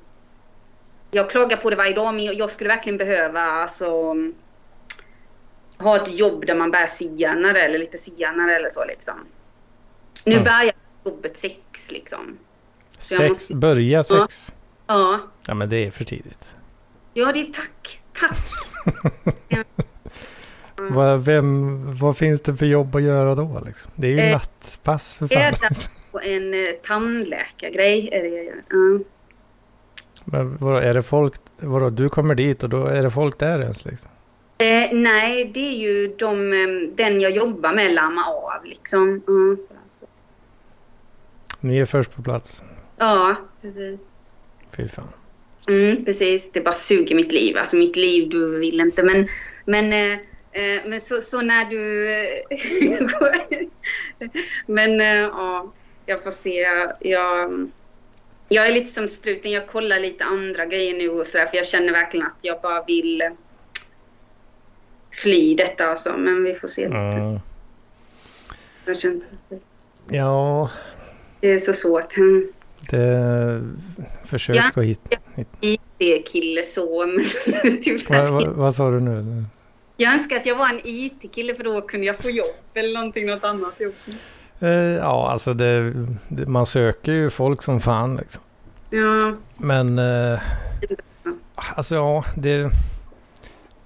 Jag 1.11 1.29
klagar 1.29 1.57
på 1.57 1.69
det 1.69 1.75
varje 1.75 1.93
dag 1.93 2.13
men 2.15 2.25
jag, 2.25 2.35
jag 2.35 2.49
skulle 2.49 2.69
verkligen 2.69 2.97
behöva 2.97 3.41
alltså 3.41 4.15
ha 5.77 5.95
ett 5.95 6.13
jobb 6.19 6.45
där 6.45 6.55
man 6.55 6.71
bär 6.71 6.87
senare 6.87 7.61
eller 7.61 7.79
lite 7.79 7.97
senare 7.97 8.55
eller 8.55 8.69
så 8.69 8.85
liksom. 8.85 9.13
Nu 10.23 10.31
Mm. 10.33 10.43
börjar 10.43 10.71
jobbet 11.05 11.37
sex 11.37 11.55
liksom. 11.91 12.37
jag 12.93 13.03
Sex, 13.03 13.29
måste- 13.29 13.55
börja 13.55 14.03
sex. 14.03 14.53
Ja, 14.53 14.58
Ja 14.89 15.53
men 15.53 15.69
det 15.69 15.85
är 15.85 15.91
för 15.91 16.03
tidigt. 16.03 16.49
ja 17.13 17.31
det 17.31 17.39
är 17.39 17.53
tack. 17.53 18.01
Tack. 18.19 18.37
Vad, 20.91 21.25
vem, 21.25 21.83
vad 21.99 22.17
finns 22.17 22.41
det 22.41 22.55
för 22.55 22.65
jobb 22.65 22.95
att 22.95 23.01
göra 23.01 23.35
då 23.35 23.61
liksom? 23.65 23.91
Det 23.95 24.07
är 24.07 24.11
ju 24.11 24.19
Eh, 24.19 24.31
nattpass 24.31 25.15
för 25.15 25.27
det 25.27 25.35
är 25.35 25.51
fan. 25.51 25.71
Och 26.11 26.23
en 26.25 26.53
eh, 26.53 26.59
tandläkargrej 26.83 28.09
är 28.11 28.21
det 28.23 28.27
jag 28.29 28.45
gör. 28.45 28.63
Ja. 28.69 28.99
Men 30.25 30.57
vadå, 30.57 30.77
är 30.77 30.93
det 30.93 31.03
folk, 31.03 31.33
vadå, 31.57 31.89
du 31.89 32.09
kommer 32.09 32.35
dit 32.35 32.63
och 32.63 32.69
då 32.69 32.85
är 32.85 33.03
det 33.03 33.11
folk 33.11 33.39
där 33.39 33.61
ens 33.61 33.85
liksom? 33.85 34.09
Eh, 34.57 34.89
nej, 34.91 35.45
det 35.53 35.59
är 35.59 35.77
ju 35.77 36.15
de, 36.19 36.53
eh, 36.53 36.95
den 36.95 37.21
jag 37.21 37.31
jobbar 37.31 37.73
med 37.73 37.93
lamma 37.93 38.25
av 38.25 38.65
liksom. 38.65 39.21
Ja, 39.27 39.55
så, 39.57 39.73
så. 39.99 40.05
Ni 41.59 41.77
är 41.77 41.85
först 41.85 42.15
på 42.15 42.21
plats. 42.23 42.63
ja 42.97 43.35
precis. 43.61 44.13
Fy 44.79 44.87
fan. 44.87 45.07
Mm, 45.67 46.05
precis. 46.05 46.51
Det 46.51 46.61
bara 46.61 46.73
suger 46.73 47.15
mitt 47.15 47.31
liv. 47.31 47.57
Alltså 47.57 47.75
mitt 47.75 47.95
liv, 47.95 48.29
du 48.29 48.59
vill 48.59 48.79
inte. 48.79 49.03
Men, 49.03 49.27
men, 49.65 49.93
eh, 49.93 50.19
eh, 50.51 50.81
men 50.85 51.01
så, 51.01 51.21
så 51.21 51.41
när 51.41 51.65
du... 51.65 52.11
eh, 52.11 53.67
men 54.65 55.01
eh, 55.01 55.07
ja, 55.07 55.73
jag 56.05 56.23
får 56.23 56.31
se. 56.31 56.53
Jag, 56.53 56.93
jag, 56.99 57.69
jag 58.49 58.67
är 58.67 58.73
lite 58.73 58.91
som 58.91 59.07
struten. 59.07 59.51
Jag 59.51 59.67
kollar 59.67 59.99
lite 59.99 60.23
andra 60.23 60.65
grejer 60.65 60.97
nu 60.97 61.09
och 61.09 61.27
sådär. 61.27 61.45
För 61.45 61.57
jag 61.57 61.67
känner 61.67 61.91
verkligen 61.91 62.25
att 62.25 62.37
jag 62.41 62.61
bara 62.61 62.83
vill 62.83 63.23
fly 65.11 65.55
detta 65.55 65.85
alltså. 65.85 66.17
Men 66.17 66.43
vi 66.43 66.55
får 66.55 66.67
se. 66.67 66.85
Mm. 66.85 67.39
Jag 68.85 68.99
känner 68.99 69.21
Ja, 70.11 70.69
det 71.39 71.51
är 71.51 71.57
så 71.57 71.73
svårt. 71.73 72.17
Mm. 72.17 72.53
Det... 72.89 73.61
Försök 74.25 74.55
Ja. 74.55 74.69
att 74.75 74.83
hitta... 74.83 75.17
IT-kille 75.61 76.63
så, 76.63 77.05
tyvärr. 77.83 78.31
Vad, 78.31 78.45
vad, 78.45 78.55
vad 78.55 78.75
sa 78.75 78.91
du 78.91 78.99
nu? 78.99 79.43
Jag 79.97 80.13
önskar 80.13 80.35
att 80.35 80.45
jag 80.45 80.55
var 80.55 80.69
en 80.69 80.81
IT-kille 80.83 81.55
för 81.55 81.63
då 81.63 81.81
kunde 81.81 82.07
jag 82.07 82.15
få 82.15 82.29
jobb 82.29 82.47
eller 82.73 82.93
någonting, 82.93 83.25
något 83.25 83.43
annat 83.43 83.73
jobb. 83.79 83.93
Eh, 84.59 84.69
ja, 84.69 85.29
alltså 85.31 85.53
det, 85.53 85.93
det, 86.27 86.47
man 86.47 86.65
söker 86.65 87.11
ju 87.11 87.29
folk 87.29 87.61
som 87.61 87.81
fan 87.81 88.15
liksom. 88.17 88.43
Ja, 88.89 89.33
Men... 89.57 89.99
Eh, 89.99 90.39
alltså 91.55 91.95
ja, 91.95 92.23
det... 92.35 92.71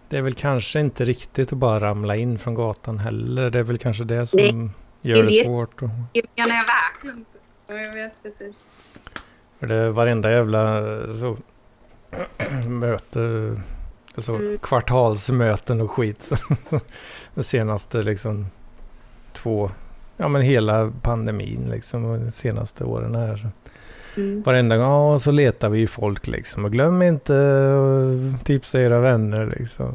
Det 0.09 0.17
är 0.17 0.21
väl 0.21 0.33
kanske 0.33 0.79
inte 0.79 1.05
riktigt 1.05 1.53
att 1.53 1.57
bara 1.57 1.79
ramla 1.79 2.15
in 2.15 2.39
från 2.39 2.55
gatan 2.55 2.99
heller. 2.99 3.49
Det 3.49 3.59
är 3.59 3.63
väl 3.63 3.77
kanske 3.77 4.03
det 4.03 4.27
som 4.27 4.39
Nej, 4.39 4.69
gör 5.01 5.23
det 5.23 5.29
det 5.29 5.43
svårt. 5.43 5.81
Och, 5.81 5.89
jag 6.13 6.47
menar 6.47 6.65
verkligen 6.65 7.17
inte. 7.17 7.37
Ja, 7.67 7.75
jag 7.75 7.93
vet 7.93 8.23
precis. 8.23 8.55
För 9.63 9.67
det 9.67 9.75
är 9.75 9.89
varenda 9.89 10.31
jävla 10.31 10.81
så, 11.19 11.37
möte, 12.69 13.55
så 14.17 14.35
Mm. 14.35 14.57
kvartalsmöten 14.57 15.81
och 15.81 15.91
skit. 15.91 16.29
De 17.35 17.43
senaste 17.43 18.01
liksom 18.01 18.47
två, 19.33 19.71
ja 20.17 20.27
men 20.27 20.41
hela 20.41 20.91
pandemin 21.01 21.67
liksom 21.71 22.03
de 22.03 22.31
senaste 22.31 22.83
åren 22.83 23.15
här. 23.15 23.37
Så. 23.37 23.47
Mm. 24.21 24.41
Varenda 24.41 24.77
gång 24.77 24.85
ja, 25.11 25.19
så 25.19 25.31
letar 25.31 25.69
vi 25.69 25.79
ju 25.79 25.87
folk 25.87 26.27
liksom. 26.27 26.65
Och 26.65 26.71
glöm 26.71 27.01
inte 27.01 27.33
att 28.35 28.45
tipsa 28.45 28.81
era 28.81 28.99
vänner 28.99 29.53
liksom. 29.59 29.85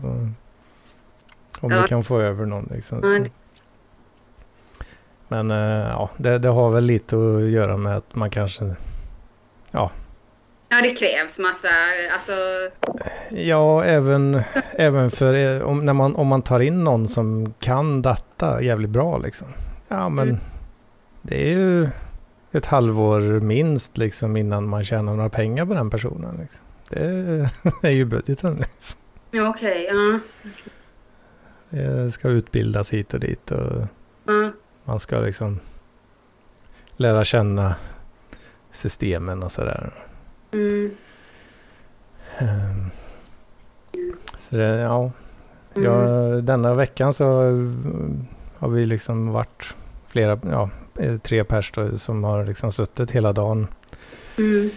Om 1.61 1.71
Ja. 1.73 1.81
ni 1.83 1.89
kan 1.89 2.05
få 2.05 2.21
över 2.21 2.47
någon 2.47 2.69
liksom. 2.75 3.03
Så. 3.03 3.25
Men 5.29 5.51
eh, 5.51 5.89
ja, 5.89 6.11
det, 6.17 6.39
det 6.39 6.49
har 6.49 6.71
väl 6.71 6.85
lite 6.85 7.17
att 7.17 7.43
göra 7.43 7.77
med 7.77 7.97
att 7.97 8.15
man 8.15 8.31
kanske... 8.31 8.75
Ja, 9.71 9.91
det 10.83 10.95
krävs 10.95 11.39
massa, 11.39 11.69
alltså, 12.13 12.33
Ja, 13.31 13.85
även, 13.85 14.43
även 14.73 15.11
för 15.11 15.35
eh, 15.35 15.63
om, 15.63 15.85
när 15.85 15.93
man, 15.93 16.17
om 16.17 16.27
man 16.27 16.43
tar 16.43 16.61
in 16.61 16.85
någon 16.85 17.09
som 17.09 17.55
kan 17.61 18.03
data 18.03 18.63
jävligt 18.63 18.91
bra 18.91 19.19
liksom. 19.19 19.49
Ja, 19.89 20.09
men 20.09 20.29
Mm. 20.29 20.41
det 21.23 21.43
är 21.43 21.49
ju 21.57 21.89
ett 22.53 22.67
halvår 22.67 23.21
minst 23.41 23.99
liksom 23.99 24.37
innan 24.37 24.69
man 24.69 24.85
tjänar 24.85 25.17
några 25.17 25.29
pengar 25.29 25.67
på 25.67 25.75
den 25.75 25.91
personen. 25.91 26.37
Liksom. 26.41 26.65
Det 26.89 27.51
är 27.89 27.91
ju 27.91 28.05
budgeten. 28.05 28.53
Liksom. 28.53 29.01
ja, 29.31 29.49
okej, 29.49 29.85
ja. 29.93 30.19
Det 31.71 32.11
ska 32.11 32.29
utbildas 32.29 32.93
hit 32.93 33.15
och 33.15 33.21
dit 33.21 33.51
och 33.51 33.83
ja. 34.25 34.51
man 34.85 35.01
ska 35.01 35.19
liksom 35.21 35.61
lära 36.97 37.25
känna 37.25 37.75
systemen 38.79 39.43
och 39.43 39.53
sådär. 39.53 39.93
Mm. 40.55 40.91
Ehm, 42.39 42.91
Så 44.39 44.57
det, 44.57 44.65
ja, 44.65 45.11
Mm. 45.77 45.85
ja, 45.93 46.01
denna 46.41 46.75
veckan 46.75 47.13
så 47.15 47.41
mm, 47.41 48.27
har 48.59 48.69
vi 48.69 48.87
liksom 48.87 49.33
varit 49.33 49.75
flera, 50.07 50.39
ja, 50.51 50.71
eh, 50.99 51.17
tre 51.19 51.45
pers 51.45 51.73
då, 51.73 51.99
som 51.99 52.25
har 52.25 52.45
liksom 52.45 52.73
suttit 52.73 53.11
hela 53.11 53.33
dagen 53.33 53.67
Mm. 54.39 54.71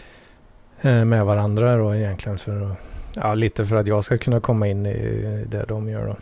eh, 0.81 1.05
med 1.05 1.25
varandra 1.25 1.75
då 1.77 1.95
egentligen. 1.95 2.37
För, 2.37 2.75
ja, 3.15 3.33
lite 3.33 3.65
för 3.65 3.75
att 3.75 3.87
jag 3.87 4.03
ska 4.03 4.17
kunna 4.17 4.39
komma 4.39 4.67
in 4.67 4.85
i 4.85 5.45
det 5.49 5.65
de 5.67 5.89
gör 5.89 6.07
då. 6.07 6.15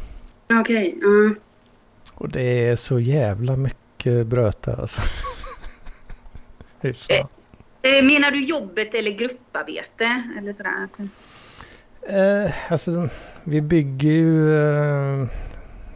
Okej, 0.59 0.97
ja. 1.01 1.35
Och 2.15 2.29
det 2.29 2.67
är 2.69 2.75
så 2.75 2.99
jävla 2.99 3.55
mycket 3.55 4.27
bröte 4.27 4.75
alltså. 4.75 5.01
Fan. 6.81 7.27
Eh, 7.81 8.03
Menar 8.05 8.31
du 8.31 8.45
jobbet 8.45 8.93
eller 8.95 9.11
grupparbete? 9.11 10.23
Eller 10.37 10.53
sådär? 10.53 10.87
Eh, 12.01 12.71
alltså, 12.71 13.09
vi 13.43 13.61
bygger 13.61 14.11
ju... 14.11 14.57
Eh, 14.59 15.27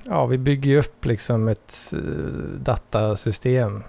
ja, 0.04 0.26
vi 0.26 0.38
bygger 0.38 0.78
upp 0.78 1.06
liksom 1.06 1.48
ett 1.48 1.94
eh, 1.94 2.00
datasystem. 2.60 3.84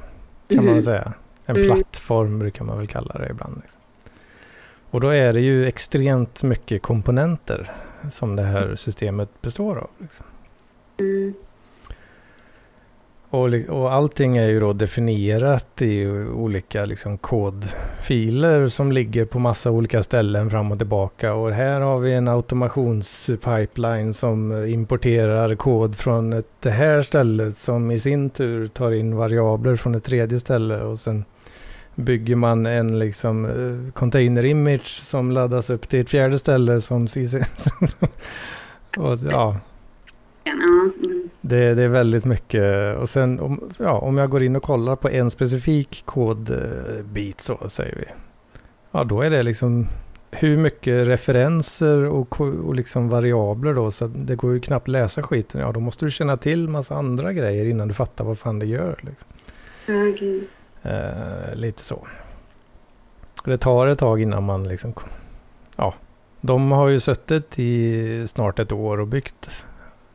Kan 0.49 0.57
man 0.57 0.65
Mhm. 0.65 0.75
väl 0.75 0.83
säga. 0.83 1.13
En 1.47 1.57
Mm. 1.57 1.67
plattform 1.69 2.39
brukar 2.39 2.65
man 2.65 2.79
väl 2.79 2.87
kalla 2.87 3.15
det 3.19 3.29
ibland. 3.31 3.61
Liksom. 3.63 3.81
Och 4.91 5.01
då 5.01 5.09
är 5.09 5.33
det 5.33 5.41
ju 5.41 5.67
extremt 5.67 6.43
mycket 6.43 6.83
komponenter 6.83 7.73
som 8.11 8.37
det 8.37 8.43
här 8.43 8.77
systemet 8.77 9.43
består 9.43 9.77
av. 9.77 9.91
Liksom. 9.99 10.27
Mm. 11.01 11.35
Och, 13.35 13.55
och 13.69 13.93
allting 13.93 14.37
är 14.37 14.49
ju 14.49 14.61
då 14.61 14.73
definierat 14.73 15.83
i 15.83 16.07
olika 16.35 16.85
liksom, 16.85 17.19
kodfiler 17.19 18.67
som 18.67 18.93
ligger 18.93 19.25
på 19.25 19.39
massa 19.39 19.71
olika 19.71 20.03
ställen 20.03 20.51
fram 20.51 20.73
och 20.73 20.79
tillbaka. 20.79 21.35
Och 21.35 21.53
här 21.53 21.81
har 21.81 21.99
vi 21.99 22.13
en 22.13 22.29
automationspipeline 22.29 24.15
som 24.15 24.65
importerar 24.65 25.55
kod 25.55 25.97
från 25.97 26.33
ett, 26.33 26.49
det 26.61 26.71
här 26.71 27.01
stället 27.01 27.59
som 27.59 27.91
i 27.91 27.99
sin 27.99 28.31
tur 28.31 28.69
tar 28.69 28.93
in 28.93 29.17
variabler 29.17 29.77
från 29.77 29.95
ett 29.95 30.05
tredje 30.05 30.41
ställe. 30.41 30.83
Och 30.83 30.99
sen 30.99 31.25
bygger 31.95 32.37
man 32.37 32.67
en 32.67 32.99
liksom, 32.99 33.45
eh, 33.45 33.93
container 33.93 34.45
image 34.45 34.87
som 34.87 35.31
laddas 35.31 35.71
upp 35.71 35.89
till 35.89 36.01
ett 36.01 36.11
fjärde 36.11 36.39
ställe 36.39 36.81
som 36.81 37.07
och, 38.97 39.19
ja, 39.31 39.57
Ja, 40.45 40.53
mm 40.53 41.24
det, 41.47 41.75
det 41.75 41.83
är 41.83 41.89
väldigt 41.89 42.25
mycket. 42.25 42.97
Och 42.97 43.09
sen 43.09 43.41
om, 43.41 43.71
ja, 43.79 43.99
om 43.99 44.19
jag 44.19 44.31
går 44.31 44.43
in 44.43 44.57
och 44.57 44.63
kollar 44.63 44.97
på 44.97 45.09
en 45.09 45.31
specifik 45.31 46.03
kodbit 46.05 47.41
så 47.41 47.69
säger 47.69 47.97
vi. 47.97 48.05
Ja, 48.91 49.05
då 49.05 49.23
är 49.23 49.31
det 49.31 49.43
liksom 49.43 49.87
hur 50.31 50.57
mycket 50.57 51.09
referenser 51.09 52.05
och, 52.05 52.41
och 52.41 52.75
liksom 52.75 53.09
variabler 53.09 53.75
då. 53.75 53.91
Så 53.91 54.07
det 54.07 54.37
går 54.37 54.53
ju 54.53 54.61
knappt 54.61 54.89
läsa 54.89 55.23
skiten. 55.23 55.61
Ja, 55.61 55.73
då 55.73 55.81
måste 55.81 56.05
du 56.05 56.11
känna 56.11 56.37
till 56.37 56.69
massa 56.69 56.95
andra 56.95 57.33
grejer 57.33 57.65
innan 57.65 57.89
du 57.89 57.95
fattar 57.95 58.25
vad 58.25 58.39
fan 58.39 58.59
det 58.59 58.67
gör. 58.67 58.99
Liksom. 59.01 59.29
Gud. 60.19 60.45
Eh, 60.83 61.55
lite 61.55 61.83
så. 61.83 62.07
Det 63.45 63.59
tar 63.59 63.87
ett 63.87 63.99
tag 63.99 64.23
innan 64.23 64.45
man 64.45 64.69
liksom... 64.69 64.95
Ja, 65.77 65.95
de 66.41 66.73
har 66.73 66.89
ju 66.89 67.01
suttit 67.01 67.59
i 67.59 68.27
snart 68.27 68.59
ett 68.59 68.73
år 68.73 69.01
och 69.01 69.07
byggt 69.07 69.67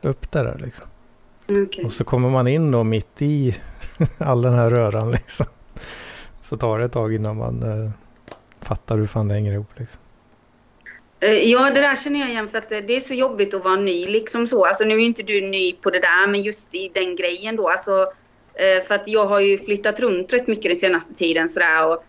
upp 0.02 0.30
det 0.30 0.42
där 0.42 0.58
liksom. 0.58 0.86
Okay. 1.50 1.84
Och 1.84 1.92
så 1.92 2.04
kommer 2.04 2.30
man 2.30 2.48
in 2.48 2.70
då 2.70 2.84
mitt 2.84 3.22
i 3.22 3.56
all 4.18 4.42
den 4.42 4.54
här 4.54 4.70
röran 4.70 5.10
liksom. 5.10 5.46
Så 6.40 6.56
tar 6.56 6.78
det 6.78 6.84
ett 6.84 6.92
tag 6.92 7.14
innan 7.14 7.36
man 7.36 7.62
uh, 7.62 7.90
fattar 8.60 8.96
hur 8.96 9.06
fan 9.06 9.28
det 9.28 9.34
hänger 9.34 9.52
ihop 9.52 9.70
liksom. 9.76 10.00
Eh, 11.20 11.32
ja, 11.32 11.70
det 11.70 11.80
där 11.80 11.96
känner 11.96 12.20
jag 12.20 12.28
igen 12.28 12.48
för 12.48 12.58
att 12.58 12.68
det 12.68 12.96
är 12.96 13.00
så 13.00 13.14
jobbigt 13.14 13.54
att 13.54 13.64
vara 13.64 13.76
ny 13.76 14.06
liksom 14.06 14.46
så. 14.46 14.64
Alltså 14.64 14.84
nu 14.84 14.94
är 14.94 14.98
inte 14.98 15.22
du 15.22 15.40
ny 15.40 15.72
på 15.72 15.90
det 15.90 16.00
där, 16.00 16.26
men 16.26 16.42
just 16.42 16.74
i 16.74 16.90
den 16.94 17.16
grejen 17.16 17.56
då. 17.56 17.68
Alltså, 17.68 18.12
eh, 18.54 18.84
för 18.86 18.94
att 18.94 19.08
jag 19.08 19.26
har 19.26 19.40
ju 19.40 19.58
flyttat 19.58 20.00
runt 20.00 20.32
rätt 20.32 20.46
mycket 20.46 20.64
den 20.64 20.76
senaste 20.76 21.14
tiden 21.14 21.48
sådär 21.48 21.86
och 21.86 22.04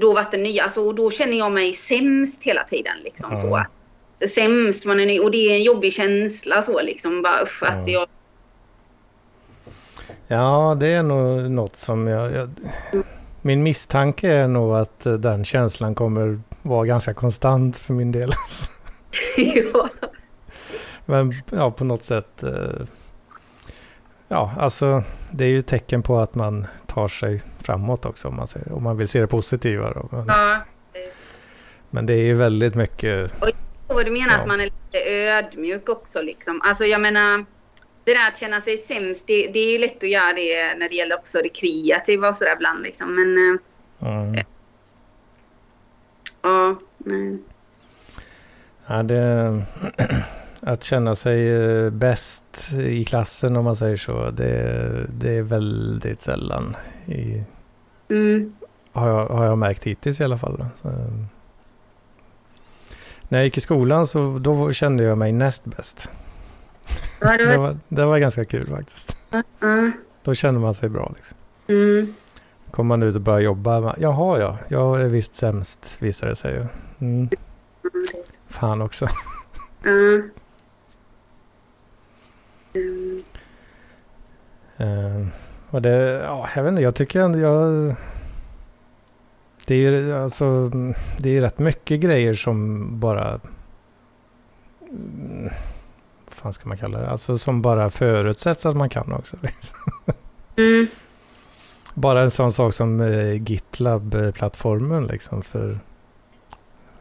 då 0.00 0.14
varit 0.14 0.30
den 0.30 0.42
nya. 0.42 0.62
Alltså, 0.62 0.80
och 0.80 0.94
då 0.94 1.10
känner 1.10 1.38
jag 1.38 1.52
mig 1.52 1.72
sämst 1.72 2.44
hela 2.44 2.64
tiden 2.64 2.92
liksom 3.04 3.32
mm. 3.32 3.40
så. 3.40 3.64
Sämst 4.26 4.86
man 4.86 5.00
är 5.00 5.06
ny 5.06 5.20
och 5.20 5.30
det 5.30 5.50
är 5.50 5.54
en 5.54 5.62
jobbig 5.62 5.92
känsla 5.92 6.62
så 6.62 6.80
liksom 6.82 7.22
bara 7.22 7.42
usch, 7.42 7.62
mm. 7.62 7.80
att 7.80 7.88
jag 7.88 8.08
Ja, 10.30 10.76
det 10.80 10.86
är 10.86 11.02
nog 11.02 11.50
något 11.50 11.76
som 11.76 12.06
jag, 12.06 12.32
jag... 12.32 12.50
Min 13.42 13.62
misstanke 13.62 14.28
är 14.28 14.48
nog 14.48 14.76
att 14.76 15.00
den 15.18 15.44
känslan 15.44 15.94
kommer 15.94 16.40
vara 16.62 16.86
ganska 16.86 17.14
konstant 17.14 17.78
för 17.78 17.94
min 17.94 18.12
del. 18.12 18.32
ja. 19.36 19.88
Men 21.04 21.34
ja, 21.50 21.70
på 21.70 21.84
något 21.84 22.02
sätt. 22.02 22.42
Eh, 22.42 22.86
ja, 24.28 24.54
alltså 24.58 25.02
det 25.30 25.44
är 25.44 25.48
ju 25.48 25.62
tecken 25.62 26.02
på 26.02 26.18
att 26.18 26.34
man 26.34 26.66
tar 26.86 27.08
sig 27.08 27.42
framåt 27.58 28.06
också 28.06 28.28
om 28.28 28.36
man, 28.36 28.48
ser, 28.48 28.72
om 28.72 28.82
man 28.82 28.96
vill 28.96 29.08
se 29.08 29.20
det 29.20 29.26
positiva. 29.26 29.92
Då. 29.92 30.08
Men, 30.10 30.24
ja. 30.26 30.58
men 31.90 32.06
det 32.06 32.14
är 32.14 32.24
ju 32.24 32.34
väldigt 32.34 32.74
mycket... 32.74 33.32
Och 33.42 33.50
vad 33.86 34.06
du 34.06 34.10
menar 34.10 34.32
ja. 34.32 34.38
att 34.38 34.46
man 34.46 34.60
är 34.60 34.64
lite 34.64 35.10
ödmjuk 35.10 35.88
också 35.88 36.22
liksom. 36.22 36.60
Alltså 36.64 36.84
jag 36.84 37.00
menar 37.00 37.44
det 38.08 38.14
där 38.14 38.28
att 38.28 38.38
känna 38.38 38.60
sig 38.60 38.76
sämst, 38.76 39.26
det, 39.26 39.48
det 39.48 39.58
är 39.58 39.78
lätt 39.78 39.96
att 39.96 40.10
göra 40.10 40.32
det 40.32 40.74
när 40.78 40.88
det 40.88 40.94
gäller 40.94 41.16
också 41.16 41.38
det 41.42 41.48
kreativa 41.48 42.28
och 42.28 42.34
sådär 42.34 42.52
ibland 42.56 42.82
liksom. 42.82 43.14
Men... 43.14 43.58
Mm. 44.00 44.44
Ja, 46.42 46.76
nej. 46.98 47.38
Ja, 48.86 49.02
det, 49.02 49.62
att 50.60 50.84
känna 50.84 51.14
sig 51.14 51.48
eh, 51.48 51.90
bäst 51.90 52.72
i 52.78 53.04
klassen 53.04 53.56
om 53.56 53.64
man 53.64 53.76
säger 53.76 53.96
så, 53.96 54.30
det, 54.30 55.06
det 55.08 55.30
är 55.30 55.42
väldigt 55.42 56.20
sällan. 56.20 56.76
I, 57.06 57.42
mm. 58.08 58.56
har, 58.92 59.08
jag, 59.08 59.26
har 59.26 59.44
jag 59.44 59.58
märkt 59.58 59.84
hittills 59.84 60.20
i 60.20 60.24
alla 60.24 60.38
fall. 60.38 60.66
Så, 60.74 60.88
när 63.28 63.38
jag 63.38 63.44
gick 63.44 63.58
i 63.58 63.60
skolan 63.60 64.06
så 64.06 64.38
då 64.38 64.72
kände 64.72 65.02
jag 65.02 65.18
mig 65.18 65.32
näst 65.32 65.64
bäst. 65.64 66.10
Det, 67.20 67.58
var, 67.58 67.78
det 67.88 68.04
var 68.04 68.18
ganska 68.18 68.44
kul 68.44 68.66
faktiskt. 68.66 69.16
Mm. 69.62 69.92
Då 70.22 70.34
känner 70.34 70.60
man 70.60 70.74
sig 70.74 70.88
bra. 70.88 71.12
Liksom. 71.16 71.36
Mm. 71.68 72.14
Kommer 72.70 72.88
man 72.88 73.02
ut 73.02 73.14
och 73.14 73.20
börjar 73.20 73.40
jobba. 73.40 73.94
Jaha 73.98 74.38
ja, 74.38 74.58
jag 74.68 75.00
är 75.00 75.08
visst 75.08 75.34
sämst 75.34 75.98
visar 76.00 76.26
det 76.28 76.36
sig 76.36 76.54
ju. 76.54 76.66
Mm. 77.00 77.28
Fan 78.48 78.82
också. 78.82 79.08
Mm. 79.84 80.30
uh, 84.80 85.26
och 85.70 85.82
det, 85.82 85.90
ja, 86.24 86.48
jag 86.54 86.62
vet 86.62 86.70
inte, 86.70 86.82
jag 86.82 86.94
tycker 86.94 87.20
ändå 87.20 87.38
jag... 87.38 87.94
Det 89.66 89.74
är 89.74 89.78
ju 89.78 90.14
alltså, 90.14 90.70
det 91.18 91.36
är 91.36 91.40
rätt 91.40 91.58
mycket 91.58 92.00
grejer 92.00 92.34
som 92.34 92.86
bara 93.00 93.40
fan 96.38 96.52
ska 96.52 96.68
man 96.68 96.78
kalla 96.78 96.98
det? 96.98 97.10
Alltså 97.10 97.38
som 97.38 97.62
bara 97.62 97.90
förutsätts 97.90 98.66
att 98.66 98.76
man 98.76 98.88
kan 98.88 99.12
också. 99.12 99.36
Liksom. 99.42 99.76
Mm. 100.56 100.86
Bara 101.94 102.22
en 102.22 102.30
sån 102.30 102.52
sak 102.52 102.74
som 102.74 103.00
eh, 103.00 103.42
GitLab-plattformen 103.42 105.06
liksom 105.06 105.42
för 105.42 105.80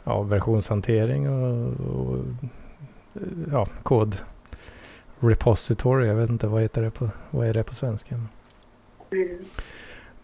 ja, 0.04 0.22
versionshantering 0.22 1.30
och, 1.30 1.74
och 1.90 2.18
ja, 3.52 3.68
kod 3.84 4.16
repository. 5.20 6.08
Jag 6.08 6.16
vet 6.16 6.30
inte 6.30 6.48
vad 6.48 6.62
heter 6.62 6.82
det 6.82 6.92
på, 6.92 7.10
vad 7.30 7.48
är 7.48 7.54
det 7.54 7.64
på 7.64 7.74
svenska? 7.74 8.16
Mm 9.12 9.38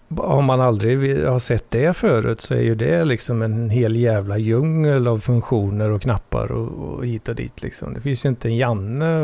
om 0.07 0.45
man 0.45 0.61
aldrig 0.61 1.25
har 1.25 1.39
sett 1.39 1.71
det 1.71 1.93
förut 1.93 2.41
så 2.41 2.53
är 2.53 2.61
ju 2.61 2.75
det 2.75 3.05
liksom 3.05 3.41
en 3.41 3.69
hel 3.69 3.95
jävla 3.95 4.37
djungel 4.37 5.07
av 5.07 5.19
funktioner 5.19 5.89
och 5.89 6.01
knappar 6.01 6.51
och, 6.51 6.67
och 6.67 7.05
hit 7.05 7.27
och 7.27 7.35
dit 7.35 7.61
liksom. 7.61 7.93
Det 7.93 8.01
finns 8.01 8.25
ju 8.25 8.29
inte 8.29 8.47
en 8.47 8.55
Janne 8.57 9.21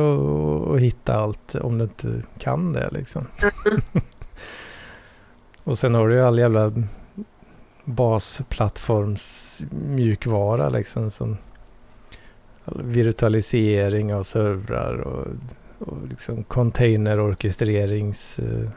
att 0.74 0.80
hitta 0.80 1.16
allt 1.16 1.56
om 1.56 1.78
du 1.78 1.84
inte 1.84 2.14
kan 2.38 2.74
det 2.74 2.90
liksom. 2.92 3.28
och 5.64 5.80
sen 5.80 5.94
har 5.94 6.08
du 6.08 6.16
ju 6.16 6.22
all 6.22 6.40
jävla 6.40 6.74
basplattforms 7.84 9.62
mjukvara 9.72 10.70
liksom 10.70 11.12
som 11.12 11.38
virtualisering 12.66 14.14
av 14.14 14.24
servrar 14.24 14.96
och, 14.96 15.28
och 15.80 16.08
liksom 16.10 16.44
containerorkestrerings 16.44 18.40
uh, 18.40 18.70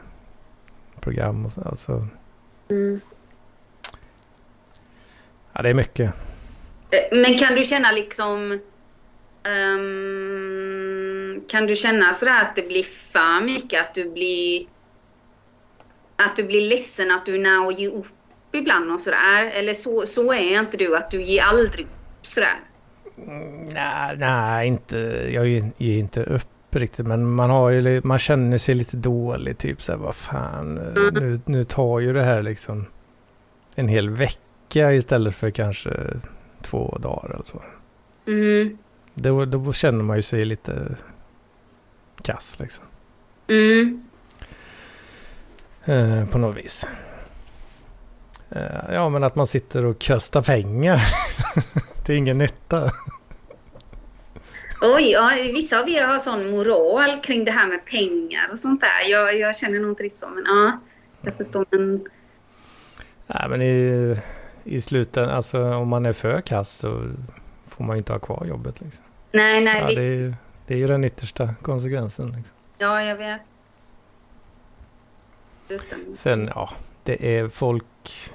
program 1.03 1.45
och 1.45 1.51
så. 1.51 1.61
Alltså. 1.61 2.07
Mm. 2.69 3.01
Ja, 5.53 5.61
det 5.61 5.69
är 5.69 5.73
mycket. 5.73 6.13
Eh, 6.91 7.17
men 7.17 7.37
kan 7.37 7.55
du 7.55 7.63
känna 7.63 7.91
liksom... 7.91 8.59
Um, 9.47 11.43
kan 11.49 11.67
du 11.67 11.75
känna 11.75 12.13
sådär 12.13 12.41
att 12.41 12.55
det 12.55 12.67
blir 12.67 12.83
för 12.83 13.45
mycket? 13.45 13.81
Att 13.81 13.95
du 13.95 14.11
blir... 14.11 14.65
Att 16.15 16.35
du 16.35 16.43
blir 16.43 16.69
ledsen 16.69 17.11
att 17.11 17.25
du 17.25 17.35
är 17.35 17.39
nära 17.39 17.67
att 17.67 17.79
ge 17.79 17.87
upp 17.87 18.07
ibland 18.51 18.91
och 18.91 19.01
sådär? 19.01 19.45
Eller 19.45 19.73
så, 19.73 20.05
så 20.05 20.33
är 20.33 20.59
inte 20.59 20.77
du, 20.77 20.97
att 20.97 21.11
du 21.11 21.23
ger 21.23 21.41
aldrig 21.41 21.85
upp 21.85 22.25
sådär? 22.25 22.59
Mm, 23.17 23.65
nej, 23.65 24.17
nej, 24.17 24.67
inte. 24.67 24.97
Jag 25.33 25.47
ger, 25.47 25.71
ger 25.77 25.99
inte 25.99 26.23
upp 26.23 26.52
riktigt. 26.79 27.07
Men 27.07 27.31
man, 27.31 27.49
har 27.49 27.69
ju, 27.69 28.01
man 28.03 28.19
känner 28.19 28.57
sig 28.57 28.75
lite 28.75 28.97
dålig. 28.97 29.57
Typ 29.57 29.81
så 29.81 29.91
här, 29.91 29.99
vad 29.99 30.15
fan. 30.15 30.77
Mm. 30.77 31.13
Nu, 31.13 31.39
nu 31.45 31.63
tar 31.63 31.99
ju 31.99 32.13
det 32.13 32.23
här 32.23 32.41
liksom 32.41 32.85
en 33.75 33.87
hel 33.87 34.09
vecka 34.09 34.93
istället 34.93 35.35
för 35.35 35.49
kanske 35.49 35.91
två 36.61 36.97
dagar 37.01 37.29
eller 37.33 37.43
så. 37.43 37.61
Mm. 38.27 38.77
Då, 39.13 39.45
då 39.45 39.73
känner 39.73 40.03
man 40.03 40.15
ju 40.15 40.21
sig 40.21 40.45
lite 40.45 40.95
kass 42.21 42.57
liksom. 42.59 42.85
Mm. 43.47 44.03
Eh, 45.85 46.25
på 46.25 46.37
något 46.37 46.57
vis. 46.57 46.87
Eh, 48.49 48.93
ja 48.93 49.09
men 49.09 49.23
att 49.23 49.35
man 49.35 49.47
sitter 49.47 49.85
och 49.85 49.99
kastar 49.99 50.41
pengar 50.41 51.01
till 52.05 52.15
ingen 52.15 52.37
nytta. 52.37 52.91
Oj, 54.85 55.11
ja, 55.11 55.31
vissa 55.53 55.79
av 55.79 55.89
er 55.89 56.05
har 56.05 56.19
sån 56.19 56.49
moral 56.49 57.21
kring 57.21 57.45
det 57.45 57.51
här 57.51 57.67
med 57.67 57.85
pengar 57.85 58.49
och 58.51 58.59
sånt 58.59 58.81
där. 58.81 59.09
Jag, 59.09 59.39
jag 59.39 59.57
känner 59.57 59.79
nog 59.79 59.91
inte 59.91 60.03
riktigt 60.03 60.19
så, 60.19 60.27
men 60.27 60.43
ja, 60.47 60.79
jag 61.21 61.35
förstår. 61.35 61.65
Men... 61.69 62.05
Nej, 63.27 63.49
men 63.49 63.61
i, 63.61 64.17
i 64.63 64.81
slutändan, 64.81 65.35
alltså 65.35 65.63
om 65.73 65.87
man 65.87 66.05
är 66.05 66.13
för 66.13 66.41
kass 66.41 66.77
så 66.77 67.11
får 67.67 67.83
man 67.83 67.95
ju 67.95 67.97
inte 67.97 68.11
ha 68.11 68.19
kvar 68.19 68.45
jobbet. 68.45 68.81
Liksom. 68.81 69.03
Nej, 69.31 69.63
nej, 69.63 69.79
ja, 69.79 69.87
visst. 69.87 69.97
Det 69.97 70.03
är, 70.03 70.13
ju, 70.13 70.33
det 70.67 70.73
är 70.73 70.77
ju 70.77 70.87
den 70.87 71.03
yttersta 71.03 71.55
konsekvensen. 71.61 72.27
Liksom. 72.27 72.55
Ja, 72.77 73.03
jag 73.03 73.15
vet. 73.15 73.41
Sen, 76.15 76.51
ja, 76.55 76.69
det 77.03 77.37
är 77.37 77.49
folk 77.49 78.31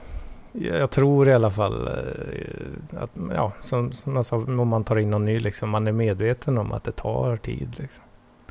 jag 0.61 0.91
tror 0.91 1.29
i 1.29 1.33
alla 1.33 1.51
fall 1.51 1.89
eh, 1.89 3.03
att, 3.03 3.11
ja, 3.35 3.53
som, 3.61 3.93
som 3.93 4.17
jag 4.17 4.27
sa, 4.27 4.37
om 4.37 4.69
man 4.69 4.85
tar 4.85 4.99
in 4.99 5.11
någon 5.11 5.25
ny, 5.25 5.41
liksom, 5.41 5.71
man 5.71 5.87
är 5.87 5.93
medveten 5.93 6.59
om 6.59 6.73
att 6.73 6.85
det 6.85 6.93
tar 6.93 7.37
tid. 7.37 7.75
Liksom. 7.79 8.05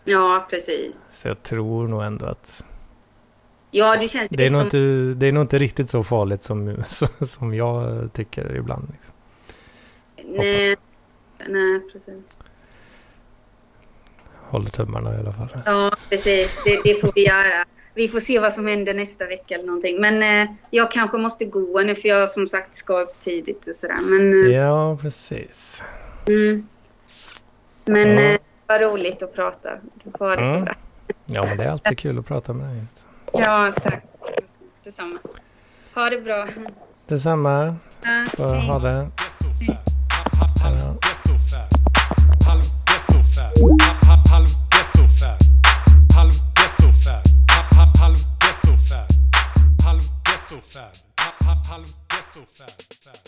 Ja, 0.04 0.48
precis. 0.50 1.10
Så 1.14 1.28
jag 1.28 1.44
tror 1.44 1.88
nog 1.88 2.04
ändå 2.04 2.26
att 2.26 2.66
Ja, 3.72 3.98
det 3.98 4.08
känns 4.08 4.30
det 4.30 4.46
är, 4.46 4.50
nog 4.50 4.62
inte, 4.62 4.78
det 5.20 5.28
är 5.28 5.32
nog 5.32 5.44
inte 5.44 5.58
riktigt 5.58 5.90
så 5.90 6.04
farligt 6.04 6.44
som, 6.44 6.84
som 7.22 7.54
jag 7.54 8.10
tycker 8.14 8.56
ibland. 8.56 8.88
Liksom. 8.92 9.14
Nej, 10.26 10.76
nej, 11.48 11.82
precis. 11.94 12.40
Håller 14.50 14.70
tummarna 14.70 15.16
i 15.16 15.18
alla 15.18 15.34
fall. 15.34 15.50
Ja, 15.66 15.92
precis. 16.10 16.64
Det, 16.64 16.82
det 16.84 17.02
får 17.02 17.12
vi 17.16 17.28
göra 17.28 17.66
vi 17.98 18.08
får 18.08 18.20
se 18.20 18.40
vad 18.40 18.54
som 18.54 18.68
händer 18.68 18.94
nästa 18.94 19.26
vecka 19.26 19.56
eller 19.56 19.66
någonting. 19.66 20.02
Men 20.02 20.24
eh, 20.24 20.56
jag 20.70 20.92
kanske 20.92 21.18
måste 21.18 21.46
gå 21.46 21.82
nu 21.82 21.96
för 21.96 22.10
jag 22.10 22.30
som 22.30 22.48
sagt 22.48 22.76
ska 22.76 23.00
upp 23.00 23.24
tidigt 23.24 23.68
och 23.68 23.76
sådär. 23.76 24.02
Men, 24.02 24.46
eh, 24.46 24.56
ja, 24.56 24.98
precis. 25.02 25.84
Mm. 26.28 26.68
Men 27.86 28.18
ja. 28.18 28.22
eh, 28.22 28.40
vad 28.68 28.82
roligt 28.82 29.24
att 29.24 29.36
prata. 29.36 29.70
Du 30.04 30.12
får 30.18 30.26
ha 30.26 30.36
det 30.36 30.42
mm. 30.42 30.60
så 30.60 30.66
bra. 30.66 30.76
Ja, 31.26 31.46
men 31.46 31.58
det 31.58 31.64
är 31.64 31.70
alltid 31.70 31.98
kul 31.98 32.20
att 32.20 32.28
prata 32.28 32.54
med 32.54 32.76
dig. 32.76 32.86
Ja, 33.34 33.74
tack. 33.84 34.04
Detsamma. 34.84 35.20
Ha 35.94 36.10
det 36.10 36.22
bra. 36.22 36.48
Detsamma. 37.08 37.76
Ja, 38.02 38.26
Får 38.38 38.72
ha 38.72 38.80
det. 38.80 39.10
Halv 44.32 44.67
ghetto 50.48 50.62
fab. 50.62 50.94
Halv 51.70 51.94
ghetto 52.08 52.46
fab. 52.46 53.27